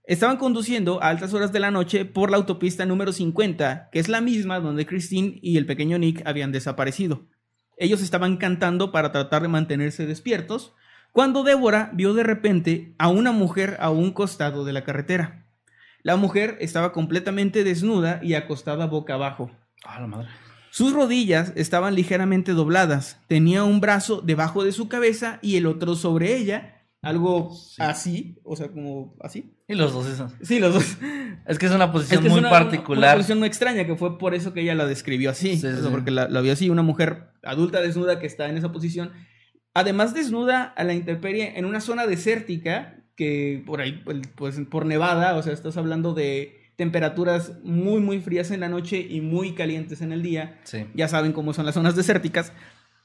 Estaban 0.04 0.36
conduciendo 0.36 1.02
a 1.02 1.08
altas 1.08 1.34
horas 1.34 1.52
de 1.52 1.58
la 1.58 1.72
noche 1.72 2.04
por 2.04 2.30
la 2.30 2.36
autopista 2.36 2.86
número 2.86 3.12
50, 3.12 3.88
que 3.90 3.98
es 3.98 4.08
la 4.08 4.20
misma 4.20 4.60
donde 4.60 4.86
Christine 4.86 5.38
y 5.42 5.56
el 5.56 5.66
pequeño 5.66 5.98
Nick 5.98 6.22
habían 6.26 6.52
desaparecido. 6.52 7.26
Ellos 7.76 8.02
estaban 8.02 8.36
cantando 8.36 8.92
para 8.92 9.10
tratar 9.10 9.42
de 9.42 9.48
mantenerse 9.48 10.06
despiertos, 10.06 10.74
cuando 11.16 11.44
Débora 11.44 11.88
vio 11.94 12.12
de 12.12 12.22
repente 12.24 12.94
a 12.98 13.08
una 13.08 13.32
mujer 13.32 13.78
a 13.80 13.88
un 13.88 14.10
costado 14.12 14.66
de 14.66 14.74
la 14.74 14.84
carretera. 14.84 15.46
La 16.02 16.16
mujer 16.16 16.58
estaba 16.60 16.92
completamente 16.92 17.64
desnuda 17.64 18.20
y 18.22 18.34
acostada 18.34 18.84
boca 18.84 19.14
abajo. 19.14 19.50
Ah, 19.82 19.98
la 20.02 20.08
madre. 20.08 20.28
Sus 20.70 20.92
rodillas 20.92 21.54
estaban 21.56 21.94
ligeramente 21.94 22.52
dobladas, 22.52 23.18
tenía 23.28 23.64
un 23.64 23.80
brazo 23.80 24.20
debajo 24.20 24.62
de 24.62 24.72
su 24.72 24.90
cabeza 24.90 25.38
y 25.40 25.56
el 25.56 25.64
otro 25.64 25.94
sobre 25.94 26.36
ella, 26.36 26.82
algo 27.00 27.50
Sí. 27.54 27.76
así, 27.78 28.38
o 28.44 28.54
sea, 28.54 28.68
como 28.68 29.16
así. 29.22 29.56
Y 29.68 29.74
los 29.74 29.94
dos 29.94 30.06
esos. 30.08 30.32
Sí, 30.42 30.58
los 30.60 30.74
dos. 30.74 30.98
Es 31.46 31.58
que 31.58 31.64
es 31.64 31.72
una 31.72 31.92
posición 31.92 32.18
Es 32.18 32.20
que 32.20 32.26
es 32.26 32.32
muy 32.32 32.40
una- 32.40 32.50
Una, 32.50 32.58
particular. 32.58 33.16
posición 33.16 33.38
muy 33.38 33.48
extraña, 33.48 33.86
que 33.86 33.96
fue 33.96 34.18
por 34.18 34.34
eso 34.34 34.52
que 34.52 34.60
ella 34.60 34.74
la 34.74 34.84
describió 34.86 35.30
así. 35.30 35.56
Sí, 35.56 35.66
sí. 35.66 35.88
Porque 35.90 36.10
la, 36.10 36.28
la 36.28 36.42
vio 36.42 36.52
así, 36.52 36.68
una 36.68 36.82
mujer 36.82 37.28
adulta 37.42 37.80
desnuda 37.80 38.18
que 38.18 38.26
está 38.26 38.50
en 38.50 38.58
esa 38.58 38.70
posición. 38.70 39.12
Además, 39.76 40.14
desnuda 40.14 40.62
a 40.74 40.84
la 40.84 40.94
intemperie 40.94 41.58
en 41.58 41.66
una 41.66 41.82
zona 41.82 42.06
desértica, 42.06 42.94
que 43.14 43.62
por 43.66 43.82
ahí, 43.82 44.02
pues 44.34 44.58
por 44.70 44.86
Nevada, 44.86 45.36
o 45.36 45.42
sea, 45.42 45.52
estás 45.52 45.76
hablando 45.76 46.14
de 46.14 46.62
temperaturas 46.76 47.52
muy, 47.62 48.00
muy 48.00 48.20
frías 48.22 48.50
en 48.50 48.60
la 48.60 48.70
noche 48.70 49.06
y 49.06 49.20
muy 49.20 49.52
calientes 49.52 50.00
en 50.00 50.12
el 50.12 50.22
día. 50.22 50.58
Sí. 50.64 50.86
Ya 50.94 51.08
saben 51.08 51.32
cómo 51.32 51.52
son 51.52 51.66
las 51.66 51.74
zonas 51.74 51.94
desérticas. 51.94 52.54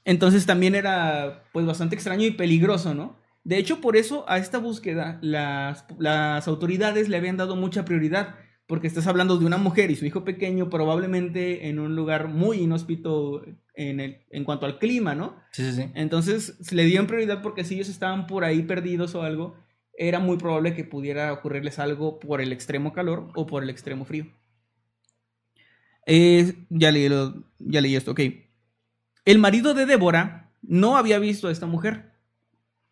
Entonces 0.05 0.45
también 0.45 0.73
era 0.73 1.43
pues 1.51 1.65
bastante 1.65 1.95
extraño 1.95 2.25
y 2.25 2.31
peligroso, 2.31 2.95
¿no? 2.95 3.19
De 3.43 3.57
hecho, 3.57 3.81
por 3.81 3.97
eso 3.97 4.23
a 4.29 4.37
esta 4.37 4.57
búsqueda 4.57 5.19
las, 5.21 5.83
las 5.99 6.47
autoridades 6.47 7.09
le 7.09 7.17
habían 7.17 7.35
dado 7.35 7.57
mucha 7.57 7.83
prioridad, 7.83 8.35
porque 8.67 8.87
estás 8.87 9.07
hablando 9.07 9.37
de 9.37 9.45
una 9.45 9.57
mujer 9.57 9.91
y 9.91 9.95
su 9.95 10.05
hijo 10.05 10.23
pequeño 10.23 10.69
probablemente 10.69 11.67
en 11.67 11.79
un 11.79 11.95
lugar 11.95 12.27
muy 12.29 12.59
inhóspito 12.59 13.43
en, 13.75 13.99
el, 13.99 14.25
en 14.29 14.43
cuanto 14.45 14.65
al 14.65 14.79
clima, 14.79 15.13
¿no? 15.15 15.35
Sí, 15.51 15.63
sí, 15.71 15.73
sí. 15.83 15.91
Entonces 15.93 16.57
se 16.61 16.75
le 16.75 16.85
dieron 16.85 17.07
prioridad 17.07 17.41
porque 17.41 17.63
si 17.63 17.75
ellos 17.75 17.89
estaban 17.89 18.27
por 18.27 18.43
ahí 18.45 18.61
perdidos 18.63 19.13
o 19.15 19.23
algo, 19.23 19.55
era 19.97 20.19
muy 20.19 20.37
probable 20.37 20.73
que 20.73 20.85
pudiera 20.85 21.33
ocurrirles 21.33 21.79
algo 21.79 22.19
por 22.19 22.41
el 22.41 22.53
extremo 22.53 22.93
calor 22.93 23.29
o 23.35 23.45
por 23.45 23.63
el 23.63 23.69
extremo 23.69 24.05
frío. 24.05 24.27
Eh, 26.05 26.65
ya, 26.69 26.91
leí 26.91 27.09
lo- 27.09 27.43
ya 27.59 27.81
leí 27.81 27.95
esto, 27.95 28.11
ok. 28.11 28.21
El 29.25 29.39
marido 29.39 29.73
de 29.73 29.85
Débora 29.85 30.51
no 30.61 30.97
había 30.97 31.19
visto 31.19 31.47
a 31.47 31.51
esta 31.51 31.65
mujer, 31.65 32.11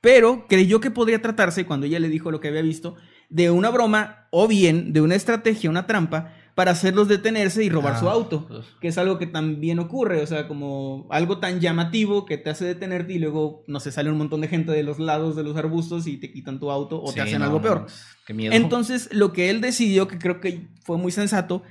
pero 0.01 0.47
creyó 0.47 0.79
que 0.79 0.91
podría 0.91 1.21
tratarse, 1.21 1.65
cuando 1.65 1.85
ella 1.87 1.99
le 1.99 2.09
dijo 2.09 2.31
lo 2.31 2.39
que 2.39 2.49
había 2.49 2.61
visto, 2.61 2.97
de 3.29 3.51
una 3.51 3.69
broma 3.69 4.27
o 4.31 4.47
bien 4.47 4.93
de 4.93 5.01
una 5.01 5.15
estrategia, 5.15 5.69
una 5.69 5.87
trampa, 5.87 6.33
para 6.55 6.71
hacerlos 6.71 7.07
detenerse 7.07 7.63
y 7.63 7.69
robar 7.69 7.93
Ah, 7.95 7.99
su 7.99 8.09
auto 8.09 8.45
pues. 8.47 8.65
que 8.81 8.89
es 8.89 8.97
algo 8.97 9.17
que 9.17 9.27
también 9.27 9.79
ocurre, 9.79 10.21
o 10.21 10.27
sea, 10.27 10.45
como 10.47 11.07
algo 11.09 11.39
tan 11.39 11.61
llamativo 11.61 12.25
que 12.25 12.37
te 12.37 12.49
hace 12.49 12.65
detenerte 12.65 13.13
y 13.13 13.19
luego, 13.19 13.63
no 13.67 13.79
sé, 13.79 13.93
sale 13.93 14.11
un 14.11 14.17
montón 14.17 14.41
de 14.41 14.49
gente 14.49 14.73
de 14.73 14.83
los 14.83 14.99
lados 14.99 15.37
de 15.37 15.43
los 15.43 15.55
arbustos 15.55 16.05
y 16.05 16.17
te 16.17 16.33
quitan 16.33 16.59
tu 16.59 16.69
auto 16.69 17.01
o 17.01 17.07
Sí, 17.09 17.15
te 17.15 17.21
hacen 17.21 17.39
no, 17.39 17.45
algo 17.45 17.61
peor. 17.61 17.87
Qué 18.27 18.33
miedo. 18.33 18.53
Entonces, 18.53 19.07
lo 19.13 19.31
que 19.31 19.49
él 19.49 19.61
decidió, 19.61 20.07
que 20.09 20.17
creo 20.17 20.41
que 20.41 20.67
fue 20.83 20.97
muy 20.97 21.13
sensato, 21.13 21.63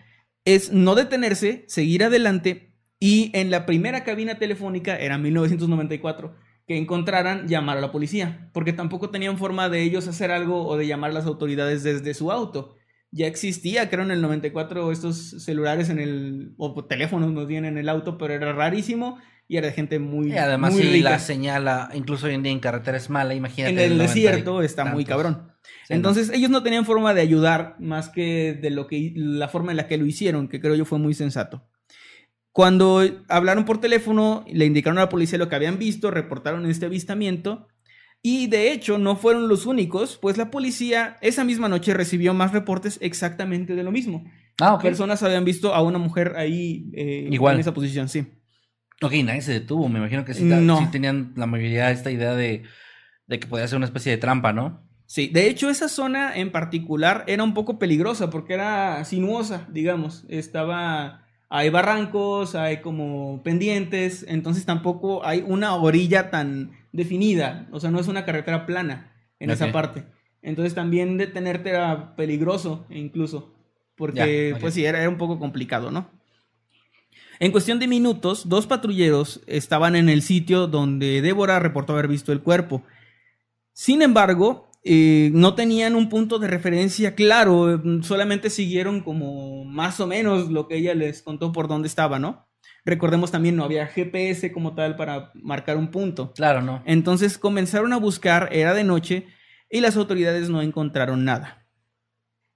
es 0.47 0.73
no 0.73 0.95
detenerse, 0.95 1.65
seguir 1.69 2.03
adelante 2.03 2.73
y 2.99 3.31
en 3.35 3.51
la 3.51 3.67
primera 3.67 4.05
cabina 4.05 4.39
telefónica, 4.39 4.97
era 4.97 5.19
1994, 5.19 6.35
que 6.69 6.77
encontraran 6.77 7.49
llamar 7.49 7.79
a 7.79 7.81
la 7.81 7.91
policía, 7.91 8.51
porque 8.53 8.75
tampoco 8.75 9.09
tenían 9.09 9.39
forma 9.39 9.71
de 9.71 9.83
ellos 9.83 10.07
hacer 10.07 10.31
algo 10.31 10.67
o 10.67 10.77
de 10.77 10.87
llamar 10.87 11.11
a 11.11 11.15
las 11.15 11.25
autoridades 11.25 11.83
desde 11.83 12.13
su 12.13 12.31
auto. 12.31 12.77
Ya 13.11 13.27
existía, 13.27 13.89
creo, 13.89 14.05
en 14.05 14.11
el 14.11 14.21
94 14.21 14.93
estos 14.93 15.43
celulares 15.43 15.89
en 15.89 15.99
el, 15.99 16.53
o 16.59 16.85
teléfonos 16.85 17.33
nos 17.33 17.47
bien 17.47 17.65
en 17.65 17.79
el 17.79 17.89
auto, 17.89 18.19
pero 18.19 18.35
era 18.35 18.53
rarísimo 18.53 19.17
y 19.49 19.57
era 19.57 19.69
de 19.69 19.73
gente 19.73 19.99
muy, 19.99 20.31
Y 20.31 20.37
además, 20.37 20.75
muy 20.75 20.83
si 20.83 20.89
rica. 20.91 21.09
la 21.09 21.19
señal, 21.19 21.67
ah, 21.69 21.89
incluso 21.95 22.27
hoy 22.27 22.35
en 22.35 22.43
día 22.43 22.53
en 22.53 22.61
carretera 22.61 22.99
es 22.99 23.09
mala, 23.09 23.35
imagínate. 23.35 23.73
en 23.73 23.79
el 23.79 23.97
90 23.97 24.05
y 24.05 24.23
desierto 24.23 24.63
está 24.63 24.85
muy 24.85 25.07
cabrón. 25.07 25.51
Sí, 25.87 25.95
Entonces 25.95 26.31
ellos 26.35 26.51
no 26.51 26.63
tenían 26.63 26.85
forma 26.85 27.15
de 27.15 27.23
ayudar 27.23 27.77
más 27.79 28.11
que 28.11 28.53
de 28.61 28.69
lo 28.69 28.87
que 28.87 29.15
la 29.17 29.49
forma 29.49 29.71
en 29.71 29.79
la 29.79 29.87
que 29.87 29.97
lo 29.97 30.05
hicieron, 30.05 30.49
que 30.49 30.61
creo 30.61 30.75
yo 30.75 30.85
fue 30.85 30.99
muy 30.99 31.15
sensato. 31.15 31.67
Cuando 32.53 33.03
hablaron 33.29 33.65
por 33.65 33.81
teléfono, 33.81 34.45
le 34.51 34.67
indicaron 34.67 34.99
a 34.99 35.03
la 35.03 35.09
policía 35.09 35.39
lo 35.39 35.49
que 35.49 35.57
habían 35.57 35.79
visto, 35.79 36.11
reportaron 36.11 36.67
este 36.67 36.87
avistamiento 36.87 37.69
y 38.21 38.49
de 38.49 38.73
hecho 38.73 38.99
no 38.99 39.15
fueron 39.15 39.47
los 39.49 39.65
únicos, 39.67 40.19
pues 40.21 40.37
la 40.37 40.51
policía 40.51 41.19
esa 41.21 41.45
misma 41.45 41.69
noche 41.69 41.95
recibió 41.95 42.35
más 42.35 42.53
reportes 42.53 42.99
exactamente 43.01 43.77
de 43.77 43.83
lo 43.85 43.93
mismo. 43.93 44.25
Ah, 44.61 44.75
ok. 44.75 44.83
Personas 44.83 45.23
habían 45.23 45.45
visto 45.45 45.73
a 45.73 45.83
una 45.83 45.99
mujer 45.99 46.35
ahí 46.37 46.91
eh, 46.95 47.29
Igual. 47.31 47.55
en 47.55 47.61
esa 47.61 47.73
posición, 47.75 48.09
sí. 48.09 48.27
Ok, 49.01 49.13
nadie 49.23 49.43
se 49.43 49.53
detuvo. 49.53 49.89
Me 49.89 50.01
imagino 50.01 50.25
que 50.25 50.35
sí, 50.35 50.43
No. 50.43 50.81
sí 50.81 50.87
tenían 50.91 51.33
la 51.37 51.47
mayoría 51.47 51.93
esta 51.93 52.11
idea 52.11 52.35
de, 52.35 52.65
de 53.29 53.39
que 53.39 53.47
podía 53.47 53.69
ser 53.69 53.77
una 53.77 53.87
especie 53.87 54.11
de 54.11 54.19
trampa, 54.19 54.53
¿no? 54.53 54.83
Sí, 55.07 55.29
de 55.29 55.49
hecho 55.49 55.71
esa 55.71 55.89
zona 55.89 56.37
en 56.37 56.51
particular 56.51 57.23
era 57.29 57.45
un 57.45 57.55
poco 57.55 57.79
peligrosa 57.79 58.31
porque 58.31 58.55
era 58.55 59.05
sinuosa, 59.05 59.69
digamos. 59.71 60.25
Estaba, 60.29 61.25
hay 61.49 61.71
barrancos, 61.71 62.55
hay 62.55 62.79
como 62.79 63.43
pendientes, 63.43 64.25
entonces 64.29 64.67
tampoco 64.67 65.25
hay 65.25 65.43
una 65.47 65.75
orilla 65.75 66.31
tan 66.31 66.73
definida, 66.93 67.67
o 67.71 67.81
sea, 67.81 67.91
no 67.91 68.01
es 68.01 68.09
una 68.09 68.25
carretera 68.25 68.67
plana 68.67 69.13
en 69.41 69.51
esa 69.51 69.73
parte. 69.73 70.05
Entonces 70.43 70.75
también 70.75 71.17
detenerte 71.17 71.71
era 71.71 72.15
peligroso 72.17 72.87
incluso, 72.91 73.55
porque 73.97 74.51
Ya, 74.53 74.61
pues 74.61 74.75
sí, 74.75 74.85
era, 74.85 75.01
era 75.01 75.09
un 75.09 75.19
poco 75.19 75.39
complicado, 75.39 75.91
¿no? 75.91 76.11
En 77.41 77.53
cuestión 77.53 77.79
de 77.79 77.87
minutos, 77.87 78.49
dos 78.49 78.67
patrulleros 78.67 79.41
estaban 79.47 79.95
en 79.95 80.09
el 80.09 80.23
sitio 80.23 80.67
donde 80.67 81.23
Débora 81.23 81.61
reportó 81.61 81.93
haber 81.93 82.09
visto 82.09 82.33
el 82.33 82.41
cuerpo. 82.41 82.83
Sin 83.73 84.03
embargo, 84.03 84.68
eh, 84.83 85.31
no 85.35 85.55
tenían 85.55 85.95
un 85.97 86.09
punto 86.09 86.39
de 86.39 86.49
referencia 86.49 87.15
claro, 87.15 87.83
solamente 88.03 88.51
siguieron 88.51 89.01
como 89.01 89.65
más 89.65 90.01
o 90.01 90.07
menos 90.07 90.51
lo 90.51 90.69
que 90.69 90.77
ella 90.77 90.95
les 90.95 91.23
contó 91.23 91.53
por 91.53 91.69
dónde 91.69 91.89
estaba, 91.89 92.19
¿no? 92.19 92.49
Recordemos 92.85 93.31
también 93.31 93.57
no 93.57 93.65
había 93.65 93.87
GPS 93.87 94.53
como 94.53 94.75
tal 94.75 94.97
para 94.97 95.31
marcar 95.35 95.77
un 95.77 95.91
punto. 95.91 96.33
Claro, 96.33 96.63
¿no? 96.63 96.83
Entonces 96.87 97.37
comenzaron 97.37 97.93
a 97.93 97.99
buscar, 97.99 98.49
era 98.53 98.73
de 98.73 98.85
noche, 98.85 99.27
y 99.69 99.81
las 99.81 99.97
autoridades 99.97 100.49
no 100.49 100.63
encontraron 100.63 101.25
nada. 101.25 101.67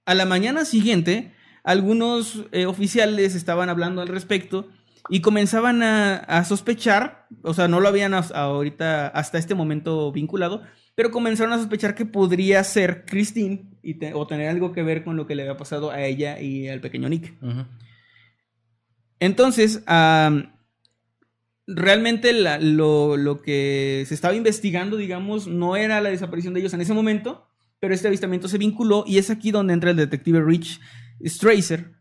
A 0.05 0.15
la 0.15 0.25
mañana 0.25 0.65
siguiente, 0.65 1.33
algunos 1.63 2.45
eh, 2.51 2.65
oficiales 2.65 3.35
estaban 3.35 3.69
hablando 3.69 4.01
al 4.01 4.07
respecto 4.07 4.69
y 5.09 5.21
comenzaban 5.21 5.83
a, 5.83 6.15
a 6.17 6.45
sospechar, 6.45 7.27
o 7.43 7.53
sea, 7.53 7.67
no 7.67 7.79
lo 7.79 7.87
habían 7.89 8.13
ahorita 8.13 9.07
hasta 9.07 9.37
este 9.37 9.55
momento 9.55 10.11
vinculado, 10.11 10.63
pero 10.95 11.11
comenzaron 11.11 11.53
a 11.53 11.57
sospechar 11.57 11.95
que 11.95 12.05
podría 12.05 12.63
ser 12.63 13.05
Christine 13.05 13.65
y 13.81 13.95
te- 13.95 14.13
o 14.13 14.25
tener 14.27 14.49
algo 14.49 14.71
que 14.71 14.83
ver 14.83 15.03
con 15.03 15.15
lo 15.17 15.25
que 15.27 15.35
le 15.35 15.41
había 15.43 15.57
pasado 15.57 15.91
a 15.91 16.01
ella 16.03 16.39
y 16.39 16.67
al 16.69 16.79
pequeño 16.81 17.09
Nick. 17.09 17.33
Entonces, 19.19 19.83
realmente 21.67 22.33
la- 22.33 22.59
lo, 22.59 23.17
lo 23.17 23.41
que 23.41 24.03
se 24.07 24.13
estaba 24.13 24.35
investigando, 24.35 24.97
digamos, 24.97 25.47
no 25.47 25.75
era 25.75 26.01
la 26.01 26.09
desaparición 26.09 26.53
de 26.53 26.59
ellos 26.61 26.73
en 26.73 26.81
ese 26.81 26.93
momento, 26.93 27.47
pero 27.79 27.93
este 27.93 28.07
avistamiento 28.07 28.47
se 28.47 28.57
vinculó 28.57 29.03
y 29.07 29.17
es 29.17 29.29
aquí 29.29 29.51
donde 29.51 29.73
entra 29.73 29.91
el 29.91 29.97
detective 29.97 30.41
Rich 30.41 30.79
Stracer, 31.25 31.93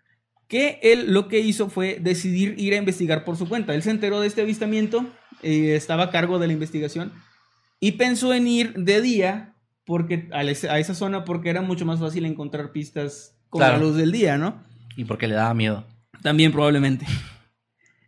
que 0.53 0.79
él 0.83 1.15
lo 1.15 1.29
que 1.29 1.41
hizo 1.41 1.71
fue 1.71 1.97
decidir 1.99 2.55
ir 2.59 2.75
a 2.75 2.77
investigar 2.77 3.25
por 3.25 3.39
su 3.39 3.49
cuenta. 3.49 3.75
Él 3.75 3.83
se 3.83 3.91
enteró 3.91 4.21
de 4.21 4.27
este 4.27 4.43
avistamiento, 4.43 5.07
eh, 5.43 5.75
estaba 5.77 6.03
a 6.03 6.11
cargo 6.11 6.39
de 6.39 6.47
la 6.47 6.53
investigación 6.53 7.11
y 7.81 7.93
pensó 7.93 8.35
en 8.35 8.47
ir 8.47 8.75
de 8.75 9.01
día 9.01 9.55
porque 9.87 10.29
a, 10.31 10.45
esa 10.45 10.95
zona 10.95 11.25
porque 11.25 11.49
era 11.49 11.63
mucho 11.63 11.87
más 11.87 12.01
fácil 12.01 12.27
encontrar 12.27 12.71
pistas 12.71 13.35
con 13.49 13.61
Claro. 13.61 13.79
la 13.79 13.83
luz 13.83 13.97
del 13.97 14.13
día, 14.13 14.37
¿no? 14.37 14.63
Y 14.95 15.07
porque 15.07 15.27
le 15.27 15.37
daba 15.37 15.55
miedo. 15.55 15.87
También 16.21 16.53
probablemente. 16.53 17.07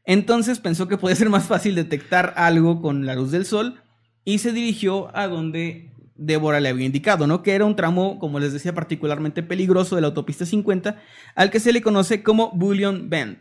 Entonces 0.04 0.60
pensó 0.60 0.86
que 0.86 0.98
podía 0.98 1.16
ser 1.16 1.30
más 1.30 1.46
fácil 1.46 1.74
detectar 1.74 2.34
algo 2.36 2.82
con 2.82 3.06
la 3.06 3.14
luz 3.14 3.30
del 3.30 3.46
sol 3.46 3.80
y 4.22 4.36
se 4.36 4.52
dirigió 4.52 5.16
a 5.16 5.28
donde 5.28 5.93
Débora 6.16 6.60
le 6.60 6.68
había 6.68 6.86
indicado, 6.86 7.26
¿no? 7.26 7.42
Que 7.42 7.52
era 7.52 7.64
un 7.64 7.76
tramo, 7.76 8.18
como 8.18 8.38
les 8.38 8.52
decía, 8.52 8.74
particularmente 8.74 9.42
peligroso 9.42 9.96
de 9.96 10.02
la 10.02 10.08
autopista 10.08 10.46
50, 10.46 11.00
al 11.34 11.50
que 11.50 11.60
se 11.60 11.72
le 11.72 11.82
conoce 11.82 12.22
como 12.22 12.50
Bullion 12.52 13.10
Bend. 13.10 13.38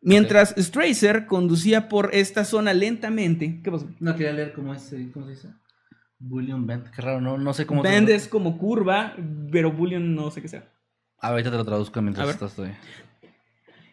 Mientras 0.00 0.54
Stracer 0.58 1.26
conducía 1.26 1.88
por 1.88 2.10
esta 2.12 2.44
zona 2.44 2.74
lentamente, 2.74 3.60
¿qué 3.62 3.70
pasó? 3.70 3.88
No 4.00 4.16
quería 4.16 4.32
leer 4.32 4.52
cómo 4.52 4.74
es, 4.74 4.92
eh, 4.92 5.10
¿cómo 5.12 5.26
se 5.26 5.32
dice? 5.32 5.48
Bullion 6.18 6.66
Bend. 6.66 6.90
Qué 6.90 7.02
raro, 7.02 7.20
no, 7.20 7.38
no 7.38 7.52
sé 7.54 7.66
cómo 7.66 7.82
Bend 7.82 8.08
es 8.08 8.26
como 8.28 8.58
curva, 8.58 9.14
pero 9.50 9.70
Bullion 9.70 10.14
no 10.14 10.30
sé 10.30 10.42
qué 10.42 10.48
sea. 10.48 10.68
Ah, 11.18 11.28
ahorita 11.28 11.50
te 11.50 11.56
lo 11.56 11.64
traduzco 11.64 12.00
A 12.00 12.02
mientras 12.02 12.26
ver. 12.26 12.34
estás 12.34 12.50
estoy. 12.50 12.70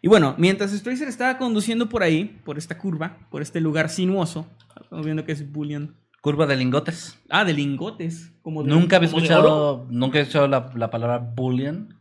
Y 0.01 0.07
bueno, 0.07 0.33
mientras 0.37 0.71
Stracer 0.71 1.07
estaba 1.07 1.37
conduciendo 1.37 1.89
por 1.89 2.01
ahí, 2.03 2.39
por 2.43 2.57
esta 2.57 2.77
curva, 2.77 3.27
por 3.29 3.41
este 3.41 3.59
lugar 3.59 3.89
sinuoso, 3.89 4.47
estamos 4.81 5.05
viendo 5.05 5.25
que 5.25 5.33
es 5.33 5.51
Bullion. 5.51 5.95
Curva 6.21 6.45
de 6.45 6.57
lingotes. 6.57 7.17
Ah, 7.29 7.45
de 7.45 7.53
lingotes. 7.53 8.31
Como 8.41 8.63
de- 8.63 8.69
Nunca 8.69 8.97
había 8.97 9.09
como 9.09 9.21
escuchado, 9.21 9.87
nunca 9.89 10.19
he 10.19 10.21
escuchado 10.21 10.47
la, 10.47 10.71
la 10.75 10.89
palabra 10.89 11.17
bullion. 11.17 11.95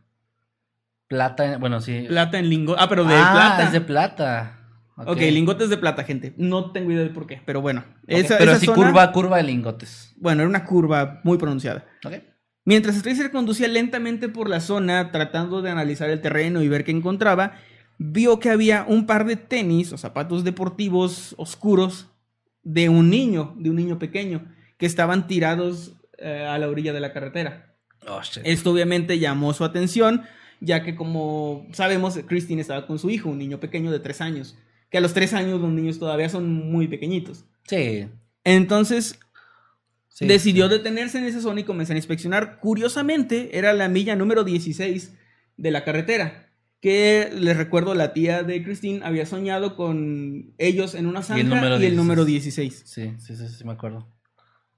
Plata, 1.07 1.57
bueno, 1.57 1.81
sí. 1.81 2.05
Plata 2.07 2.37
en 2.37 2.49
lingotes. 2.49 2.83
Ah, 2.83 2.89
pero 2.89 3.03
de 3.05 3.15
ah, 3.15 3.31
plata. 3.33 3.63
es 3.63 3.71
de 3.71 3.81
plata. 3.81 4.55
Ok, 5.05 5.17
lingotes 5.19 5.69
de 5.69 5.77
plata, 5.77 6.03
gente. 6.03 6.33
No 6.37 6.71
tengo 6.71 6.91
idea 6.91 7.03
de 7.03 7.09
por 7.09 7.25
qué, 7.25 7.41
pero 7.45 7.61
bueno. 7.61 7.85
esa, 8.05 8.37
pero 8.37 8.51
así 8.51 8.67
curva, 8.67 9.11
curva 9.13 9.37
de 9.37 9.43
lingotes. 9.43 10.13
Bueno, 10.17 10.41
era 10.41 10.49
una 10.49 10.65
curva 10.65 11.21
muy 11.23 11.37
pronunciada. 11.37 11.85
Okay. 12.03 12.27
Mientras 12.65 13.01
Tracer 13.01 13.31
conducía 13.31 13.69
lentamente 13.69 14.27
por 14.27 14.49
la 14.49 14.59
zona, 14.59 15.11
tratando 15.11 15.61
de 15.61 15.71
analizar 15.71 16.09
el 16.09 16.21
terreno 16.21 16.61
y 16.61 16.67
ver 16.67 16.83
qué 16.83 16.91
encontraba, 16.91 17.53
vio 17.97 18.39
que 18.39 18.49
había 18.49 18.85
un 18.87 19.05
par 19.05 19.25
de 19.25 19.37
tenis 19.37 19.93
o 19.93 19.97
zapatos 19.97 20.43
deportivos 20.43 21.33
oscuros 21.37 22.07
de 22.63 22.89
un 22.89 23.09
niño, 23.09 23.55
de 23.57 23.69
un 23.69 23.75
niño 23.75 23.99
pequeño, 23.99 24.53
que 24.77 24.85
estaban 24.85 25.27
tirados 25.27 25.93
eh, 26.17 26.45
a 26.47 26.57
la 26.57 26.69
orilla 26.69 26.93
de 26.93 26.99
la 26.99 27.13
carretera. 27.13 27.75
Oh, 28.07 28.21
Esto 28.43 28.71
obviamente 28.71 29.19
llamó 29.19 29.53
su 29.53 29.63
atención, 29.63 30.23
ya 30.59 30.83
que 30.83 30.95
como 30.95 31.67
sabemos, 31.73 32.19
Christine 32.27 32.61
estaba 32.61 32.87
con 32.87 32.99
su 32.99 33.09
hijo, 33.09 33.29
un 33.29 33.37
niño 33.37 33.59
pequeño 33.59 33.91
de 33.91 33.99
tres 33.99 34.21
años, 34.21 34.57
que 34.89 34.97
a 34.97 35.01
los 35.01 35.13
tres 35.13 35.33
años 35.33 35.59
los 35.59 35.71
niños 35.71 35.99
todavía 35.99 36.29
son 36.29 36.49
muy 36.49 36.87
pequeñitos. 36.87 37.45
Sí. 37.67 38.07
Entonces, 38.43 39.19
decidió 40.19 40.69
detenerse 40.69 41.17
en 41.17 41.25
esa 41.25 41.41
zona 41.41 41.61
y 41.61 41.63
comenzar 41.63 41.95
a 41.95 41.99
inspeccionar. 41.99 42.59
Curiosamente, 42.59 43.57
era 43.57 43.73
la 43.73 43.87
milla 43.87 44.15
número 44.15 44.43
16 44.43 45.15
de 45.57 45.71
la 45.71 45.83
carretera. 45.83 46.48
Que 46.81 47.29
les 47.33 47.57
recuerdo, 47.57 47.93
la 47.93 48.13
tía 48.13 48.43
de 48.43 48.63
Christine 48.63 49.01
había 49.03 49.25
soñado 49.25 49.75
con 49.75 50.53
ellos 50.57 50.95
en 50.95 51.07
una 51.07 51.21
zanja 51.21 51.39
y 51.39 51.85
el 51.85 51.95
número, 51.95 52.25
16. 52.25 52.83
Sí, 52.85 53.13
sí, 53.17 53.35
sí, 53.35 53.47
sí, 53.47 53.63
me 53.65 53.73
acuerdo. 53.73 54.07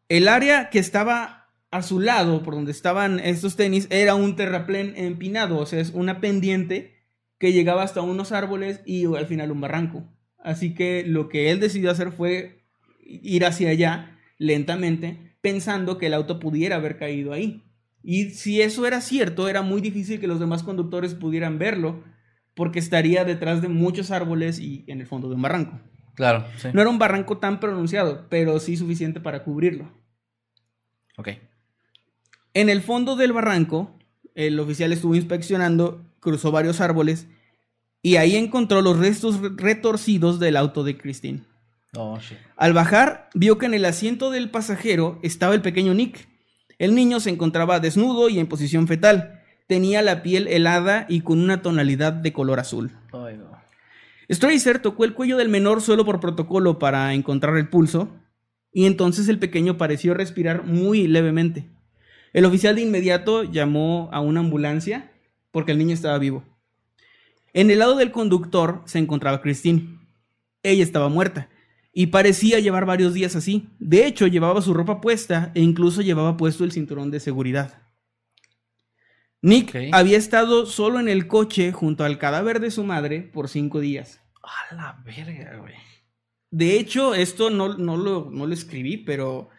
El 0.09 0.27
área 0.27 0.69
que 0.69 0.79
estaba 0.79 1.49
a 1.69 1.83
su 1.83 1.99
lado, 1.99 2.43
por 2.43 2.55
donde 2.55 2.71
estaban 2.71 3.19
estos 3.19 3.55
tenis, 3.55 3.87
era 3.91 4.15
un 4.15 4.35
terraplén 4.35 4.93
empinado, 4.97 5.57
o 5.57 5.65
sea, 5.65 5.79
es 5.79 5.91
una 5.91 6.19
pendiente 6.19 7.01
que 7.37 7.53
llegaba 7.53 7.83
hasta 7.83 8.01
unos 8.01 8.31
árboles 8.31 8.81
y 8.85 9.05
al 9.05 9.27
final 9.27 9.51
un 9.51 9.61
barranco. 9.61 10.03
Así 10.37 10.73
que 10.73 11.03
lo 11.05 11.29
que 11.29 11.51
él 11.51 11.59
decidió 11.59 11.91
hacer 11.91 12.11
fue 12.11 12.65
ir 13.03 13.45
hacia 13.45 13.69
allá 13.69 14.17
lentamente 14.37 15.31
pensando 15.41 15.97
que 15.97 16.07
el 16.07 16.13
auto 16.13 16.39
pudiera 16.39 16.77
haber 16.77 16.97
caído 16.97 17.33
ahí. 17.33 17.63
Y 18.03 18.31
si 18.31 18.61
eso 18.61 18.85
era 18.85 19.01
cierto, 19.01 19.47
era 19.47 19.61
muy 19.61 19.81
difícil 19.81 20.19
que 20.19 20.27
los 20.27 20.39
demás 20.39 20.63
conductores 20.63 21.13
pudieran 21.13 21.59
verlo, 21.59 22.03
porque 22.55 22.79
estaría 22.79 23.25
detrás 23.25 23.61
de 23.61 23.67
muchos 23.67 24.11
árboles 24.11 24.59
y 24.59 24.83
en 24.87 25.01
el 25.01 25.07
fondo 25.07 25.29
de 25.29 25.35
un 25.35 25.41
barranco. 25.41 25.79
Claro. 26.15 26.45
No 26.73 26.81
era 26.81 26.89
un 26.89 26.99
barranco 26.99 27.37
tan 27.37 27.59
pronunciado, 27.59 28.27
pero 28.29 28.59
sí 28.59 28.75
suficiente 28.77 29.19
para 29.19 29.43
cubrirlo. 29.43 29.91
Ok. 31.17 31.29
En 32.53 32.69
el 32.69 32.81
fondo 32.81 33.15
del 33.15 33.33
barranco, 33.33 33.97
el 34.35 34.59
oficial 34.59 34.91
estuvo 34.91 35.15
inspeccionando, 35.15 36.05
cruzó 36.19 36.51
varios 36.51 36.81
árboles 36.81 37.27
y 38.01 38.17
ahí 38.17 38.35
encontró 38.35 38.81
los 38.81 38.97
restos 38.97 39.39
retorcidos 39.57 40.39
del 40.39 40.57
auto 40.57 40.83
de 40.83 40.97
Christine. 40.97 41.43
Oh, 41.95 42.17
Al 42.55 42.73
bajar, 42.73 43.29
vio 43.33 43.57
que 43.57 43.65
en 43.65 43.73
el 43.73 43.85
asiento 43.85 44.31
del 44.31 44.49
pasajero 44.49 45.19
estaba 45.23 45.53
el 45.53 45.61
pequeño 45.61 45.93
Nick. 45.93 46.27
El 46.81 46.95
niño 46.95 47.19
se 47.19 47.29
encontraba 47.29 47.79
desnudo 47.79 48.27
y 48.27 48.39
en 48.39 48.47
posición 48.47 48.87
fetal. 48.87 49.43
Tenía 49.67 50.01
la 50.01 50.23
piel 50.23 50.47
helada 50.47 51.05
y 51.07 51.21
con 51.21 51.39
una 51.39 51.61
tonalidad 51.61 52.11
de 52.11 52.33
color 52.33 52.59
azul. 52.59 52.89
Ay, 53.13 53.37
no. 53.37 53.51
Stracer 54.31 54.79
tocó 54.79 55.05
el 55.05 55.13
cuello 55.13 55.37
del 55.37 55.47
menor 55.47 55.83
solo 55.83 56.05
por 56.05 56.19
protocolo 56.19 56.79
para 56.79 57.13
encontrar 57.13 57.55
el 57.57 57.69
pulso, 57.69 58.09
y 58.73 58.87
entonces 58.87 59.27
el 59.27 59.37
pequeño 59.37 59.77
pareció 59.77 60.15
respirar 60.15 60.65
muy 60.65 61.05
levemente. 61.05 61.69
El 62.33 62.45
oficial 62.45 62.73
de 62.73 62.81
inmediato 62.81 63.43
llamó 63.43 64.09
a 64.11 64.19
una 64.19 64.39
ambulancia 64.39 65.11
porque 65.51 65.73
el 65.73 65.77
niño 65.77 65.93
estaba 65.93 66.17
vivo. 66.17 66.43
En 67.53 67.69
el 67.69 67.77
lado 67.77 67.95
del 67.95 68.11
conductor 68.11 68.81
se 68.85 68.97
encontraba 68.97 69.43
Christine. 69.43 69.99
Ella 70.63 70.83
estaba 70.83 71.09
muerta 71.09 71.47
y 71.93 72.07
parecía 72.07 72.59
llevar 72.59 72.85
varios 72.85 73.13
días 73.13 73.35
así. 73.35 73.69
De 73.79 74.05
hecho, 74.05 74.27
llevaba 74.27 74.61
su 74.61 74.73
ropa 74.73 75.01
puesta 75.01 75.51
e 75.55 75.61
incluso 75.61 76.01
llevaba 76.01 76.37
puesto 76.37 76.63
el 76.63 76.71
cinturón 76.71 77.11
de 77.11 77.19
seguridad. 77.19 77.81
Nick 79.41 79.89
había 79.91 80.17
estado 80.17 80.65
solo 80.65 80.99
en 80.99 81.09
el 81.09 81.27
coche 81.27 81.71
junto 81.71 82.03
al 82.03 82.19
cadáver 82.19 82.59
de 82.59 82.71
su 82.71 82.83
madre 82.83 83.21
por 83.21 83.49
cinco 83.49 83.79
días. 83.79 84.21
A 84.43 84.75
la 84.75 85.01
verga, 85.03 85.57
güey. 85.57 85.73
De 86.51 86.77
hecho, 86.79 87.15
esto 87.15 87.49
no, 87.49 87.77
no, 87.77 87.97
lo, 87.97 88.29
no 88.29 88.45
lo 88.45 88.53
escribí, 88.53 88.97
pero 88.97 89.49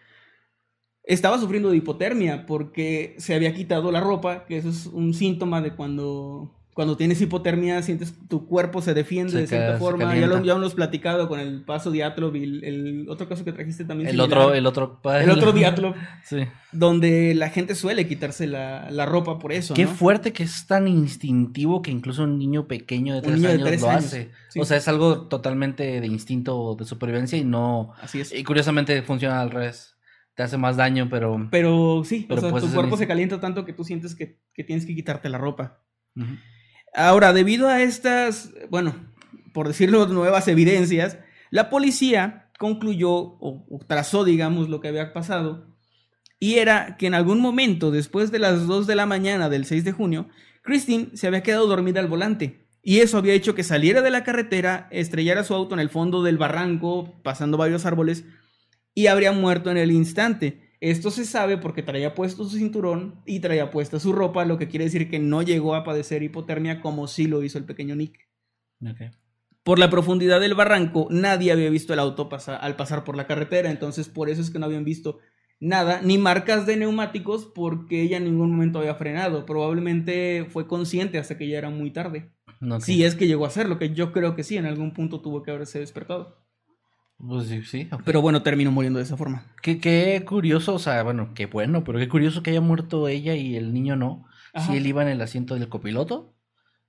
estaba 1.03 1.39
sufriendo 1.39 1.71
de 1.71 1.79
hipotermia 1.79 2.47
porque 2.47 3.17
se 3.19 3.35
había 3.35 3.55
quitado 3.55 3.91
la 3.91 4.01
ropa, 4.01 4.45
que 4.47 4.59
eso 4.59 4.69
es 4.69 4.87
un 4.87 5.15
síntoma 5.15 5.61
de 5.61 5.75
cuando 5.75 6.62
cuando 6.75 6.97
tienes 6.97 7.21
hipotermia, 7.21 7.83
sientes 7.83 8.15
tu 8.29 8.47
cuerpo 8.47 8.81
se 8.81 8.95
defiende 8.95 9.39
de 9.39 9.47
cierta 9.47 9.79
forma. 9.79 10.17
Ya 10.17 10.27
lo, 10.27 10.43
ya 10.43 10.55
hemos 10.55 10.75
platicado 10.75 11.29
con 11.29 11.39
el 11.39 11.63
paso 11.65 11.91
Diatlov 11.91 12.35
y 12.35 12.45
el, 12.45 13.07
otro 13.11 13.29
caso 13.29 13.45
que 13.45 13.53
trajiste 13.53 13.85
también. 13.85 14.09
El 14.09 14.19
otro, 14.21 14.55
el 14.55 14.67
otro, 14.67 14.99
el 15.05 15.31
otro 15.31 15.53
Diatlov. 15.53 15.95
sí. 16.25 16.47
Donde 16.73 17.35
la 17.35 17.51
gente 17.51 17.75
suele 17.75 18.09
quitarse 18.09 18.47
la, 18.47 18.91
la 18.91 19.05
ropa 19.05 19.39
por 19.39 19.53
eso. 19.53 19.75
Qué 19.75 19.87
fuerte 19.87 20.33
que 20.33 20.45
es 20.45 20.67
tan 20.67 20.89
instintivo 20.89 21.83
que 21.83 21.91
incluso 21.91 22.25
un 22.25 22.39
niño 22.39 22.67
pequeño 22.67 23.15
de 23.15 23.21
tres 23.21 23.45
años 23.45 23.83
lo 23.83 23.91
hace. 23.91 24.31
O 24.57 24.65
sea, 24.65 24.79
es 24.79 24.89
algo 24.89 25.27
totalmente 25.29 26.01
de 26.01 26.07
instinto 26.07 26.75
de 26.79 26.87
supervivencia 26.87 27.37
y 27.37 27.45
no. 27.45 27.93
Así 28.01 28.21
es. 28.21 28.33
Y 28.33 28.45
curiosamente 28.45 29.03
funciona 29.03 29.43
al 29.43 29.51
revés. 29.51 29.97
Te 30.35 30.43
hace 30.43 30.57
más 30.57 30.79
daño, 30.79 31.09
pero. 31.11 31.49
Pero 31.51 32.03
sí, 32.07 32.27
o 32.31 32.41
sea, 32.41 32.51
pues 32.51 32.65
tu 32.65 32.73
cuerpo 32.73 32.97
se 32.97 33.07
calienta 33.07 33.39
tanto 33.39 33.67
que 33.67 33.75
tú 33.75 33.85
sientes 33.85 34.15
que, 34.15 34.39
que 34.55 34.65
tienes 34.65 34.87
que 34.87 34.95
quitarte 34.95 35.29
la 35.29 35.37
ropa. 35.37 35.83
Ahora, 36.95 37.33
debido 37.33 37.69
a 37.69 37.83
estas, 37.83 38.51
bueno, 38.69 38.95
por 39.53 39.69
decirlo, 39.69 40.07
nuevas 40.07 40.47
evidencias, 40.49 41.19
la 41.51 41.71
policía 41.71 42.51
concluyó 42.59 43.13
o, 43.13 43.81
trazó, 43.87 44.25
digamos, 44.25 44.69
lo 44.69 44.81
que 44.81 44.89
había 44.89 45.13
pasado. 45.13 45.67
Y 46.39 46.55
era 46.55 46.97
que 46.97 47.07
en 47.07 47.15
algún 47.15 47.41
momento, 47.41 47.91
después 47.91 48.31
de 48.31 48.39
las 48.39 48.67
2 48.67 48.87
de 48.87 48.95
la 48.95 49.07
mañana 49.07 49.49
del 49.49 49.65
6 49.65 49.85
de 49.85 49.93
junio, 49.93 50.29
Christine 50.63 51.11
se 51.15 51.27
había 51.27 51.43
quedado 51.43 51.67
dormida 51.67 52.01
al 52.01 52.09
volante. 52.09 52.69
Y 52.83 52.99
eso 52.99 53.17
había 53.17 53.35
hecho 53.35 53.55
que 53.55 53.63
saliera 53.63 54.03
de 54.03 54.11
la 54.11 54.25
carretera, 54.25 54.89
estrellara 54.91 55.45
su 55.45 55.55
auto 55.55 55.75
en 55.75 55.81
el 55.81 55.89
fondo 55.89 56.23
del 56.23 56.37
barranco, 56.37 57.21
pasando 57.23 57.57
varios 57.57 57.87
árboles, 57.87 58.25
y 58.95 59.07
habría 59.07 59.33
muerto 59.33 59.71
en 59.71 59.77
el 59.77 59.93
instante. 59.93 60.62
Esto 60.83 61.13
se 61.13 61.25
sabe 61.25 61.59
porque 61.59 61.85
traía 61.85 62.13
puesto 62.13 62.43
su 62.43 62.59
cinturón 62.59 63.23
y 63.25 63.39
traía 63.39 63.71
puesta 63.71 64.01
su 64.01 64.13
ropa, 64.13 64.45
lo 64.45 64.59
que 64.59 64.67
quiere 64.67 64.87
decir 64.87 65.09
que 65.09 65.21
no 65.21 65.41
llegó 65.41 65.77
a 65.77 65.85
padecer 65.85 66.25
hipotermia 66.25 66.81
como 66.81 67.07
sí 67.07 67.29
lo 67.29 67.45
hizo 67.45 67.57
el 67.57 67.65
pequeño 67.65 67.95
Nick. 67.95 68.29
Por 69.63 69.79
la 69.79 69.91
profundidad 69.91 70.41
del 70.41 70.57
barranco, 70.57 71.07
nadie 71.09 71.53
había 71.53 71.71
visto 71.71 71.93
el 71.93 72.01
auto 72.01 72.29
al 72.61 72.75
pasar 72.75 73.05
por 73.05 73.17
la 73.17 73.29
carretera, 73.29 73.71
entonces 73.71 74.09
por 74.09 74.29
eso 74.29 74.41
es 74.41 74.51
que 74.51 74.59
no 74.59 74.67
habían 74.67 74.83
visto 74.85 75.21
nada, 75.61 76.01
ni 76.03 76.19
marcas 76.19 76.67
de 76.67 76.77
neumáticos, 76.77 77.45
porque 77.45 78.03
ella 78.03 78.17
en 78.17 78.25
ningún 78.25 78.51
momento 78.51 78.81
había 78.81 78.97
frenado. 78.97 79.47
Probablemente 79.47 80.49
fue 80.51 80.67
consciente 80.67 81.17
hasta 81.21 81.39
que 81.39 81.47
ya 81.47 81.59
era 81.59 81.71
muy 81.71 81.93
tarde. 81.93 82.33
Si 82.81 83.05
es 83.05 83.15
que 83.15 83.29
llegó 83.29 83.45
a 83.45 83.49
hacerlo, 83.49 83.79
que 83.79 83.95
yo 83.95 84.11
creo 84.11 84.35
que 84.35 84.43
sí, 84.43 84.57
en 84.57 84.67
algún 84.67 84.95
punto 84.95 85.21
tuvo 85.21 85.45
que 85.45 85.53
haberse 85.53 85.79
despertado. 85.79 86.42
Pues 87.27 87.47
sí, 87.47 87.63
sí. 87.63 87.89
Pero 88.05 88.21
bueno, 88.21 88.43
terminó 88.43 88.73
muriendo 88.73 88.99
de 88.99 89.05
esa 89.05 89.17
forma. 89.17 89.47
Qué, 89.63 89.79
qué 89.79 90.25
curioso, 90.27 90.75
o 90.75 90.79
sea, 90.79 91.03
bueno, 91.05 91.31
qué 91.35 91.47
bueno, 91.47 91.85
pero 91.85 91.99
qué 91.99 92.09
curioso 92.09 92.43
que 92.43 92.51
haya 92.51 92.61
muerto 92.61 93.07
ella 93.07 93.37
y 93.37 93.57
el 93.57 93.73
niño 93.73 93.97
no. 93.97 94.27
Si 94.67 94.77
él 94.77 94.87
iba 94.87 95.01
en 95.03 95.09
el 95.09 95.21
asiento 95.23 95.55
del 95.55 95.69
copiloto 95.69 96.35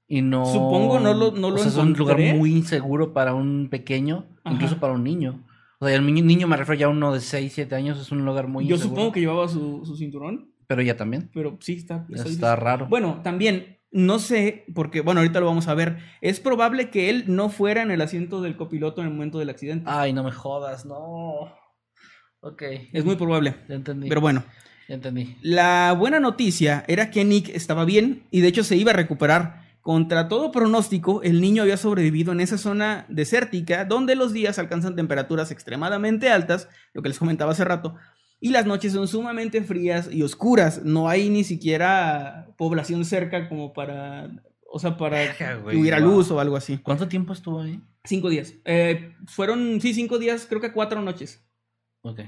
y 0.08 0.22
no. 0.22 0.46
Supongo 0.46 1.00
no 1.00 1.14
lo, 1.14 1.32
no 1.32 1.50
lo 1.50 1.56
o 1.56 1.58
sea, 1.60 1.68
es 1.68 1.78
un 1.78 1.94
lugar 1.94 2.20
muy 2.36 2.52
inseguro 2.52 3.14
para 3.14 3.34
un 3.34 3.70
pequeño, 3.70 4.28
incluso 4.46 4.80
para 4.80 4.94
un 4.94 5.04
niño. 5.04 5.46
O 5.80 5.88
sea, 5.88 5.96
el 5.96 6.06
niño 6.14 6.48
me 6.48 6.58
refiero 6.58 6.80
ya 6.80 6.86
a 6.88 6.90
uno 6.90 7.14
de 7.14 7.22
6, 7.22 7.54
7 7.54 7.76
años, 7.76 8.02
es 8.02 8.12
un 8.12 8.26
lugar 8.26 8.48
muy 8.48 8.68
Yo 8.68 8.78
supongo 8.78 9.12
que 9.12 9.20
llevaba 9.20 9.48
su, 9.48 9.86
su 9.86 9.96
cinturón. 9.96 10.52
Pero 10.68 10.82
ella 10.82 10.98
también. 10.98 11.30
Pero 11.34 11.58
sí, 11.62 11.74
está. 11.74 12.08
Está 12.10 12.56
raro. 12.56 12.88
Bueno, 12.88 13.22
también 13.24 13.80
no 13.94 14.18
sé, 14.18 14.66
porque 14.74 15.02
bueno, 15.02 15.22
ahorita 15.22 15.40
lo 15.40 15.46
vamos 15.46 15.68
a 15.68 15.76
ver. 15.76 16.00
Es 16.20 16.40
probable 16.40 16.90
que 16.90 17.12
él 17.12 17.26
no 17.28 17.50
fuera 17.50 17.84
en 17.84 17.92
el 17.92 18.02
asiento 18.02 18.42
del 18.42 18.58
copiloto 18.58 19.02
en 19.02 19.08
el 19.08 19.14
momento 19.14 19.38
del 19.38 19.52
accidente. 19.52 19.86
Ay, 19.88 20.14
no 20.14 20.24
me 20.24 20.32
jodas, 20.32 20.86
no. 20.86 21.54
Ok. 22.42 22.64
Es 22.92 23.06
muy 23.06 23.16
probable. 23.16 23.56
Ya 23.70 23.76
entendí. 23.76 24.10
Pero 24.10 24.20
bueno. 24.20 24.44
Ya 24.90 24.96
entendí. 24.96 25.38
La 25.42 25.96
buena 25.98 26.20
noticia 26.20 26.84
era 26.88 27.12
que 27.12 27.24
Nick 27.24 27.50
estaba 27.50 27.86
bien 27.86 28.24
y 28.32 28.42
de 28.42 28.48
hecho 28.48 28.64
se 28.64 28.76
iba 28.76 28.92
a 28.92 28.96
recuperar. 28.96 29.62
Contra 29.82 30.28
todo 30.28 30.52
pronóstico, 30.52 31.22
el 31.24 31.42
niño 31.42 31.62
había 31.62 31.78
sobrevivido 31.78 32.32
en 32.32 32.40
esa 32.40 32.58
zona 32.58 33.06
desértica 33.10 33.86
donde 33.86 34.16
los 34.16 34.34
días 34.34 34.58
alcanzan 34.58 34.96
temperaturas 34.96 35.52
extremadamente 35.52 36.30
altas, 36.30 36.70
lo 36.94 37.02
que 37.02 37.10
les 37.10 37.20
comentaba 37.20 37.52
hace 37.52 37.66
rato, 37.66 37.96
y 38.44 38.50
las 38.50 38.66
noches 38.66 38.92
son 38.92 39.08
sumamente 39.08 39.64
frías 39.64 40.10
y 40.12 40.22
oscuras. 40.22 40.84
No 40.84 41.08
hay 41.08 41.30
ni 41.30 41.46
siquiera 41.46 42.54
población 42.58 43.06
cerca 43.06 43.48
como 43.48 43.72
para, 43.72 44.32
o 44.70 44.80
sea, 44.80 44.98
para 44.98 45.34
que 45.34 45.78
hubiera 45.78 45.98
luz 45.98 46.30
o 46.30 46.42
algo 46.42 46.58
así. 46.58 46.78
¿Cuánto 46.78 47.08
tiempo 47.08 47.32
estuvo 47.32 47.62
ahí? 47.62 47.80
Cinco 48.04 48.30
días. 48.30 48.54
Eh, 48.66 49.16
fueron, 49.28 49.80
sí, 49.80 49.94
cinco 49.94 50.20
días, 50.20 50.46
creo 50.46 50.60
que 50.60 50.74
cuatro 50.74 51.02
noches. 51.02 51.42
Ok. 52.02 52.20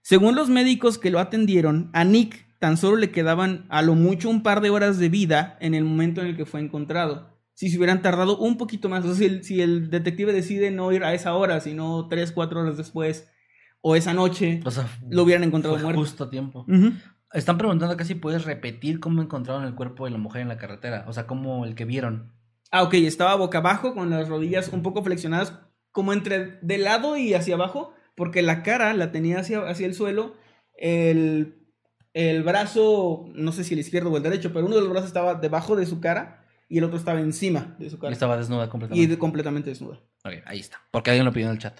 Según 0.00 0.34
los 0.34 0.48
médicos 0.48 0.96
que 0.96 1.10
lo 1.10 1.18
atendieron, 1.18 1.90
a 1.92 2.04
Nick 2.04 2.46
tan 2.58 2.78
solo 2.78 2.96
le 2.96 3.10
quedaban 3.10 3.66
a 3.68 3.82
lo 3.82 3.94
mucho 3.94 4.30
un 4.30 4.42
par 4.42 4.62
de 4.62 4.70
horas 4.70 4.98
de 4.98 5.10
vida 5.10 5.58
en 5.60 5.74
el 5.74 5.84
momento 5.84 6.22
en 6.22 6.28
el 6.28 6.38
que 6.38 6.46
fue 6.46 6.60
encontrado. 6.60 7.28
si 7.52 7.68
se 7.68 7.76
hubieran 7.76 8.00
tardado 8.00 8.38
un 8.38 8.56
poquito 8.56 8.88
más. 8.88 9.04
O 9.04 9.08
sea, 9.08 9.16
si 9.16 9.24
el, 9.26 9.44
si 9.44 9.60
el 9.60 9.90
detective 9.90 10.32
decide 10.32 10.70
no 10.70 10.90
ir 10.90 11.04
a 11.04 11.12
esa 11.12 11.34
hora, 11.34 11.60
sino 11.60 12.08
tres, 12.08 12.32
cuatro 12.32 12.60
horas 12.60 12.78
después, 12.78 13.28
o 13.82 13.94
esa 13.96 14.14
noche, 14.14 14.60
O 14.64 14.70
sea, 14.70 14.88
lo 15.10 15.22
hubieran 15.24 15.44
encontrado 15.44 15.76
fue 15.76 15.84
muerto. 15.84 16.00
justo 16.00 16.24
a 16.24 16.30
tiempo. 16.30 16.64
Están 17.32 17.58
preguntando 17.58 17.92
acá 17.94 18.04
si 18.04 18.14
puedes 18.14 18.44
repetir 18.44 19.00
cómo 19.00 19.20
encontraron 19.22 19.64
el 19.64 19.74
cuerpo 19.74 20.04
de 20.06 20.10
la 20.12 20.18
mujer 20.18 20.42
en 20.42 20.48
la 20.48 20.56
carretera. 20.58 21.04
O 21.08 21.12
sea, 21.12 21.26
como 21.26 21.64
el 21.66 21.74
que 21.74 21.84
vieron. 21.84 22.32
Ah, 22.70 22.82
ok, 22.84 22.94
estaba 22.94 23.34
boca 23.34 23.58
abajo 23.58 23.94
con 23.94 24.08
las 24.10 24.28
rodillas 24.28 24.68
un 24.68 24.82
poco 24.82 25.02
flexionadas, 25.02 25.58
como 25.90 26.12
entre 26.14 26.58
de 26.62 26.78
lado 26.78 27.16
y 27.18 27.34
hacia 27.34 27.54
abajo, 27.56 27.92
porque 28.16 28.40
la 28.42 28.62
cara 28.62 28.94
la 28.94 29.12
tenía 29.12 29.40
hacia, 29.40 29.68
hacia 29.68 29.86
el 29.86 29.94
suelo, 29.94 30.34
el, 30.76 31.58
el 32.14 32.42
brazo, 32.42 33.26
no 33.34 33.52
sé 33.52 33.64
si 33.64 33.74
el 33.74 33.80
izquierdo 33.80 34.10
o 34.10 34.16
el 34.16 34.22
derecho, 34.22 34.52
pero 34.52 34.66
uno 34.66 34.74
de 34.76 34.82
los 34.82 34.90
brazos 34.90 35.08
estaba 35.08 35.34
debajo 35.34 35.76
de 35.76 35.86
su 35.86 36.00
cara 36.00 36.44
y 36.68 36.78
el 36.78 36.84
otro 36.84 36.96
estaba 36.98 37.20
encima 37.20 37.76
de 37.78 37.90
su 37.90 37.96
Y 37.96 37.98
cara. 37.98 38.12
estaba 38.12 38.36
desnuda 38.36 38.66
Y 38.66 38.68
completamente. 38.68 39.08
de- 39.08 39.18
completamente 39.18 39.70
desnuda. 39.70 40.00
Ok, 40.24 40.32
ahí 40.46 40.60
está. 40.60 40.78
Porque 40.90 41.10
alguien 41.10 41.24
lo 41.26 41.32
pidió 41.32 41.46
en 41.46 41.52
el 41.52 41.58
chat. 41.58 41.78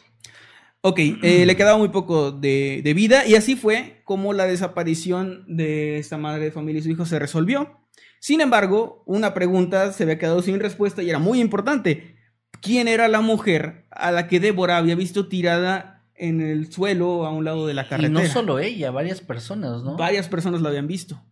Ok, 0.84 0.98
eh, 0.98 1.46
le 1.46 1.56
quedaba 1.56 1.78
muy 1.78 1.90
poco 1.90 2.32
de, 2.32 2.80
de 2.82 2.94
vida 2.94 3.24
y 3.24 3.36
así 3.36 3.54
fue 3.54 4.02
como 4.04 4.32
la 4.32 4.46
desaparición 4.46 5.44
de 5.46 5.98
esta 5.98 6.18
madre 6.18 6.44
de 6.44 6.50
familia 6.50 6.80
y 6.80 6.82
su 6.82 6.90
hijo 6.90 7.06
se 7.06 7.20
resolvió. 7.20 7.78
Sin 8.18 8.40
embargo, 8.40 9.02
una 9.06 9.32
pregunta 9.32 9.92
se 9.92 10.02
había 10.02 10.18
quedado 10.18 10.42
sin 10.42 10.58
respuesta 10.58 11.02
y 11.02 11.08
era 11.10 11.20
muy 11.20 11.40
importante. 11.40 12.16
¿Quién 12.60 12.88
era 12.88 13.06
la 13.08 13.20
mujer 13.20 13.86
a 13.90 14.10
la 14.10 14.26
que 14.26 14.40
Débora 14.40 14.76
había 14.76 14.94
visto 14.96 15.28
tirada 15.28 16.04
en 16.14 16.40
el 16.40 16.72
suelo 16.72 17.26
a 17.26 17.30
un 17.32 17.44
lado 17.44 17.66
de 17.66 17.74
la 17.74 17.82
Y 17.82 17.86
carretera? 17.88 18.20
no 18.20 18.26
solo 18.26 18.58
ella, 18.58 18.90
varias 18.90 19.20
personas, 19.20 19.82
¿no? 19.84 19.96
Varias 19.96 20.28
personas 20.28 20.62
la 20.62 20.68
habían 20.68 20.86
visto. 20.88 21.22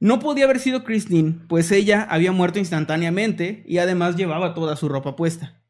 No 0.00 0.18
podía 0.18 0.44
haber 0.44 0.58
sido 0.58 0.82
Christine, 0.84 1.40
pues 1.48 1.70
ella 1.70 2.06
había 2.10 2.32
muerto 2.32 2.58
instantáneamente 2.58 3.64
y 3.66 3.78
además 3.78 4.16
llevaba 4.16 4.52
toda 4.54 4.76
su 4.76 4.88
ropa 4.88 5.16
puesta. 5.16 5.60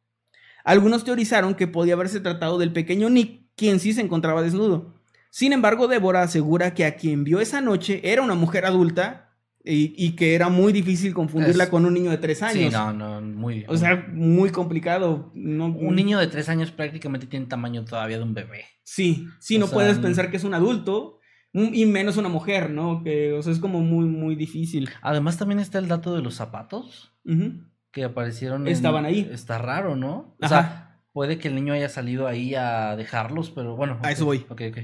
Algunos 0.64 1.04
teorizaron 1.04 1.54
que 1.54 1.66
podía 1.68 1.94
haberse 1.94 2.20
tratado 2.20 2.58
del 2.58 2.72
pequeño 2.72 3.08
Nick, 3.10 3.42
quien 3.54 3.78
sí 3.80 3.92
se 3.92 4.00
encontraba 4.00 4.42
desnudo. 4.42 4.94
Sin 5.30 5.52
embargo, 5.52 5.86
Débora 5.88 6.22
asegura 6.22 6.74
que 6.74 6.84
a 6.84 6.96
quien 6.96 7.22
vio 7.24 7.40
esa 7.40 7.60
noche 7.60 8.00
era 8.04 8.22
una 8.22 8.34
mujer 8.34 8.64
adulta 8.66 9.32
y, 9.64 9.94
y 9.96 10.12
que 10.16 10.34
era 10.34 10.48
muy 10.48 10.72
difícil 10.72 11.12
confundirla 11.14 11.64
Es- 11.64 11.70
con 11.70 11.84
un 11.86 11.94
niño 11.94 12.10
de 12.10 12.18
tres 12.18 12.42
años. 12.42 12.70
Sí, 12.72 12.76
no, 12.78 12.92
no, 12.92 13.20
muy. 13.20 13.64
O 13.68 13.76
sea, 13.76 14.06
muy 14.12 14.50
complicado. 14.50 15.30
No, 15.34 15.66
un 15.66 15.94
niño 15.96 16.18
de 16.18 16.26
tres 16.28 16.48
años 16.48 16.70
prácticamente 16.70 17.26
tiene 17.26 17.46
tamaño 17.46 17.84
todavía 17.84 18.18
de 18.18 18.22
un 18.24 18.34
bebé. 18.34 18.64
Sí, 18.84 19.26
sí, 19.40 19.56
O 19.56 19.60
no 19.60 19.66
sea, 19.66 19.74
puedes 19.74 19.98
pensar 19.98 20.30
que 20.30 20.36
es 20.36 20.44
un 20.44 20.54
adulto 20.54 21.18
y 21.52 21.86
menos 21.86 22.16
una 22.16 22.28
mujer, 22.28 22.70
¿no? 22.70 23.02
Que, 23.04 23.32
o 23.32 23.42
sea, 23.42 23.52
es 23.52 23.58
como 23.58 23.80
muy, 23.80 24.06
muy 24.06 24.34
difícil. 24.34 24.90
Además, 25.02 25.38
también 25.38 25.60
está 25.60 25.78
el 25.78 25.88
dato 25.88 26.14
de 26.14 26.20
los 26.22 26.34
zapatos 26.34 27.12
Ujú. 27.24 27.62
Que 27.94 28.04
aparecieron. 28.04 28.66
en- 28.66 28.72
Estaban 28.72 29.04
ahí. 29.04 29.28
Está 29.32 29.56
raro, 29.58 29.96
¿no? 29.96 30.34
O 30.40 30.44
Ajá. 30.44 30.48
sea, 30.48 31.00
puede 31.12 31.38
que 31.38 31.48
el 31.48 31.54
niño 31.54 31.72
haya 31.72 31.88
salido 31.88 32.26
ahí 32.26 32.54
a 32.54 32.96
dejarlos, 32.96 33.50
pero 33.50 33.76
bueno. 33.76 33.98
A 34.02 34.10
eso 34.12 34.24
voy. 34.26 34.44
Ok, 34.50 34.62
ok. 34.70 34.78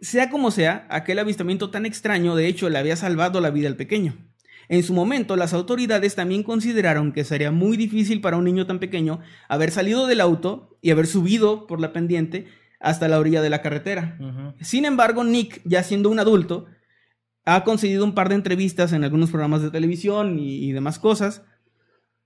Sea 0.00 0.30
como 0.30 0.50
sea, 0.50 0.86
aquel 0.90 1.18
avistamiento 1.18 1.70
tan 1.70 1.84
extraño 1.86 2.34
de 2.36 2.46
hecho 2.46 2.68
le 2.70 2.78
había 2.78 2.96
salvado 2.96 3.40
la 3.40 3.50
vida 3.50 3.68
al 3.68 3.76
pequeño. 3.76 4.16
En 4.68 4.82
su 4.82 4.94
momento, 4.94 5.36
las 5.36 5.52
autoridades 5.52 6.14
también 6.14 6.42
consideraron 6.42 7.12
que 7.12 7.24
sería 7.24 7.50
muy 7.50 7.76
difícil 7.76 8.20
para 8.22 8.36
un 8.38 8.44
niño 8.44 8.66
tan 8.66 8.78
pequeño 8.78 9.20
haber 9.48 9.70
salido 9.70 10.06
del 10.06 10.20
auto 10.22 10.78
y 10.80 10.90
haber 10.90 11.06
subido 11.06 11.66
por 11.66 11.80
la 11.80 11.92
pendiente 11.92 12.46
hasta 12.80 13.08
la 13.08 13.18
orilla 13.18 13.42
de 13.42 13.50
la 13.50 13.60
carretera. 13.62 14.18
Sin 14.60 14.84
embargo, 14.84 15.22
Nick, 15.24 15.60
ya 15.64 15.82
siendo 15.82 16.08
un 16.10 16.18
adulto, 16.18 16.66
ha 17.44 17.62
concedido 17.64 18.04
un 18.04 18.14
par 18.14 18.28
de 18.30 18.36
entrevistas 18.36 18.92
en 18.92 19.04
algunos 19.04 19.30
programas 19.30 19.60
de 19.62 19.70
televisión 19.70 20.38
y, 20.38 20.64
y 20.64 20.72
demás 20.72 20.98
cosas, 20.98 21.42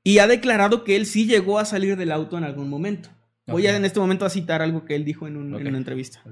y 0.04 0.18
ha 0.18 0.26
declarado 0.26 0.84
que 0.84 0.96
él 0.96 1.06
sí 1.06 1.26
llegó 1.26 1.58
a 1.58 1.64
salir 1.64 1.96
del 1.96 2.12
auto 2.12 2.38
en 2.38 2.44
algún 2.44 2.68
momento. 2.68 3.10
Voy 3.46 3.66
a 3.66 3.76
en 3.76 3.84
este 3.84 3.98
momento 4.00 4.26
a 4.26 4.30
citar 4.30 4.60
algo 4.62 4.84
que 4.84 4.94
él 4.94 5.04
dijo 5.04 5.26
en, 5.26 5.36
un- 5.36 5.48
en 5.54 5.62
Ok. 5.62 5.68
una 5.68 5.78
entrevista. 5.78 6.22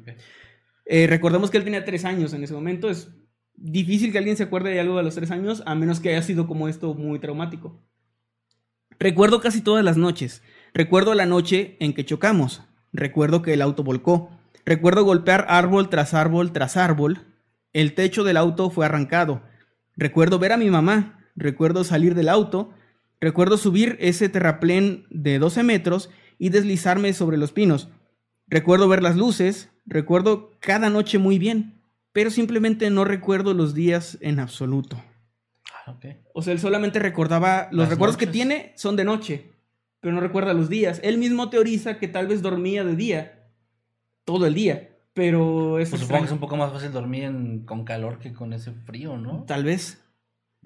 Eh, 0.84 1.06
recordemos 1.06 1.50
que 1.50 1.56
él 1.58 1.64
tenía 1.64 1.84
tres 1.84 2.04
años 2.04 2.32
en 2.34 2.44
ese 2.44 2.52
momento. 2.54 2.90
Es 2.90 3.10
difícil 3.54 4.12
que 4.12 4.18
alguien 4.18 4.36
se 4.36 4.42
acuerde 4.44 4.70
de 4.70 4.80
algo 4.80 4.96
de 4.98 5.02
los 5.02 5.14
tres 5.14 5.30
años, 5.30 5.62
a 5.66 5.74
menos 5.74 5.98
que 6.00 6.10
haya 6.10 6.22
sido 6.22 6.46
como 6.46 6.68
esto 6.68 6.92
muy 6.94 7.18
traumático. 7.18 7.82
Recuerdo 8.98 9.40
casi 9.40 9.60
todas 9.60 9.84
las 9.84 9.96
noches. 9.96 10.42
Recuerdo 10.74 11.14
la 11.14 11.26
noche 11.26 11.76
en 11.80 11.92
que 11.94 12.04
chocamos. 12.04 12.62
Recuerdo 12.92 13.42
que 13.42 13.52
el 13.54 13.62
auto 13.62 13.82
volcó. 13.82 14.30
Recuerdo 14.64 15.04
golpear 15.04 15.46
árbol 15.48 15.88
tras 15.90 16.14
árbol 16.14 16.52
tras 16.52 16.76
árbol. 16.76 17.26
El 17.72 17.94
techo 17.94 18.24
del 18.24 18.36
auto 18.36 18.70
fue 18.70 18.86
arrancado. 18.86 19.42
Recuerdo 19.96 20.38
ver 20.38 20.52
a 20.52 20.56
mi 20.56 20.70
mamá. 20.70 21.30
Recuerdo 21.34 21.84
salir 21.84 22.14
del 22.14 22.28
auto. 22.28 22.72
Recuerdo 23.20 23.56
subir 23.56 23.96
ese 24.00 24.28
terraplén 24.28 25.06
de 25.10 25.38
12 25.38 25.62
metros 25.62 26.10
y 26.38 26.50
deslizarme 26.50 27.12
sobre 27.12 27.38
los 27.38 27.52
pinos. 27.52 27.88
Recuerdo 28.46 28.88
ver 28.88 29.02
las 29.02 29.16
luces, 29.16 29.70
recuerdo 29.86 30.52
cada 30.60 30.90
noche 30.90 31.18
muy 31.18 31.38
bien, 31.38 31.80
pero 32.12 32.30
simplemente 32.30 32.90
no 32.90 33.04
recuerdo 33.04 33.54
los 33.54 33.74
días 33.74 34.18
en 34.20 34.38
absoluto. 34.38 35.02
Ah, 35.72 35.92
ok. 35.92 36.06
O 36.34 36.42
sea, 36.42 36.52
él 36.52 36.60
solamente 36.60 36.98
recordaba, 36.98 37.68
los 37.70 37.80
Las 37.80 37.88
recuerdos 37.90 38.16
que 38.16 38.26
tiene 38.26 38.72
son 38.76 38.96
de 38.96 39.04
noche, 39.04 39.50
pero 40.00 40.14
no 40.14 40.20
recuerda 40.20 40.52
los 40.54 40.68
días. 40.68 41.00
Él 41.02 41.18
mismo 41.18 41.48
teoriza 41.50 41.98
que 41.98 42.08
tal 42.08 42.26
vez 42.26 42.42
dormía 42.42 42.84
de 42.84 42.96
día, 42.96 43.48
todo 44.24 44.46
el 44.46 44.54
día, 44.54 44.90
pero 45.14 45.78
es 45.78 45.90
Pues 45.90 46.02
supongo 46.02 46.20
que 46.22 46.26
es 46.26 46.32
un 46.32 46.38
poco 46.40 46.56
más 46.56 46.72
fácil 46.72 46.92
dormir 46.92 47.24
en- 47.24 47.64
con 47.64 47.84
calor 47.84 48.18
que 48.18 48.32
con 48.32 48.52
ese 48.52 48.72
frío, 48.72 49.16
¿no? 49.16 49.44
Tal 49.44 49.64
vez. 49.64 50.02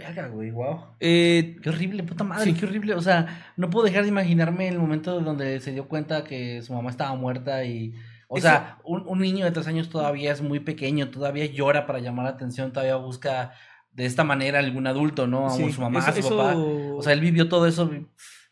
Verga, 0.06 0.28
güey, 0.28 0.50
wow. 0.50 0.80
Eh, 1.00 1.56
Qué 1.62 1.68
horrible, 1.68 2.02
puta 2.02 2.24
madre, 2.24 2.44
Sí. 2.46 2.54
qué 2.54 2.66
horrible. 2.66 2.94
O 2.94 3.00
sea, 3.02 3.52
no 3.56 3.70
puedo 3.70 3.86
dejar 3.86 4.02
de 4.02 4.08
imaginarme 4.08 4.68
el 4.68 4.78
momento 4.78 5.20
donde 5.20 5.60
se 5.60 5.72
dio 5.72 5.88
cuenta 5.88 6.24
que 6.24 6.62
su 6.62 6.72
mamá 6.72 6.90
estaba 6.90 7.14
muerta 7.14 7.64
y. 7.64 7.94
O 8.28 8.36
Eso- 8.38 8.46
sea, 8.48 8.78
un, 8.84 9.02
un 9.08 9.18
niño 9.18 9.44
de 9.44 9.50
tres 9.50 9.66
años 9.66 9.88
todavía 9.90 10.32
es 10.32 10.40
muy 10.40 10.60
pequeño, 10.60 11.10
todavía 11.10 11.46
llora 11.46 11.86
para 11.86 11.98
llamar 11.98 12.24
la 12.26 12.30
atención, 12.32 12.72
todavía 12.72 12.96
busca 12.96 13.52
de 13.92 14.06
esta 14.06 14.22
manera 14.24 14.60
algún 14.60 14.86
adulto, 14.86 15.26
¿no? 15.26 15.46
A 15.48 15.50
su 15.50 15.80
mamá, 15.80 15.98
eso- 15.98 16.08
a 16.10 16.12
su 16.12 16.18
eso- 16.20 16.36
papá. 16.36 16.54
O 16.56 17.02
sea, 17.02 17.12
él 17.12 17.20
vivió 17.20 17.48
todo 17.48 17.66
eso 17.66 17.90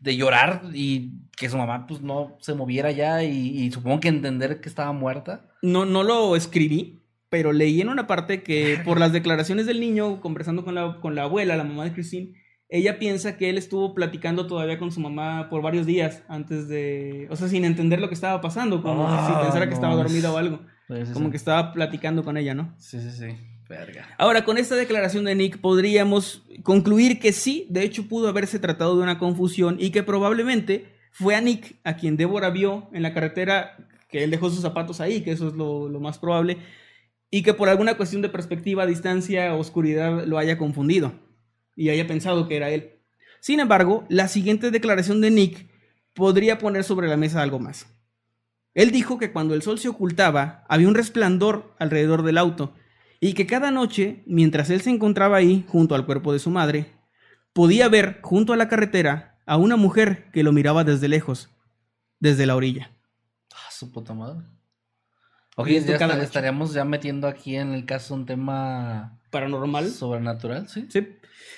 de 0.00 0.16
llorar 0.16 0.62
y 0.74 1.12
que 1.36 1.48
su 1.48 1.56
mamá, 1.56 1.86
pues, 1.86 2.00
no 2.02 2.36
se 2.40 2.54
moviera 2.54 2.90
ya 2.90 3.22
y, 3.22 3.30
y 3.62 3.70
supongo 3.70 4.00
que 4.00 4.08
entender 4.08 4.60
que 4.60 4.68
estaba 4.68 4.92
muerta. 4.92 5.46
No, 5.62 5.84
no 5.86 6.02
lo 6.02 6.34
escribí, 6.36 6.97
pero 7.30 7.52
leí 7.52 7.80
en 7.80 7.88
una 7.88 8.06
parte 8.06 8.42
que 8.42 8.78
por 8.84 8.98
las 8.98 9.12
declaraciones 9.12 9.66
del 9.66 9.80
niño, 9.80 10.20
conversando 10.20 10.64
con 10.64 10.74
la, 10.74 10.98
con 11.00 11.14
la 11.14 11.24
abuela, 11.24 11.56
la 11.56 11.64
mamá 11.64 11.84
de 11.84 11.92
Christine, 11.92 12.34
ella 12.70 12.98
piensa 12.98 13.36
que 13.36 13.48
él 13.50 13.56
estuvo 13.58 13.94
platicando 13.94 14.46
todavía 14.46 14.78
con 14.78 14.92
su 14.92 15.00
mamá 15.00 15.48
por 15.48 15.62
varios 15.62 15.86
días 15.86 16.22
antes 16.28 16.68
de... 16.68 17.26
O 17.30 17.36
sea, 17.36 17.48
sin 17.48 17.64
entender 17.64 17.98
lo 18.00 18.08
que 18.08 18.14
estaba 18.14 18.40
pasando, 18.42 18.82
como 18.82 19.06
Ah, 19.08 19.26
si 19.26 19.44
pensara 19.44 19.68
que 19.68 19.74
estaba 19.74 19.94
es- 19.94 19.98
dormida 19.98 20.30
o 20.32 20.36
algo. 20.36 20.60
Sí, 20.88 20.94
sí, 21.06 21.12
Como 21.12 21.26
sí. 21.26 21.30
que 21.32 21.36
estaba 21.38 21.72
platicando 21.72 22.24
con 22.24 22.36
ella, 22.36 22.54
¿no? 22.54 22.74
Sí, 22.78 23.00
sí, 23.00 23.10
sí. 23.10 23.26
Verga. 23.68 24.08
Ahora, 24.16 24.44
con 24.46 24.56
esta 24.56 24.74
declaración 24.76 25.24
de 25.24 25.34
Nick 25.34 25.58
podríamos 25.58 26.42
concluir 26.62 27.18
que 27.20 27.32
sí, 27.32 27.66
de 27.68 27.82
hecho 27.84 28.08
pudo 28.08 28.28
haberse 28.28 28.58
tratado 28.58 28.96
de 28.96 29.02
una 29.02 29.18
confusión 29.18 29.76
y 29.78 29.90
que 29.90 30.02
probablemente 30.02 30.86
fue 31.12 31.34
a 31.36 31.40
Nick 31.42 31.76
a 31.84 31.96
quien 31.96 32.16
Débora 32.16 32.48
vio 32.48 32.88
en 32.94 33.02
la 33.02 33.12
carretera, 33.12 33.76
que 34.10 34.24
él 34.24 34.30
dejó 34.30 34.48
sus 34.48 34.60
zapatos 34.62 35.02
ahí, 35.02 35.20
que 35.20 35.32
eso 35.32 35.48
es 35.48 35.54
lo, 35.54 35.88
lo 35.90 36.00
más 36.00 36.18
probable, 36.18 36.56
y 37.30 37.42
que 37.42 37.54
por 37.54 37.68
alguna 37.68 37.96
cuestión 37.96 38.22
de 38.22 38.28
perspectiva, 38.28 38.86
distancia, 38.86 39.54
oscuridad 39.54 40.24
lo 40.26 40.38
haya 40.38 40.58
confundido 40.58 41.12
y 41.76 41.90
haya 41.90 42.06
pensado 42.06 42.48
que 42.48 42.56
era 42.56 42.70
él. 42.70 43.00
Sin 43.40 43.60
embargo, 43.60 44.04
la 44.08 44.28
siguiente 44.28 44.70
declaración 44.70 45.20
de 45.20 45.30
Nick 45.30 45.68
podría 46.14 46.58
poner 46.58 46.84
sobre 46.84 47.08
la 47.08 47.16
mesa 47.16 47.42
algo 47.42 47.58
más. 47.58 47.86
Él 48.74 48.90
dijo 48.90 49.18
que 49.18 49.32
cuando 49.32 49.54
el 49.54 49.62
sol 49.62 49.78
se 49.78 49.88
ocultaba, 49.88 50.64
había 50.68 50.88
un 50.88 50.94
resplandor 50.94 51.74
alrededor 51.78 52.22
del 52.22 52.38
auto 52.38 52.74
y 53.20 53.32
que 53.34 53.46
cada 53.46 53.70
noche, 53.70 54.22
mientras 54.26 54.70
él 54.70 54.80
se 54.80 54.90
encontraba 54.90 55.36
ahí, 55.36 55.64
junto 55.68 55.94
al 55.94 56.06
cuerpo 56.06 56.32
de 56.32 56.38
su 56.38 56.50
madre, 56.50 56.92
podía 57.52 57.88
ver 57.88 58.20
junto 58.22 58.52
a 58.52 58.56
la 58.56 58.68
carretera 58.68 59.40
a 59.46 59.56
una 59.56 59.76
mujer 59.76 60.30
que 60.32 60.42
lo 60.42 60.52
miraba 60.52 60.84
desde 60.84 61.08
lejos, 61.08 61.50
desde 62.20 62.46
la 62.46 62.54
orilla. 62.54 62.92
Ah, 63.52 63.70
su 63.70 63.90
puta 63.90 64.14
madre. 64.14 64.46
Esto 65.66 65.92
ya 65.92 65.98
cada 65.98 66.22
estaríamos 66.22 66.72
ya 66.72 66.84
metiendo 66.84 67.26
aquí 67.28 67.56
en 67.56 67.72
el 67.72 67.84
caso 67.84 68.14
un 68.14 68.26
tema 68.26 69.18
Paranormal. 69.30 69.88
sobrenatural, 69.90 70.68
¿sí? 70.68 70.86
Sí. 70.88 71.06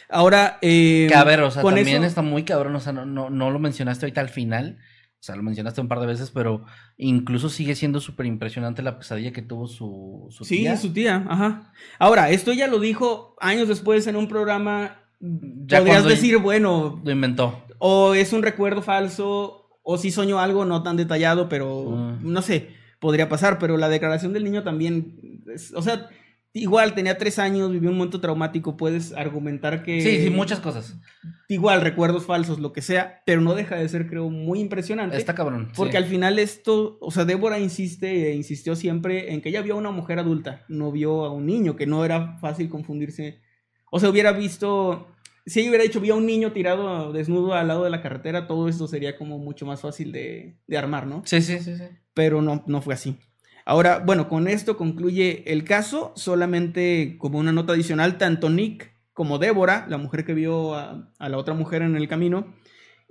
Ahora, 0.08 0.58
eh, 0.62 1.06
Que 1.08 1.14
a 1.14 1.24
ver, 1.24 1.40
o 1.42 1.50
sea, 1.50 1.62
también 1.62 1.88
eso- 1.88 2.04
está 2.04 2.22
muy 2.22 2.44
cabrón, 2.44 2.74
o 2.74 2.80
sea, 2.80 2.92
no, 2.92 3.04
no, 3.06 3.30
no 3.30 3.50
lo 3.50 3.58
mencionaste 3.58 4.06
ahorita 4.06 4.20
al 4.20 4.28
final, 4.28 4.78
o 4.80 5.22
sea, 5.22 5.36
lo 5.36 5.42
mencionaste 5.42 5.80
un 5.80 5.88
par 5.88 6.00
de 6.00 6.06
veces, 6.06 6.30
pero 6.30 6.64
incluso 6.96 7.48
sigue 7.48 7.74
siendo 7.76 8.00
súper 8.00 8.26
impresionante 8.26 8.82
la 8.82 8.98
pesadilla 8.98 9.32
que 9.32 9.42
tuvo 9.42 9.68
su, 9.68 10.26
su 10.30 10.44
Sí, 10.44 10.58
tía. 10.58 10.76
su 10.76 10.92
tía, 10.92 11.24
ajá. 11.28 11.72
Ahora, 11.98 12.30
esto 12.30 12.52
ya 12.52 12.66
lo 12.66 12.80
dijo 12.80 13.36
años 13.40 13.68
después 13.68 14.06
en 14.06 14.16
un 14.16 14.26
programa. 14.28 14.96
Ya 15.20 15.78
podrías 15.80 16.04
decir, 16.04 16.38
bueno, 16.38 17.00
Lo 17.04 17.10
inventó. 17.12 17.62
o 17.78 18.14
es 18.14 18.32
un 18.32 18.42
recuerdo 18.42 18.80
falso, 18.82 19.68
o 19.82 19.98
si 19.98 20.10
soñó 20.10 20.40
algo 20.40 20.64
no 20.64 20.82
tan 20.82 20.96
detallado, 20.96 21.48
pero 21.48 21.82
Mm. 21.90 22.32
no 22.32 22.42
sé, 22.42 22.74
podría 23.00 23.28
pasar. 23.28 23.58
Pero 23.58 23.76
la 23.76 23.88
declaración 23.88 24.32
del 24.32 24.44
niño 24.44 24.62
también, 24.62 25.42
es- 25.52 25.72
o 25.74 25.82
sea, 25.82 26.08
igual 26.52 26.94
tenía 26.94 27.16
tres 27.16 27.38
años, 27.38 27.70
vivió 27.70 27.90
un 27.90 27.96
momento 27.96 28.20
traumático, 28.20 28.76
puedes 28.76 29.12
argumentar 29.12 29.82
que... 29.84 30.00
Sí, 30.00 30.22
sí, 30.24 30.30
muchas 30.30 30.58
cosas. 30.58 30.96
Igual, 31.48 31.80
recuerdos 31.80 32.26
falsos, 32.26 32.58
lo 32.58 32.72
que 32.72 32.82
sea, 32.82 33.22
pero 33.24 33.40
no 33.40 33.54
deja 33.54 33.76
de 33.76 33.88
ser, 33.88 34.08
creo, 34.08 34.28
muy 34.30 34.58
impresionante. 34.60 35.16
Está 35.16 35.34
cabrón. 35.34 35.70
Porque 35.76 35.92
sí. 35.92 35.96
al 35.98 36.04
final 36.06 36.38
esto, 36.40 36.98
o 37.00 37.10
sea, 37.12 37.24
Débora 37.24 37.58
insiste 37.60 38.30
e 38.30 38.34
insistió 38.34 38.74
siempre 38.74 39.32
en 39.32 39.42
que 39.42 39.50
ella 39.50 39.62
vio 39.62 39.74
a 39.74 39.78
una 39.78 39.92
mujer 39.92 40.18
adulta, 40.18 40.64
no 40.68 40.90
vio 40.90 41.24
a 41.24 41.32
un 41.32 41.46
niño, 41.46 41.76
que 41.76 41.86
no 41.86 42.04
era 42.04 42.36
fácil 42.38 42.68
confundirse. 42.68 43.40
O 43.92 44.00
sea, 44.00 44.08
hubiera 44.10 44.32
visto, 44.32 45.06
si 45.50 45.68
hubiera 45.68 45.84
dicho, 45.84 46.00
vio 46.00 46.14
a 46.14 46.16
un 46.16 46.26
niño 46.26 46.52
tirado 46.52 47.12
desnudo 47.12 47.54
al 47.54 47.68
lado 47.68 47.84
de 47.84 47.90
la 47.90 48.02
carretera, 48.02 48.46
todo 48.46 48.68
esto 48.68 48.86
sería 48.86 49.16
como 49.16 49.38
mucho 49.38 49.66
más 49.66 49.80
fácil 49.80 50.12
de, 50.12 50.56
de 50.66 50.78
armar, 50.78 51.06
¿no? 51.06 51.22
Sí, 51.26 51.42
sí, 51.42 51.58
sí, 51.58 51.76
sí. 51.76 51.84
Pero 52.14 52.40
no, 52.40 52.62
no 52.66 52.80
fue 52.80 52.94
así. 52.94 53.18
Ahora, 53.64 53.98
bueno, 53.98 54.28
con 54.28 54.48
esto 54.48 54.76
concluye 54.76 55.44
el 55.52 55.64
caso, 55.64 56.12
solamente 56.16 57.16
como 57.18 57.38
una 57.38 57.52
nota 57.52 57.72
adicional, 57.72 58.16
tanto 58.16 58.48
Nick 58.48 58.92
como 59.12 59.38
Débora, 59.38 59.86
la 59.88 59.98
mujer 59.98 60.24
que 60.24 60.34
vio 60.34 60.74
a, 60.74 61.12
a 61.18 61.28
la 61.28 61.36
otra 61.36 61.54
mujer 61.54 61.82
en 61.82 61.96
el 61.96 62.08
camino, 62.08 62.54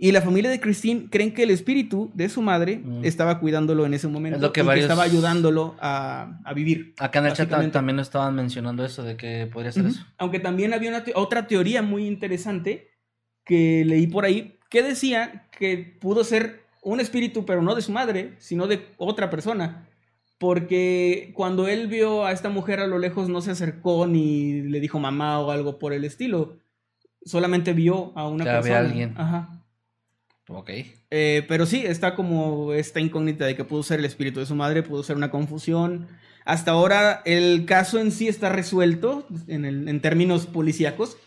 y 0.02 0.14
la 0.14 0.22
familia 0.22 0.50
de 0.50 0.62
Christine 0.62 1.08
creen 1.10 1.34
que 1.34 1.44
el 1.44 1.50
espíritu 1.52 2.10
de 2.14 2.30
su 2.30 2.42
madre 2.42 2.78
Mm. 2.84 3.04
estaba 3.04 3.40
cuidándolo 3.40 3.86
en 3.86 3.94
ese 3.94 4.08
momento 4.08 4.38
Es 4.38 4.42
lo 4.42 4.54
que 4.54 4.62
y 4.62 4.64
varios- 4.64 4.86
estaba 4.86 5.04
ayudándolo 5.04 5.76
a, 5.82 6.40
a 6.46 6.54
vivir. 6.54 6.94
Acá 7.00 7.20
en 7.20 7.26
el 7.26 7.34
chat 7.34 7.50
también 7.72 8.00
estaban 8.00 8.34
mencionando 8.36 8.86
eso 8.86 9.04
de 9.04 9.18
que 9.18 9.46
podría 9.52 9.72
ser 9.74 9.84
Ujú. 9.84 9.92
eso. 9.96 10.06
Aunque 10.18 10.40
también 10.40 10.74
había 10.74 10.90
una 10.90 11.04
te- 11.04 11.12
otra 11.16 11.48
teoría 11.48 11.82
muy 11.82 12.08
interesante 12.08 12.88
que 13.44 13.84
leí 13.86 14.08
por 14.08 14.24
ahí 14.26 14.56
que 14.70 14.84
decía 14.84 15.48
que 15.58 15.98
pudo 16.00 16.24
ser 16.24 16.62
un 16.82 17.00
espíritu, 17.02 17.46
pero 17.46 17.62
no 17.62 17.76
de 17.76 17.82
su 17.82 17.92
madre, 17.92 18.36
sino 18.38 18.68
de 18.68 18.86
otra 18.98 19.30
persona. 19.30 19.86
Porque 20.38 21.32
cuando 21.36 21.68
él 21.68 21.88
vio 21.88 22.26
a 22.26 22.32
esta 22.32 22.48
mujer 22.50 22.80
a 22.80 22.88
lo 22.88 22.98
lejos 23.00 23.28
no 23.28 23.42
se 23.42 23.52
acercó 23.52 24.08
ni 24.08 24.62
le 24.62 24.80
dijo 24.80 24.98
mamá 24.98 25.40
o 25.40 25.52
algo 25.52 25.78
por 25.78 25.92
el 25.92 26.06
estilo. 26.06 26.58
Solamente 27.26 27.74
vio 27.74 28.14
a 28.18 28.28
una 28.30 28.46
Que 28.46 28.50
había 28.52 28.62
persona. 28.62 28.80
alguien. 28.90 29.14
Ajá. 29.18 29.59
Ok. 30.52 30.70
Eh, 31.12 31.46
pero 31.48 31.66
sí, 31.68 31.84
está 31.86 32.16
como 32.16 32.74
esta 32.74 33.00
incógnita 33.00 33.46
de 33.46 33.56
que 33.56 33.64
pudo 33.64 33.84
ser 33.84 34.00
el 34.00 34.06
espíritu 34.06 34.40
de 34.40 34.48
su 34.48 34.56
madre, 34.56 34.82
pudo 34.84 35.04
ser 35.04 35.16
una 35.16 35.30
confusión. 35.30 36.08
Hasta 36.44 36.72
ahora 36.72 37.22
el 37.26 37.66
caso 37.66 38.00
en 38.00 38.12
sí 38.12 38.28
está 38.28 38.50
resuelto 38.50 39.28
en, 39.48 39.64
el- 39.66 39.88
en 39.88 40.02
términos 40.02 40.48
policíacos, 40.48 41.18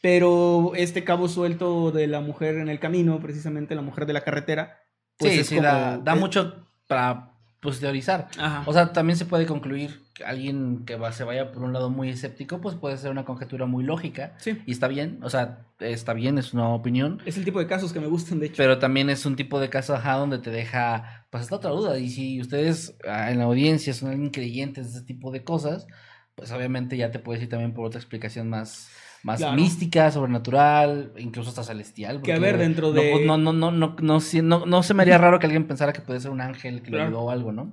pero 0.00 0.72
este 0.76 1.04
cabo 1.04 1.28
suelto 1.28 1.90
de 1.92 2.06
la 2.06 2.20
mujer 2.20 2.56
en 2.56 2.68
el 2.70 2.78
camino, 2.80 3.20
precisamente 3.20 3.74
la 3.74 3.82
mujer 3.82 4.06
de 4.06 4.12
la 4.14 4.22
carretera, 4.22 4.82
pues 5.18 5.34
sí, 5.34 5.40
es 5.40 5.46
sí, 5.48 5.56
como- 5.56 5.66
da, 5.68 5.98
da 5.98 6.12
eh, 6.14 6.18
mucho 6.18 6.66
para 6.86 7.33
pues, 7.64 7.80
teorizar. 7.80 8.28
Ajá. 8.38 8.62
O 8.66 8.72
sea, 8.72 8.92
también 8.92 9.16
se 9.16 9.24
puede 9.24 9.46
concluir 9.46 10.02
que 10.14 10.22
alguien 10.24 10.84
que 10.84 10.96
va, 10.96 11.10
se 11.10 11.24
vaya 11.24 11.50
por 11.50 11.64
un 11.64 11.72
lado 11.72 11.90
muy 11.90 12.10
escéptico, 12.10 12.60
pues 12.60 12.76
puede 12.76 12.96
ser 12.98 13.10
una 13.10 13.24
conjetura 13.24 13.66
muy 13.66 13.82
lógica. 13.82 14.34
sí, 14.38 14.62
Y 14.66 14.72
está 14.72 14.86
bien, 14.86 15.18
o 15.22 15.30
sea, 15.30 15.66
está 15.80 16.12
bien, 16.12 16.38
es 16.38 16.52
una 16.52 16.68
opinión. 16.68 17.20
es 17.24 17.36
el 17.36 17.44
tipo 17.44 17.58
de 17.58 17.66
casos 17.66 17.92
que 17.92 18.00
me 18.00 18.06
gustan, 18.06 18.38
de 18.38 18.46
hecho. 18.46 18.56
Pero 18.58 18.78
también 18.78 19.10
es 19.10 19.26
un 19.26 19.34
tipo 19.34 19.58
de 19.58 19.70
caso 19.70 19.94
ajá, 19.94 20.12
donde 20.12 20.38
te 20.38 20.50
deja, 20.50 21.26
pues, 21.30 21.44
esta 21.44 21.56
otra 21.56 21.70
duda. 21.70 21.98
Y 21.98 22.10
si 22.10 22.40
ustedes 22.40 22.96
ah, 23.08 23.32
en 23.32 23.38
la 23.38 23.44
audiencia 23.44 23.94
son 23.94 24.10
alguien 24.10 24.30
creyentes 24.30 24.92
de 24.92 24.98
este 24.98 25.06
tipo 25.14 25.32
de 25.32 25.42
cosas, 25.42 25.86
pues 26.34 26.52
obviamente 26.52 26.96
ya 26.96 27.10
te 27.10 27.18
puedes 27.18 27.42
ir 27.42 27.48
también 27.48 27.72
por 27.72 27.86
otra 27.86 27.98
explicación 27.98 28.50
más, 28.50 28.90
más 29.24 29.38
Claro. 29.40 29.56
mística, 29.56 30.10
sobrenatural, 30.10 31.12
incluso 31.18 31.48
hasta 31.50 31.64
celestial. 31.64 32.22
Que, 32.22 32.32
a 32.32 32.38
ver, 32.38 32.58
dentro 32.58 32.92
de- 32.92 33.10
pues, 33.12 33.26
No, 33.26 33.36
no, 33.38 33.52
no, 33.52 33.70
no, 33.72 33.96
no, 34.00 34.18
no, 34.42 34.66
no 34.66 34.82
se 34.82 34.94
me 34.94 35.02
haría 35.02 35.18
raro 35.18 35.38
que 35.38 35.46
alguien 35.46 35.66
pensara 35.66 35.92
que 35.92 36.00
puede 36.02 36.20
ser 36.20 36.30
un 36.30 36.40
ángel 36.40 36.82
que 36.82 36.90
Claro. 36.90 37.04
le 37.04 37.08
ayudó 37.08 37.20
o 37.22 37.30
algo, 37.30 37.50
¿no? 37.52 37.72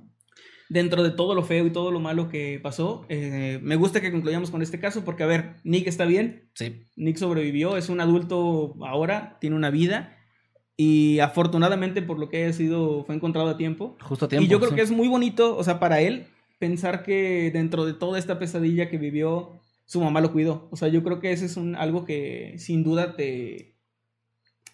dentro 0.68 1.02
de 1.02 1.10
todo 1.10 1.34
lo 1.34 1.42
feo 1.42 1.66
y 1.66 1.70
todo 1.70 1.90
lo 1.90 2.00
malo 2.00 2.30
que 2.30 2.58
pasó, 2.62 3.04
eh, 3.10 3.58
me 3.62 3.76
gusta 3.76 4.00
que 4.00 4.10
concluyamos 4.10 4.50
con 4.50 4.62
este 4.62 4.80
caso 4.80 5.04
porque, 5.04 5.22
a 5.22 5.26
ver, 5.26 5.56
Nick 5.64 5.86
está 5.86 6.06
bien, 6.06 6.48
Sí. 6.54 6.86
Nick 6.96 7.18
sobrevivió, 7.18 7.76
es 7.76 7.90
un 7.90 8.00
adulto 8.00 8.74
ahora, 8.80 9.36
tiene 9.38 9.54
una 9.54 9.68
vida 9.68 10.16
y 10.74 11.18
afortunadamente 11.18 12.00
por 12.00 12.18
lo 12.18 12.30
que 12.30 12.44
haya 12.44 12.54
sido 12.54 13.04
fue 13.04 13.14
encontrado 13.14 13.50
a 13.50 13.58
tiempo. 13.58 13.98
Justo 14.00 14.24
a 14.24 14.28
tiempo. 14.28 14.46
y 14.46 14.48
yo 14.48 14.60
creo 14.60 14.70
sí. 14.70 14.76
que 14.76 14.80
es 14.80 14.90
muy 14.90 15.08
bonito, 15.08 15.58
o 15.58 15.62
sea, 15.62 15.78
para 15.78 16.00
él 16.00 16.24
pensar 16.58 17.02
que 17.02 17.50
dentro 17.52 17.84
de 17.84 17.92
toda 17.92 18.18
esta 18.18 18.38
pesadilla 18.38 18.88
que 18.88 18.96
vivió, 18.96 19.60
su 19.84 20.00
mamá 20.00 20.20
lo 20.20 20.32
cuidó. 20.32 20.68
O 20.72 20.76
sea, 20.76 20.88
yo 20.88 21.02
creo 21.02 21.20
que 21.20 21.32
ese 21.32 21.46
es 21.46 21.56
un, 21.56 21.76
algo 21.76 22.04
que 22.04 22.54
sin 22.58 22.82
duda 22.84 23.14
te... 23.16 23.76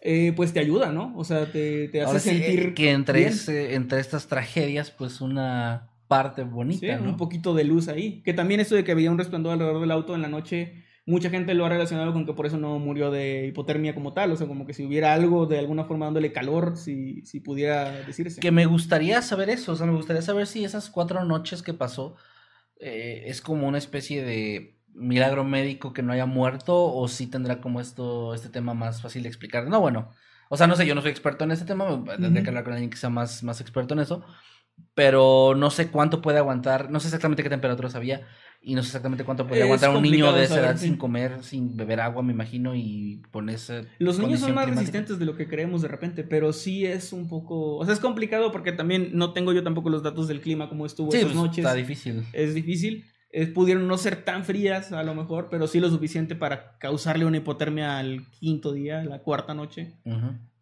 eh, 0.01 0.32
pues 0.36 0.52
te 0.52 0.60
ayuda, 0.60 0.93
¿no? 0.93 1.12
O 1.16 1.24
sea, 1.24 1.51
te, 1.51 1.89
te 1.89 2.01
hace 2.01 2.06
Ahora 2.09 2.20
sí, 2.20 2.30
sentir 2.30 2.60
eh, 2.60 2.74
que 2.74 2.90
entre, 2.93 3.18
bien. 3.20 3.32
ese- 3.32 3.74
entre 3.74 4.01
estas 4.01 4.28
tragedias, 4.28 4.90
pues 4.90 5.20
una 5.20 5.90
parte 6.06 6.43
bonita, 6.44 6.80
Sí, 6.80 7.02
¿no? 7.02 7.10
un 7.10 7.16
poquito 7.16 7.55
de 7.55 7.64
luz 7.64 7.89
ahí. 7.89 8.22
Que 8.22 8.32
también 8.32 8.60
esto 8.60 8.74
de 8.76 8.85
que 8.85 8.94
veía 8.94 9.10
un 9.10 9.18
resplandor 9.18 9.52
alrededor 9.52 9.80
del 9.80 9.90
auto 9.90 10.14
en 10.14 10.22
la 10.22 10.28
noche, 10.28 10.85
mucha 11.05 11.30
gente 11.30 11.52
lo 11.55 11.66
ha 11.66 11.68
relacionado 11.68 12.12
con 12.12 12.24
que 12.26 12.32
por 12.32 12.47
eso 12.47 12.56
no 12.59 12.78
murió 12.78 13.10
de 13.10 13.47
hipotermia 13.48 13.94
como 13.94 14.12
tal. 14.14 14.30
O 14.32 14.36
sea, 14.36 14.47
como 14.47 14.66
que 14.66 14.72
si 14.74 14.85
hubiera 14.85 15.12
algo 15.12 15.47
de 15.47 15.59
alguna 15.59 15.85
forma 15.85 16.06
dándole 16.06 16.32
calor, 16.32 16.76
si, 16.76 17.22
si 17.26 17.40
pudiera 17.40 17.90
decirse. 18.05 18.40
Que 18.40 18.52
me 18.52 18.66
gustaría 18.66 19.20
saber 19.22 19.51
eso, 19.51 19.72
o 19.72 19.76
sea, 19.76 19.86
me 19.86 19.94
gustaría 19.94 20.22
saber 20.22 20.47
si 20.47 20.64
esas 20.64 20.90
cuatro 20.90 21.24
noches 21.24 21.62
que 21.62 21.74
pasó 21.74 22.14
eh, 22.80 23.24
es 23.26 23.40
como 23.43 23.66
una 23.68 23.78
especie 23.78 24.22
de 24.22 24.77
milagro 24.98 25.44
médico 25.44 25.92
que 25.92 26.02
no 26.02 26.12
haya 26.12 26.26
muerto 26.26 26.74
o 26.94 27.08
si 27.08 27.26
tendrá 27.28 27.60
como 27.60 27.80
esto, 27.80 28.34
este 28.34 28.48
tema 28.48 28.74
más 28.74 29.00
fácil 29.02 29.22
de 29.22 29.28
explicar. 29.28 29.66
No, 29.68 29.80
bueno, 29.80 30.10
o 30.48 30.56
sea, 30.56 30.66
no 30.66 30.76
sé, 30.76 30.86
yo 30.86 30.94
no 30.94 31.02
soy 31.02 31.10
experto 31.10 31.44
en 31.44 31.52
ese 31.52 31.64
tema, 31.64 31.96
me- 31.96 32.12
tendría 32.18 32.30
Ujú. 32.40 32.42
que 32.42 32.50
hablar 32.50 32.64
con 32.64 32.72
alguien 32.74 32.90
que 32.90 32.96
sea 32.96 33.10
más, 33.10 33.42
más 33.42 33.60
experto 33.60 33.94
en 33.94 34.00
eso, 34.00 34.24
pero 34.94 35.54
no 35.56 35.70
sé 35.70 35.88
cuánto 35.88 36.20
puede 36.22 36.38
aguantar, 36.38 36.90
no 36.90 37.00
sé 37.00 37.08
exactamente 37.08 37.42
qué 37.42 37.50
temperaturas 37.50 37.94
había 37.94 38.26
y 38.60 38.74
no 38.74 38.82
sé 38.82 38.88
exactamente 38.88 39.24
cuánto 39.24 39.46
puede 39.46 39.60
Es 39.60 39.64
aguantar 39.66 39.90
un 39.96 40.02
niño 40.02 40.32
de 40.32 40.44
esa 40.44 40.58
edad 40.58 40.76
sí. 40.76 40.86
sin 40.86 40.96
comer, 40.96 41.42
sin 41.44 41.76
beber 41.76 42.00
agua, 42.00 42.22
me 42.22 42.32
imagino, 42.32 42.74
y 42.74 43.22
ponerse... 43.30 43.86
Los 43.98 44.18
niños 44.18 44.40
son 44.40 44.54
más 44.54 44.64
climática. 44.64 44.80
resistentes 44.80 45.18
de 45.18 45.24
lo 45.26 45.36
que 45.36 45.46
creemos 45.48 45.82
de 45.82 45.88
repente, 45.88 46.24
pero 46.24 46.52
sí 46.52 46.84
es 46.84 47.12
un 47.12 47.28
poco... 47.28 47.76
O 47.76 47.84
sea, 47.84 47.94
es 47.94 48.00
complicado 48.00 48.50
porque 48.50 48.72
también 48.72 49.10
no 49.14 49.32
tengo 49.32 49.52
yo 49.52 49.62
tampoco 49.62 49.90
los 49.90 50.02
datos 50.02 50.26
del 50.26 50.40
clima, 50.40 50.68
como 50.68 50.86
estuvo 50.86 51.12
Sí, 51.12 51.18
esas 51.18 51.32
pues, 51.32 51.36
noches. 51.36 51.58
está 51.58 51.74
difícil. 51.74 52.24
Es 52.32 52.54
difícil. 52.54 53.04
Eh, 53.30 53.46
pudieron 53.46 53.86
no 53.86 53.98
ser 53.98 54.24
tan 54.24 54.44
frías 54.44 54.90
a 54.92 55.02
lo 55.02 55.14
mejor, 55.14 55.48
pero 55.50 55.66
sí 55.66 55.80
lo 55.80 55.90
suficiente 55.90 56.34
para 56.34 56.78
causarle 56.78 57.26
una 57.26 57.36
hipotermia 57.36 57.98
al 57.98 58.26
quinto 58.30 58.72
día, 58.72 59.05
la 59.05 59.18
cuarta 59.18 59.52
noche. 59.52 59.92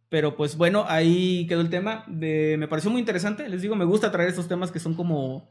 Pero 0.09 0.37
pues 0.37 0.57
bueno, 0.57 0.85
ahí 0.89 1.47
quedó 1.47 1.61
el 1.61 1.71
tema. 1.71 2.05
De, 2.09 2.57
me 2.59 2.69
pareció 2.69 2.91
muy 2.91 3.01
interesante. 3.01 3.49
Les 3.49 3.63
digo, 3.63 3.77
me 3.77 3.85
gusta 3.85 4.11
traer 4.11 4.29
estos 4.29 4.49
temas 4.49 4.73
que 4.73 4.81
son 4.81 4.95
como 4.95 5.51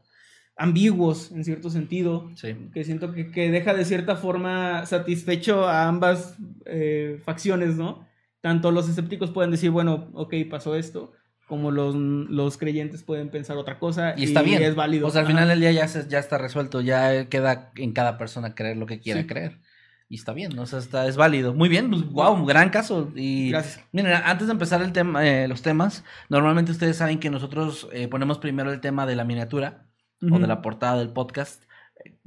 ambiguos 0.56 1.32
en 1.32 1.44
cierto 1.44 1.70
sentido. 1.70 2.30
Sí. 2.34 2.54
Que 2.72 2.84
siento 2.84 3.12
que, 3.12 3.30
que 3.30 3.50
deja 3.50 3.74
de 3.74 3.84
cierta 3.84 4.16
forma 4.16 4.84
satisfecho 4.86 5.66
a 5.66 5.88
ambas 5.88 6.36
eh, 6.66 7.20
facciones, 7.24 7.76
¿no? 7.76 8.06
Tanto 8.40 8.70
los 8.70 8.88
escépticos 8.88 9.30
pueden 9.30 9.50
decir, 9.50 9.70
bueno, 9.70 10.10
ok, 10.12 10.34
pasó 10.50 10.76
esto, 10.76 11.12
como 11.46 11.70
los, 11.70 11.94
los 11.94 12.58
creyentes 12.58 13.02
pueden 13.02 13.30
pensar 13.30 13.56
otra 13.56 13.78
cosa. 13.78 14.14
Y 14.16 14.24
está 14.24 14.42
bien. 14.42 14.62
es 14.62 14.74
válido. 14.74 15.06
O 15.06 15.10
sea, 15.10 15.20
al 15.22 15.26
final 15.26 15.48
del 15.48 15.60
día 15.60 15.72
ya, 15.72 15.86
se- 15.88 16.08
ya 16.08 16.18
está 16.18 16.38
resuelto, 16.38 16.80
ya 16.80 17.28
queda 17.28 17.70
en 17.76 17.92
cada 17.92 18.18
persona 18.18 18.54
creer 18.54 18.76
lo 18.76 18.86
que 18.86 19.00
quiera 19.00 19.20
Sí. 19.20 19.26
creer. 19.26 19.60
Y 20.08 20.14
está 20.16 20.32
bien, 20.32 20.56
o 20.58 20.66
sea, 20.66 20.78
está, 20.78 21.06
es 21.08 21.16
válido. 21.16 21.52
Muy 21.52 21.68
bien, 21.68 21.90
pues, 21.90 22.04
wow, 22.10 22.44
gran 22.46 22.70
caso. 22.70 23.10
Y 23.16 23.50
Gracias. 23.50 23.84
miren, 23.92 24.12
antes 24.24 24.46
de 24.46 24.52
empezar 24.52 24.80
el 24.82 24.92
tema, 24.92 25.26
eh, 25.26 25.48
los 25.48 25.62
temas, 25.62 26.04
normalmente 26.28 26.70
ustedes 26.70 26.96
saben 26.96 27.18
que 27.18 27.28
nosotros 27.30 27.88
eh, 27.92 28.06
ponemos 28.06 28.38
primero 28.38 28.72
el 28.72 28.80
tema 28.80 29.04
de 29.06 29.16
la 29.16 29.24
miniatura 29.24 29.86
o 30.22 30.26
Ujú. 30.26 30.38
de 30.38 30.46
la 30.46 30.62
portada 30.62 30.98
del 30.98 31.08
podcast 31.10 31.64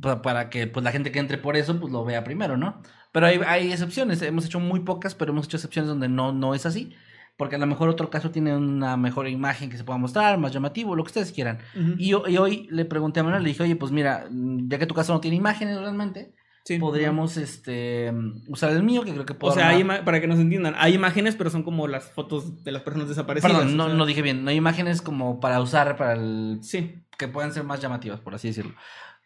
pa- 0.01 0.21
para 0.21 0.49
que 0.49 0.67
pues 0.67 0.83
la 0.83 0.91
gente 0.91 1.11
que 1.13 1.19
entre 1.19 1.37
por 1.37 1.55
eso 1.55 1.79
pues 1.79 1.91
lo 1.91 2.03
vea 2.03 2.23
primero, 2.25 2.57
¿no? 2.57 2.81
Pero 3.13 3.27
hay, 3.27 3.39
hay 3.47 3.71
excepciones, 3.71 4.21
hemos 4.21 4.45
hecho 4.45 4.59
muy 4.59 4.81
pocas, 4.81 5.15
pero 5.15 5.31
hemos 5.31 5.45
hecho 5.47 5.57
excepciones 5.57 5.87
donde 5.89 6.09
no, 6.09 6.33
no 6.33 6.53
es 6.55 6.65
así. 6.65 6.93
Porque 7.39 7.55
a 7.55 7.59
lo 7.59 7.65
mejor 7.65 7.87
otro 7.87 8.09
caso 8.09 8.31
tiene 8.31 8.53
una 8.55 8.97
mejor 8.97 9.29
imagen 9.29 9.69
que 9.69 9.77
se 9.77 9.85
pueda 9.85 9.97
mostrar, 9.97 10.37
más 10.37 10.51
llamativo, 10.51 10.93
lo 10.93 11.03
que 11.05 11.07
ustedes 11.07 11.31
quieran. 11.31 11.59
Ujú. 11.73 11.93
Y, 11.97 12.09
y 12.09 12.37
hoy 12.37 12.67
le 12.69 12.83
pregunté 12.83 13.21
a 13.21 13.23
Manuel, 13.23 13.43
le 13.43 13.49
dije, 13.49 13.63
oye, 13.63 13.77
pues 13.77 13.93
mira, 13.93 14.25
ya 14.29 14.77
que 14.77 14.85
tu 14.85 14.93
caso 14.93 15.13
no 15.13 15.21
tiene 15.21 15.37
imágenes 15.37 15.79
realmente, 15.79 16.33
Sí. 16.65 16.77
podríamos 16.77 17.37
este 17.37 18.13
usar 18.49 18.71
el 18.73 18.83
mío, 18.83 19.03
que 19.03 19.13
creo 19.13 19.25
que 19.25 19.33
puedo 19.33 19.53
O 19.53 19.55
sea, 19.55 19.69
hay 19.69 19.83
para 19.85 20.19
que 20.19 20.27
nos 20.27 20.37
entiendan, 20.37 20.75
hay 20.77 20.93
imágenes, 20.93 21.35
pero 21.37 21.49
son 21.49 21.63
como 21.63 21.87
las 21.87 22.11
fotos 22.11 22.61
de 22.65 22.73
las 22.73 22.81
personas 22.83 23.07
desaparecidas. 23.07 23.53
Perdón, 23.55 23.77
no, 23.77 23.85
o 23.85 23.87
sea, 23.87 23.95
no 23.95 24.05
dije 24.05 24.21
bien, 24.21 24.43
no 24.43 24.49
hay 24.49 24.57
imágenes 24.57 25.01
como 25.01 25.39
para 25.39 25.61
usar 25.61 25.95
para 25.95 26.13
el... 26.13 26.59
Sí. 26.61 27.01
que 27.17 27.29
puedan 27.29 27.53
ser 27.53 27.63
más 27.63 27.79
llamativas, 27.81 28.19
por 28.19 28.35
así 28.35 28.49
decirlo. 28.49 28.73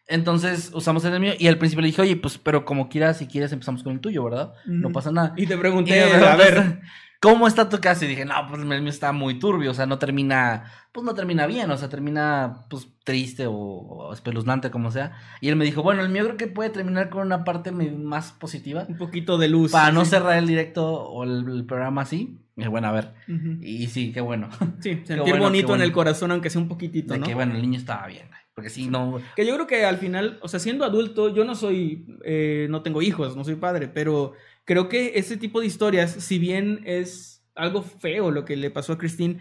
Entonces 0.06 0.70
usamos 0.74 1.04
el 1.04 1.18
mío 1.18 1.32
y 1.38 1.46
al 1.48 1.58
principio 1.58 1.80
le 1.82 1.86
dije, 1.88 2.02
oye, 2.02 2.16
pues, 2.16 2.38
pero 2.38 2.64
como 2.64 2.88
quieras, 2.88 3.18
si 3.18 3.26
quieres 3.26 3.52
empezamos 3.52 3.82
con 3.82 3.92
el 3.92 4.00
tuyo, 4.00 4.22
¿verdad? 4.24 4.52
No 4.66 4.90
pasa 4.92 5.10
nada. 5.10 5.32
Y 5.36 5.46
te 5.46 5.54
Y 5.54 5.58
pregunté, 5.58 5.92
me 5.92 6.26
a 6.26 6.36
ver, 6.36 6.80
¿Cómo 7.24 7.48
está 7.48 7.68
tu 7.68 7.80
caso? 7.80 8.04
Y 8.04 8.08
dije, 8.08 8.24
no, 8.26 8.34
pues 8.48 8.60
el 8.60 8.66
mío 8.66 8.90
está 8.90 9.12
muy 9.12 9.38
turbio, 9.38 9.70
o 9.70 9.74
sea, 9.74 9.86
no 9.86 9.98
termina, 9.98 10.70
pues 10.92 11.04
no 11.06 11.14
termina 11.14 11.46
bien, 11.46 11.70
o 11.70 11.76
sea, 11.78 11.88
termina, 11.88 12.66
pues, 12.68 12.86
triste 13.02 13.46
o, 13.46 13.54
o 13.54 14.12
espeluznante, 14.12 14.70
como 14.70 14.90
sea. 14.90 15.12
Y 15.40 15.48
él 15.48 15.56
me 15.56 15.64
dijo, 15.64 15.82
bueno, 15.82 16.02
el 16.02 16.10
mío 16.10 16.24
creo 16.24 16.36
que 16.36 16.46
puede 16.46 16.68
terminar 16.68 17.08
con 17.08 17.22
una 17.22 17.42
parte 17.42 17.72
más 17.72 18.32
positiva, 18.32 18.84
un 18.88 18.98
poquito 18.98 19.38
de 19.38 19.48
luz. 19.48 19.72
para 19.72 19.90
no 19.90 20.04
cerrar 20.04 20.36
el 20.36 20.46
directo 20.46 20.86
o 20.86 21.24
el, 21.24 21.48
el 21.48 21.64
programa 21.64 22.02
así. 22.02 22.38
Y 22.56 22.68
bueno, 22.68 22.88
a 22.88 22.92
ver. 22.92 23.14
Y 23.62 23.86
sí, 23.88 24.12
qué 24.12 24.20
bueno. 24.20 24.48
Sí, 24.80 25.02
sentir 25.04 25.20
bueno, 25.20 25.44
bonito 25.44 25.74
en 25.74 25.80
el 25.80 25.92
corazón, 25.92 26.30
aunque 26.30 26.50
sea 26.50 26.60
un 26.60 26.68
poquitito, 26.68 27.14
De 27.14 27.20
¿no? 27.20 27.26
que, 27.26 27.34
bueno, 27.34 27.54
el 27.54 27.62
niño 27.62 27.78
estaba 27.78 28.06
bien. 28.06 28.28
Porque 28.54 28.70
sí, 28.70 28.86
no. 28.86 29.20
Que 29.34 29.44
yo 29.44 29.54
creo 29.54 29.66
que 29.66 29.84
al 29.84 29.96
final, 29.96 30.38
o 30.40 30.48
sea, 30.48 30.60
siendo 30.60 30.84
adulto, 30.84 31.34
yo 31.34 31.44
no 31.44 31.56
soy, 31.56 32.06
eh, 32.24 32.68
no 32.70 32.82
tengo 32.82 33.02
hijos, 33.02 33.36
no 33.36 33.42
soy 33.42 33.56
padre, 33.56 33.88
pero 33.88 34.34
creo 34.64 34.88
que 34.88 35.12
ese 35.18 35.36
tipo 35.36 35.60
de 35.60 35.66
historias, 35.66 36.10
si 36.12 36.38
bien 36.38 36.80
es 36.84 37.44
algo 37.54 37.82
feo 37.82 38.30
lo 38.30 38.44
que 38.44 38.56
le 38.56 38.70
pasó 38.70 38.92
a 38.94 38.98
Christine, 38.98 39.38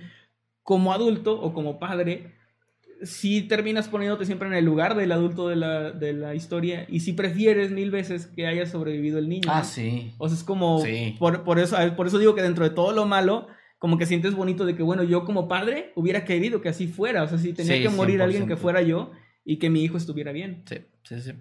como 0.61 0.93
adulto 0.93 1.39
o 1.41 1.53
como 1.53 1.79
padre, 1.79 2.33
si 3.01 3.41
terminas 3.41 3.89
poniéndote 3.89 4.25
siempre 4.25 4.47
en 4.47 4.53
el 4.53 4.63
lugar 4.63 4.95
del 4.95 5.11
adulto 5.11 5.49
de 5.49 5.57
la, 5.57 5.91
de 5.91 6.13
la 6.13 6.35
historia 6.35 6.85
y 6.87 7.01
si 7.01 7.11
prefieres 7.13 7.71
mil 7.71 7.91
veces 7.91 8.27
que 8.27 8.47
haya 8.47 8.65
sobrevivido 8.65 9.19
el 9.19 9.27
niño. 9.27 9.49
Ah, 9.51 9.59
¿no? 9.59 9.65
sí. 9.65 10.13
O 10.19 10.29
sea, 10.29 10.37
es 10.37 10.43
como, 10.43 10.79
Sí. 10.81 11.15
por, 11.19 11.43
por 11.43 11.59
eso, 11.59 11.75
por 11.97 12.07
eso 12.07 12.17
digo 12.19 12.33
que 12.35 12.41
dentro 12.41 12.63
de 12.63 12.73
todo 12.73 12.93
lo 12.93 13.05
malo, 13.05 13.47
como 13.77 13.97
que 13.97 14.05
sientes 14.05 14.35
bonito 14.35 14.65
de 14.65 14.75
que, 14.75 14.83
bueno, 14.83 15.03
yo 15.03 15.25
como 15.25 15.49
padre 15.49 15.91
hubiera 15.95 16.23
querido 16.23 16.61
que 16.61 16.69
así 16.69 16.87
fuera. 16.87 17.23
O 17.23 17.27
sea, 17.27 17.37
si 17.37 17.51
tenía 17.51 17.75
Sí, 17.75 17.83
que 17.83 17.89
morir 17.89 18.21
alguien 18.21 18.47
que 18.47 18.53
100%. 18.55 18.57
fuera 18.57 18.81
yo 18.81 19.11
y 19.43 19.57
que 19.57 19.69
mi 19.69 19.83
hijo 19.83 19.97
estuviera 19.97 20.31
bien. 20.31 20.63
Sí, 20.69 20.77
sí, 21.03 21.19
sí. 21.21 21.31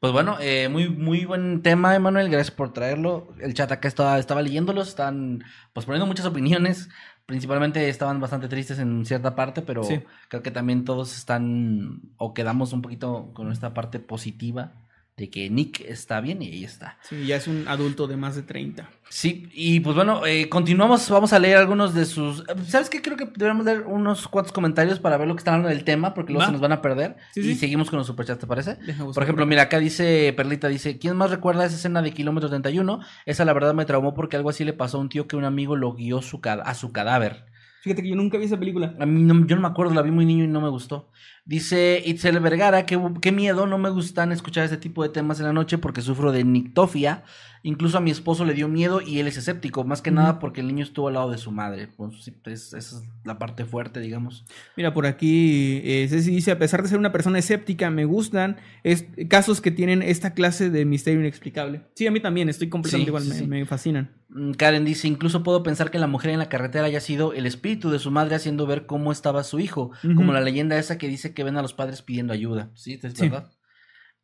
Pues 0.00 0.12
bueno, 0.12 0.36
eh, 0.40 0.68
muy, 0.68 0.88
muy 0.88 1.24
buen 1.24 1.60
tema, 1.62 1.94
Emanuel. 1.96 2.28
Gracias 2.30 2.54
por 2.54 2.72
traerlo. 2.72 3.28
El 3.40 3.54
chat 3.54 3.72
acá 3.72 3.88
estaba, 3.88 4.18
estaba 4.18 4.42
leyéndolos, 4.42 4.88
están 4.88 5.42
pues 5.72 5.86
poniendo 5.86 6.06
muchas 6.06 6.26
opiniones. 6.26 6.88
Principalmente 7.26 7.88
estaban 7.88 8.20
bastante 8.20 8.46
tristes 8.48 8.78
en 8.78 9.04
cierta 9.04 9.34
parte, 9.34 9.60
pero 9.60 9.82
Sí. 9.82 10.00
creo 10.28 10.42
que 10.42 10.52
también 10.52 10.84
todos 10.84 11.16
están 11.16 12.00
o 12.16 12.32
quedamos 12.32 12.72
un 12.72 12.80
poquito 12.80 13.32
con 13.34 13.50
esta 13.50 13.74
parte 13.74 13.98
positiva 13.98 14.72
de 15.18 15.28
que 15.28 15.50
Nick 15.50 15.80
está 15.80 16.20
bien 16.22 16.40
y 16.40 16.46
ahí 16.46 16.64
está. 16.64 16.96
Sí, 17.02 17.26
ya 17.26 17.36
es 17.36 17.46
un 17.48 17.66
adulto 17.68 18.06
de 18.06 18.16
más 18.16 18.36
de 18.36 18.42
30. 18.42 18.88
Sí, 19.10 19.48
y 19.52 19.80
pues 19.80 19.96
bueno, 19.96 20.24
eh, 20.26 20.48
continuamos, 20.48 21.08
vamos 21.10 21.32
a 21.32 21.38
leer 21.38 21.56
algunos 21.56 21.92
de 21.94 22.04
sus... 22.04 22.44
¿Sabes 22.66 22.88
qué? 22.88 23.02
Creo 23.02 23.16
que 23.16 23.24
deberíamos 23.24 23.64
leer 23.66 23.82
unos 23.86 24.28
cuantos 24.28 24.52
comentarios 24.52 25.00
para 25.00 25.16
ver 25.16 25.26
lo 25.26 25.34
que 25.34 25.38
están 25.40 25.54
hablando 25.54 25.74
del 25.74 25.84
tema, 25.84 26.14
porque 26.14 26.32
luego 26.32 26.42
Va. 26.42 26.46
se 26.46 26.52
nos 26.52 26.60
van 26.60 26.72
a 26.72 26.80
perder. 26.80 27.16
Sí, 27.34 27.40
y 27.40 27.42
sí. 27.42 27.54
seguimos 27.56 27.90
con 27.90 27.98
los 27.98 28.06
superchats, 28.06 28.40
¿te 28.40 28.46
parece? 28.46 28.76
Por 29.12 29.22
ejemplo, 29.22 29.44
mira, 29.46 29.62
acá 29.62 29.78
dice 29.80 30.32
Perlita, 30.36 30.68
dice, 30.68 30.98
¿quién 30.98 31.16
más 31.16 31.30
recuerda 31.30 31.64
esa 31.64 31.76
escena 31.76 32.00
de 32.00 32.12
Kilómetro 32.12 32.48
31? 32.48 33.00
Esa 33.26 33.44
la 33.44 33.52
verdad 33.52 33.74
me 33.74 33.84
traumó 33.86 34.14
porque 34.14 34.36
algo 34.36 34.50
así 34.50 34.64
le 34.64 34.72
pasó 34.72 34.98
a 34.98 35.00
un 35.00 35.08
tío 35.08 35.26
que 35.26 35.36
un 35.36 35.44
amigo 35.44 35.74
lo 35.74 35.92
guió 35.94 36.22
su 36.22 36.40
a 36.44 36.74
su 36.74 36.92
cadáver. 36.92 37.46
Fíjate 37.80 38.02
que 38.02 38.08
yo 38.08 38.16
nunca 38.16 38.36
vi 38.38 38.44
esa 38.44 38.58
película. 38.58 38.94
A 38.98 39.06
mí 39.06 39.22
no- 39.22 39.46
yo 39.46 39.54
no 39.56 39.62
me 39.62 39.68
acuerdo, 39.68 39.94
la 39.94 40.02
vi 40.02 40.10
muy 40.10 40.26
niño 40.26 40.44
y 40.44 40.48
no 40.48 40.60
me 40.60 40.68
gustó. 40.68 41.10
Dice 41.48 42.02
Itzel 42.04 42.38
Vergara, 42.40 42.84
qué, 42.84 43.00
qué 43.22 43.32
miedo, 43.32 43.66
no 43.66 43.78
me 43.78 43.88
gustan 43.88 44.32
escuchar 44.32 44.64
este 44.64 44.76
tipo 44.76 45.02
de 45.02 45.08
temas 45.08 45.40
en 45.40 45.46
la 45.46 45.54
noche 45.54 45.78
porque 45.78 46.02
sufro 46.02 46.30
de 46.30 46.44
nictofia. 46.44 47.24
Incluso 47.64 47.98
a 47.98 48.00
mi 48.00 48.10
esposo 48.12 48.44
le 48.44 48.54
dio 48.54 48.68
miedo 48.68 49.00
y 49.00 49.18
él 49.18 49.26
es 49.26 49.36
escéptico, 49.36 49.82
más 49.82 50.00
que 50.00 50.10
nada 50.12 50.38
porque 50.38 50.60
el 50.60 50.68
niño 50.68 50.84
estuvo 50.84 51.08
al 51.08 51.14
lado 51.14 51.30
de 51.30 51.38
su 51.38 51.50
madre. 51.50 51.88
Pues, 51.96 52.28
es- 52.44 52.72
esa 52.74 52.78
es 52.98 53.02
la 53.24 53.38
parte 53.38 53.64
fuerte, 53.64 53.98
digamos. 53.98 54.44
Mira, 54.76 54.92
por 54.94 55.06
aquí 55.06 55.80
eh, 55.82 56.06
Ceci 56.08 56.30
dice, 56.30 56.52
a 56.52 56.58
pesar 56.58 56.82
de 56.82 56.88
ser 56.90 56.98
una 56.98 57.10
persona 57.12 57.38
escéptica, 57.38 57.90
me 57.90 58.04
gustan 58.04 58.58
es- 58.84 59.06
casos 59.28 59.60
que 59.60 59.70
tienen 59.72 60.02
esta 60.02 60.34
clase 60.34 60.70
de 60.70 60.84
misterio 60.84 61.18
inexplicable. 61.20 61.80
Sí, 61.94 62.06
a 62.06 62.10
mí 62.12 62.20
también, 62.20 62.48
estoy 62.48 62.68
completamente 62.68 63.06
Sí, 63.06 63.08
igual, 63.08 63.22
sí, 63.24 63.28
me, 63.30 63.34
sí. 63.36 63.46
me 63.48 63.66
fascinan. 63.66 64.10
Mm, 64.28 64.52
Karen 64.52 64.84
dice, 64.84 65.08
incluso 65.08 65.42
puedo 65.42 65.62
pensar 65.64 65.90
que 65.90 65.98
la 65.98 66.06
mujer 66.06 66.30
en 66.30 66.38
la 66.38 66.48
carretera 66.48 66.84
haya 66.84 67.00
sido 67.00 67.32
el 67.32 67.44
espíritu 67.44 67.90
de 67.90 67.98
su 67.98 68.10
madre 68.12 68.36
haciendo 68.36 68.66
ver 68.66 68.86
cómo 68.86 69.10
estaba 69.10 69.42
su 69.42 69.58
hijo, 69.58 69.90
como 70.14 70.32
la 70.32 70.42
leyenda 70.42 70.78
esa 70.78 70.96
que 70.96 71.08
dice 71.08 71.34
que 71.34 71.37
ven 71.44 71.56
a 71.56 71.62
los 71.62 71.74
padres 71.74 72.02
pidiendo 72.02 72.32
ayuda. 72.32 72.70
Sí, 72.74 72.98
es 73.02 73.12
Sí. 73.14 73.28
verdad. 73.28 73.50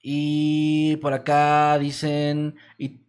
Y 0.03 0.97
por 0.97 1.15
acá 1.15 1.79
dicen, 1.79 2.57
y 2.79 3.01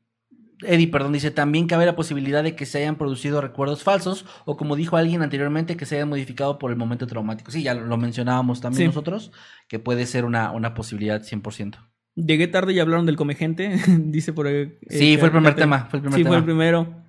Eddie, 0.62 0.88
perdón, 0.88 1.12
dice, 1.12 1.30
también 1.32 1.68
cabe 1.68 1.86
la 1.86 1.98
posibilidad 1.98 2.42
de 2.42 2.56
que 2.56 2.66
se 2.66 2.78
hayan 2.78 2.96
producido 2.96 3.42
recuerdos 3.42 3.84
falsos 3.84 4.26
o 4.46 4.56
como 4.56 4.78
dijo 4.78 4.96
alguien 4.96 5.22
anteriormente, 5.22 5.76
que 5.76 5.86
se 5.86 5.96
hayan 5.96 6.08
modificado 6.08 6.58
por 6.58 6.72
el 6.72 6.78
momento 6.78 7.06
traumático. 7.08 7.52
Sí, 7.52 7.62
ya 7.64 7.74
lo, 7.74 7.98
mencionábamos 7.98 8.62
también 8.62 8.84
Sí. 8.84 8.88
nosotros, 8.88 9.34
que 9.68 9.80
puede 9.80 10.06
ser 10.06 10.24
una, 10.24 10.52
una 10.52 10.74
posibilidad 10.74 11.22
100%. 11.22 11.78
Llegué 12.16 12.48
tarde 12.48 12.72
y 12.72 12.80
hablaron 12.80 13.06
del 13.06 13.18
come 13.18 13.36
gente, 13.36 13.76
dice 14.00 14.32
por 14.32 14.48
ahí. 14.48 14.56
eh, 14.56 14.78
Sí, 14.90 15.18
fue 15.18 15.26
el 15.28 15.32
primer 15.34 15.52
Kate. 15.52 15.62
tema, 15.64 15.88
fue 15.90 15.98
el 15.98 16.04
primer 16.04 16.18
Sí, 16.18 16.24
tema. 16.24 16.30
fue 16.30 16.38
el 16.38 16.44
primero. 16.46 17.04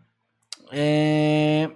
Eh, 0.73 1.76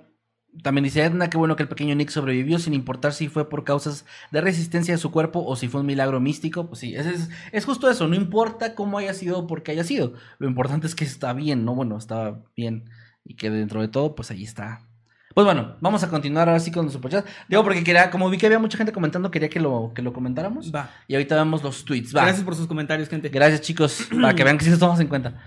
también 0.62 0.84
dice 0.84 1.02
Edna, 1.02 1.30
qué 1.30 1.36
bueno 1.36 1.56
que 1.56 1.62
el 1.62 1.68
pequeño 1.68 1.94
Nick 1.94 2.10
sobrevivió 2.10 2.58
sin 2.58 2.74
importar 2.74 3.12
si 3.12 3.28
fue 3.28 3.48
por 3.48 3.64
causas 3.64 4.04
de 4.30 4.40
resistencia 4.40 4.94
de 4.94 4.98
su 4.98 5.10
cuerpo 5.10 5.44
o 5.44 5.56
si 5.56 5.68
fue 5.68 5.80
un 5.80 5.86
milagro 5.86 6.20
místico. 6.20 6.68
Pues 6.68 6.80
sí, 6.80 6.94
es, 6.94 7.06
es, 7.06 7.30
es 7.52 7.64
justo 7.64 7.88
eso, 7.90 8.08
no 8.08 8.14
importa 8.14 8.74
cómo 8.74 8.98
haya 8.98 9.14
sido 9.14 9.38
o 9.38 9.46
por 9.46 9.62
qué 9.62 9.72
haya 9.72 9.84
sido. 9.84 10.14
Lo 10.38 10.48
importante 10.48 10.86
es 10.86 10.94
que 10.94 11.04
está 11.04 11.32
bien, 11.32 11.64
¿no? 11.64 11.74
Bueno, 11.74 11.96
está 11.96 12.40
bien 12.56 12.90
y 13.24 13.34
que 13.34 13.50
dentro 13.50 13.80
de 13.80 13.88
todo, 13.88 14.14
pues 14.14 14.30
ahí 14.30 14.44
está. 14.44 14.82
Pues 15.34 15.44
bueno, 15.44 15.76
vamos 15.80 16.02
a 16.02 16.08
continuar 16.08 16.48
ahora 16.48 16.58
sí 16.58 16.72
con 16.72 16.84
los 16.84 16.92
superchats. 16.92 17.28
Digo, 17.48 17.62
porque 17.62 17.84
quería, 17.84 18.10
como 18.10 18.28
vi 18.28 18.36
que 18.36 18.46
había 18.46 18.58
mucha 18.58 18.76
gente 18.76 18.92
comentando, 18.92 19.30
quería 19.30 19.48
que 19.48 19.60
lo, 19.60 19.92
que 19.94 20.02
lo 20.02 20.12
comentáramos. 20.12 20.72
Va. 20.74 20.90
Y 21.06 21.14
ahorita 21.14 21.36
vemos 21.36 21.62
los 21.62 21.84
tweets. 21.84 22.14
Va. 22.14 22.22
Gracias 22.22 22.44
por 22.44 22.56
sus 22.56 22.66
comentarios, 22.66 23.08
gente. 23.08 23.28
Gracias, 23.28 23.60
chicos. 23.60 24.08
Para 24.20 24.34
que 24.34 24.42
vean 24.42 24.58
que 24.58 24.64
sí 24.64 24.70
los 24.70 24.80
tomamos 24.80 25.00
en 25.00 25.06
cuenta. 25.06 25.40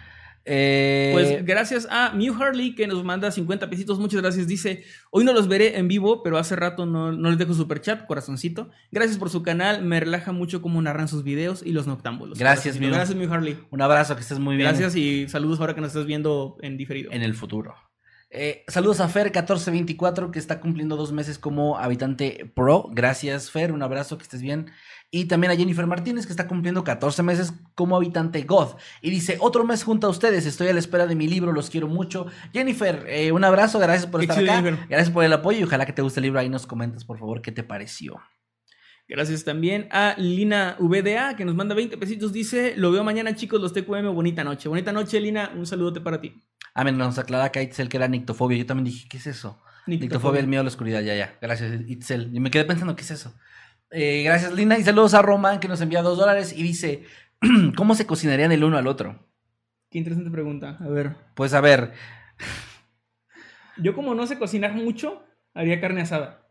Eh, 0.45 1.11
Pues 1.14 1.45
gracias 1.45 1.88
a 1.90 2.11
Mew 2.14 2.34
Harley 2.34 2.76
que 2.76 2.86
nos 2.86 3.03
manda 3.03 3.32
50 3.32 3.70
pesitos. 3.70 3.99
Muchas 3.99 4.22
gracias. 4.22 4.48
Dice: 4.48 4.84
Hoy 5.11 5.24
no 5.24 5.32
los 5.34 5.48
veré 5.48 5.78
en 5.78 5.88
vivo, 5.88 6.22
pero 6.22 6.38
hace 6.38 6.56
rato 6.56 6.86
no, 6.86 7.11
no 7.11 7.30
les 7.30 7.38
dejo 7.38 7.53
super 7.53 7.80
chat, 7.82 8.06
corazoncito. 8.06 8.70
Gracias 8.91 9.18
por 9.18 9.30
su 9.30 9.41
canal. 9.44 9.84
Me 9.84 9.99
relaja 9.99 10.32
mucho 10.32 10.61
cómo 10.61 10.82
narran 10.82 11.07
sus 11.07 11.24
videos 11.24 11.64
y 11.65 11.72
los 11.72 11.88
noctámbulos. 11.88 12.38
Gracias. 12.38 12.80
Mew. 12.80 12.91
Gracias, 12.91 13.18
Mew 13.18 13.32
Harley. 13.32 13.57
un 13.72 13.82
abrazo, 13.82 14.15
que 14.15 14.22
estés 14.22 14.40
muy 14.40 14.57
bien. 14.57 14.68
Gracias 14.68 14.95
y 14.95 15.28
saludos 15.30 15.60
ahora 15.60 15.76
que 15.76 15.82
nos 15.82 15.91
estás 15.91 16.06
viendo 16.06 16.57
en 16.61 16.76
diferido. 16.78 17.11
en 17.11 17.22
el 17.22 17.34
futuro. 17.36 17.76
Eh, 18.36 18.66
saludos 18.68 19.00
a 19.00 19.08
Fer1424 19.08 20.32
que 20.32 20.40
está 20.40 20.60
cumpliendo 20.60 20.96
dos 20.96 21.12
meses 21.12 21.38
como 21.38 21.78
habitante 21.78 22.52
pro. 22.56 22.90
Gracias 22.92 23.52
Fer, 23.52 23.72
un 23.72 23.84
abrazo, 23.84 24.18
que 24.18 24.24
estés 24.24 24.42
bien. 24.42 24.72
Y 25.12 25.26
también 25.26 25.52
a 25.52 25.56
Jennifer 25.56 25.86
Martínez 25.86 26.26
que 26.26 26.34
está 26.34 26.48
cumpliendo 26.48 26.84
14 26.84 27.22
meses 27.22 27.54
como 27.76 27.96
habitante 27.96 28.42
God. 28.42 28.70
Y 29.04 29.12
dice, 29.12 29.38
otro 29.40 29.64
mes 29.66 29.84
junto 29.84 30.08
a 30.08 30.10
ustedes, 30.10 30.48
estoy 30.48 30.70
a 30.70 30.74
la 30.74 30.80
espera 30.80 31.06
de 31.06 31.14
mi 31.14 31.28
libro, 31.28 31.52
los 31.52 31.70
quiero 31.70 31.88
mucho. 31.88 32.26
Jennifer, 32.52 33.06
eh, 33.08 33.32
un 33.32 33.44
abrazo, 33.44 33.78
gracias 33.78 34.08
por 34.08 34.22
estar 34.22 34.40
acá. 34.40 34.56
Jennifer. 34.56 34.88
Gracias 34.90 35.12
por 35.12 35.24
el 35.24 35.32
apoyo 35.32 35.60
y 35.60 35.64
ojalá 35.64 35.86
que 35.86 35.94
te 35.94 36.02
guste 36.02 36.20
el 36.20 36.24
libro. 36.24 36.40
Ahí 36.40 36.50
nos 36.50 36.66
comentas, 36.66 37.06
por 37.06 37.20
favor, 37.20 37.44
qué 37.44 37.52
te 37.52 37.62
pareció. 37.62 38.20
Gracias 39.08 39.44
también 39.44 39.88
a 39.92 40.16
Lina 40.18 40.76
VDA 40.80 41.36
que 41.36 41.46
nos 41.46 41.54
manda 41.54 41.76
20 41.76 41.98
pesitos. 41.98 42.34
Dice: 42.34 42.74
Lo 42.78 42.92
veo 42.92 43.04
mañana, 43.04 43.36
chicos, 43.36 43.62
los 43.62 43.74
TQM. 43.74 44.12
Bonita 44.14 44.44
noche. 44.44 44.70
Bonita 44.70 44.92
noche, 44.92 45.20
Lina. 45.20 45.52
Un 45.56 45.68
saludote 45.68 46.02
para 46.02 46.22
ti. 46.22 46.42
Ah, 46.74 46.84
me 46.84 46.91
nos 46.91 47.18
aclara 47.20 47.45
acá 47.45 47.62
Itzel 47.62 47.90
que 47.90 47.98
era 47.98 48.08
nictofobia. 48.08 48.58
Yo 48.58 48.66
también 48.66 48.86
dije, 48.86 49.08
¿qué 49.10 49.18
es 49.18 49.28
eso? 49.28 49.62
Nictofobia, 49.86 50.40
el 50.40 50.48
miedo 50.48 50.62
a 50.62 50.64
la 50.64 50.70
oscuridad, 50.70 51.02
ya, 51.02 51.16
ya. 51.16 51.38
Gracias, 51.41 51.82
Itzel. 51.88 52.30
Y 52.34 52.40
me 52.40 52.50
quedé 52.52 52.64
pensando, 52.66 52.95
¿qué 52.95 53.02
es 53.04 53.12
eso? 53.12 53.34
Eh, 53.91 54.24
gracias, 54.24 54.54
Lina. 54.54 54.78
Y 54.80 54.84
saludos 54.84 55.14
a 55.14 55.22
Román, 55.22 55.60
que 55.60 55.68
nos 55.68 55.82
envía 55.82 56.02
dos 56.02 56.18
dólares 56.18 56.54
y 56.56 56.64
dice, 56.64 57.04
¿cómo 57.78 57.94
se 57.95 58.08
cocinarían 58.08 58.52
el 58.52 58.64
uno 58.64 58.78
al 58.78 58.88
otro? 58.88 59.20
Qué 59.91 60.00
interesante 60.00 60.32
pregunta. 60.32 60.78
A 60.80 60.88
ver. 60.88 61.16
Pues 61.36 61.54
a 61.54 61.62
ver, 61.62 61.94
Yo, 63.78 63.94
como 63.95 64.14
no 64.16 64.26
sé 64.28 64.38
cocinar 64.38 64.74
mucho, 64.74 65.24
haría 65.54 65.82
carne 65.82 66.02
asada. 66.02 66.48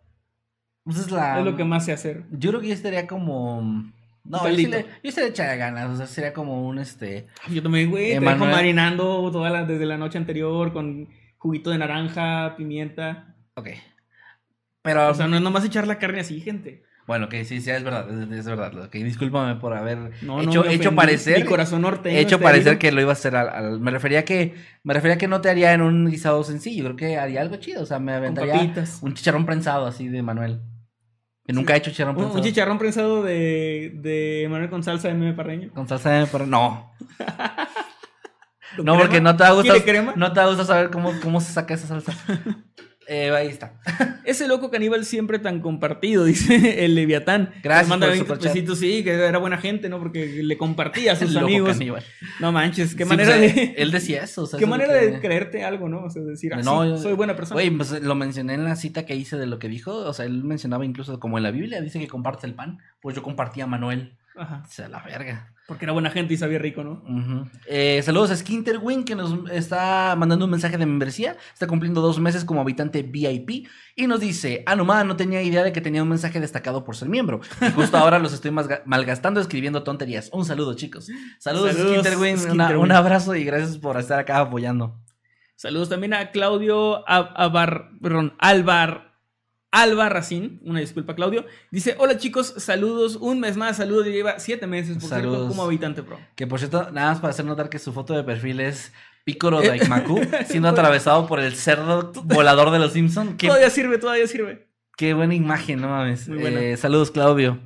pues 0.84 0.98
es 0.98 1.10
la... 1.10 1.38
es 1.38 1.44
lo 1.44 1.56
que 1.56 1.64
más 1.64 1.84
sé 1.84 1.92
hacer. 1.92 2.24
Yo 2.30 2.50
creo 2.50 2.60
que 2.60 2.68
yo 2.68 2.74
estaría 2.74 3.06
como... 3.06 3.92
No, 4.24 4.48
yo, 4.48 4.54
sí 4.56 4.66
le, 4.66 4.82
yo 5.02 5.08
estaría 5.08 5.30
echar 5.30 5.56
ganas, 5.58 5.90
o 5.90 5.96
sea, 5.96 6.06
sería 6.06 6.32
como 6.32 6.66
un 6.68 6.78
este... 6.78 7.26
Yo 7.50 7.62
también, 7.62 7.90
güey. 7.90 8.04
Te 8.08 8.20
dejo 8.20 8.22
Emanuel. 8.22 8.50
marinando 8.52 9.30
toda 9.32 9.50
la, 9.50 9.64
desde 9.64 9.84
la 9.86 9.98
noche 9.98 10.18
anterior 10.18 10.72
con 10.72 11.08
juguito 11.38 11.70
de 11.70 11.78
naranja, 11.78 12.54
pimienta. 12.56 13.34
Ok. 13.54 13.68
Pero, 14.82 15.08
O 15.10 15.14
sea, 15.14 15.26
no 15.28 15.36
es 15.36 15.42
nomás 15.42 15.64
echar 15.64 15.86
la 15.86 15.98
carne 15.98 16.20
así, 16.20 16.40
gente. 16.40 16.82
bueno, 17.06 17.28
que 17.28 17.44
sí, 17.44 17.60
sí, 17.60 17.70
es 17.70 17.82
verdad, 17.84 18.08
es, 18.10 18.38
es 18.38 18.46
verdad. 18.46 18.88
Discúlpame 18.92 19.56
por 19.56 19.74
haber 19.74 19.98
No, 20.22 20.40
no, 20.40 20.42
hecho, 20.42 20.64
me 20.64 20.74
hecho 20.74 20.94
parecer... 20.94 21.38
Mi 21.40 21.44
corazón 21.44 21.82
norteño. 21.82 22.16
hecho 22.18 22.40
parecer 22.40 22.78
que 22.78 22.90
lo 22.92 23.00
iba 23.00 23.10
a 23.10 23.14
hacer 23.14 23.34
al, 23.36 23.48
al- 23.48 23.80
me 23.80 23.90
refería 23.90 24.24
que 24.24 24.54
me 24.84 24.94
refería 24.94 25.18
que 25.18 25.28
no 25.28 25.40
te 25.40 25.50
haría 25.50 25.72
en 25.72 25.82
un 25.82 26.08
guisado 26.08 26.42
sencillo 26.44 26.84
creo 26.84 26.96
que 26.96 27.16
haría 27.18 27.40
algo 27.42 27.56
chido 27.56 27.82
o 27.82 27.86
sea 27.86 27.98
me 27.98 28.12
aventaría 28.12 28.72
un 29.02 29.14
chicharrón 29.14 29.46
prensado 29.46 29.86
así 29.86 30.08
de 30.08 30.22
Manuel 30.22 30.60
que 31.44 31.52
nunca 31.52 31.74
he 31.74 31.78
hecho 31.78 31.90
chicharrón 31.90 32.14
prensado. 32.14 32.38
un 32.38 32.44
chicharrón 32.44 32.78
prensado 32.78 33.22
de, 33.22 33.92
de 33.96 34.46
Manuel 34.48 34.70
con 34.70 34.82
salsa 34.82 35.08
de 35.08 35.14
meme 35.14 35.34
parreño. 35.34 35.72
con 35.72 35.88
salsa 35.88 36.10
de 36.10 36.46
no. 36.46 36.92
¿Con 38.76 38.86
no 38.86 38.92
crema? 38.92 38.98
porque 39.00 39.20
no 39.20 39.36
te 39.36 39.42
va 39.42 39.50
a 39.50 39.52
gustar 39.52 40.16
no 40.16 40.32
te 40.32 40.40
va 40.40 40.46
a 40.46 40.48
gustar 40.48 40.66
saber 40.66 40.90
cómo, 40.90 41.12
cómo 41.22 41.40
se 41.40 41.52
saca 41.52 41.74
esa 41.74 41.88
salsa 41.88 42.12
eh, 43.12 43.30
ahí 43.30 43.48
está 43.48 43.74
Ese 44.24 44.46
loco 44.48 44.70
caníbal 44.70 45.04
siempre 45.04 45.38
tan 45.38 45.60
compartido, 45.60 46.24
dice 46.26 46.84
el 46.84 46.94
Leviatán. 46.94 47.50
Gracias 47.62 47.88
manda 47.88 48.06
por 48.06 48.12
el 48.14 48.20
20 48.20 48.26
superchat. 48.34 48.52
pesitos, 48.54 48.78
sí, 48.78 49.02
que 49.04 49.10
era 49.12 49.38
buena 49.38 49.58
gente, 49.58 49.88
¿no? 49.88 49.98
Porque 49.98 50.40
le 50.42 50.56
compartía 50.56 51.12
a 51.12 51.16
sus 51.16 51.28
El 51.28 51.34
loco 51.34 51.46
amigos. 51.46 51.72
caníbal. 51.72 52.04
No 52.40 52.52
manches, 52.52 52.94
qué 52.94 53.04
Sí, 53.04 53.08
manera 53.08 53.36
pues, 53.36 53.54
de. 53.54 53.62
eh, 53.62 53.74
él 53.78 53.90
decía 53.90 54.22
eso 54.22 54.42
o 54.44 54.46
sea, 54.46 54.58
Qué 54.58 54.64
eso 54.64 54.70
manera 54.70 54.98
que- 54.98 55.06
de 55.10 55.20
creerte 55.20 55.64
algo, 55.64 55.88
¿no? 55.88 56.04
O 56.04 56.10
sea, 56.10 56.22
decir, 56.22 56.54
ah, 56.54 56.60
No, 56.62 56.96
sí, 56.96 57.02
soy 57.02 57.12
buena 57.14 57.34
persona. 57.36 57.54
Güey, 57.54 57.70
pues 57.70 58.00
lo 58.02 58.14
mencioné 58.14 58.54
en 58.54 58.64
la 58.64 58.76
cita 58.76 59.04
que 59.06 59.14
hice 59.16 59.36
de 59.36 59.46
lo 59.46 59.58
que 59.58 59.68
dijo. 59.68 59.92
O 59.94 60.12
sea, 60.12 60.24
él 60.24 60.44
mencionaba 60.44 60.84
incluso 60.84 61.18
como 61.20 61.36
en 61.38 61.42
la 61.44 61.50
Biblia, 61.50 61.80
dice 61.80 61.98
que 61.98 62.08
compartes 62.08 62.44
el 62.44 62.54
pan. 62.54 62.78
Pues 63.00 63.16
yo 63.16 63.22
compartía 63.22 63.64
a 63.64 63.66
Manuel. 63.66 64.16
Ajá. 64.36 64.62
Se 64.68 64.88
la 64.88 65.00
verga. 65.02 65.51
Porque 65.68 65.84
era 65.84 65.92
buena 65.92 66.10
gente 66.10 66.34
y 66.34 66.36
sabía 66.36 66.58
rico, 66.58 66.82
¿no? 66.82 67.02
Eh, 67.66 68.02
saludos 68.04 68.30
a 68.32 68.36
Skinterwin 68.36 69.04
que 69.04 69.14
nos 69.14 69.48
está 69.50 70.14
mandando 70.18 70.44
un 70.44 70.50
mensaje 70.50 70.76
de 70.76 70.84
membresía. 70.84 71.36
Está 71.52 71.66
cumpliendo 71.66 72.00
dos 72.00 72.18
meses 72.18 72.44
como 72.44 72.60
habitante 72.60 73.02
VIP 73.02 73.68
y 73.96 74.06
nos 74.08 74.20
dice: 74.20 74.64
Ah, 74.66 74.74
no, 74.74 74.84
ma, 74.84 75.04
no 75.04 75.16
tenía 75.16 75.40
idea 75.40 75.62
de 75.62 75.72
que 75.72 75.80
tenía 75.80 76.02
un 76.02 76.08
mensaje 76.08 76.40
destacado 76.40 76.84
por 76.84 76.96
ser 76.96 77.08
miembro. 77.08 77.40
Y 77.60 77.70
justo 77.70 77.96
ahora 77.96 78.18
los 78.18 78.32
estoy 78.32 78.50
malgastando 78.50 79.40
escribiendo 79.40 79.82
tonterías. 79.84 80.30
Un 80.32 80.44
saludo, 80.44 80.74
chicos. 80.74 81.08
Saludos, 81.38 81.74
Saludos, 81.76 81.92
Skinterwin. 82.06 82.50
Una- 82.50 82.78
un 82.78 82.92
abrazo 82.92 83.34
y 83.36 83.44
gracias 83.44 83.78
por 83.78 83.96
estar 83.98 84.18
acá 84.18 84.40
apoyando. 84.40 84.98
Saludos 85.54 85.88
también 85.88 86.12
a 86.14 86.32
Claudio 86.32 87.06
Ab- 87.08 87.32
Abar, 87.36 87.90
perdón, 88.02 88.34
Alvar, 88.40 89.11
Albarracín. 89.72 90.60
Una 90.64 90.80
disculpa, 90.80 91.16
Claudio. 91.16 91.44
Dice: 91.70 91.96
Hola 91.98 92.18
chicos, 92.18 92.54
saludos. 92.58 93.16
Un 93.16 93.40
mes 93.40 93.56
más, 93.56 93.78
saludos. 93.78 94.06
Lleva 94.06 94.38
siete 94.38 94.66
meses, 94.66 94.98
por 94.98 95.08
cierto, 95.08 95.48
como 95.48 95.64
habitante 95.64 96.02
pro. 96.02 96.20
Que 96.36 96.46
por 96.46 96.58
cierto, 96.60 96.90
nada 96.92 97.10
más 97.10 97.20
para 97.20 97.30
hacer 97.30 97.44
notar 97.44 97.68
que 97.68 97.78
su 97.78 97.92
foto 97.92 98.14
de 98.14 98.22
perfil 98.22 98.60
es 98.60 98.92
Picoro 99.24 99.62
Eh, 99.62 99.68
Daimaku 99.68 100.20
siendo 100.46 100.68
atravesado 100.68 101.26
por 101.26 101.40
el 101.40 101.54
cerdo 101.56 102.12
volador 102.24 102.70
de 102.70 102.78
los 102.78 102.92
Simpsons. 102.92 103.36
Todavía 103.38 103.70
sirve, 103.70 103.98
todavía 103.98 104.26
sirve. 104.26 104.68
Qué 104.96 105.14
buena 105.14 105.34
imagen, 105.34 105.80
no 105.80 105.88
mames. 105.88 106.28
Muy 106.28 106.38
buena. 106.38 106.60
Eh, 106.60 106.76
saludos, 106.76 107.10
Claudio. 107.10 107.58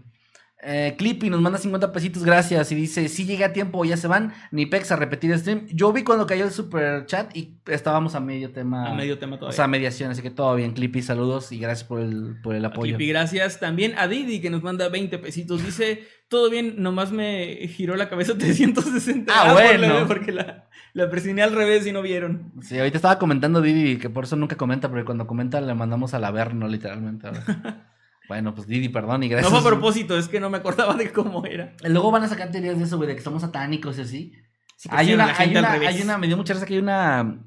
Eh, 0.69 0.97
Clippy 0.99 1.31
nos 1.31 1.41
manda 1.41 1.59
50 1.61 1.93
pesitos, 1.93 2.25
gracias. 2.25 2.73
Y 2.73 2.75
dice: 2.75 3.09
Si 3.09 3.25
llegué 3.25 3.45
a 3.45 3.53
tiempo, 3.53 3.85
ya 3.85 3.97
se 3.97 4.09
van. 4.09 4.33
Ni 4.51 4.67
Pex 4.67 4.91
a 4.91 4.97
repetir 4.97 5.39
stream. 5.39 5.69
Yo 5.69 5.93
vi 5.93 6.03
cuando 6.03 6.27
cayó 6.27 6.45
el 6.45 6.51
super 6.51 7.07
chat 7.07 7.37
y 7.37 7.59
estábamos 7.67 8.17
a 8.17 8.21
medio 8.21 8.51
tema. 8.51 8.91
A 8.91 8.95
medio 8.95 9.17
tema 9.19 9.37
O 9.37 9.39
todavía. 9.39 9.55
sea, 9.57 9.69
mediación. 9.69 10.11
Así 10.11 10.23
que 10.23 10.31
todo 10.31 10.55
bien, 10.57 10.73
Clippy. 10.73 11.03
Saludos 11.03 11.53
y 11.53 11.59
gracias 11.61 11.87
por 11.87 12.01
el, 12.01 12.35
por 12.43 12.57
el 12.57 12.65
apoyo. 12.65 12.97
Y 12.99 13.07
gracias 13.07 13.61
también 13.61 13.95
a 13.97 14.09
Didi 14.09 14.41
que 14.41 14.51
nos 14.51 14.63
manda 14.65 14.89
20 14.89 15.19
pesitos. 15.19 15.65
Dice, 15.65 16.03
todo 16.29 16.51
bien, 16.51 16.83
nomás 16.83 17.13
me 17.13 17.69
giró 17.69 17.95
la 17.95 18.09
cabeza 18.09 18.37
360. 18.37 19.33
Ah, 19.33 19.53
por 19.53 19.63
bueno. 19.63 20.01
la- 20.01 20.07
porque 20.09 20.33
la, 20.33 20.69
la 20.95 21.09
presioné 21.09 21.43
al 21.43 21.53
revés 21.55 21.87
y 21.87 21.93
no 21.93 22.03
vieron. 22.03 22.53
Sí, 22.63 22.77
ahorita 22.77 22.97
estaba 22.99 23.21
comentando 23.21 23.63
Didi 23.63 23.99
que 23.99 24.11
por 24.11 24.25
eso 24.25 24.35
nunca 24.35 24.57
comenta, 24.57 24.89
porque 24.89 25.05
cuando 25.05 25.29
comenta 25.29 25.61
le 25.61 25.75
mandamos 25.75 26.13
al 26.15 26.25
averno, 26.25 26.67
literalmente. 26.67 27.29
bueno, 28.28 28.55
pues 28.55 28.66
Didi, 28.66 28.89
perdón 28.89 29.23
y 29.23 29.28
gracias. 29.28 29.53
No 29.53 29.61
fue 29.61 29.69
a 29.69 29.73
propósito, 29.73 30.16
es 30.19 30.28
que 30.28 30.40
no 30.40 30.51
me 30.51 30.59
acordaba 30.59 30.94
de 30.94 31.12
cómo 31.12 31.44
era. 31.47 31.74
Luego 31.85 32.11
van 32.11 32.24
a 32.24 32.28
sacar 32.28 32.51
teorías 32.51 32.78
de 32.78 32.85
eso, 32.85 32.97
güey, 32.97 33.09
de 33.09 33.16
que 33.16 33.23
somos 33.23 33.43
satánicos 33.43 33.98
y 33.98 34.01
así. 34.03 34.32
Sí, 34.77 34.89
que 34.89 34.97
hay, 34.97 35.15
una, 35.15 35.35
hay, 35.36 35.57
una, 35.57 35.73
hay 35.73 36.03
una, 36.03 36.19
me 36.19 36.27
dio 36.27 36.36
mucha 36.36 36.53
risa 36.53 36.66
que 36.66 36.74
hay 36.74 36.81
una 36.81 37.40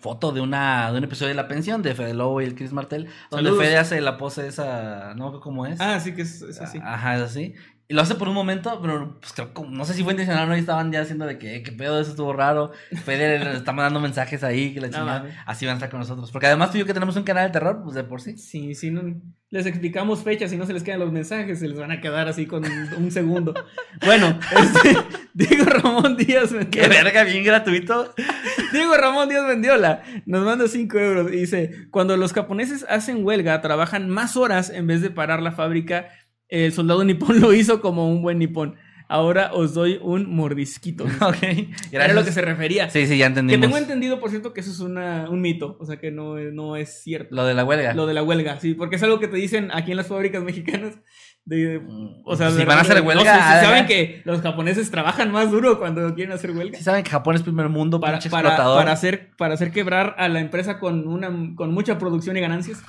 foto 0.00 0.32
de 0.32 0.40
una 0.40 0.90
de 0.92 0.98
un 0.98 1.04
episodio 1.04 1.28
de 1.28 1.34
La 1.34 1.48
Pensión 1.48 1.82
de 1.82 1.94
Fede 1.94 2.14
Lobo 2.14 2.40
y 2.40 2.44
el 2.44 2.54
Chris 2.54 2.72
Martel, 2.72 3.08
donde 3.30 3.48
Saludos. 3.48 3.64
Fede 3.64 3.78
hace 3.78 4.00
la 4.00 4.16
pose 4.16 4.46
esa, 4.46 5.14
no 5.14 5.40
cómo 5.40 5.66
es. 5.66 5.80
Ah, 5.80 6.00
sí 6.00 6.14
que 6.14 6.22
es, 6.22 6.42
es 6.42 6.60
así. 6.60 6.78
Ajá, 6.82 7.16
es 7.16 7.22
así. 7.22 7.54
Y 7.88 7.94
lo 7.94 8.02
hace 8.02 8.16
por 8.16 8.28
un 8.28 8.34
momento, 8.34 8.80
pero 8.82 9.16
pues 9.20 9.32
creo 9.32 9.54
que, 9.54 9.62
no 9.62 9.84
sé 9.84 9.94
si 9.94 10.02
fue 10.02 10.12
intencional 10.12 10.44
o 10.44 10.48
no, 10.48 10.56
y 10.56 10.60
estaban 10.60 10.90
ya 10.90 11.02
haciendo 11.02 11.24
de 11.24 11.38
que, 11.38 11.54
"Eh, 11.56 11.62
qué 11.62 11.70
pedo, 11.70 12.00
eso 12.00 12.10
estuvo 12.10 12.32
raro. 12.32 12.72
Fede 13.04 13.38
le 13.38 13.56
está 13.56 13.72
mandando 13.72 14.00
mensajes 14.00 14.42
ahí, 14.42 14.74
que 14.74 14.80
la 14.80 14.90
chingada. 14.90 15.26
Así 15.46 15.66
van 15.66 15.74
a 15.74 15.76
estar 15.76 15.90
con 15.90 16.00
nosotros. 16.00 16.32
Porque 16.32 16.46
además 16.48 16.70
tú 16.72 16.78
y 16.78 16.80
yo 16.80 16.86
que 16.86 16.94
tenemos 16.94 17.14
un 17.16 17.22
canal 17.22 17.46
de 17.46 17.52
terror, 17.52 17.82
pues 17.84 17.94
de 17.94 18.02
por 18.02 18.20
sí. 18.20 18.36
Sí, 18.38 18.74
sí, 18.74 18.90
no, 18.90 19.02
les 19.50 19.66
explicamos 19.66 20.24
fechas 20.24 20.52
y 20.52 20.56
no 20.56 20.66
se 20.66 20.72
les 20.72 20.82
quedan 20.82 20.98
los 20.98 21.12
mensajes, 21.12 21.60
se 21.60 21.68
les 21.68 21.78
van 21.78 21.92
a 21.92 22.00
quedar 22.00 22.26
así 22.26 22.46
con 22.46 22.64
un, 22.64 22.88
un 23.04 23.10
segundo. 23.12 23.54
Bueno, 24.04 24.36
este, 24.60 24.96
Diego 25.34 25.66
Ramón 25.66 26.16
Díaz 26.16 26.48
Qué 26.50 26.56
Mendiola. 26.56 26.88
verga, 26.88 27.22
bien 27.22 27.44
gratuito. 27.44 28.12
Diego 28.72 28.96
Ramón 28.96 29.28
Díaz 29.28 29.46
Mendiola 29.46 30.02
nos 30.26 30.44
manda 30.44 30.66
5 30.66 30.98
euros 30.98 31.32
y 31.32 31.36
dice: 31.36 31.86
Cuando 31.92 32.16
los 32.16 32.32
japoneses 32.32 32.84
hacen 32.88 33.24
huelga, 33.24 33.60
trabajan 33.60 34.08
más 34.08 34.36
horas 34.36 34.70
en 34.70 34.88
vez 34.88 35.02
de 35.02 35.10
parar 35.10 35.40
la 35.40 35.52
fábrica. 35.52 36.08
El 36.48 36.72
soldado 36.72 37.04
nipón 37.04 37.40
lo 37.40 37.52
hizo 37.52 37.80
como 37.80 38.08
un 38.10 38.22
buen 38.22 38.38
nipón. 38.38 38.76
Ahora 39.08 39.52
os 39.52 39.72
doy 39.72 40.00
un 40.02 40.28
mordisquito. 40.34 41.04
ok. 41.20 41.36
Era 41.42 41.66
Gracias. 41.92 42.14
lo 42.16 42.24
que 42.24 42.32
se 42.32 42.42
refería. 42.42 42.90
Sí, 42.90 43.06
sí, 43.06 43.16
ya 43.18 43.26
Que 43.26 43.38
entendimos. 43.38 43.62
tengo 43.66 43.76
entendido, 43.78 44.18
por 44.18 44.30
cierto, 44.30 44.52
que 44.52 44.60
eso 44.62 44.72
es 44.72 44.80
una, 44.80 45.30
un 45.30 45.40
mito. 45.40 45.76
O 45.78 45.86
sea, 45.86 45.98
que 46.00 46.10
no, 46.10 46.34
no 46.36 46.74
es 46.74 47.02
cierto. 47.04 47.32
Lo 47.34 47.44
de 47.46 47.54
la 47.54 47.64
huelga. 47.64 47.94
Lo 47.94 48.06
de 48.06 48.14
la 48.14 48.24
huelga, 48.24 48.58
sí, 48.58 48.74
porque 48.74 48.96
es 48.96 49.02
algo 49.04 49.20
que 49.20 49.28
te 49.28 49.36
dicen 49.36 49.70
aquí 49.72 49.92
en 49.92 49.96
las 49.98 50.08
fábricas 50.08 50.42
mexicanas. 50.42 50.94
De, 51.44 51.78
Mm, 51.78 52.22
o 52.24 52.34
sea, 52.34 52.50
si 52.50 52.56
de 52.56 52.64
van 52.64 52.78
a 52.78 52.80
hacer 52.80 53.00
huelga. 53.02 53.14
no 53.14 53.20
si 53.22 53.28
hagan- 53.28 53.64
saben 53.64 53.86
que 53.86 54.22
los 54.24 54.40
japoneses 54.40 54.90
trabajan 54.90 55.30
más 55.30 55.52
duro 55.52 55.78
cuando 55.78 56.12
quieren 56.16 56.32
hacer 56.34 56.50
huelga. 56.50 56.76
Si 56.76 56.82
saben 56.82 57.04
que 57.04 57.10
Japón 57.10 57.36
es 57.36 57.42
primer 57.44 57.68
mundo, 57.68 58.00
Para, 58.00 58.14
para, 58.18 58.24
explotador. 58.48 58.78
para 58.80 58.90
hacer, 58.90 59.30
para 59.38 59.54
hacer 59.54 59.70
quebrar 59.70 60.16
a 60.18 60.28
la 60.28 60.40
empresa 60.40 60.80
con, 60.80 61.06
una, 61.06 61.30
con 61.54 61.72
mucha 61.72 61.98
producción 62.00 62.36
y 62.36 62.40
ganancias. 62.40 62.82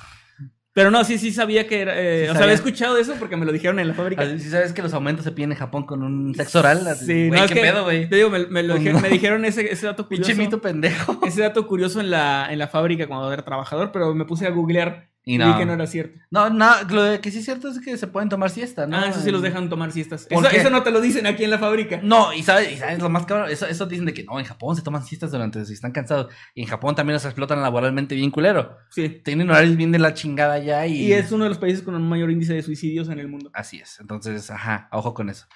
Pero 0.78 0.90
no, 0.92 1.02
sí, 1.04 1.18
sí 1.18 1.32
sabía 1.32 1.66
que 1.66 1.80
era. 1.80 1.92
eh, 2.00 2.24
Sí 2.26 2.30
o 2.30 2.32
sea, 2.34 2.42
había 2.44 2.54
escuchado 2.54 2.96
eso 2.98 3.14
porque 3.18 3.36
me 3.36 3.44
lo 3.44 3.52
dijeron 3.52 3.78
en 3.80 3.88
la 3.88 3.94
fábrica. 3.94 4.24
Si 4.38 4.48
sabes 4.48 4.72
que 4.72 4.80
los 4.80 4.94
aumentos 4.94 5.24
se 5.24 5.32
piden 5.32 5.50
en 5.52 5.58
Japón 5.58 5.84
con 5.86 6.02
un 6.04 6.34
sexo 6.34 6.60
oral. 6.60 6.86
Sí, 6.96 7.28
güey, 7.28 7.30
no, 7.40 7.44
es 7.44 7.48
qué 7.50 7.54
que, 7.54 7.60
pedo, 7.60 7.84
güey. 7.84 8.08
Te 8.08 8.16
digo, 8.16 8.30
me, 8.30 8.46
me 8.46 8.62
lo 8.62 8.74
dijeron, 8.74 8.96
no. 8.96 9.02
me 9.02 9.08
dijeron 9.08 9.44
ese, 9.44 9.72
ese 9.72 9.86
dato 9.86 10.04
curioso. 10.08 10.28
Pinche 10.28 10.40
mito 10.40 10.60
pendejo. 10.60 11.18
Ese 11.26 11.42
dato 11.42 11.66
curioso 11.66 12.00
en 12.00 12.10
la, 12.10 12.46
en 12.50 12.58
la 12.58 12.68
fábrica 12.68 13.06
cuando 13.08 13.32
era 13.32 13.44
trabajador, 13.44 13.90
pero 13.92 14.14
me 14.14 14.24
puse 14.24 14.46
a 14.46 14.50
googlear 14.50 15.08
Y 15.28 15.36
no. 15.36 15.52
vi 15.52 15.58
que 15.58 15.66
no 15.66 15.74
era 15.74 15.86
cierto. 15.86 16.18
No, 16.30 16.48
no, 16.48 16.70
lo 16.88 17.20
que 17.20 17.30
sí 17.30 17.40
es 17.40 17.44
cierto 17.44 17.68
es 17.68 17.80
que 17.80 17.98
se 17.98 18.06
pueden 18.06 18.30
tomar 18.30 18.48
siesta, 18.48 18.86
¿no? 18.86 18.96
Ah, 18.96 19.08
eso 19.08 19.20
sí 19.20 19.30
los 19.30 19.42
dejan 19.42 19.68
tomar 19.68 19.92
siestas. 19.92 20.26
¿Por 20.26 20.46
Eso, 20.46 20.70
no 20.70 20.82
te 20.82 20.90
lo 20.90 21.02
dicen 21.02 21.26
aquí 21.26 21.44
en 21.44 21.50
la 21.50 21.58
fábrica. 21.58 22.00
No, 22.02 22.32
y 22.32 22.42
sabes, 22.42 22.72
y 22.72 22.76
sabes 22.78 22.98
lo 22.98 23.10
más 23.10 23.26
cabrón, 23.26 23.50
eso, 23.50 23.66
eso 23.66 23.84
dicen 23.84 24.06
de 24.06 24.14
que 24.14 24.24
no, 24.24 24.38
en 24.38 24.46
Japón 24.46 24.74
se 24.74 24.80
toman 24.80 25.04
siestas 25.04 25.30
durante 25.30 25.62
si 25.66 25.74
están 25.74 25.92
cansados. 25.92 26.32
Y 26.54 26.62
en 26.62 26.68
Japón 26.68 26.94
también 26.94 27.12
los 27.12 27.26
explotan 27.26 27.60
laboralmente 27.60 28.14
bien 28.14 28.30
culero. 28.30 28.78
Sí. 28.88 29.20
Tienen 29.22 29.50
horarios 29.50 29.76
bien 29.76 29.92
de 29.92 29.98
la 29.98 30.14
chingada 30.14 30.58
ya 30.60 30.86
y. 30.86 31.08
Y 31.08 31.12
es 31.12 31.30
uno 31.30 31.44
de 31.44 31.50
los 31.50 31.58
países 31.58 31.82
con 31.82 31.94
un 31.94 32.08
mayor 32.08 32.30
índice 32.30 32.54
de 32.54 32.62
suicidios 32.62 33.10
en 33.10 33.18
el 33.18 33.28
mundo. 33.28 33.50
Así 33.52 33.78
es. 33.80 34.00
Entonces, 34.00 34.50
ajá, 34.50 34.88
ojo 34.92 35.12
con 35.12 35.28
eso. 35.28 35.46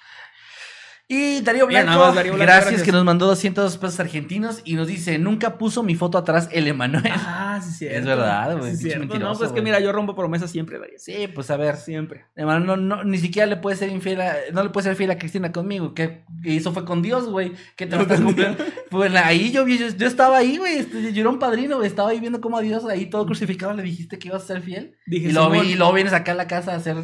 Y 1.13 1.41
Darío 1.41 1.67
Bien, 1.67 1.83
Blanco, 1.83 1.97
nada 1.99 2.07
más, 2.07 2.15
Darío 2.15 2.33
Blanco, 2.33 2.45
gracias, 2.45 2.65
gracias. 2.65 2.83
que 2.85 2.91
nos 2.91 3.03
mandó 3.05 3.27
200 3.27 3.77
pesos 3.77 3.99
argentinos 3.99 4.61
y 4.65 4.73
nos 4.75 4.87
dice, 4.87 5.19
nunca 5.19 5.57
puso 5.57 5.83
mi 5.83 5.93
foto 5.95 6.17
atrás 6.17 6.49
el 6.51 6.67
Emanuel. 6.67 7.03
Ah, 7.15 7.61
sí, 7.63 7.71
cierto. 7.71 7.97
Es 7.99 8.05
verdad, 8.05 8.57
güey, 8.57 8.75
Sí. 8.75 8.89
No, 8.97 9.07
pues 9.37 9.49
que 9.49 9.51
güey. 9.51 9.63
mira, 9.63 9.79
yo 9.79 9.91
rompo 9.91 10.15
promesas 10.15 10.49
siempre, 10.49 10.79
Darío. 10.79 10.97
Sí, 10.97 11.27
pues 11.33 11.51
a 11.51 11.57
ver. 11.57 11.75
Siempre. 11.77 12.25
Hermano, 12.35 12.65
no, 12.65 12.77
no, 12.77 13.03
ni 13.03 13.17
siquiera 13.19 13.45
le 13.45 13.57
puede 13.57 13.75
ser 13.77 13.89
infiel 13.89 14.21
a, 14.21 14.35
no 14.51 14.63
le 14.63 14.69
puede 14.69 14.85
ser 14.85 14.95
fiel 14.95 15.11
a 15.11 15.17
Cristina 15.17 15.51
conmigo, 15.51 15.93
que 15.93 16.23
que 16.41 16.55
eso 16.57 16.73
fue 16.73 16.83
con 16.85 17.01
Dios, 17.01 17.29
güey, 17.29 17.53
que 17.75 17.85
te 17.85 17.95
lo 17.95 18.01
estás 18.03 18.19
cumpliendo. 18.21 18.63
Pues 18.89 19.13
ahí 19.15 19.51
yo, 19.51 19.65
vi- 19.65 19.77
yo, 19.77 19.87
yo 19.89 20.07
estaba 20.07 20.37
ahí, 20.37 20.57
güey, 20.57 20.77
este, 20.79 21.13
yo 21.13 21.21
era 21.21 21.29
un 21.29 21.39
padrino, 21.39 21.77
güey, 21.77 21.87
estaba 21.87 22.09
ahí 22.09 22.19
viendo 22.19 22.41
cómo 22.41 22.57
a 22.57 22.61
Dios 22.61 22.85
ahí 22.85 23.05
todo 23.05 23.25
crucificado 23.25 23.73
le 23.73 23.83
dijiste 23.83 24.17
que 24.19 24.27
ibas 24.29 24.43
a 24.43 24.47
ser 24.47 24.61
fiel. 24.61 24.95
Dije, 25.05 25.29
Y 25.29 25.31
luego, 25.31 25.63
y 25.63 25.75
luego 25.75 25.93
vienes 25.93 26.13
acá 26.13 26.31
a 26.33 26.35
la 26.35 26.47
casa 26.47 26.73
a 26.73 26.77
hacer 26.77 26.95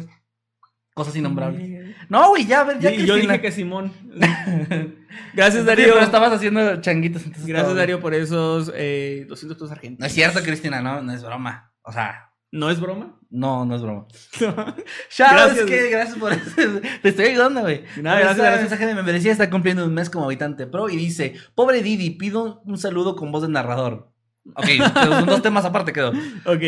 cosas 0.94 1.16
innombrables. 1.16 1.62
No, 2.10 2.28
güey, 2.30 2.44
ya, 2.44 2.60
a 2.60 2.64
ver, 2.64 2.78
ya 2.80 2.90
Y 2.90 3.06
yo 3.06 3.14
Cristina. 3.14 3.34
dije 3.34 3.40
que 3.42 3.52
Simón. 3.52 3.92
Gracias, 5.34 5.62
Sí, 5.62 5.66
Darío. 5.66 5.92
pero 5.94 6.00
estabas 6.04 6.32
haciendo 6.32 6.80
changuitos. 6.80 7.22
entonces 7.24 7.46
Gracias, 7.46 7.74
Darío, 7.74 8.00
por 8.00 8.14
esos 8.14 8.70
eh, 8.74 9.24
200 9.28 9.56
pesos 9.56 9.68
No 9.70 9.74
argentinos. 9.74 10.06
es 10.08 10.14
cierto, 10.14 10.42
Cristina, 10.42 10.82
no, 10.82 11.02
no 11.02 11.12
es 11.12 11.22
broma. 11.22 11.72
O 11.82 11.92
sea, 11.92 12.26
¿No 12.52 12.68
es 12.68 12.80
broma? 12.80 13.16
no, 13.30 13.64
no 13.64 13.76
es 13.76 13.82
broma. 13.82 14.06
Gracias, 14.40 14.74
Chao, 15.16 15.48
es 15.50 15.62
que 15.62 15.88
gracias 15.90 16.18
por 16.18 16.32
eso. 16.32 16.50
Te 17.00 17.08
estoy 17.10 17.26
ayudando, 17.26 17.60
güey. 17.60 17.84
Nada, 18.02 18.18
gracias, 18.18 18.38
gracias. 18.38 18.60
mensaje 18.62 18.86
de 18.86 18.94
membresía 18.96 19.30
está 19.32 19.48
cumpliendo 19.48 19.84
un 19.84 19.94
mes 19.94 20.10
como 20.10 20.24
habitante 20.24 20.66
pro 20.66 20.88
y 20.88 20.96
dice: 20.96 21.34
Pobre 21.54 21.80
Didi, 21.82 22.10
pido 22.10 22.60
un 22.64 22.76
saludo 22.76 23.14
con 23.14 23.30
voz 23.30 23.42
de 23.42 23.48
narrador. 23.48 24.10
Ok, 24.56 24.66
son 24.94 25.26
dos 25.26 25.42
temas 25.42 25.64
aparte 25.64 25.92
quedó. 25.92 26.10
Ok. 26.44 26.62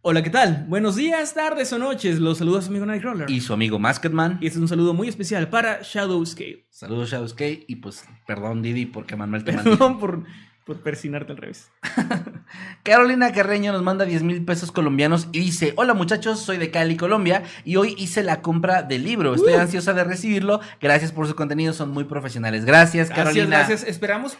Hola, 0.00 0.22
¿qué 0.22 0.30
tal? 0.30 0.64
Buenos 0.68 0.96
días, 0.96 1.34
tardes 1.34 1.72
o 1.72 1.78
noches. 1.78 2.20
Los 2.20 2.38
saludos 2.38 2.60
a 2.60 2.66
su 2.66 2.70
amigo 2.70 2.86
Nightcrawler. 2.86 3.28
Y 3.30 3.40
su 3.40 3.52
amigo 3.52 3.78
Masketman. 3.78 4.38
Y 4.40 4.46
este 4.46 4.58
es 4.58 4.62
un 4.62 4.68
saludo 4.68 4.94
muy 4.94 5.08
especial 5.08 5.50
para 5.50 5.80
Shadowscape. 5.82 6.66
Saludos, 6.70 7.10
Shadowscape. 7.10 7.64
Y 7.66 7.76
pues, 7.76 8.04
perdón, 8.26 8.62
Didi, 8.62 8.86
porque 8.86 9.16
Manuel 9.16 9.44
te 9.44 9.52
mandó. 9.52 9.70
Perdón 9.72 9.98
por, 9.98 10.22
por 10.64 10.82
persinarte 10.82 11.32
al 11.32 11.38
revés. 11.38 11.70
Carolina 12.84 13.32
Carreño 13.32 13.72
nos 13.72 13.82
manda 13.82 14.04
10 14.04 14.22
mil 14.22 14.44
pesos 14.44 14.70
colombianos 14.70 15.28
y 15.32 15.40
dice: 15.40 15.72
Hola 15.76 15.94
muchachos, 15.94 16.40
soy 16.40 16.58
de 16.58 16.70
Cali, 16.70 16.96
Colombia, 16.96 17.42
y 17.64 17.74
hoy 17.76 17.94
hice 17.98 18.22
la 18.22 18.40
compra 18.40 18.82
del 18.84 19.02
libro. 19.02 19.34
Estoy 19.34 19.54
Uh. 19.54 19.58
ansiosa 19.60 19.94
de 19.94 20.04
recibirlo. 20.04 20.60
Gracias 20.80 21.10
por 21.10 21.26
su 21.26 21.34
contenido, 21.34 21.72
son 21.72 21.90
muy 21.90 22.04
profesionales. 22.04 22.64
Gracias, 22.64 23.08
Carolina. 23.10 23.46
Gracias, 23.46 23.68
gracias. 23.68 23.90
Esperamos 23.90 24.38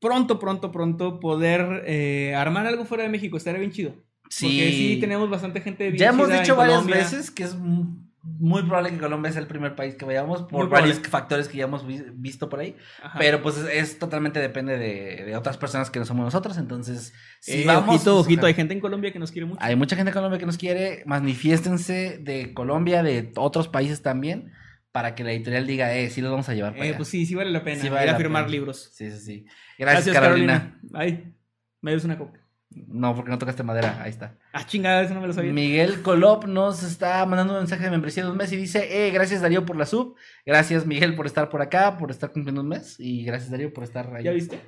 pronto, 0.00 0.38
pronto, 0.38 0.70
pronto 0.70 1.18
poder 1.20 1.82
eh, 1.86 2.34
armar 2.36 2.66
algo 2.66 2.84
fuera 2.84 3.02
de 3.02 3.08
México. 3.10 3.36
Estaría 3.36 3.58
bien 3.58 3.72
chido. 3.72 3.94
Sí. 4.34 4.46
Porque 4.46 4.70
sí 4.72 4.98
tenemos 5.00 5.28
bastante 5.28 5.60
gente 5.60 5.84
bien 5.90 5.96
Ya 5.98 6.08
hemos 6.08 6.28
dicho 6.30 6.52
en 6.52 6.58
varias 6.58 6.76
Colombia. 6.78 6.96
veces 6.96 7.30
que 7.30 7.42
es 7.44 7.54
mu- 7.54 8.00
muy 8.22 8.62
probable 8.62 8.90
que 8.90 8.98
Colombia 8.98 9.30
sea 9.32 9.42
el 9.42 9.46
primer 9.48 9.74
país 9.74 9.94
que 9.96 10.04
vayamos 10.04 10.42
por 10.42 10.52
Muy 10.52 10.60
probable. 10.68 10.92
varios 10.92 11.06
factores 11.08 11.48
que 11.48 11.58
ya 11.58 11.64
hemos 11.64 11.86
vi- 11.86 12.04
visto 12.14 12.48
por 12.48 12.60
ahí. 12.60 12.76
Ajá. 13.02 13.18
Pero 13.18 13.42
pues 13.42 13.58
es, 13.58 13.66
es 13.66 13.98
totalmente 13.98 14.40
depende 14.40 14.78
de, 14.78 15.24
de 15.26 15.36
otras 15.36 15.58
personas 15.58 15.90
que 15.90 15.98
no 15.98 16.04
somos 16.06 16.24
nosotros. 16.24 16.56
Entonces, 16.56 17.12
si 17.40 17.62
Eh, 17.62 17.64
vamos. 17.66 17.94
ojito, 17.96 18.14
pues, 18.14 18.26
ojito, 18.26 18.46
hay 18.46 18.54
gente 18.54 18.72
en 18.74 18.80
Colombia 18.80 19.12
que 19.12 19.18
nos 19.18 19.32
quiere 19.32 19.46
mucho. 19.46 19.58
Hay 19.62 19.76
mucha 19.76 19.96
gente 19.96 20.10
de 20.10 20.14
Colombia 20.14 20.38
que 20.38 20.46
nos 20.46 20.56
quiere. 20.56 21.02
Manifiéstense 21.04 22.18
de 22.22 22.54
Colombia, 22.54 23.02
de 23.02 23.32
otros 23.36 23.68
países 23.68 24.00
también, 24.02 24.52
para 24.92 25.14
que 25.14 25.24
la 25.24 25.32
editorial 25.32 25.66
diga, 25.66 25.94
eh, 25.94 26.08
sí 26.08 26.20
los 26.22 26.30
vamos 26.30 26.48
a 26.48 26.54
llevar 26.54 26.72
para 26.72 26.84
Eh, 26.84 26.88
allá. 26.90 26.96
pues 26.96 27.08
sí, 27.08 27.26
sí 27.26 27.34
vale 27.34 27.50
la 27.50 27.64
pena 27.64 27.82
Sí 27.82 27.88
vale 27.88 28.04
ir 28.04 28.08
a 28.10 28.12
la 28.12 28.18
firmar 28.18 28.44
pena. 28.44 28.52
libros. 28.52 28.90
Sí, 28.94 29.10
sí, 29.10 29.18
sí. 29.18 29.46
Gracias, 29.78 30.14
Carolina. 30.14 30.78
Ay, 30.94 31.34
me 31.82 31.90
des 31.90 32.04
una 32.04 32.16
coca. 32.16 32.40
No, 32.88 33.14
porque 33.14 33.30
no 33.30 33.38
tocaste 33.38 33.62
madera. 33.62 34.00
Ahí 34.02 34.10
está. 34.10 34.34
Ah, 34.52 34.64
chingada, 34.66 35.02
eso 35.02 35.14
no 35.14 35.20
me 35.20 35.26
lo 35.26 35.32
sabía. 35.32 35.52
Miguel 35.52 36.02
Colop 36.02 36.44
nos 36.46 36.82
está 36.82 37.24
mandando 37.26 37.54
un 37.54 37.60
mensaje 37.60 37.84
de 37.84 37.90
membresía 37.90 38.24
de 38.24 38.30
un 38.30 38.36
mes 38.36 38.52
y 38.52 38.56
dice: 38.56 39.06
eh, 39.06 39.10
Gracias 39.10 39.40
Darío 39.42 39.64
por 39.66 39.76
la 39.76 39.86
sub. 39.86 40.16
Gracias 40.46 40.86
Miguel 40.86 41.14
por 41.14 41.26
estar 41.26 41.48
por 41.48 41.62
acá, 41.62 41.96
por 41.98 42.10
estar 42.10 42.30
cumpliendo 42.32 42.60
un 42.62 42.68
mes. 42.68 42.96
Y 42.98 43.24
gracias 43.24 43.50
Darío 43.50 43.72
por 43.72 43.84
estar 43.84 44.14
ahí. 44.14 44.24
¿Ya 44.24 44.32
viste? 44.32 44.60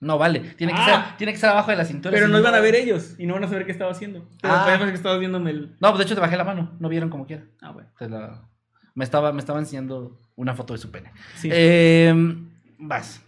No, 0.00 0.16
vale. 0.16 0.40
Tiene, 0.56 0.72
que 0.72 0.78
Ah. 0.80 0.86
ser, 1.08 1.16
tiene 1.18 1.34
que 1.34 1.46
abajo 1.46 1.70
de 1.70 1.76
la 1.76 1.84
cintura. 1.84 2.14
Pero 2.14 2.26
no 2.26 2.38
iban 2.38 2.54
a 2.54 2.60
ver 2.60 2.74
ellos 2.74 3.14
y 3.18 3.26
no 3.26 3.34
van 3.34 3.44
a 3.44 3.48
saber 3.48 3.66
qué 3.66 3.72
estaba 3.72 3.90
haciendo. 3.92 4.26
Pero 4.40 4.54
Ah. 4.54 4.78
que 4.78 4.94
estabas 4.94 5.18
viéndome 5.20 5.50
el. 5.50 5.76
No, 5.78 5.88
pues 5.90 5.98
de 5.98 6.04
hecho 6.04 6.14
te 6.14 6.22
bajé 6.22 6.36
la 6.38 6.44
mano. 6.44 6.74
No 6.80 6.88
vieron 6.88 7.10
como 7.10 7.26
quiera. 7.26 7.44
Ah, 7.60 7.72
bueno. 7.72 7.90
La- 8.00 8.48
Me, 8.94 9.04
estaba, 9.04 9.32
me 9.32 9.38
estaba 9.40 9.58
enseñando 9.58 10.18
una 10.36 10.54
foto 10.54 10.72
de 10.72 10.78
su 10.78 10.90
pene. 10.90 11.12
Sí. 11.36 11.48
Eh, 11.52 12.12
vas. 12.78 13.22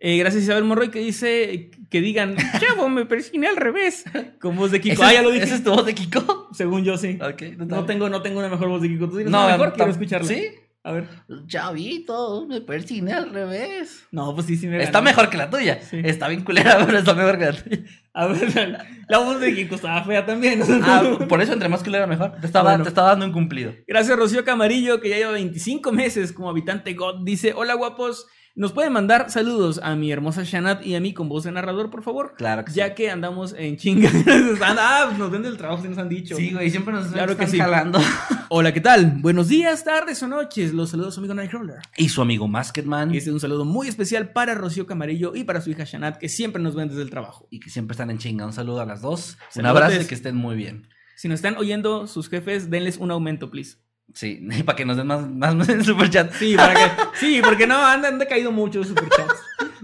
Eh, 0.00 0.18
gracias 0.18 0.44
Isabel 0.44 0.64
Morroy 0.64 0.90
que 0.90 0.98
dice 1.00 1.70
que 1.90 2.00
digan, 2.00 2.36
chavo, 2.60 2.88
me 2.88 3.06
persiné 3.06 3.46
al 3.48 3.56
revés. 3.56 4.04
Con 4.40 4.56
voz 4.56 4.70
de 4.70 4.80
Kiko. 4.80 4.94
¿Ese, 4.94 5.04
Ah, 5.04 5.12
ya 5.14 5.22
lo 5.22 5.30
dije. 5.30 5.44
¿Ese 5.44 5.54
es 5.56 5.64
tu 5.64 5.72
voz 5.72 5.86
de 5.86 5.94
Kiko? 5.94 6.48
Según 6.52 6.84
yo, 6.84 6.96
sí. 6.98 7.18
No 7.58 7.84
tengo, 7.86 8.08
no 8.08 8.22
tengo 8.22 8.38
una 8.40 8.48
mejor 8.48 8.68
voz 8.68 8.82
de 8.82 8.88
Kiko. 8.88 9.06
¿Tú 9.08 9.16
tienes 9.16 9.30
No, 9.32 9.44
una 9.44 9.52
mejor? 9.52 9.72
Quiero 9.74 9.90
escucharla. 9.90 10.28
¿Sí? 10.28 10.48
A 10.82 10.92
ver. 10.92 11.08
Chavito, 11.48 12.46
me 12.46 12.60
persiné 12.60 13.12
al 13.12 13.30
revés. 13.30 14.06
No, 14.12 14.32
pues 14.34 14.46
sí, 14.46 14.56
sí 14.56 14.66
me 14.68 14.76
Está 14.82 14.98
ganó. 15.00 15.04
mejor 15.10 15.30
que 15.30 15.36
la 15.36 15.50
tuya. 15.50 15.80
Sí. 15.82 16.00
Está 16.04 16.28
bien 16.28 16.44
culera, 16.44 16.78
pero 16.86 16.98
está 16.98 17.14
mejor 17.14 17.38
que 17.38 17.44
la 17.46 17.52
tuya. 17.52 17.78
A 18.12 18.26
ver, 18.28 18.54
la, 18.70 18.86
la 19.08 19.18
voz 19.18 19.40
de 19.40 19.54
Kiko 19.54 19.74
estaba 19.74 20.04
fea 20.04 20.24
también. 20.24 20.62
Ah, 20.84 21.18
por 21.28 21.42
eso 21.42 21.52
entre 21.54 21.68
más 21.68 21.82
culera 21.82 22.06
mejor. 22.06 22.32
Te 22.40 22.46
estaba, 22.46 22.70
Bueno. 22.70 22.84
te 22.84 22.88
estaba 22.90 23.08
dando 23.10 23.26
un 23.26 23.32
cumplido. 23.32 23.72
Gracias, 23.86 24.16
Rocío 24.16 24.44
Camarillo, 24.44 25.00
que 25.00 25.08
ya 25.08 25.16
lleva 25.16 25.32
25 25.32 25.90
meses 25.92 26.32
como 26.32 26.48
habitante 26.50 26.94
God. 26.94 27.24
Dice: 27.24 27.52
Hola, 27.56 27.74
guapos. 27.74 28.26
¿Nos 28.58 28.72
pueden 28.72 28.90
mandar 28.90 29.28
saludos 29.28 29.78
a 29.82 29.94
mi 29.96 30.10
hermosa 30.10 30.42
Shanat 30.42 30.82
y 30.86 30.94
a 30.94 31.00
mí 31.00 31.12
con 31.12 31.28
voz 31.28 31.44
de 31.44 31.52
narrador, 31.52 31.90
por 31.90 32.02
favor? 32.02 32.32
Claro 32.38 32.64
que 32.64 32.72
Ya 32.72 32.94
que 32.94 33.10
andamos 33.10 33.52
en 33.52 33.76
chinga. 33.76 34.10
ah, 34.78 35.14
nos 35.18 35.30
ven 35.30 35.42
del 35.42 35.58
trabajo, 35.58 35.82
si 35.82 35.90
nos 35.90 35.98
han 35.98 36.08
dicho. 36.08 36.36
Sí, 36.36 36.54
güey, 36.54 36.70
siempre 36.70 36.94
nos 36.94 37.08
Claro 37.08 37.26
que 37.36 37.44
están 37.44 37.50
sí. 37.50 37.58
jalando. 37.58 38.00
Hola, 38.48 38.72
¿qué 38.72 38.80
tal? 38.80 39.18
Buenos 39.20 39.48
días, 39.48 39.84
tardes 39.84 40.22
o 40.22 40.28
noches. 40.28 40.72
Los 40.72 40.88
saludos 40.88 41.12
a 41.12 41.14
su 41.16 41.20
amigo 41.20 41.34
Nightcrawler. 41.34 41.80
Y 41.98 42.08
su 42.08 42.22
amigo 42.22 42.48
Masketman. 42.48 43.14
Este 43.14 43.28
es 43.28 43.34
un 43.34 43.40
saludo 43.40 43.66
muy 43.66 43.88
especial 43.88 44.30
para 44.30 44.54
Rocío 44.54 44.86
Camarillo 44.86 45.36
y 45.36 45.44
para 45.44 45.60
su 45.60 45.68
hija 45.68 45.84
Shanat, 45.84 46.16
que 46.16 46.30
siempre 46.30 46.62
nos 46.62 46.74
ven 46.74 46.88
desde 46.88 47.02
el 47.02 47.10
trabajo. 47.10 47.48
Y 47.50 47.60
que 47.60 47.68
siempre 47.68 47.92
están 47.92 48.10
en 48.10 48.16
chinga. 48.16 48.46
Un 48.46 48.54
saludo 48.54 48.80
a 48.80 48.86
las 48.86 49.02
dos. 49.02 49.36
Un 49.54 49.66
abrazo 49.66 50.00
y 50.00 50.06
que 50.06 50.14
estén 50.14 50.34
muy 50.34 50.56
bien. 50.56 50.88
Si 51.16 51.28
nos 51.28 51.40
están 51.40 51.58
oyendo 51.58 52.06
sus 52.06 52.30
jefes, 52.30 52.70
denles 52.70 52.96
un 52.96 53.10
aumento, 53.10 53.50
please. 53.50 53.76
Sí, 54.16 54.40
para 54.64 54.74
que 54.74 54.86
nos 54.86 54.96
den 54.96 55.06
más, 55.06 55.28
más 55.28 55.68
en 55.68 55.84
super 55.84 56.08
chat. 56.08 56.32
Sí, 56.32 56.56
para 56.56 56.72
que, 56.72 56.90
sí 57.20 57.40
porque 57.44 57.66
no, 57.66 57.76
han, 57.84 58.02
han 58.02 58.18
decaído 58.18 58.50
mucho 58.50 58.78
los 58.78 58.88
superchats. 58.88 59.34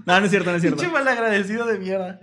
No, 0.07 0.19
no 0.19 0.25
es 0.25 0.31
cierto, 0.31 0.51
no 0.51 0.57
es 0.57 0.63
cierto. 0.63 0.79
Pinche 0.81 0.93
mal 0.93 1.07
agradecido 1.07 1.67
de 1.67 1.79
mierda. 1.79 2.19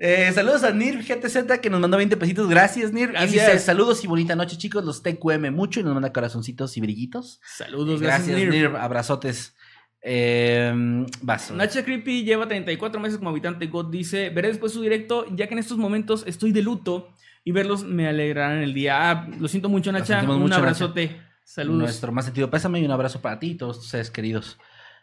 Eh, 0.00 0.32
saludos 0.34 0.64
a 0.64 0.72
Nir 0.72 1.04
GTZ 1.04 1.60
que 1.60 1.68
nos 1.68 1.78
mandó 1.78 1.98
20 1.98 2.16
pesitos. 2.16 2.48
Gracias, 2.48 2.92
Nir. 2.92 3.12
Y 3.14 3.26
dice: 3.26 3.58
Saludos 3.58 4.02
y 4.02 4.06
bonita 4.06 4.34
noche, 4.34 4.56
chicos. 4.56 4.84
Los 4.84 5.02
TQM 5.02 5.52
mucho 5.52 5.80
y 5.80 5.82
nos 5.82 5.92
manda 5.92 6.12
corazoncitos 6.12 6.76
y 6.78 6.80
brillitos. 6.80 7.40
Saludos, 7.44 8.00
gracias, 8.00 8.28
Gracias, 8.28 8.52
Nir. 8.52 8.68
Nir. 8.70 8.76
Abrazotes. 8.76 9.54
Eh, 10.02 10.72
vas. 11.20 11.50
Nacha 11.50 11.84
Creepy 11.84 12.24
lleva 12.24 12.48
34 12.48 12.98
meses 12.98 13.18
como 13.18 13.30
habitante 13.30 13.66
God. 13.66 13.90
Dice: 13.90 14.30
Veré 14.30 14.48
después 14.48 14.72
su 14.72 14.80
directo, 14.80 15.26
ya 15.30 15.46
que 15.46 15.52
en 15.52 15.60
estos 15.60 15.76
momentos 15.76 16.24
estoy 16.26 16.52
de 16.52 16.62
luto 16.62 17.14
y 17.44 17.52
verlos 17.52 17.84
me 17.84 18.08
alegrarán 18.08 18.58
el 18.58 18.72
día. 18.74 19.10
Ah, 19.10 19.28
lo 19.38 19.46
siento 19.46 19.68
mucho, 19.68 19.92
Nacha. 19.92 20.22
Un 20.22 20.40
mucho, 20.40 20.54
abrazote. 20.54 21.29
Saludos. 21.44 21.78
Nuestro 21.80 22.12
más 22.12 22.24
sentido 22.26 22.50
pésame 22.50 22.80
y 22.80 22.84
un 22.84 22.90
abrazo 22.92 23.20
para 23.20 23.38
ti 23.38 23.52
y 23.52 23.54
todos 23.56 23.78
tus 23.78 23.88
seres 23.88 24.10
queridos. 24.10 24.58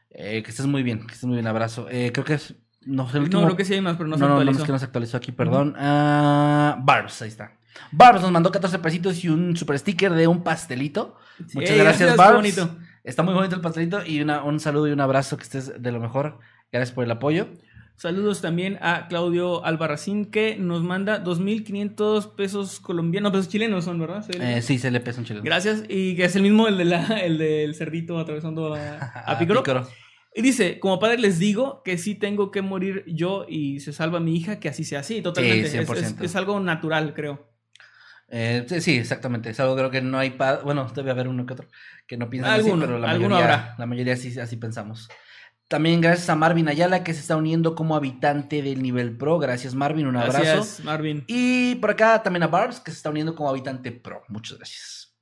Eh, 0.10 0.42
que 0.44 0.52
estés 0.52 0.66
muy 0.66 0.84
bien, 0.84 1.00
que 1.06 1.14
estés 1.14 1.26
muy 1.26 1.36
bien. 1.36 1.48
Abrazo. 1.48 1.88
Eh, 1.90 2.12
creo 2.14 2.24
que 2.26 2.36
es. 2.36 2.56
No 2.86 3.10
sé, 3.10 3.18
el 3.18 3.24
último. 3.24 3.42
No, 3.42 3.48
creo 3.48 3.58
que 3.58 3.66
sí 3.66 3.74
hay 3.74 3.82
más, 3.82 3.98
pero 3.98 4.08
no, 4.08 4.16
No, 4.16 4.18
se 4.18 4.22
no, 4.22 4.28
no, 4.30 4.34
actualizó. 4.36 4.60
es 4.62 4.66
que 4.66 4.72
no 4.72 4.80
se 4.80 4.86
actualizó 4.86 5.18
aquí, 5.18 5.32
perdón. 5.34 5.76
Ah, 5.78 6.78
Barbs, 6.82 7.22
ahí 7.22 7.28
está. 7.28 7.52
Barbs 7.92 8.22
nos 8.22 8.32
mandó 8.32 8.52
14 8.52 8.80
pesitos 8.80 9.24
y 9.24 9.30
un 9.30 9.56
super 9.58 9.78
sticker 9.78 10.14
de 10.14 10.26
un 10.28 10.42
pastelito. 10.44 11.18
Muchas 11.54 11.72
Ey, 11.72 11.78
gracias, 11.80 12.12
qué 12.12 12.18
Barbs. 12.18 12.36
bonito. 12.38 12.78
Está 13.04 13.24
muy 13.24 13.34
bonito 13.34 13.56
el 13.56 13.62
pastelito 13.62 14.06
y 14.06 14.22
una- 14.22 14.44
un 14.44 14.60
saludo 14.60 14.88
y 14.88 14.92
un 14.92 15.02
abrazo, 15.02 15.38
que 15.38 15.44
estés 15.44 15.82
de 15.82 15.92
lo 15.92 16.00
mejor. 16.00 16.40
Gracias 16.72 16.94
por 16.96 17.04
el 17.04 17.12
apoyo. 17.12 17.50
Saludos 17.98 18.42
también 18.42 18.78
a 18.82 19.08
Claudio 19.08 19.66
Albarracín 19.66 20.26
que 20.30 20.56
nos 20.56 20.84
manda 20.84 21.24
2.500 21.24 22.36
pesos 22.36 22.80
colombianos, 22.80 23.32
pesos 23.32 23.50
chilenos 23.50 23.86
son, 23.86 24.00
¿verdad? 24.00 24.24
Sí. 24.24 24.38
Eh, 24.40 24.62
sí, 24.62 24.78
se 24.78 24.92
le 24.92 25.00
pesa 25.00 25.20
un 25.20 25.26
chile. 25.26 25.42
Gracias, 25.44 25.84
y 25.90 26.16
que 26.16 26.26
es 26.26 26.36
el 26.36 26.44
mismo 26.44 26.68
el, 26.68 26.78
de 26.78 26.86
la, 26.86 27.06
el 27.22 27.40
del 27.40 27.74
cerdito 27.74 28.20
atravesando 28.20 28.76
a, 28.76 28.98
a 29.26 29.40
Pícoro. 29.40 29.64
Y 30.36 30.44
dice, 30.44 30.80
como 30.80 31.00
padre 31.00 31.18
les 31.18 31.40
digo 31.40 31.82
que 31.84 31.98
sí 31.98 32.14
tengo 32.14 32.52
que 32.52 32.62
morir 32.62 33.04
yo 33.08 33.48
y 33.50 33.80
se 33.80 33.92
salva 33.92 34.20
mi 34.20 34.36
hija, 34.38 34.60
que 34.60 34.70
así 34.70 34.84
sea 34.84 35.00
así, 35.00 35.24
totalmente. 35.24 35.68
Sí, 35.68 35.78
Es- 35.78 35.90
es, 35.90 36.16
100%. 36.20 36.24
es 36.24 36.36
algo 36.36 36.60
natural, 36.60 37.16
creo. 37.16 37.50
Eh, 38.30 38.64
sí, 38.80 38.98
exactamente. 38.98 39.50
Es 39.50 39.60
algo 39.60 39.76
creo 39.76 39.90
que 39.90 40.02
no 40.02 40.20
hay 40.20 40.32
padre. 40.32 40.62
Bueno, 40.64 40.92
debe 40.94 41.10
haber 41.10 41.28
uno 41.28 41.46
que 41.48 41.54
otro 41.54 41.68
que 42.06 42.18
no 42.18 42.30
piensa 42.30 42.54
así, 42.54 42.70
pero 42.80 43.00
la 43.00 43.08
mayoría, 43.08 43.38
habrá. 43.40 43.76
la 43.80 43.86
mayoría 43.88 44.16
sí, 44.16 44.38
así 44.40 44.58
pensamos. 44.58 45.10
También 45.68 46.00
gracias 46.00 46.30
a 46.30 46.36
Marvin 46.36 46.70
Ayala 46.70 47.04
que 47.04 47.14
se 47.14 47.20
está 47.20 47.36
uniendo 47.36 47.76
como 47.76 47.96
habitante 47.96 48.62
del 48.62 48.82
nivel 48.82 49.18
pro. 49.18 49.38
Gracias 49.38 49.76
Marvin, 49.76 50.08
un 50.08 50.16
abrazo. 50.16 50.40
Gracias, 50.42 50.84
Marvin. 50.86 51.24
Y 51.28 51.76
por 51.76 51.92
acá 51.92 52.24
también 52.24 52.44
a 52.44 52.48
Barbs 52.48 52.80
que 52.80 52.92
se 52.92 52.98
está 52.98 53.10
uniendo 53.10 53.36
como 53.36 53.50
habitante 53.50 53.92
pro. 53.92 54.22
Muchas 54.30 54.58
gracias. 54.58 55.14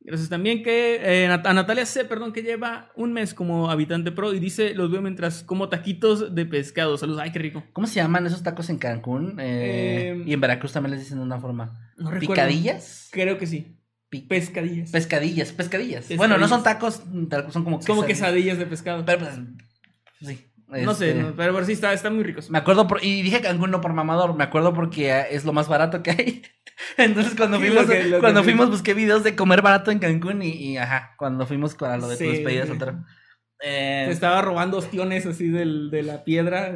Gracias 0.00 0.28
también 0.28 0.62
que 0.62 1.00
eh, 1.02 1.26
a 1.26 1.52
Natalia 1.52 1.84
C, 1.84 2.04
perdón, 2.04 2.32
que 2.32 2.42
lleva 2.42 2.92
un 2.94 3.12
mes 3.12 3.34
como 3.34 3.70
habitante 3.70 4.12
pro 4.12 4.32
y 4.34 4.38
dice, 4.38 4.72
los 4.72 4.88
veo 4.88 5.02
mientras 5.02 5.42
como 5.42 5.68
taquitos 5.68 6.32
de 6.32 6.46
pescado. 6.46 6.96
Saludos, 6.96 7.20
ay, 7.22 7.32
qué 7.32 7.40
rico. 7.40 7.64
¿Cómo 7.72 7.88
se 7.88 7.94
llaman 7.96 8.24
esos 8.26 8.42
tacos 8.44 8.70
en 8.70 8.78
Cancún? 8.78 9.38
Eh, 9.40 10.14
Eh, 10.16 10.22
y 10.24 10.32
en 10.32 10.40
Veracruz 10.40 10.72
también 10.72 10.92
les 10.92 11.00
dicen 11.00 11.18
de 11.18 11.24
una 11.24 11.40
forma. 11.40 11.92
No 11.96 12.10
recuerdo. 12.10 12.34
¿Picadillas? 12.34 13.08
Creo 13.10 13.36
que 13.38 13.46
sí. 13.48 13.72
Pescadillas. 14.28 14.92
pescadillas, 14.92 15.52
pescadillas. 15.52 16.00
Pescadillas. 16.02 16.18
Bueno, 16.18 16.38
no 16.38 16.46
son 16.46 16.62
tacos, 16.62 17.02
son 17.50 17.64
como 17.64 17.80
Como 17.80 17.80
quesadillas. 17.80 18.06
quesadillas 18.06 18.58
de 18.58 18.66
pescado. 18.66 19.04
Pero 19.04 19.18
pues, 19.18 19.32
sí. 20.20 20.46
no 20.68 20.94
sé, 20.94 21.10
este, 21.10 21.32
pero, 21.36 21.52
pero 21.54 21.64
sí, 21.66 21.72
está, 21.72 21.92
están 21.92 22.14
muy 22.14 22.24
ricos. 22.24 22.50
Me 22.50 22.58
acuerdo, 22.58 22.86
por- 22.88 23.04
y 23.04 23.22
dije 23.22 23.40
Cancún 23.40 23.70
no 23.70 23.80
por 23.80 23.92
mamador, 23.92 24.34
me 24.34 24.44
acuerdo 24.44 24.74
porque 24.74 25.10
eh, 25.10 25.26
es 25.30 25.44
lo 25.44 25.52
más 25.52 25.68
barato 25.68 26.02
que 26.02 26.10
hay. 26.10 26.42
Entonces 26.96 27.34
cuando 27.36 27.58
fuimos, 27.58 27.82
lo 27.86 27.88
que- 27.92 28.04
lo 28.04 28.16
que 28.16 28.20
cuando 28.20 28.42
fuimos 28.44 28.70
busqué 28.70 28.94
videos 28.94 29.22
de 29.24 29.36
comer 29.36 29.62
barato 29.62 29.90
en 29.90 29.98
Cancún 29.98 30.42
y, 30.42 30.48
y, 30.50 30.76
ajá, 30.76 31.14
cuando 31.16 31.46
fuimos 31.46 31.74
para 31.74 31.96
lo 31.98 32.08
de 32.08 32.16
Sí. 32.16 32.26
despedida 32.26 32.66
soltera. 32.66 33.04
Eh, 33.62 34.04
Se 34.08 34.12
estaba 34.12 34.42
robando 34.42 34.76
ostiones 34.76 35.24
así 35.24 35.48
del, 35.48 35.90
de 35.90 36.02
la 36.02 36.24
piedra, 36.24 36.74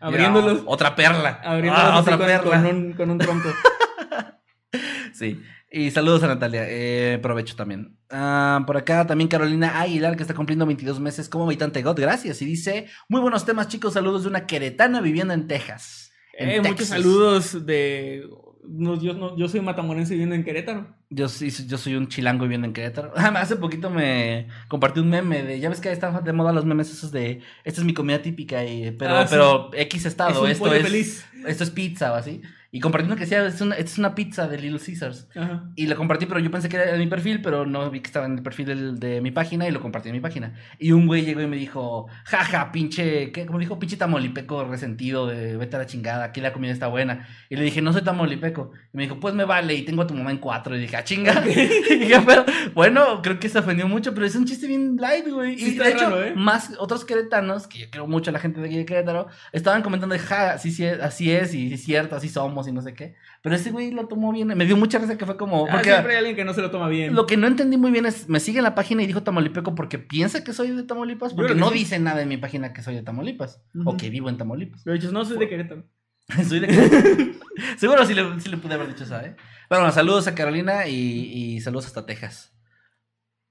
abriéndolos. 0.00 0.62
Otra 0.66 0.96
perla. 0.96 1.40
abriéndolos 1.44 1.90
Ah, 1.92 2.00
otra 2.00 2.16
con, 2.18 2.26
perla. 2.26 2.50
con 2.50 2.66
un, 2.66 2.92
con 2.94 3.10
un 3.10 3.18
tronco. 3.18 3.48
Sí. 5.12 5.40
Y 5.74 5.90
saludos 5.90 6.22
a 6.22 6.26
Natalia. 6.26 6.64
Eh, 6.68 7.18
provecho 7.22 7.56
también. 7.56 7.96
Ah, 8.10 8.62
por 8.66 8.76
acá 8.76 9.06
también 9.06 9.28
Carolina 9.28 9.80
Aguilar, 9.80 10.16
que 10.16 10.22
está 10.22 10.34
cumpliendo 10.34 10.66
22 10.66 11.00
meses 11.00 11.28
como 11.30 11.46
habitante 11.46 11.80
God. 11.82 11.98
Gracias. 11.98 12.42
Y 12.42 12.44
dice: 12.44 12.86
Muy 13.08 13.20
buenos 13.22 13.46
temas, 13.46 13.68
chicos. 13.68 13.94
Saludos 13.94 14.24
de 14.24 14.28
una 14.28 14.46
queretana 14.46 15.00
viviendo 15.00 15.32
en 15.32 15.46
Texas. 15.48 16.12
En 16.34 16.50
Eh, 16.50 16.60
muchos 16.60 16.88
saludos 16.88 17.64
de... 17.66 18.22
no, 18.66 18.98
yo, 19.00 19.12
no, 19.14 19.36
yo 19.36 19.48
soy 19.48 19.60
matamorense 19.60 20.12
viviendo 20.14 20.34
en 20.34 20.44
Querétaro. 20.44 20.94
Yo 21.10 21.26
yo 21.26 21.78
soy 21.78 21.94
un 21.94 22.08
chilango 22.08 22.44
viviendo 22.44 22.66
en 22.66 22.72
Querétaro. 22.72 23.12
Hace 23.16 23.56
poquito 23.56 23.90
me 23.90 24.48
compartí 24.68 25.00
un 25.00 25.10
meme 25.10 25.42
de, 25.42 25.60
ya 25.60 25.68
ves 25.68 25.80
que 25.80 25.92
están 25.92 26.22
de 26.24 26.32
moda 26.32 26.52
los 26.52 26.64
memes 26.64 26.90
esos 26.90 27.12
de, 27.12 27.40
esta 27.64 27.80
es 27.82 27.86
mi 27.86 27.92
comida 27.92 28.22
típica, 28.22 28.64
y, 28.64 28.92
pero, 28.92 29.16
Ah, 29.16 29.26
sí. 29.26 29.30
pero 29.30 29.70
X 29.74 30.00
es 30.00 30.06
estado, 30.06 30.42
un 30.42 30.48
esto 30.50 30.72
es, 30.72 30.82
feliz. 30.82 31.26
esto 31.46 31.64
es 31.64 31.70
pizza 31.70 32.12
o 32.12 32.14
así. 32.14 32.40
Y 32.74 32.80
compartí 32.80 33.06
uno 33.06 33.16
que 33.16 33.20
decía, 33.24 33.44
es 33.46 33.60
una, 33.60 33.74
es 33.74 33.98
una 33.98 34.14
pizza 34.14 34.48
de 34.48 34.56
Little 34.58 34.80
Caesars. 34.80 35.28
Ajá. 35.36 35.64
Y 35.76 35.86
lo 35.88 35.94
compartí, 35.94 36.24
pero 36.24 36.40
yo 36.40 36.50
pensé 36.50 36.70
que 36.70 36.76
era 36.76 36.90
en 36.94 36.98
mi 37.00 37.06
perfil, 37.06 37.42
pero 37.42 37.66
no 37.66 37.90
vi 37.90 38.00
que 38.00 38.06
estaba 38.06 38.24
en 38.24 38.38
el 38.38 38.42
perfil 38.42 38.64
del- 38.64 38.98
de 38.98 39.20
mi 39.20 39.30
página 39.30 39.68
y 39.68 39.70
lo 39.70 39.82
compartí 39.82 40.08
en 40.08 40.14
mi 40.14 40.20
página. 40.20 40.54
Y 40.78 40.92
un 40.92 41.06
güey 41.06 41.22
llegó 41.22 41.42
y 41.42 41.46
me 41.46 41.56
dijo, 41.58 42.06
jaja, 42.24 42.72
pinche, 42.72 43.30
¿qué? 43.30 43.44
Como 43.44 43.58
dijo, 43.58 43.78
pinche 43.78 43.98
tamolipeco 43.98 44.64
resentido 44.64 45.26
de 45.26 45.58
vete 45.58 45.76
a 45.76 45.80
la 45.80 45.86
chingada, 45.86 46.24
aquí 46.24 46.40
la 46.40 46.54
comida 46.54 46.72
está 46.72 46.86
buena. 46.86 47.28
Y 47.50 47.56
le 47.56 47.62
dije, 47.62 47.82
no 47.82 47.92
soy 47.92 48.00
tamolipeco. 48.02 48.72
Y 48.94 48.96
me 48.96 49.02
dijo, 49.02 49.20
pues 49.20 49.34
me 49.34 49.44
vale, 49.44 49.74
y 49.74 49.82
tengo 49.82 50.00
a 50.00 50.06
tu 50.06 50.14
mamá 50.14 50.30
en 50.30 50.38
cuatro. 50.38 50.74
Y 50.74 50.80
dije, 50.80 50.96
ah, 50.96 51.04
chinga. 51.04 51.44
y 51.46 51.54
dije, 51.98 52.22
pero, 52.26 52.46
bueno, 52.74 53.20
creo 53.20 53.38
que 53.38 53.50
se 53.50 53.58
ofendió 53.58 53.86
mucho, 53.86 54.14
pero 54.14 54.24
es 54.24 54.34
un 54.34 54.46
chiste 54.46 54.66
bien 54.66 54.96
light, 54.96 55.28
güey. 55.28 55.58
Sí 55.58 55.74
y 55.74 55.78
de 55.78 55.90
hecho, 55.90 56.04
raro, 56.08 56.24
¿eh? 56.24 56.32
más 56.34 56.72
otros 56.78 57.04
queretanos, 57.04 57.66
que 57.66 57.80
yo 57.80 57.90
quiero 57.90 58.06
mucho 58.06 58.30
a 58.30 58.32
la 58.32 58.38
gente 58.38 58.60
de 58.62 58.66
aquí 58.68 58.78
de 58.78 58.86
Querétaro, 58.86 59.26
estaban 59.52 59.82
comentando, 59.82 60.14
de, 60.14 60.20
ja, 60.20 60.56
sí, 60.56 60.70
sí, 60.70 60.86
así 60.86 61.30
es, 61.30 61.52
y 61.52 61.74
es 61.74 61.84
cierto, 61.84 62.16
así 62.16 62.30
somos, 62.30 62.61
y 62.68 62.72
no 62.72 62.82
sé 62.82 62.94
qué. 62.94 63.14
Pero 63.42 63.54
ese 63.54 63.70
güey 63.70 63.90
lo 63.90 64.06
tomó 64.06 64.32
bien, 64.32 64.48
me 64.48 64.66
dio 64.66 64.76
mucha 64.76 64.98
risa 64.98 65.16
que 65.18 65.26
fue 65.26 65.36
como... 65.36 65.66
Ah, 65.66 65.72
Porque 65.72 65.90
siempre 65.90 66.12
hay 66.12 66.18
alguien 66.18 66.36
que 66.36 66.44
no 66.44 66.54
se 66.54 66.62
lo 66.62 66.70
toma 66.70 66.88
bien. 66.88 67.14
lo 67.14 67.26
que 67.26 67.36
no 67.36 67.46
entendí 67.46 67.76
muy 67.76 67.90
bien 67.90 68.06
es, 68.06 68.28
me 68.28 68.40
sigue 68.40 68.58
en 68.58 68.64
la 68.64 68.74
página 68.74 69.02
y 69.02 69.06
dijo 69.06 69.22
Tamaulipeco 69.22 69.74
porque 69.74 69.98
piensa 69.98 70.44
que 70.44 70.52
soy 70.52 70.70
de 70.70 70.82
Tamaulipas, 70.82 71.34
porque 71.34 71.54
no 71.54 71.70
sí. 71.70 71.78
dice 71.78 71.98
nada 71.98 72.22
en 72.22 72.28
mi 72.28 72.36
página 72.36 72.72
que 72.72 72.82
soy 72.82 72.94
de 72.94 73.02
Tamaulipas, 73.02 73.62
o 73.84 73.96
que 73.96 74.10
vivo 74.10 74.28
en 74.28 74.36
Tamaulipas. 74.36 74.82
Pero 74.84 74.94
dices, 74.94 75.12
no, 75.12 75.24
soy 75.24 75.38
de 75.38 75.48
Querétaro. 75.48 75.84
soy 76.48 76.60
de 76.60 77.34
Seguro 77.76 78.04
sí 78.06 78.14
le, 78.14 78.40
sí 78.40 78.48
le 78.48 78.56
pude 78.56 78.74
haber 78.74 78.88
dicho 78.88 79.04
eso, 79.04 79.18
¿eh? 79.20 79.36
Bueno, 79.68 79.90
saludos 79.90 80.26
a 80.26 80.34
Carolina 80.34 80.86
y, 80.86 80.96
y 80.96 81.60
saludos 81.60 81.86
hasta 81.86 82.06
Texas. 82.06 82.51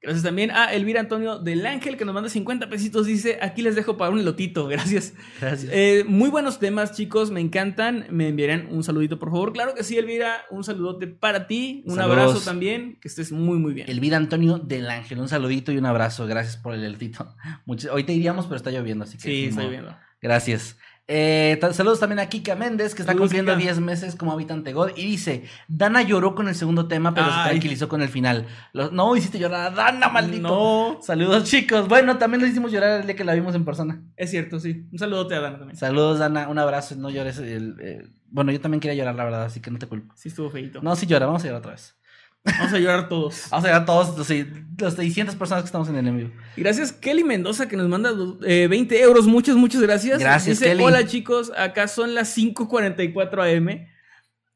Gracias 0.02 0.24
también 0.24 0.50
a 0.50 0.74
Elvira 0.74 1.00
Antonio 1.00 1.38
del 1.38 1.64
Ángel 1.66 1.96
que 1.96 2.06
nos 2.06 2.14
manda 2.16 2.28
50 2.28 2.70
pesitos. 2.70 3.06
Dice, 3.06 3.38
aquí 3.40 3.62
les 3.62 3.76
dejo 3.76 3.98
para 3.98 4.10
un 4.10 4.18
elotito. 4.20 4.68
Gracias. 4.68 5.14
Gracias. 5.40 5.72
Eh, 5.72 6.04
muy 6.08 6.30
buenos 6.32 6.58
temas, 6.58 6.94
chicos. 6.96 7.30
Me 7.30 7.40
encantan. 7.40 8.08
Me 8.10 8.28
enviarán 8.30 8.68
un 8.72 8.84
saludito, 8.84 9.20
por 9.20 9.30
favor. 9.30 9.54
Claro 9.54 9.76
que 9.76 9.84
sí, 9.84 9.98
Elvira. 10.00 10.42
Un 10.50 10.64
saludote 10.64 11.06
para 11.06 11.46
ti. 11.46 11.84
Un 11.86 11.98
Saludos. 11.98 12.18
abrazo 12.20 12.42
también. 12.44 12.98
Que 13.00 13.08
estés 13.10 13.32
muy, 13.32 13.60
muy 13.60 13.74
bien. 13.76 13.90
Elvira 13.90 14.18
Antonio 14.18 14.58
del 14.58 14.90
Ángel, 14.90 15.20
un 15.20 15.30
saludito 15.30 15.72
y 15.72 15.78
un 15.78 15.86
abrazo. 15.86 16.26
Gracias 16.26 16.58
por 16.58 16.74
el 16.74 16.84
elotito. 16.84 17.36
Mucho- 17.66 17.94
Hoy 17.94 18.04
te 18.04 18.14
iríamos, 18.14 18.46
pero 18.48 18.56
está 18.56 18.72
lloviendo, 18.72 19.04
así 19.04 19.18
que. 19.18 19.24
Sí, 19.24 19.30
ni 19.30 19.44
estoy 19.50 19.64
modo. 19.66 19.70
viendo. 19.72 19.96
Gracias. 20.20 20.78
Eh, 21.14 21.60
saludos 21.74 22.00
también 22.00 22.20
a 22.20 22.28
Kika 22.28 22.56
Méndez, 22.56 22.96
que 22.96 23.02
está 23.02 23.14
cumpliendo 23.16 23.52
Kika. 23.52 23.62
10 23.64 23.80
meses 23.82 24.16
como 24.16 24.32
habitante 24.32 24.72
God. 24.72 24.92
Y 24.96 25.06
dice: 25.06 25.44
Dana 25.68 26.02
lloró 26.04 26.36
con 26.36 26.48
el 26.48 26.56
segundo 26.56 26.88
tema, 26.88 27.14
pero 27.14 27.28
se 27.28 27.50
tranquilizó 27.50 27.90
con 27.90 28.02
el 28.02 28.08
final. 28.08 28.48
No 28.94 29.16
hiciste 29.18 29.38
llorar 29.38 29.68
a 29.68 29.76
Dana, 29.76 30.08
maldito. 30.08 30.48
No. 30.48 31.00
Saludos, 31.02 31.44
chicos. 31.44 31.88
Bueno, 31.90 32.18
también 32.18 32.42
lo 32.42 32.48
hicimos 32.48 32.72
llorar 32.72 33.02
el 33.02 33.08
día 33.08 33.16
que 33.18 33.26
la 33.26 33.34
vimos 33.34 33.54
en 33.56 33.66
persona. 33.66 34.02
Es 34.16 34.30
cierto, 34.32 34.60
sí. 34.60 34.88
Un 34.92 34.98
saludote 35.00 35.36
a 35.36 35.42
Dana 35.42 35.58
también. 35.58 35.78
Saludos, 35.78 36.20
Dana. 36.20 36.48
Un 36.48 36.58
abrazo. 36.60 36.96
No 36.96 37.10
llores. 37.10 37.38
el- 37.40 38.14
Bueno, 38.30 38.54
yo 38.54 38.62
también 38.62 38.80
quería 38.80 38.96
llorar, 38.96 39.16
la 39.16 39.26
verdad, 39.26 39.44
así 39.44 39.60
que 39.60 39.70
no 39.72 39.80
te 39.80 39.88
culpo. 39.88 40.14
Sí, 40.16 40.30
estuvo 40.30 40.50
feito. 40.50 40.82
No, 40.82 40.96
sí 40.96 41.06
llora. 41.06 41.26
Vamos 41.26 41.44
a 41.44 41.48
llorar 41.48 41.60
otra 41.60 41.72
vez. 41.74 41.98
Vamos 42.44 42.74
a 42.74 42.80
llorar 42.80 43.08
todos. 43.10 43.48
Vamos 43.52 43.66
a 43.66 43.68
llorar 43.70 43.86
todos 43.86 44.18
los, 44.18 44.48
los 44.80 44.94
600 44.96 45.36
personas 45.36 45.64
que 45.64 45.68
estamos 45.68 45.88
en 45.90 45.96
el 45.98 46.08
envío. 46.08 46.32
Gracias 46.58 46.92
Kelly 46.92 47.24
Mendoza 47.24 47.68
que 47.68 47.78
nos 47.78 47.88
manda 47.88 48.12
eh, 48.46 48.68
20 48.70 49.02
euros. 49.02 49.28
Muchas, 49.28 49.56
muchas 49.56 49.82
gracias. 49.82 50.20
Gracias, 50.20 50.60
Dice, 50.60 50.72
Kelly. 50.72 50.84
Hola 50.84 51.06
chicos, 51.06 51.52
acá 51.56 51.88
son 51.88 52.16
las 52.16 52.36
5.44 52.38 53.58
am. 53.58 53.88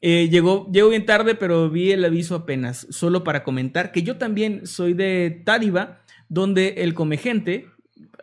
Eh, 0.01 0.29
llegó, 0.29 0.69
llego 0.71 0.89
bien 0.89 1.05
tarde, 1.05 1.35
pero 1.35 1.69
vi 1.69 1.91
el 1.91 2.03
aviso 2.05 2.35
apenas. 2.35 2.85
Solo 2.89 3.23
para 3.23 3.43
comentar 3.43 3.91
que 3.91 4.03
yo 4.03 4.17
también 4.17 4.67
soy 4.67 4.93
de 4.93 5.41
Táriba, 5.45 6.01
donde 6.29 6.75
el 6.77 6.93
comegente, 6.93 7.69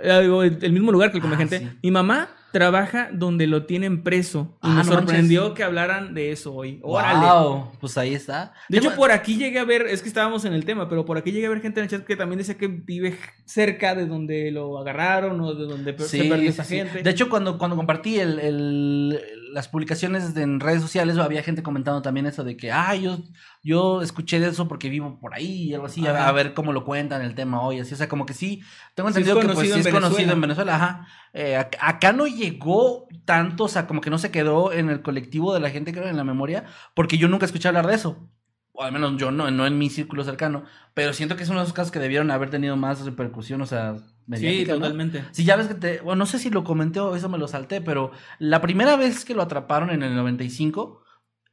eh, 0.00 0.58
el 0.60 0.72
mismo 0.72 0.92
lugar 0.92 1.10
que 1.10 1.18
el 1.18 1.22
Ah, 1.24 1.26
comegente, 1.26 1.58
sí. 1.58 1.68
mi 1.82 1.90
mamá 1.90 2.28
trabaja 2.52 3.08
donde 3.12 3.46
lo 3.46 3.64
tienen 3.66 4.02
preso. 4.02 4.56
Y 4.62 4.66
Ah, 4.68 4.74
no 4.76 4.84
sorprendió 4.84 5.40
manches. 5.42 5.56
que 5.56 5.62
hablaran 5.64 6.14
de 6.14 6.32
eso 6.32 6.54
hoy. 6.54 6.78
Órale. 6.82 7.18
Wow, 7.26 7.72
pues 7.80 7.96
ahí 7.98 8.14
está. 8.14 8.52
De 8.68 8.78
hecho, 8.78 8.94
por 8.94 9.10
aquí 9.10 9.36
llegué 9.36 9.58
a 9.58 9.64
ver, 9.64 9.82
es 9.82 10.02
que 10.02 10.08
estábamos 10.08 10.44
en 10.44 10.52
el 10.52 10.64
tema, 10.64 10.88
pero 10.88 11.04
por 11.04 11.16
aquí 11.18 11.32
llegué 11.32 11.46
a 11.46 11.50
ver 11.50 11.60
gente 11.62 11.80
en 11.80 11.84
el 11.84 11.90
chat 11.90 12.04
que 12.04 12.16
también 12.16 12.38
decía 12.38 12.56
que 12.58 12.66
vive 12.68 13.16
cerca 13.44 13.94
de 13.94 14.06
donde 14.06 14.50
lo 14.50 14.78
agarraron 14.78 15.40
o 15.40 15.54
de 15.54 15.64
donde 15.64 15.98
se 15.98 16.24
perdió 16.24 16.50
esa 16.50 16.64
sí. 16.64 16.76
gente. 16.76 17.02
De 17.02 17.10
hecho, 17.10 17.28
cuando, 17.28 17.58
cuando 17.58 17.76
compartí 17.76 18.18
el, 18.18 18.38
el- 18.38 19.20
las 19.52 19.68
publicaciones 19.68 20.36
en 20.36 20.60
redes 20.60 20.82
sociales, 20.82 21.18
había 21.18 21.42
gente 21.42 21.62
comentando 21.62 22.02
también 22.02 22.26
eso 22.26 22.42
de 22.42 22.56
que, 22.56 22.72
ah, 22.72 22.94
yo, 22.94 23.18
yo 23.62 24.02
escuché 24.02 24.40
de 24.40 24.48
eso 24.48 24.66
porque 24.66 24.88
vivo 24.88 25.18
por 25.20 25.34
ahí 25.34 25.64
y 25.64 25.74
algo 25.74 25.86
así, 25.86 26.06
a, 26.06 26.32
ver 26.32 26.54
cómo 26.54 26.72
lo 26.72 26.84
cuentan 26.84 27.22
el 27.22 27.34
tema 27.34 27.62
hoy, 27.62 27.78
así, 27.78 27.94
o 27.94 27.96
sea, 27.96 28.08
como 28.08 28.26
que 28.26 28.34
sí, 28.34 28.62
tengo 28.94 29.10
Sí 29.10 29.20
es 29.20 29.28
entendido 29.28 29.46
que 29.46 29.54
pues 29.54 29.72
sí 29.72 29.78
es 29.78 29.88
conocido 29.88 30.32
en 30.32 30.40
Venezuela, 30.40 30.74
ajá. 30.76 31.06
Eh, 31.34 31.56
ac- 31.56 31.76
acá 31.80 32.12
no 32.12 32.26
llegó 32.26 33.06
tanto, 33.24 33.64
o 33.64 33.68
sea, 33.68 33.86
como 33.86 34.00
que 34.00 34.10
no 34.10 34.18
se 34.18 34.30
quedó 34.30 34.72
en 34.72 34.88
el 34.88 35.02
colectivo 35.02 35.54
de 35.54 35.60
la 35.60 35.70
gente, 35.70 35.92
creo, 35.92 36.08
en 36.08 36.16
la 36.16 36.24
memoria, 36.24 36.64
porque 36.94 37.18
yo 37.18 37.28
nunca 37.28 37.46
escuché 37.46 37.68
hablar 37.68 37.86
de 37.86 37.94
eso. 37.94 38.28
O 38.72 38.82
al 38.82 38.92
menos 38.92 39.18
yo 39.18 39.30
no, 39.30 39.50
no 39.50 39.66
en 39.66 39.78
mi 39.78 39.90
círculo 39.90 40.24
cercano. 40.24 40.64
Pero 40.94 41.12
siento 41.12 41.36
que 41.36 41.42
es 41.42 41.50
uno 41.50 41.58
de 41.58 41.64
esos 41.64 41.74
casos 41.74 41.92
que 41.92 41.98
debieron 41.98 42.30
haber 42.30 42.48
tenido 42.48 42.74
más 42.76 43.04
repercusión, 43.04 43.60
o 43.60 43.66
sea, 43.66 43.96
sí, 44.24 44.30
mediática, 44.30 44.72
¿no? 44.74 44.80
totalmente. 44.80 45.24
Si 45.32 45.44
ya 45.44 45.56
ves 45.56 45.68
que 45.68 45.74
te. 45.74 46.00
Bueno, 46.00 46.20
no 46.20 46.26
sé 46.26 46.38
si 46.38 46.50
lo 46.50 46.64
comenté 46.64 47.00
o 47.00 47.14
eso 47.16 47.28
me 47.28 47.38
lo 47.38 47.48
salté, 47.48 47.80
pero 47.80 48.10
la 48.38 48.60
primera 48.60 48.96
vez 48.96 49.24
que 49.24 49.34
lo 49.34 49.42
atraparon 49.42 49.90
en 49.90 50.02
el 50.02 50.14
95, 50.14 51.02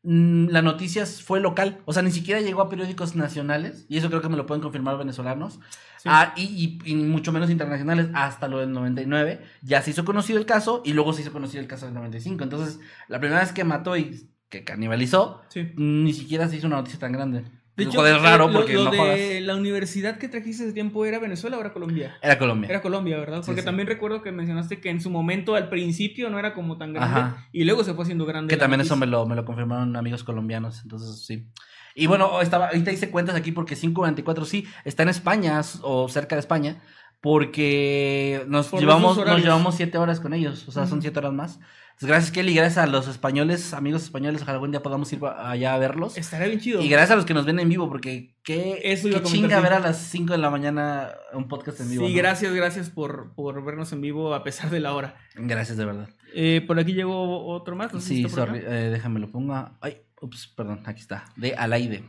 mm, 0.03 0.47
la 0.49 0.61
noticia 0.61 1.05
fue 1.05 1.39
local. 1.39 1.79
O 1.85 1.93
sea, 1.93 2.01
ni 2.03 2.11
siquiera 2.11 2.41
llegó 2.41 2.61
a 2.61 2.69
periódicos 2.69 3.15
nacionales. 3.15 3.85
Y 3.89 3.97
eso 3.97 4.09
creo 4.09 4.21
que 4.21 4.29
me 4.29 4.37
lo 4.37 4.45
pueden 4.45 4.61
confirmar 4.61 4.97
venezolanos. 4.97 5.59
Sí. 5.97 6.07
Ah, 6.11 6.33
y, 6.37 6.79
y- 6.85 6.91
y 6.91 6.95
mucho 6.95 7.31
menos 7.33 7.49
internacionales 7.49 8.09
hasta 8.13 8.47
lo 8.47 8.59
del 8.59 8.71
99. 8.71 9.41
Ya 9.61 9.81
se 9.81 9.91
hizo 9.91 10.05
conocido 10.05 10.39
el 10.39 10.45
caso 10.45 10.81
y 10.85 10.93
luego 10.93 11.11
se 11.13 11.21
hizo 11.21 11.33
conocido 11.33 11.61
el 11.61 11.67
caso 11.67 11.85
del 11.87 11.95
95. 11.95 12.43
Entonces, 12.43 12.79
la 13.09 13.19
primera 13.19 13.41
vez 13.41 13.51
que 13.51 13.65
mató 13.65 13.97
y 13.97 14.29
que 14.47 14.63
canibalizó, 14.63 15.41
Sí. 15.49 15.73
ni 15.75 16.13
siquiera 16.13 16.47
se 16.47 16.55
hizo 16.57 16.67
una 16.67 16.77
noticia 16.77 16.99
tan 16.99 17.11
grande. 17.11 17.43
De 17.79 17.85
hecho, 17.85 17.99
Joder, 17.99 18.21
raro 18.21 18.45
eh, 18.45 18.47
lo- 18.47 18.53
porque 18.53 18.73
lo 18.73 18.83
no 18.85 18.91
de 18.91 18.97
jodas. 18.97 19.41
la 19.41 19.55
universidad 19.55 20.17
que 20.17 20.27
trajiste 20.29 20.63
ese 20.65 20.73
tiempo 20.73 21.05
era 21.05 21.17
Venezuela 21.19 21.57
o 21.57 21.61
era 21.61 21.73
Colombia. 21.73 22.17
Era 22.21 22.37
Colombia. 22.37 22.69
Era 22.69 22.81
Colombia, 22.81 23.17
¿verdad? 23.17 23.41
Sí, 23.41 23.47
Porque 23.47 23.61
sí. 23.61 23.65
también 23.65 23.87
recuerdo 23.87 24.21
que 24.21 24.31
mencionaste 24.31 24.79
que 24.79 24.89
en 24.89 25.01
su 25.01 25.09
momento, 25.09 25.55
al 25.55 25.69
principio, 25.69 26.29
no 26.29 26.37
era 26.39 26.53
como 26.53 26.77
tan 26.77 26.93
grande. 26.93 27.19
Ajá. 27.19 27.47
Y 27.51 27.63
luego 27.63 27.83
se 27.83 27.93
fue 27.93 28.03
haciendo 28.03 28.25
grande. 28.25 28.53
Que 28.53 28.57
también 28.59 28.81
eso 28.81 28.95
me 28.95 29.05
lo, 29.07 29.25
me 29.25 29.35
lo 29.35 29.45
confirmaron 29.45 29.95
amigos 29.95 30.23
colombianos, 30.23 30.81
entonces 30.83 31.25
sí. 31.25 31.47
Y 31.95 32.05
bueno, 32.07 32.39
estaba, 32.41 32.67
ahorita 32.67 32.91
hice 32.91 33.09
cuentas 33.09 33.35
aquí 33.35 33.51
porque 33.51 33.75
544 33.75 34.45
sí, 34.45 34.65
está 34.85 35.03
en 35.03 35.09
España 35.09 35.59
o 35.81 36.07
cerca 36.07 36.35
de 36.35 36.39
España, 36.41 36.81
porque 37.21 38.43
nos 38.47 38.67
Por 38.67 38.79
llevamos, 38.79 39.17
nos 39.17 39.41
llevamos 39.41 39.75
siete 39.75 39.97
horas 39.97 40.19
con 40.19 40.33
ellos, 40.33 40.67
o 40.67 40.71
sea, 40.71 40.83
son 40.85 40.99
Ujú. 40.99 41.01
siete 41.03 41.19
horas 41.19 41.33
más. 41.33 41.59
Entonces, 41.99 42.15
gracias 42.15 42.31
Kelly, 42.31 42.53
gracias 42.53 42.77
a 42.77 42.87
los 42.87 43.09
españoles, 43.09 43.73
amigos 43.73 44.03
españoles, 44.03 44.41
ojalá 44.41 44.53
algún 44.53 44.71
día 44.71 44.81
podamos 44.81 45.11
ir 45.11 45.19
allá 45.21 45.73
a 45.73 45.77
verlos. 45.79 46.17
Estaría 46.17 46.47
bien 46.47 46.61
chido. 46.61 46.81
Y 46.81 46.87
gracias 46.87 47.11
a 47.11 47.15
los 47.17 47.25
que 47.25 47.33
nos 47.33 47.45
ven 47.45 47.59
en 47.59 47.67
vivo, 47.67 47.89
porque 47.89 48.37
qué, 48.41 48.79
Eso 48.85 49.09
chinga 49.19 49.59
ver 49.59 49.73
a 49.73 49.79
las 49.81 49.97
5 49.97 50.31
de 50.31 50.37
la 50.37 50.49
mañana 50.49 51.11
un 51.33 51.49
podcast 51.49 51.81
en 51.81 51.89
vivo. 51.89 52.07
Sí, 52.07 52.13
¿no? 52.13 52.17
gracias, 52.17 52.53
gracias 52.53 52.89
por, 52.89 53.33
por 53.35 53.61
vernos 53.65 53.91
en 53.91 53.99
vivo 53.99 54.33
a 54.33 54.45
pesar 54.45 54.69
de 54.69 54.79
la 54.79 54.93
hora. 54.93 55.17
Gracias, 55.35 55.77
de 55.77 55.83
verdad. 55.83 56.07
Eh, 56.33 56.63
por 56.65 56.79
aquí 56.79 56.93
llegó 56.93 57.47
otro 57.47 57.75
más. 57.75 57.93
no 57.93 57.99
Sí, 57.99 58.29
sorry, 58.29 58.59
eh, 58.59 58.89
déjame 58.93 59.19
lo 59.19 59.29
ponga. 59.29 59.77
Ay, 59.81 59.97
ups, 60.21 60.53
perdón, 60.55 60.83
aquí 60.85 61.01
está. 61.01 61.25
De 61.35 61.53
Alaide. 61.55 62.05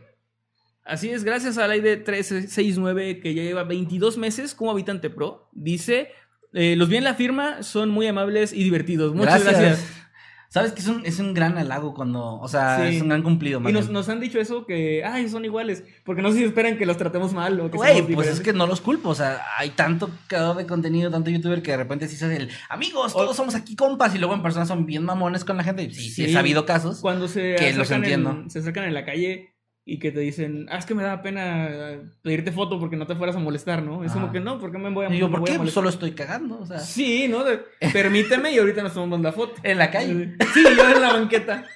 Así 0.84 1.10
es, 1.10 1.24
gracias 1.24 1.58
a 1.58 1.66
Laide 1.66 1.96
1369 1.96 3.18
que 3.18 3.34
ya 3.34 3.42
lleva 3.42 3.64
22 3.64 4.18
meses 4.18 4.54
como 4.54 4.70
habitante 4.70 5.10
pro. 5.10 5.48
Dice, 5.50 6.12
eh, 6.52 6.74
los 6.77 6.89
vi 6.89 6.97
en 6.97 7.05
la 7.05 7.14
firma, 7.14 7.62
son 7.62 7.90
muy 7.90 8.06
amables 8.06 8.52
y 8.52 8.62
divertidos. 8.64 9.14
Muchas 9.14 9.44
gracias. 9.44 9.85
Sabes 10.52 10.72
que 10.72 10.81
es 10.81 10.89
un, 10.89 11.06
es 11.06 11.20
un 11.20 11.32
gran 11.32 11.56
halago 11.59 11.94
cuando, 11.94 12.40
o 12.40 12.48
sea, 12.48 12.78
Sí. 12.81 12.97
es 12.97 13.02
un 13.02 13.09
gran 13.09 13.22
cumplido. 13.22 13.60
Y 13.60 13.72
más 13.72 13.89
nos, 13.89 14.09
han 14.09 14.18
dicho 14.18 14.40
eso 14.40 14.66
que, 14.66 15.05
ay, 15.05 15.28
son 15.28 15.44
iguales. 15.44 15.85
Porque 16.05 16.22
no 16.22 16.32
sé 16.32 16.39
si 16.39 16.44
esperan 16.44 16.77
que 16.77 16.86
los 16.86 16.97
tratemos 16.97 17.32
mal 17.32 17.60
o 17.60 17.70
que 17.70 17.77
Güey, 17.77 18.02
pues 18.02 18.27
es 18.27 18.40
que 18.40 18.52
no 18.52 18.66
los 18.66 18.81
culpo, 18.81 19.10
o 19.10 19.14
sea, 19.14 19.40
hay 19.59 19.70
tanto 19.70 20.10
creador 20.27 20.56
de 20.56 20.66
contenido, 20.66 21.09
tanto 21.09 21.31
youtuber 21.31 21.62
que 21.62 21.70
de 21.70 21.77
repente 21.77 22.09
sí 22.09 22.16
se 22.16 22.24
hace 22.24 22.36
el, 22.36 22.51
amigos, 22.68 23.12
todos 23.12 23.36
somos 23.36 23.55
aquí 23.55 23.77
compas, 23.77 24.12
y 24.16 24.18
luego 24.18 24.35
en 24.35 24.43
persona 24.43 24.66
son 24.66 24.86
bien 24.86 25.05
mamones 25.05 25.44
con 25.44 25.56
la 25.56 25.62
gente, 25.62 25.85
y 25.85 25.94
sí, 25.94 26.02
sí, 26.02 26.10
Sí. 26.10 26.24
he 26.24 26.32
sabido 26.32 26.66
casos. 26.66 26.98
Cuando 26.98 27.28
se 27.28 27.55
que 27.55 27.72
los 27.74 27.89
entiendo. 27.93 28.31
en, 28.31 28.51
se 28.51 28.59
acercan 28.59 28.82
en 28.86 28.94
la 28.94 29.05
calle 29.05 29.49
y 29.85 29.98
que 29.98 30.12
te 30.12 30.20
dicen, 30.20 30.66
ah, 30.70 30.77
es 30.78 30.86
que 30.86 30.94
me 30.94 31.02
da 31.02 31.23
pena 31.23 31.69
pedirte 32.23 32.52
foto 32.52 32.78
porque 32.78 32.97
no 32.97 33.07
te 33.07 33.15
fueras 33.16 33.35
a 33.36 33.40
molestar, 33.40 33.82
¿no? 33.82 34.05
Es 34.05 34.12
como 34.12 34.31
que 34.31 34.39
no, 34.40 34.59
¿por 34.59 34.70
qué 34.70 34.78
me 34.78 34.90
voy 34.90 35.07
a, 35.07 35.15
Y 35.15 35.19
yo, 35.19 35.31
¿por 35.31 35.43
qué? 35.44 35.55
Pues 35.59 35.73
solo 35.73 35.89
estoy 35.89 36.12
cagando, 36.12 36.61
o 36.61 36.66
sea, 36.66 36.78
Sí, 36.78 37.27
¿no? 37.28 37.43
De- 37.44 37.61
permíteme 37.93 38.52
y 38.52 38.59
ahorita 38.59 38.82
nos 38.82 38.94
tomamos 38.94 39.20
la 39.20 39.32
foto. 39.32 39.55
en 39.62 39.78
la 39.78 39.90
calle. 39.90 40.36
Sí, 40.55 40.62
yo 40.77 40.89
en 40.90 41.01
la 41.01 41.12
banqueta. 41.15 41.66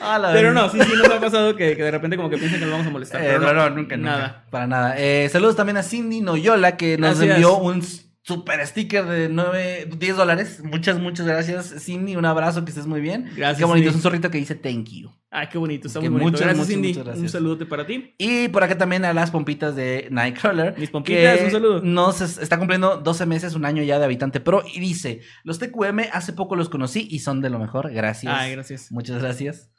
La 0.00 0.30
Pero 0.32 0.52
no, 0.52 0.68
sí, 0.68 0.78
sí 0.80 0.92
nos 0.96 1.08
ha 1.08 1.20
pasado 1.20 1.54
que, 1.54 1.76
que 1.76 1.82
de 1.84 1.90
repente 1.92 2.16
como 2.16 2.28
que 2.28 2.36
piensan 2.36 2.58
que 2.58 2.64
nos 2.66 2.72
vamos 2.72 2.86
a 2.88 2.90
molestar. 2.90 3.20
Eh, 3.22 3.26
pero 3.28 3.40
no, 3.40 3.52
no, 3.52 3.70
nunca, 3.70 3.96
nunca. 3.96 4.10
Nada. 4.10 4.44
Para 4.50 4.66
nada. 4.66 4.94
Eh, 4.98 5.28
saludos 5.30 5.54
también 5.54 5.76
a 5.76 5.82
Cindy 5.84 6.20
Noyola, 6.20 6.76
que 6.76 6.98
nos 6.98 7.20
envió 7.20 7.56
un 7.58 7.82
super 8.24 8.64
sticker 8.66 9.04
de 9.06 9.28
9, 9.28 9.88
10 9.98 10.16
dólares. 10.16 10.62
Muchas, 10.64 10.98
muchas 11.00 11.26
gracias, 11.26 11.74
Cindy. 11.84 12.16
Un 12.16 12.24
abrazo, 12.24 12.64
que 12.64 12.70
estés 12.70 12.86
muy 12.86 13.00
bien. 13.00 13.24
Gracias, 13.36 13.58
Qué 13.58 13.64
bonito, 13.64 13.84
Cindy. 13.84 13.88
es 13.90 13.94
un 13.96 14.02
zorrito 14.02 14.30
que 14.30 14.38
dice 14.38 14.54
thank 14.54 14.88
you. 14.90 15.10
Ay, 15.30 15.48
qué 15.50 15.56
bonito, 15.58 15.88
está 15.88 16.00
Que 16.00 16.10
muy 16.10 16.20
bonito. 16.20 16.32
muchas, 16.32 16.40
gracias, 16.46 16.58
muchas, 16.58 16.74
Cindy. 16.74 16.88
muchas 16.88 17.04
gracias. 17.04 17.22
Un 17.22 17.28
saludote 17.30 17.66
para 17.66 17.86
ti. 17.86 18.14
Y 18.18 18.48
por 18.48 18.62
acá 18.64 18.76
también 18.78 19.04
a 19.04 19.12
las 19.14 19.30
pompitas 19.30 19.74
de 19.74 20.08
Nightcrawler. 20.10 20.78
Mis 20.78 20.90
pompitas, 20.90 21.38
que 21.38 21.44
un 21.46 21.50
saludo. 21.50 21.80
Nos 21.82 22.20
es- 22.20 22.38
está 22.38 22.58
cumpliendo 22.58 22.98
12 22.98 23.26
meses, 23.26 23.54
un 23.54 23.64
año 23.64 23.82
ya 23.82 23.98
de 23.98 24.04
habitante 24.04 24.40
pro. 24.40 24.62
Y 24.72 24.78
dice: 24.80 25.20
Los 25.42 25.58
TQM 25.58 26.00
hace 26.12 26.32
poco 26.34 26.54
los 26.54 26.68
conocí 26.68 27.08
y 27.10 27.20
son 27.20 27.40
de 27.40 27.50
lo 27.50 27.58
mejor. 27.58 27.90
Gracias. 27.92 28.32
Ay, 28.36 28.52
gracias. 28.52 28.92
Muchas 28.92 29.20
gracias. 29.22 29.70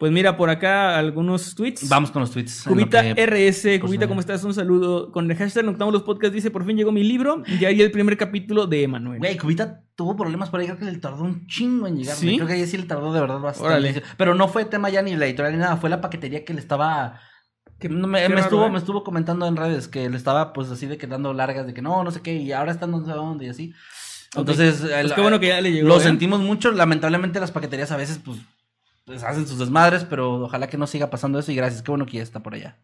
Pues 0.00 0.10
mira, 0.12 0.34
por 0.38 0.48
acá 0.48 0.98
algunos 0.98 1.54
tweets. 1.54 1.86
Vamos 1.88 2.10
con 2.10 2.20
los 2.22 2.30
tweets. 2.30 2.64
lo 2.66 2.72
Cubita 2.72 3.02
que- 3.02 3.22
RS, 3.26 3.62
pues, 3.78 3.80
Cubita. 3.82 4.08
¿cómo 4.08 4.18
estás? 4.20 4.42
Un 4.44 4.54
saludo. 4.54 5.12
Con 5.12 5.30
el 5.30 5.36
hashtag 5.36 5.62
Noctámbulos 5.66 6.04
Podcast 6.04 6.32
dice, 6.32 6.50
por 6.50 6.64
fin 6.64 6.78
llegó 6.78 6.90
mi 6.90 7.04
libro. 7.04 7.42
Ya 7.60 7.68
hay 7.68 7.82
el 7.82 7.90
primer 7.90 8.16
capítulo 8.16 8.66
de 8.66 8.82
Emanuel. 8.82 9.18
Güey, 9.18 9.36
Cubita 9.36 9.82
tuvo 9.94 10.16
problemas 10.16 10.48
por 10.48 10.58
ahí, 10.60 10.66
creo 10.68 10.78
que 10.78 10.86
le 10.86 10.96
tardó 10.96 11.22
un 11.22 11.46
chingo 11.46 11.86
en 11.86 11.98
llegar. 11.98 12.16
¿Sí? 12.16 12.36
Creo 12.36 12.46
que 12.46 12.54
ahí 12.54 12.66
sí 12.66 12.78
le 12.78 12.84
tardó 12.84 13.12
de 13.12 13.20
verdad 13.20 13.40
bastante. 13.40 13.68
Órale. 13.74 14.02
Pero 14.16 14.34
no 14.34 14.48
fue 14.48 14.64
tema 14.64 14.88
ya 14.88 15.02
ni 15.02 15.14
la 15.16 15.26
editorial 15.26 15.52
ni 15.52 15.58
nada, 15.60 15.76
fue 15.76 15.90
la 15.90 16.00
paquetería 16.00 16.46
que 16.46 16.54
le 16.54 16.60
estaba. 16.60 17.20
No, 17.82 18.06
me, 18.06 18.22
qué 18.22 18.28
me 18.30 18.34
raro, 18.36 18.44
estuvo, 18.46 18.66
¿eh? 18.66 18.70
me 18.70 18.78
estuvo 18.78 19.04
comentando 19.04 19.46
en 19.46 19.56
redes 19.56 19.86
que 19.86 20.08
le 20.08 20.16
estaba 20.16 20.54
pues 20.54 20.70
así 20.70 20.86
de 20.86 20.96
que 20.96 21.06
dando 21.06 21.34
largas 21.34 21.66
de 21.66 21.74
que 21.74 21.82
no, 21.82 22.04
no 22.04 22.10
sé 22.10 22.22
qué, 22.22 22.36
y 22.36 22.52
ahora 22.52 22.72
están 22.72 22.90
no 22.90 23.04
sé 23.04 23.10
dónde 23.12 23.46
y 23.46 23.48
así. 23.50 23.74
Entonces, 24.34 24.78
Pues 24.80 24.92
el- 24.92 25.14
qué 25.14 25.20
bueno 25.20 25.40
que 25.40 25.48
ya 25.48 25.60
le 25.60 25.72
llegó. 25.72 25.88
lo 25.88 25.96
¿eh? 25.98 26.00
sentimos 26.00 26.40
mucho. 26.40 26.70
Lamentablemente 26.72 27.38
las 27.40 27.50
paqueterías 27.50 27.90
a 27.92 27.96
veces 27.98 28.18
pues, 28.24 28.38
pues, 29.10 29.24
hacen 29.24 29.44
sus 29.46 29.58
desmadres, 29.58 30.04
pero 30.04 30.42
ojalá 30.42 30.68
que 30.68 30.78
no 30.78 30.86
siga 30.86 31.10
pasando 31.10 31.38
eso 31.40 31.50
y 31.50 31.56
gracias, 31.56 31.82
qué 31.82 31.90
bueno 31.90 32.06
que 32.06 32.18
ya 32.18 32.22
está 32.22 32.40
por 32.40 32.54
allá. 32.54 32.76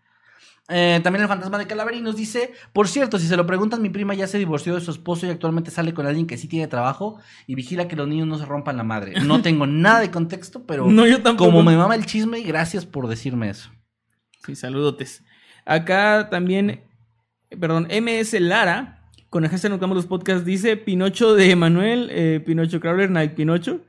Eh, 0.69 0.99
también 1.05 1.23
el 1.23 1.29
fantasma 1.29 1.59
de 1.59 1.69
Calaverín 1.69 2.03
nos 2.03 2.17
dice, 2.17 2.53
por 2.73 2.89
cierto, 2.89 3.21
si 3.21 3.29
se 3.29 3.37
lo 3.37 3.47
preguntan, 3.47 3.81
mi 3.81 3.89
prima 3.89 4.15
ya 4.15 4.27
se 4.27 4.37
divorció 4.39 4.75
de 4.75 4.81
su 4.81 4.91
esposo 4.91 5.25
y 5.25 5.31
actualmente 5.31 5.71
sale 5.71 5.95
con 5.95 6.05
alguien 6.05 6.27
que 6.27 6.37
sí 6.37 6.49
tiene 6.49 6.67
trabajo 6.67 7.21
y 7.47 7.55
vigila 7.55 7.87
que 7.87 7.95
los 7.95 8.09
niños 8.09 8.27
no 8.27 8.39
se 8.39 8.45
rompan 8.45 8.77
la 8.77 8.83
madre. 8.83 9.21
No 9.21 9.41
tengo 9.43 9.69
nada 9.69 10.01
de 10.01 10.11
contexto, 10.11 10.67
pero 10.67 10.91
No, 10.91 11.07
yo 11.07 11.23
tampoco. 11.23 11.51
como 11.51 11.63
me 11.63 11.77
mama 11.77 11.95
el 11.95 12.05
chisme, 12.07 12.41
gracias 12.41 12.85
por 12.85 13.07
decirme 13.07 13.49
eso. 13.51 13.71
Sí, 14.45 14.57
saludotes. 14.57 15.23
Acá 15.65 16.27
también, 16.29 16.83
perdón, 17.61 17.87
MS 17.89 18.41
Lara, 18.41 19.05
con 19.31 19.45
el 19.45 19.51
hashtag 19.51 19.71
Noctambulus 19.71 20.07
Podcast, 20.07 20.45
dice 20.45 20.77
Pinocho 20.77 21.35
de 21.35 21.53
Emanuel, 21.53 22.09
eh, 22.11 22.43
Pinocho 22.45 22.81
Crawler, 22.81 23.11
Night 23.13 23.35
Pinocho. 23.35 23.83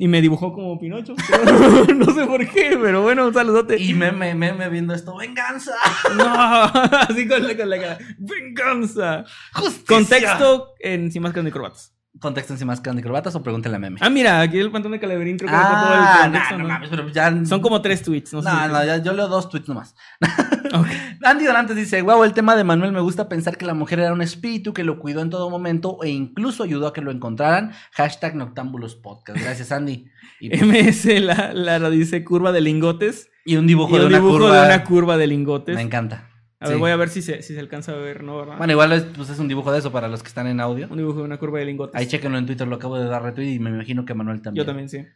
Y 0.00 0.08
me 0.08 0.22
dibujó 0.22 0.54
como 0.54 0.78
Pinocho. 0.78 1.14
no 1.94 2.14
sé 2.14 2.24
por 2.24 2.48
qué, 2.48 2.78
pero 2.80 3.02
bueno, 3.02 3.26
un 3.26 3.34
saludote. 3.34 3.76
Y 3.78 3.92
me, 3.92 4.10
me, 4.10 4.34
me, 4.34 4.54
me 4.54 4.70
viendo 4.70 4.94
esto, 4.94 5.14
venganza. 5.14 5.74
No, 6.16 6.24
así 6.24 7.28
con 7.28 7.46
la, 7.46 7.54
con 7.54 7.68
la 7.68 7.78
cara. 7.78 7.98
Venganza. 8.16 9.24
Justicia. 9.52 9.84
Contexto 9.86 10.72
en 10.80 11.12
Sin 11.12 11.20
Máscaras 11.20 11.44
ni 11.44 11.50
Corbatas. 11.50 11.94
Contexto 12.20 12.52
encima 12.52 12.72
más 12.74 12.82
de 12.82 13.02
corbatas 13.02 13.34
o 13.34 13.42
pregúntale 13.42 13.76
a 13.76 13.78
meme. 13.78 13.96
Ah, 14.00 14.10
mira, 14.10 14.40
aquí 14.42 14.58
el 14.58 14.70
pantón 14.70 14.92
de 14.92 15.00
Calaverín 15.00 15.38
creo 15.38 15.48
que 15.50 15.56
todo 15.56 15.64
Ah, 15.66 16.16
el 16.18 16.22
contexto, 16.24 16.50
nah, 16.54 16.58
no 16.58 16.68
¿no? 16.68 16.74
mames, 16.74 16.88
pero 16.90 17.08
ya. 17.08 17.44
Son 17.46 17.60
como 17.62 17.80
tres 17.80 18.02
tweets, 18.02 18.32
no 18.34 18.42
sé. 18.42 18.48
No, 18.50 18.62
si- 18.66 18.72
no, 18.72 18.84
ya- 18.84 18.98
yo 19.02 19.12
leo 19.14 19.26
dos 19.26 19.48
tweets 19.48 19.68
nomás. 19.68 19.94
Andy 21.24 21.44
Dorantes 21.46 21.76
dice, 21.76 22.02
wow, 22.02 22.22
el 22.24 22.32
tema 22.32 22.56
de 22.56 22.64
Manuel 22.64 22.92
me 22.92 23.00
gusta 23.00 23.28
pensar 23.28 23.56
que 23.56 23.64
la 23.64 23.74
mujer 23.74 24.00
era 24.00 24.12
un 24.12 24.22
espíritu 24.22 24.72
que 24.72 24.84
lo 24.84 24.98
cuidó 24.98 25.22
en 25.22 25.30
todo 25.30 25.50
momento 25.50 25.98
e 26.02 26.10
incluso 26.10 26.62
ayudó 26.62 26.86
a 26.88 26.92
que 26.92 27.00
lo 27.00 27.10
encontraran. 27.10 27.72
Hashtag 27.92 28.36
Noctámbulos 28.36 28.94
Podcast. 28.96 29.40
Gracias, 29.40 29.72
Andy. 29.72 30.06
Y, 30.40 30.50
pues, 30.50 30.62
MS 30.62 31.20
la, 31.20 31.52
Lara 31.54 31.90
dice 31.90 32.22
curva 32.24 32.52
de 32.52 32.60
lingotes. 32.60 33.30
y 33.44 33.56
un 33.56 33.66
dibujo 33.66 33.96
Y 33.96 33.98
de 34.00 34.06
un 34.06 34.12
una 34.12 34.18
dibujo 34.18 34.38
curva. 34.38 34.60
de 34.60 34.66
una 34.66 34.84
curva 34.84 35.16
de 35.16 35.26
lingotes. 35.26 35.74
Me 35.74 35.82
encanta. 35.82 36.29
A 36.62 36.68
ver, 36.68 36.76
voy 36.76 36.90
a 36.90 36.96
ver 36.96 37.08
si 37.08 37.22
se, 37.22 37.42
si 37.42 37.54
se 37.54 37.60
alcanza 37.60 37.92
a 37.92 37.96
ver, 37.96 38.22
¿no? 38.22 38.36
¿verdad? 38.36 38.58
Bueno, 38.58 38.72
igual 38.74 38.92
es, 38.92 39.04
pues, 39.04 39.30
es 39.30 39.38
un 39.38 39.48
dibujo 39.48 39.72
de 39.72 39.78
eso 39.78 39.90
para 39.90 40.08
los 40.08 40.22
que 40.22 40.28
están 40.28 40.46
en 40.46 40.60
audio. 40.60 40.88
Un 40.90 40.98
dibujo 40.98 41.18
de 41.20 41.24
una 41.24 41.38
curva 41.38 41.58
de 41.58 41.64
lingotes. 41.64 41.98
Ahí 41.98 42.06
chequenlo 42.06 42.36
en 42.36 42.44
Twitter, 42.44 42.68
lo 42.68 42.76
acabo 42.76 42.98
de 42.98 43.06
dar 43.06 43.22
retweet 43.22 43.54
y 43.54 43.58
me 43.58 43.70
imagino 43.70 44.04
que 44.04 44.12
Manuel 44.12 44.42
también. 44.42 44.62
Yo 44.62 44.66
también, 44.66 44.90
sí. 44.90 45.06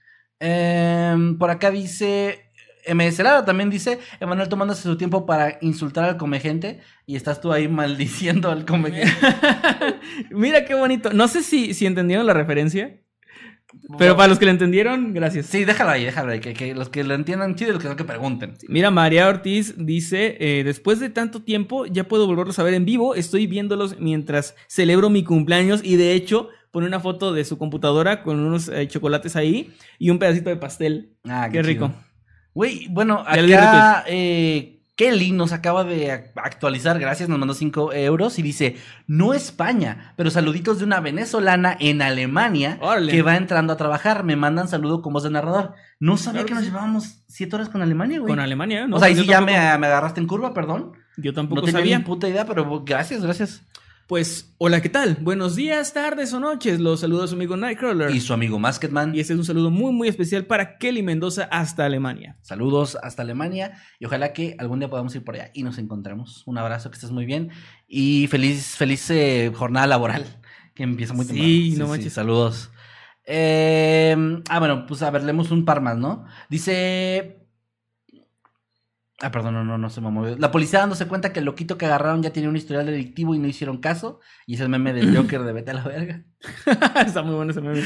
Em, 0.41 1.39
por 1.39 1.51
acá 1.51 1.71
dice. 1.71 2.51
MS 2.87 3.19
Lara 3.21 3.47
también 3.47 3.71
dice, 3.71 3.99
Emanuel 4.21 4.51
tomándose 4.51 4.83
su 4.83 4.99
tiempo 4.99 5.25
para 5.25 5.57
insultar 5.62 6.05
al 6.05 6.16
comegente 6.19 6.81
y 7.07 7.16
estás 7.16 7.41
tú 7.41 7.51
ahí 7.51 7.66
maldiciendo 7.66 8.51
al 8.51 8.66
comegente. 8.66 9.11
Mira 10.31 10.66
qué 10.66 10.75
bonito. 10.75 11.11
No 11.15 11.27
sé 11.27 11.43
si, 11.43 11.73
si 11.73 11.87
entendieron 11.87 12.27
la 12.27 12.35
referencia. 12.35 13.01
Pero 13.99 14.17
para 14.17 14.29
los 14.29 14.39
que 14.39 14.45
la 14.47 14.51
entendieron, 14.51 15.13
gracias. 15.13 15.47
Sí, 15.47 15.65
déjalo 15.65 15.91
ahí, 15.91 16.05
déjalo 16.05 16.33
ahí, 16.33 16.41
que, 16.41 16.55
que 16.55 16.75
los 16.75 16.89
que 16.89 17.05
lo 17.05 17.15
entiendan 17.15 17.55
chido 17.55 17.71
y 17.71 17.75
los 17.75 17.83
que 17.83 17.89
no 17.89 17.97
que 17.97 18.05
pregunten. 18.05 18.55
Mira, 18.69 18.91
María 18.91 19.29
Ortiz 19.29 19.75
dice, 19.77 20.37
eh, 20.41 20.65
después 20.65 21.01
de 21.01 21.11
tanto 21.11 21.43
tiempo 21.43 21.87
ya 21.87 22.05
puedo 22.05 22.27
volverlos 22.27 22.59
a 22.59 22.63
ver 22.63 22.75
en 22.75 22.85
vivo, 22.85 23.15
estoy 23.15 23.47
viéndolos 23.47 23.99
mientras 23.99 24.55
celebro 24.69 25.11
mi 25.11 25.23
cumpleaños 25.23 25.81
y 25.85 25.97
de 25.97 26.15
hecho 26.15 26.49
pone 26.71 26.87
una 26.87 26.99
foto 27.01 27.33
de 27.33 27.45
su 27.45 27.57
computadora 27.59 28.23
con 28.23 28.41
unos 28.41 28.69
eh, 28.69 28.89
chocolates 28.89 29.37
ahí 29.37 29.73
y 29.99 30.11
un 30.11 30.19
pedacito 30.19 30.51
de 30.51 30.57
pastel. 30.57 31.13
Ah, 31.25 31.49
Qué 31.53 31.63
rico. 31.63 31.89
chido. 31.89 32.01
Güey, 32.55 32.87
bueno, 32.89 33.25
acá 33.27 34.05
eh, 34.07 34.74
Kelly 34.97 35.33
nos 35.33 35.53
acaba 35.53 35.83
de 35.83 36.09
ac- 36.12 36.31
actualizar, 36.37 36.99
gracias, 37.01 37.29
nos 37.29 37.39
mandó 37.39 37.53
5 37.55 37.93
euros 37.95 38.39
y 38.39 38.43
dice, 38.43 38.77
no 39.09 39.35
España, 39.35 40.15
pero 40.16 40.31
saluditos 40.31 40.79
de 40.79 40.85
una 40.85 41.01
venezolana 41.01 41.77
en 41.81 42.01
Alemania 42.01 42.79
que 43.11 43.23
va 43.23 43.37
entrando 43.37 43.73
a 43.73 43.77
trabajar. 43.77 44.23
Me 44.23 44.37
mandan 44.37 44.69
saludo 44.69 45.03
con 45.03 45.12
voz 45.12 45.25
de 45.25 45.31
narrador. 45.31 45.75
No 45.99 46.16
sabía 46.16 46.43
Claro 46.43 46.47
que 46.47 46.49
que 46.51 46.55
nos 46.55 46.65
sí. 46.65 46.71
llevábamos 46.71 47.25
7 47.27 47.57
horas 47.57 47.69
con 47.71 47.83
Alemania, 47.83 48.21
güey. 48.21 48.31
Con 48.31 48.39
Alemania, 48.41 48.87
¿no? 48.87 48.97
o 48.97 48.99
sea, 49.01 49.11
y 49.11 49.15
Yo 49.16 49.23
sí 49.23 49.29
ya 49.29 49.41
me, 49.41 49.53
me 49.53 49.87
agarraste 49.87 50.21
en 50.21 50.27
curva, 50.29 50.55
perdón. 50.55 50.93
Yo 51.16 51.33
No 51.33 51.35
tampoco 51.35 51.62
tenía 51.62 51.81
sabía. 51.81 51.99
ni 51.99 52.05
puta 52.05 52.29
idea, 52.29 52.45
pero 52.47 52.85
gracias, 52.85 53.23
gracias. 53.23 53.62
Pues, 54.06 54.55
hola, 54.59 54.82
¿qué 54.82 54.90
tal? 54.90 55.16
Buenos 55.22 55.56
días, 55.56 55.94
tardes 55.94 56.35
o 56.35 56.40
noches. 56.40 56.78
Los 56.78 57.01
saluda 57.01 57.26
su 57.26 57.36
amigo 57.36 57.56
Nightcrawler. 57.56 58.10
Y 58.10 58.20
su 58.20 58.35
amigo 58.35 58.59
Masketman. 58.59 59.14
Y 59.14 59.20
este 59.20 59.32
es 59.32 59.39
un 59.39 59.47
saludo 59.47 59.70
muy, 59.70 59.93
muy 59.94 60.09
especial 60.09 60.44
para 60.44 60.76
Kelly 60.76 61.02
Mendoza 61.02 61.44
hasta 61.51 61.86
Alemania. 61.86 62.36
Saludos 62.43 62.98
hasta 63.02 63.22
Alemania 63.22 63.78
y 63.98 64.05
ojalá 64.05 64.35
que 64.35 64.56
algún 64.59 64.78
día 64.81 64.90
podamos 64.90 65.14
ir 65.14 65.24
por 65.24 65.36
allá 65.36 65.51
y 65.55 65.62
nos 65.62 65.78
encontremos. 65.78 66.43
Un 66.47 66.59
abrazo, 66.59 66.90
que 66.90 66.97
estés 66.97 67.12
muy 67.12 67.24
bien 67.24 67.48
y 67.89 68.26
feliz, 68.26 68.76
feliz 68.76 69.09
eh, 69.10 69.51
jornada 69.55 69.86
laboral 69.86 70.26
que 70.74 70.82
empieza 70.82 71.14
muy 71.14 71.24
Sí, 71.24 71.32
temprano. 71.70 71.78
no 71.85 71.89
manches. 71.89 72.12
saludos. 72.12 72.70
Eh, 73.24 74.14
ah, 74.51 74.59
bueno, 74.59 74.85
pues 74.86 75.01
a 75.01 75.10
ver, 75.10 75.22
leemos 75.24 75.51
un 75.51 75.64
par 75.64 75.81
más, 75.81 75.97
¿no? 75.97 76.26
Dice. 76.51 77.40
Ah, 79.20 79.31
perdón, 79.31 79.55
no, 79.55 79.65
no, 79.65 79.78
no 79.78 79.91
se 79.91 80.01
me 80.01 80.11
movió. 80.11 80.36
La 80.36 80.51
policía 80.51 80.81
dándose 80.81 81.07
cuenta 81.07 81.32
que 81.32 81.39
el 81.39 81.45
loquito 81.45 81.78
que 81.78 81.86
agarraron 81.86 82.23
ya 82.23 82.32
tiene 82.32 82.49
un 82.49 82.57
historial 82.57 82.86
delictivo 82.86 83.35
y 83.35 83.39
no 83.39 83.47
hicieron 83.47 83.78
caso. 83.78 84.20
Y 84.47 84.55
es 84.55 84.61
el 84.61 84.69
meme 84.69 84.93
del 84.93 85.16
Joker 85.16 85.43
de 85.43 85.53
vete 85.53 85.70
a 85.70 85.74
la 85.74 85.85
verga. 85.85 86.24
Está 87.07 87.23
muy 87.23 87.35
bueno 87.35 87.53
ese 87.53 87.61
meme. 87.61 87.85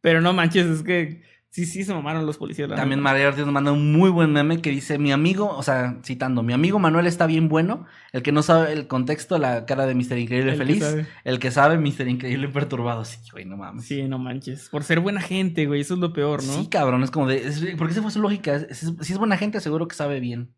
Pero 0.00 0.20
no 0.20 0.32
manches, 0.32 0.66
es 0.66 0.82
que 0.82 1.22
sí, 1.56 1.64
sí 1.66 1.84
se 1.84 1.94
mamaron 1.94 2.26
los 2.26 2.36
policías. 2.36 2.68
la 2.68 2.76
También. 2.76 3.00
María 3.00 3.28
Ortiz 3.28 3.44
nos 3.44 3.52
manda 3.54 3.72
un 3.72 3.92
muy 3.92 4.10
buen 4.10 4.30
meme 4.32 4.60
que 4.60 4.68
dice, 4.70 4.98
mi 4.98 5.10
amigo, 5.10 5.48
o 5.56 5.62
sea, 5.62 5.98
citando, 6.04 6.42
mi 6.42 6.52
amigo 6.52 6.78
Manuel 6.78 7.06
está 7.06 7.26
bien 7.26 7.48
bueno, 7.48 7.86
el 8.12 8.22
que 8.22 8.30
no 8.32 8.42
sabe 8.42 8.72
el 8.74 8.86
contexto, 8.86 9.38
la 9.38 9.64
cara 9.64 9.86
de 9.86 9.94
Mr. 9.94 10.18
Increíble 10.18 10.52
El 10.52 10.58
feliz, 10.58 10.84
el 11.24 11.38
que 11.38 11.50
sabe 11.50 11.78
Mr. 11.78 12.08
Increíble 12.08 12.48
perturbado, 12.48 13.04
sí, 13.06 13.18
güey, 13.32 13.46
no 13.46 13.56
mames. 13.56 13.86
Sí, 13.86 14.02
no 14.02 14.18
manches. 14.18 14.68
Por 14.68 14.84
ser 14.84 15.00
buena 15.00 15.20
gente, 15.22 15.64
güey. 15.66 15.80
Eso 15.80 15.94
es 15.94 16.00
lo 16.00 16.12
peor, 16.12 16.44
¿no? 16.44 16.52
Sí, 16.52 16.68
cabrón, 16.68 17.02
es 17.02 17.10
como 17.10 17.26
de, 17.26 17.46
es- 17.46 17.64
porque 17.78 17.92
esa 17.92 18.02
fue 18.02 18.10
su 18.10 18.20
lógica, 18.20 18.54
es- 18.54 18.78
si 19.00 19.12
es 19.12 19.18
buena 19.18 19.38
gente 19.38 19.60
seguro 19.60 19.88
que 19.88 19.96
sabe 19.96 20.20
bien. 20.20 20.52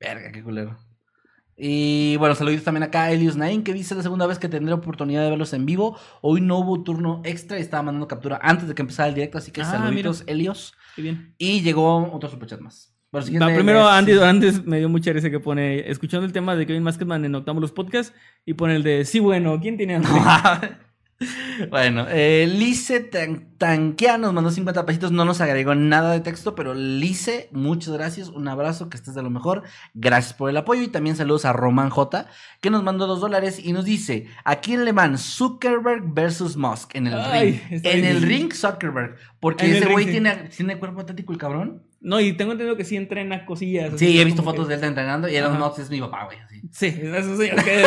Verga, 0.00 0.32
qué 0.32 0.42
culero. 0.42 0.78
Y 1.56 2.16
bueno, 2.16 2.34
saluditos 2.34 2.64
también 2.64 2.82
acá 2.82 3.04
a 3.04 3.12
Elios 3.12 3.36
Nain, 3.36 3.62
que 3.62 3.74
dice 3.74 3.94
la 3.94 4.02
segunda 4.02 4.26
vez 4.26 4.38
que 4.38 4.48
tendré 4.48 4.72
oportunidad 4.72 5.22
de 5.22 5.30
verlos 5.30 5.52
en 5.52 5.66
vivo. 5.66 5.96
Hoy 6.20 6.40
no 6.40 6.58
hubo 6.58 6.82
turno 6.82 7.20
extra 7.24 7.58
y 7.58 7.60
estaba 7.60 7.82
mandando 7.82 8.08
captura 8.08 8.40
antes 8.42 8.68
de 8.68 8.74
que 8.74 8.82
empezara 8.82 9.08
el 9.08 9.14
directo, 9.14 9.38
así 9.38 9.50
que 9.50 9.60
Ah, 9.60 9.66
saluditos, 9.66 10.24
Elios. 10.26 10.74
Qué 10.96 11.02
bien. 11.02 11.34
Y 11.38 11.60
llegó 11.60 12.10
otro 12.12 12.28
superchat 12.28 12.60
más. 12.60 12.94
Bueno, 13.12 13.26
Va, 13.46 13.54
primero 13.54 13.86
Andy 13.86 14.12
Dorantes 14.12 14.64
me 14.64 14.78
dio 14.78 14.88
mucha 14.88 15.12
risa 15.12 15.28
que 15.28 15.38
pone, 15.38 15.90
escuchando 15.90 16.24
el 16.24 16.32
tema 16.32 16.56
de 16.56 16.66
Kevin 16.66 16.82
Masketman 16.82 17.22
en 17.26 17.34
Octamos 17.34 17.70
Podcast, 17.70 18.14
y 18.46 18.54
pone 18.54 18.74
el 18.74 18.82
de, 18.82 19.04
sí, 19.04 19.20
bueno, 19.20 19.60
¿quién 19.60 19.76
tiene 19.76 19.96
hambre? 19.96 20.10
bueno, 21.70 22.06
eh, 22.08 22.48
Lice 22.52 23.00
Tan- 23.00 23.56
Tanquea 23.56 24.18
nos 24.18 24.32
mandó 24.32 24.50
50 24.50 24.84
pesitos, 24.84 25.12
no 25.12 25.24
nos 25.24 25.40
agregó 25.40 25.74
nada 25.74 26.12
de 26.12 26.20
texto, 26.20 26.54
pero 26.56 26.74
Lice, 26.74 27.48
muchas 27.52 27.94
gracias, 27.94 28.28
un 28.28 28.48
abrazo, 28.48 28.88
que 28.88 28.96
estés 28.96 29.14
de 29.14 29.22
lo 29.22 29.30
mejor, 29.30 29.62
gracias 29.94 30.34
por 30.34 30.50
el 30.50 30.56
apoyo 30.56 30.82
y 30.82 30.88
también 30.88 31.14
saludos 31.14 31.44
a 31.44 31.52
Roman 31.52 31.90
J, 31.90 32.26
que 32.60 32.70
nos 32.70 32.82
mandó 32.82 33.06
dos 33.06 33.20
dólares 33.20 33.60
y 33.62 33.72
nos 33.72 33.84
dice, 33.84 34.26
¿a 34.44 34.56
quién 34.56 34.84
le 34.84 34.92
van 34.92 35.16
Zuckerberg 35.16 36.12
versus 36.12 36.56
Musk 36.56 36.96
en 36.96 37.06
el 37.06 37.14
Ay, 37.14 37.62
ring? 37.70 37.80
En 37.84 38.04
el 38.04 38.22
ring 38.22 38.52
Zuckerberg, 38.52 39.16
porque 39.38 39.66
En 39.66 39.76
ese 39.76 39.86
güey 39.92 40.06
tiene, 40.06 40.34
tiene 40.54 40.78
cuerpo 40.78 41.02
atlético 41.02 41.32
el 41.32 41.38
cabrón. 41.38 41.82
No, 42.04 42.20
y 42.20 42.32
tengo 42.32 42.52
entendido 42.52 42.76
que 42.76 42.84
sí 42.84 42.96
entrena 42.96 43.44
cosillas. 43.46 43.92
Sí, 43.96 44.20
he 44.20 44.24
visto 44.24 44.42
fotos 44.42 44.66
que- 44.66 44.74
de 44.74 44.80
él 44.80 44.84
entrenando 44.88 45.28
y 45.28 45.36
Elon. 45.36 45.58
Musk 45.58 45.78
es 45.78 45.90
mi 45.90 46.00
papá, 46.00 46.24
güey, 46.24 46.38
así. 46.40 46.60
Sí, 46.72 46.86
eso 47.02 47.36
sí, 47.40 47.48
que 47.64 47.84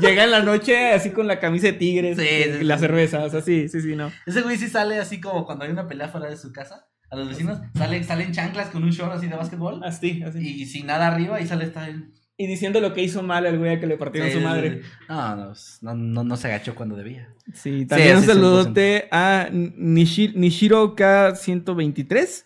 llega 0.00 0.24
en 0.24 0.30
la 0.30 0.42
noche 0.42 0.92
así 0.92 1.10
con 1.10 1.26
la 1.26 1.38
camisa 1.40 1.66
de 1.66 1.72
tigres 1.74 2.16
Sí, 2.18 2.24
y 2.24 2.58
sí, 2.58 2.64
la 2.64 2.76
sí. 2.76 2.80
cerveza, 2.80 3.22
o 3.24 3.28
sea, 3.30 3.42
sí, 3.42 3.68
sí, 3.68 3.80
sí, 3.82 3.94
no. 3.96 4.10
Ese 4.26 4.40
güey 4.42 4.56
sí 4.56 4.68
sale 4.68 4.98
así 4.98 5.20
como 5.20 5.44
cuando 5.44 5.64
hay 5.64 5.70
una 5.70 5.86
pelea 5.86 6.08
fuera 6.08 6.28
de 6.30 6.36
su 6.36 6.52
casa. 6.52 6.86
A 7.10 7.16
los 7.16 7.28
vecinos 7.28 7.58
salen, 7.76 8.04
salen 8.04 8.32
chanclas 8.32 8.68
con 8.70 8.82
un 8.84 8.90
short 8.90 9.12
así 9.12 9.26
de 9.26 9.34
básquetbol. 9.36 9.82
Así, 9.84 10.22
así. 10.22 10.38
Y 10.62 10.66
sin 10.66 10.86
nada 10.86 11.08
arriba 11.08 11.40
y 11.40 11.46
sale 11.46 11.64
esta 11.64 11.88
él. 11.88 12.12
Y 12.36 12.46
diciendo 12.46 12.80
lo 12.80 12.94
que 12.94 13.02
hizo 13.02 13.22
mal 13.22 13.44
al 13.46 13.58
güey 13.58 13.74
a 13.74 13.80
que 13.80 13.86
le 13.86 13.98
partieron 13.98 14.30
su 14.30 14.40
madre. 14.40 14.80
No, 15.08 15.36
no, 15.36 15.94
no, 15.94 16.24
no, 16.24 16.36
se 16.38 16.46
agachó 16.48 16.74
cuando 16.74 16.96
debía. 16.96 17.28
Sí, 17.52 17.84
también 17.84 18.16
un 18.16 18.22
saludote 18.22 19.08
a 19.10 19.48
Nishi- 19.52 20.32
Nishiro 20.34 20.94
K123, 20.96 22.44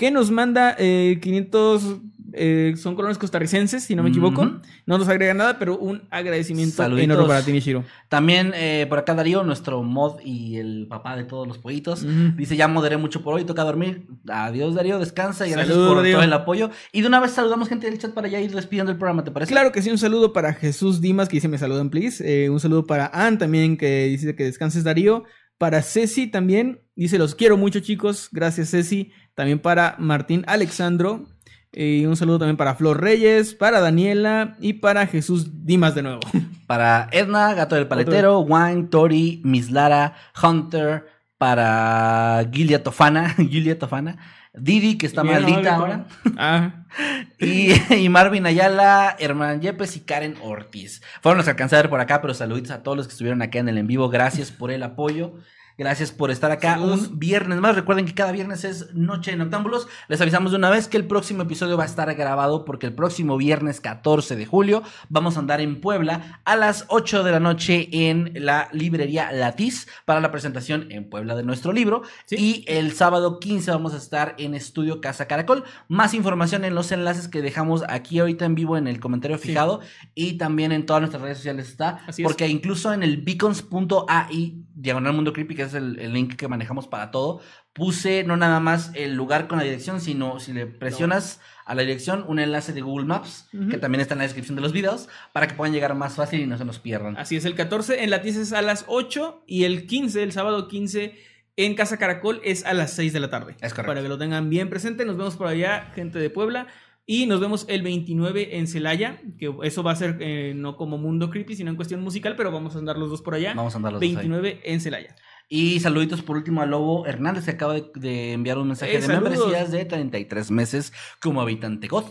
que 0.00 0.10
nos 0.10 0.30
manda 0.30 0.74
eh, 0.78 1.18
500, 1.20 1.96
eh, 2.32 2.72
son 2.78 2.94
colones 2.94 3.18
costarricenses, 3.18 3.82
si 3.84 3.94
no 3.94 4.02
me 4.02 4.08
equivoco. 4.08 4.62
No 4.86 4.96
nos 4.96 5.06
agrega 5.10 5.34
nada, 5.34 5.58
pero 5.58 5.76
un 5.76 6.04
agradecimiento 6.10 6.76
Saluditos. 6.76 7.04
enorme 7.04 7.28
para 7.28 7.44
ti, 7.44 7.52
Nishiro. 7.52 7.84
También 8.08 8.52
eh, 8.54 8.86
por 8.88 8.98
acá 8.98 9.14
Darío, 9.14 9.42
nuestro 9.42 9.82
mod 9.82 10.20
y 10.24 10.56
el 10.56 10.86
papá 10.88 11.18
de 11.18 11.24
todos 11.24 11.46
los 11.46 11.58
pollitos. 11.58 12.02
Dice, 12.34 12.56
ya 12.56 12.66
moderé 12.66 12.96
mucho 12.96 13.22
por 13.22 13.34
hoy, 13.34 13.44
toca 13.44 13.62
dormir. 13.62 14.06
Adiós 14.26 14.74
Darío, 14.74 14.98
descansa 14.98 15.46
y 15.46 15.50
gracias 15.50 15.76
por 15.76 15.96
Darío. 15.98 16.14
todo 16.14 16.24
el 16.24 16.32
apoyo. 16.32 16.70
Y 16.92 17.02
de 17.02 17.06
una 17.08 17.20
vez 17.20 17.32
saludamos 17.32 17.68
gente 17.68 17.90
del 17.90 17.98
chat 17.98 18.14
para 18.14 18.28
ya 18.28 18.40
ir 18.40 18.52
despidiendo 18.52 18.90
el 18.90 18.96
programa, 18.96 19.22
¿te 19.22 19.30
parece? 19.30 19.52
Claro 19.52 19.70
que 19.70 19.82
sí, 19.82 19.90
un 19.90 19.98
saludo 19.98 20.32
para 20.32 20.54
Jesús 20.54 21.02
Dimas, 21.02 21.28
que 21.28 21.36
dice 21.36 21.48
me 21.48 21.58
saludan, 21.58 21.90
please. 21.90 22.24
Eh, 22.26 22.48
un 22.48 22.58
saludo 22.58 22.86
para 22.86 23.10
Ann 23.12 23.36
también, 23.36 23.76
que 23.76 24.04
dice 24.06 24.34
que 24.34 24.44
descanses, 24.44 24.82
Darío. 24.82 25.24
Para 25.58 25.82
Ceci 25.82 26.26
también, 26.26 26.80
dice 27.04 27.18
los 27.18 27.34
quiero 27.34 27.56
mucho, 27.56 27.80
chicos. 27.80 28.28
Gracias, 28.32 28.70
Ceci. 28.70 29.12
También 29.34 29.58
para 29.58 29.96
Martín 29.98 30.44
Alexandro. 30.46 31.26
Y 31.72 32.04
un 32.04 32.16
saludo 32.16 32.40
también 32.40 32.56
para 32.56 32.74
Flor 32.74 33.00
Reyes, 33.00 33.54
para 33.54 33.80
Daniela 33.80 34.56
y 34.60 34.74
para 34.74 35.06
Jesús 35.06 35.64
Dimas 35.64 35.94
de 35.94 36.02
nuevo. 36.02 36.20
Para 36.66 37.08
Edna, 37.10 37.52
Gato 37.54 37.74
del 37.74 37.88
Paletero, 37.88 38.38
Wang, 38.40 38.90
Tori, 38.90 39.40
Miss 39.42 39.72
Lara, 39.72 40.14
Hunter, 40.40 41.04
para 41.36 42.48
Gilia 42.52 42.84
Tofana, 42.84 43.30
Gilia 43.50 43.76
Tofana, 43.76 44.18
Didi, 44.52 44.98
que 44.98 45.06
está 45.06 45.24
no, 45.24 45.32
maldita 45.32 45.74
ahora, 45.74 46.06
Ah, 46.36 46.84
y, 47.40 47.72
y 47.94 48.08
Marvin 48.08 48.46
Ayala, 48.46 49.16
Herman 49.18 49.60
Yepes 49.60 49.96
y 49.96 50.00
Karen 50.00 50.36
Ortiz. 50.42 51.02
Fueron 51.22 51.38
los 51.38 51.44
que 51.46 51.50
alcancé 51.50 51.74
a 51.74 51.82
ver 51.82 51.90
por 51.90 52.00
acá, 52.00 52.20
pero 52.20 52.34
saluditos 52.34 52.70
a 52.70 52.84
todos 52.84 52.96
los 52.96 53.08
que 53.08 53.12
estuvieron 53.12 53.42
acá 53.42 53.58
en 53.58 53.68
el 53.68 53.78
en 53.78 53.86
vivo. 53.86 54.08
Gracias 54.10 54.52
por 54.52 54.70
el 54.70 54.82
apoyo. 54.82 55.34
Gracias 55.80 56.12
por 56.12 56.30
estar 56.30 56.50
acá 56.50 56.74
Saludos. 56.74 57.08
un 57.08 57.18
viernes 57.18 57.58
más. 57.58 57.74
Recuerden 57.74 58.04
que 58.04 58.12
cada 58.12 58.32
viernes 58.32 58.64
es 58.64 58.92
Noche 58.94 59.30
de 59.30 59.38
Noctámbulos. 59.38 59.88
Les 60.08 60.20
avisamos 60.20 60.52
de 60.52 60.58
una 60.58 60.68
vez 60.68 60.88
que 60.88 60.98
el 60.98 61.06
próximo 61.06 61.44
episodio 61.44 61.78
va 61.78 61.84
a 61.84 61.86
estar 61.86 62.14
grabado 62.14 62.66
porque 62.66 62.84
el 62.84 62.92
próximo 62.92 63.38
viernes 63.38 63.80
14 63.80 64.36
de 64.36 64.44
julio 64.44 64.82
vamos 65.08 65.36
a 65.36 65.40
andar 65.40 65.62
en 65.62 65.80
Puebla 65.80 66.42
a 66.44 66.54
las 66.54 66.84
8 66.88 67.24
de 67.24 67.30
la 67.32 67.40
noche 67.40 67.88
en 67.92 68.30
la 68.34 68.68
librería 68.72 69.32
Latiz 69.32 69.88
para 70.04 70.20
la 70.20 70.30
presentación 70.30 70.92
en 70.92 71.08
Puebla 71.08 71.34
de 71.34 71.44
nuestro 71.44 71.72
libro. 71.72 72.02
Sí. 72.26 72.36
Y 72.38 72.64
el 72.68 72.92
sábado 72.92 73.40
15 73.40 73.70
vamos 73.70 73.94
a 73.94 73.96
estar 73.96 74.34
en 74.36 74.54
Estudio 74.54 75.00
Casa 75.00 75.26
Caracol. 75.28 75.64
Más 75.88 76.12
información 76.12 76.66
en 76.66 76.74
los 76.74 76.92
enlaces 76.92 77.26
que 77.26 77.40
dejamos 77.40 77.84
aquí 77.88 78.18
ahorita 78.18 78.44
en 78.44 78.54
vivo 78.54 78.76
en 78.76 78.86
el 78.86 79.00
comentario 79.00 79.38
Sí. 79.38 79.48
fijado 79.48 79.80
y 80.14 80.34
también 80.36 80.72
en 80.72 80.84
todas 80.84 81.00
nuestras 81.00 81.22
redes 81.22 81.38
sociales 81.38 81.68
está. 81.70 82.02
Así 82.06 82.20
es. 82.20 82.28
porque 82.28 82.46
incluso 82.48 82.92
en 82.92 83.02
el 83.02 83.16
beacons.ai, 83.16 84.62
diagonal 84.74 85.14
mundo 85.14 85.32
creepy, 85.32 85.54
que 85.54 85.62
es 85.62 85.69
el, 85.74 85.98
el 85.98 86.12
link 86.12 86.36
que 86.36 86.48
manejamos 86.48 86.86
para 86.86 87.10
todo, 87.10 87.40
puse 87.72 88.24
no 88.24 88.36
nada 88.36 88.60
más 88.60 88.90
el 88.94 89.14
lugar 89.14 89.46
con 89.48 89.58
la 89.58 89.64
dirección, 89.64 90.00
sino 90.00 90.40
si 90.40 90.52
le 90.52 90.66
presionas 90.66 91.40
a 91.64 91.74
la 91.74 91.82
dirección 91.82 92.24
un 92.26 92.38
enlace 92.40 92.72
de 92.72 92.80
Google 92.80 93.06
Maps, 93.06 93.48
Ujú. 93.54 93.68
que 93.68 93.78
también 93.78 94.00
está 94.00 94.14
en 94.14 94.18
la 94.18 94.24
descripción 94.24 94.56
de 94.56 94.62
los 94.62 94.72
videos, 94.72 95.08
para 95.32 95.46
que 95.46 95.54
puedan 95.54 95.72
llegar 95.72 95.94
más 95.94 96.16
fácil 96.16 96.40
y 96.40 96.46
no 96.46 96.58
se 96.58 96.64
nos 96.64 96.78
pierdan. 96.80 97.16
Así 97.16 97.36
es, 97.36 97.44
el 97.44 97.54
14 97.54 98.02
en 98.02 98.10
Latiz 98.10 98.36
es 98.36 98.52
a 98.52 98.62
las 98.62 98.84
8 98.88 99.44
y 99.46 99.64
el 99.64 99.86
15, 99.86 100.22
el 100.22 100.32
sábado 100.32 100.66
15 100.68 101.14
en 101.56 101.74
Casa 101.74 101.96
Caracol 101.98 102.40
es 102.42 102.64
a 102.64 102.72
las 102.74 102.92
6 102.94 103.12
de 103.12 103.20
la 103.20 103.30
tarde. 103.30 103.54
Es 103.60 103.72
correcto. 103.72 103.90
Para 103.90 104.02
que 104.02 104.08
lo 104.08 104.18
tengan 104.18 104.50
bien 104.50 104.68
presente, 104.70 105.04
nos 105.04 105.16
vemos 105.16 105.36
por 105.36 105.46
allá, 105.46 105.90
gente 105.94 106.18
de 106.18 106.30
Puebla. 106.30 106.66
Y 107.06 107.26
nos 107.26 107.40
vemos 107.40 107.66
el 107.68 107.82
29 107.82 108.56
en 108.58 108.68
Celaya, 108.68 109.20
que 109.36 109.52
eso 109.64 109.82
va 109.82 109.90
a 109.90 109.96
ser 109.96 110.18
eh, 110.20 110.52
no 110.54 110.76
como 110.76 110.96
Mundo 110.96 111.28
Creepy, 111.28 111.56
sino 111.56 111.68
en 111.70 111.74
cuestión 111.76 112.00
musical, 112.02 112.36
pero 112.36 112.52
vamos 112.52 112.76
a 112.76 112.78
andar 112.78 112.96
los 112.98 113.10
dos 113.10 113.20
por 113.20 113.34
allá. 113.34 113.52
Vamos 113.54 113.74
a 113.74 113.78
andar 113.78 113.92
los 113.92 114.00
dos 114.00 114.08
ahí. 114.08 114.14
29 114.14 114.60
en 114.62 114.80
Celaya. 114.80 115.16
Y 115.52 115.80
saluditos 115.80 116.22
por 116.22 116.36
último 116.36 116.62
a 116.62 116.66
Lobo 116.66 117.06
Hernández, 117.06 117.44
que 117.44 117.50
acaba 117.50 117.74
de, 117.74 117.90
de 117.96 118.32
enviar 118.34 118.56
un 118.56 118.68
mensaje 118.68 118.92
Eh, 118.92 119.00
de 119.00 119.02
saludos. 119.06 119.30
membresías 119.32 119.72
de 119.72 119.84
33 119.84 120.50
meses 120.52 120.92
como 121.20 121.40
habitante 121.42 121.88
God. 121.88 122.04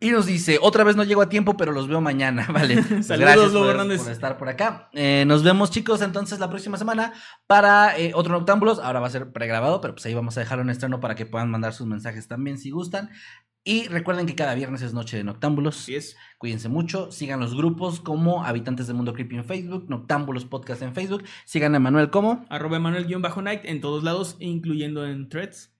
Y 0.00 0.10
nos 0.10 0.26
dice, 0.26 0.58
otra 0.60 0.84
vez 0.84 0.94
no 0.96 1.04
llego 1.04 1.22
a 1.22 1.28
tiempo, 1.28 1.56
pero 1.56 1.72
los 1.72 1.88
veo 1.88 2.00
mañana, 2.00 2.46
¿vale? 2.52 2.82
Pues 2.82 3.06
Saludos, 3.06 3.30
gracias 3.30 3.52
Lobo 3.52 3.64
por, 3.64 3.70
Hernández. 3.74 4.02
por 4.02 4.12
estar 4.12 4.38
por 4.38 4.48
acá. 4.48 4.88
Eh, 4.92 5.24
nos 5.26 5.42
vemos, 5.42 5.70
chicos, 5.70 6.02
entonces 6.02 6.38
la 6.38 6.48
próxima 6.48 6.76
semana 6.78 7.12
para 7.46 7.98
eh, 7.98 8.12
otro 8.14 8.32
Noctámbulos. 8.32 8.78
Ahora 8.78 9.00
va 9.00 9.08
a 9.08 9.10
ser 9.10 9.32
pregrabado, 9.32 9.80
pero 9.80 9.94
pues 9.94 10.06
ahí 10.06 10.14
vamos 10.14 10.36
a 10.36 10.40
dejarlo 10.40 10.62
en 10.62 10.70
estreno 10.70 11.00
para 11.00 11.14
que 11.14 11.26
puedan 11.26 11.50
mandar 11.50 11.72
sus 11.72 11.86
mensajes 11.86 12.28
también 12.28 12.58
si 12.58 12.70
gustan. 12.70 13.10
Y 13.64 13.88
recuerden 13.88 14.26
que 14.26 14.34
cada 14.34 14.54
viernes 14.54 14.82
es 14.82 14.94
Noche 14.94 15.16
de 15.16 15.24
Noctámbulos. 15.24 15.80
Así 15.80 15.94
es. 15.94 16.16
Cuídense 16.38 16.68
mucho, 16.68 17.10
sigan 17.10 17.40
los 17.40 17.54
grupos 17.54 18.00
como 18.00 18.44
Habitantes 18.44 18.86
del 18.86 18.96
Mundo 18.96 19.12
Creepy 19.12 19.36
en 19.36 19.44
Facebook, 19.44 19.86
Noctámbulos 19.88 20.44
Podcast 20.44 20.80
en 20.82 20.94
Facebook, 20.94 21.24
sigan 21.44 21.74
a 21.74 21.80
Manuel 21.80 22.08
como... 22.08 22.46
Arroba 22.48 22.76
Emanuel-Night 22.76 23.64
en 23.64 23.80
todos 23.80 24.04
lados, 24.04 24.36
incluyendo 24.38 25.06
en 25.06 25.28
threads. 25.28 25.77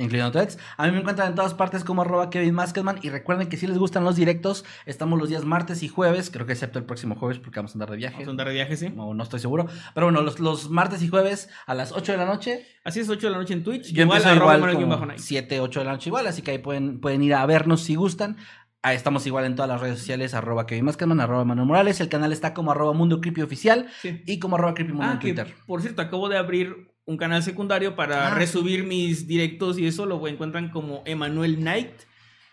Incluyendo 0.00 0.32
Threads. 0.32 0.58
A 0.76 0.86
mí 0.86 0.92
me 0.92 0.98
encuentran 0.98 1.28
en 1.28 1.34
todas 1.34 1.54
partes 1.54 1.84
como 1.84 2.02
arroba 2.02 2.30
Kevin 2.30 2.54
Maskedman. 2.54 2.98
Y 3.02 3.10
recuerden 3.10 3.48
que 3.48 3.56
si 3.56 3.66
les 3.66 3.78
gustan 3.78 4.02
los 4.02 4.16
directos, 4.16 4.64
estamos 4.86 5.18
los 5.18 5.28
días 5.28 5.44
martes 5.44 5.82
y 5.82 5.88
jueves. 5.88 6.30
Creo 6.30 6.46
que 6.46 6.52
excepto 6.52 6.78
el 6.78 6.84
próximo 6.84 7.14
jueves 7.16 7.38
porque 7.38 7.58
vamos 7.60 7.72
a 7.72 7.74
andar 7.74 7.90
de 7.90 7.96
viaje. 7.98 8.14
Vamos 8.16 8.28
a 8.28 8.30
andar 8.32 8.48
de 8.48 8.54
viaje, 8.54 8.76
sí. 8.76 8.88
No, 8.88 9.14
no 9.14 9.22
estoy 9.22 9.40
seguro. 9.40 9.66
Pero 9.94 10.06
bueno, 10.06 10.22
los, 10.22 10.40
los 10.40 10.70
martes 10.70 11.02
y 11.02 11.08
jueves 11.08 11.48
a 11.66 11.74
las 11.74 11.92
8 11.92 12.12
de 12.12 12.18
la 12.18 12.24
noche. 12.26 12.66
Así 12.84 13.00
es, 13.00 13.08
8 13.08 13.26
de 13.26 13.30
la 13.32 13.38
noche 13.38 13.52
en 13.54 13.62
Twitch. 13.62 13.92
Yo 13.92 14.02
empiezo 14.02 14.28
arroba 14.28 14.56
igual 14.56 14.72
como 14.72 14.86
Emanuel-Night. 14.86 15.20
7, 15.20 15.60
8 15.60 15.80
de 15.80 15.84
la 15.86 15.92
noche 15.92 16.08
igual. 16.08 16.26
Así 16.26 16.42
que 16.42 16.52
ahí 16.52 16.58
pueden, 16.58 17.00
pueden 17.00 17.22
ir 17.22 17.34
a 17.34 17.44
vernos 17.46 17.82
si 17.82 17.94
gustan. 17.94 18.36
Ahí 18.82 18.96
estamos 18.96 19.26
igual 19.26 19.44
en 19.44 19.56
todas 19.56 19.68
las 19.68 19.78
redes 19.82 19.98
sociales. 19.98 20.32
Arroba 20.32 20.64
Kevin 20.66 20.86
Maskedman, 20.86 21.20
arroba 21.20 21.44
Manuel 21.44 21.68
Morales. 21.68 22.00
El 22.00 22.08
canal 22.08 22.32
está 22.32 22.54
como 22.54 22.70
arroba 22.70 22.94
Mundo 22.94 23.20
Creepy 23.20 23.42
Oficial. 23.42 23.88
Sí. 24.00 24.22
Y 24.26 24.38
como 24.38 24.56
arroba 24.56 24.72
Creepy 24.72 24.92
Mundo 24.92 25.06
Ah, 25.06 25.12
en 25.12 25.18
que, 25.18 25.34
Twitter. 25.34 25.54
por 25.66 25.82
cierto, 25.82 26.00
acabo 26.00 26.30
de 26.30 26.38
abrir 26.38 26.90
un 27.06 27.16
canal 27.16 27.42
secundario 27.42 27.96
para 27.96 28.28
Ah. 28.28 28.34
resubir 28.34 28.84
mis 28.84 29.26
directos 29.26 29.78
y 29.78 29.86
eso 29.86 30.06
lo 30.06 30.26
encuentran 30.28 30.70
como 30.70 31.02
Emanuel 31.06 31.56
Knight. 31.56 31.90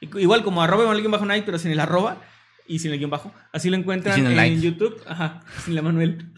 Igual 0.01 0.43
como 0.43 0.61
arroba 0.61 0.83
Emanuel 0.83 1.07
bajo 1.09 1.25
Knight, 1.25 1.45
pero 1.45 1.57
sin 1.59 1.71
el 1.71 1.79
arroba 1.79 2.21
y 2.67 2.79
sin 2.79 2.91
el 2.91 2.99
guion 2.99 3.09
bajo. 3.09 3.33
Así 3.51 3.69
lo 3.69 3.75
encuentran 3.77 4.25
en. 4.25 4.61
YouTube. 4.61 5.01
Ajá, 5.07 5.41
sin 5.65 5.75
la 5.75 5.81
Manuel. 5.81 6.31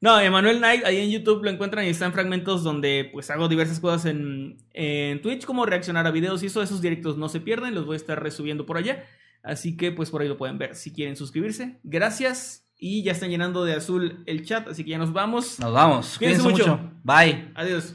No, 0.00 0.20
Emanuel 0.20 0.58
Knight, 0.58 0.84
ahí 0.84 0.98
en 0.98 1.10
YouTube 1.10 1.42
lo 1.42 1.50
encuentran 1.50 1.86
y 1.86 1.88
están 1.88 2.12
fragmentos 2.12 2.62
donde 2.62 3.08
pues 3.12 3.30
hago 3.30 3.48
diversas 3.48 3.80
cosas 3.80 4.04
en, 4.04 4.58
en 4.74 5.22
Twitch, 5.22 5.44
como 5.46 5.64
reaccionar 5.64 6.06
a 6.06 6.10
videos 6.10 6.42
y 6.42 6.46
eso, 6.46 6.62
esos 6.62 6.82
directos 6.82 7.16
no 7.16 7.28
se 7.30 7.40
pierden, 7.40 7.74
los 7.74 7.86
voy 7.86 7.94
a 7.94 7.96
estar 7.96 8.22
resubiendo 8.22 8.66
por 8.66 8.76
allá. 8.76 9.04
Así 9.42 9.76
que 9.76 9.92
pues 9.92 10.10
por 10.10 10.20
ahí 10.20 10.28
lo 10.28 10.36
pueden 10.36 10.58
ver 10.58 10.74
si 10.74 10.92
quieren 10.92 11.16
suscribirse. 11.16 11.78
Gracias 11.82 12.65
y 12.78 13.02
ya 13.02 13.12
están 13.12 13.30
llenando 13.30 13.64
de 13.64 13.74
azul 13.74 14.22
el 14.26 14.44
chat, 14.44 14.68
así 14.68 14.84
que 14.84 14.90
ya 14.90 14.98
nos 14.98 15.12
vamos. 15.12 15.58
Nos 15.58 15.72
vamos. 15.72 16.18
Cuídense 16.18 16.42
Cuídense, 16.42 16.64
mucho. 16.64 16.82
mucho. 16.82 17.00
Bye. 17.02 17.52
Adiós. 17.54 17.94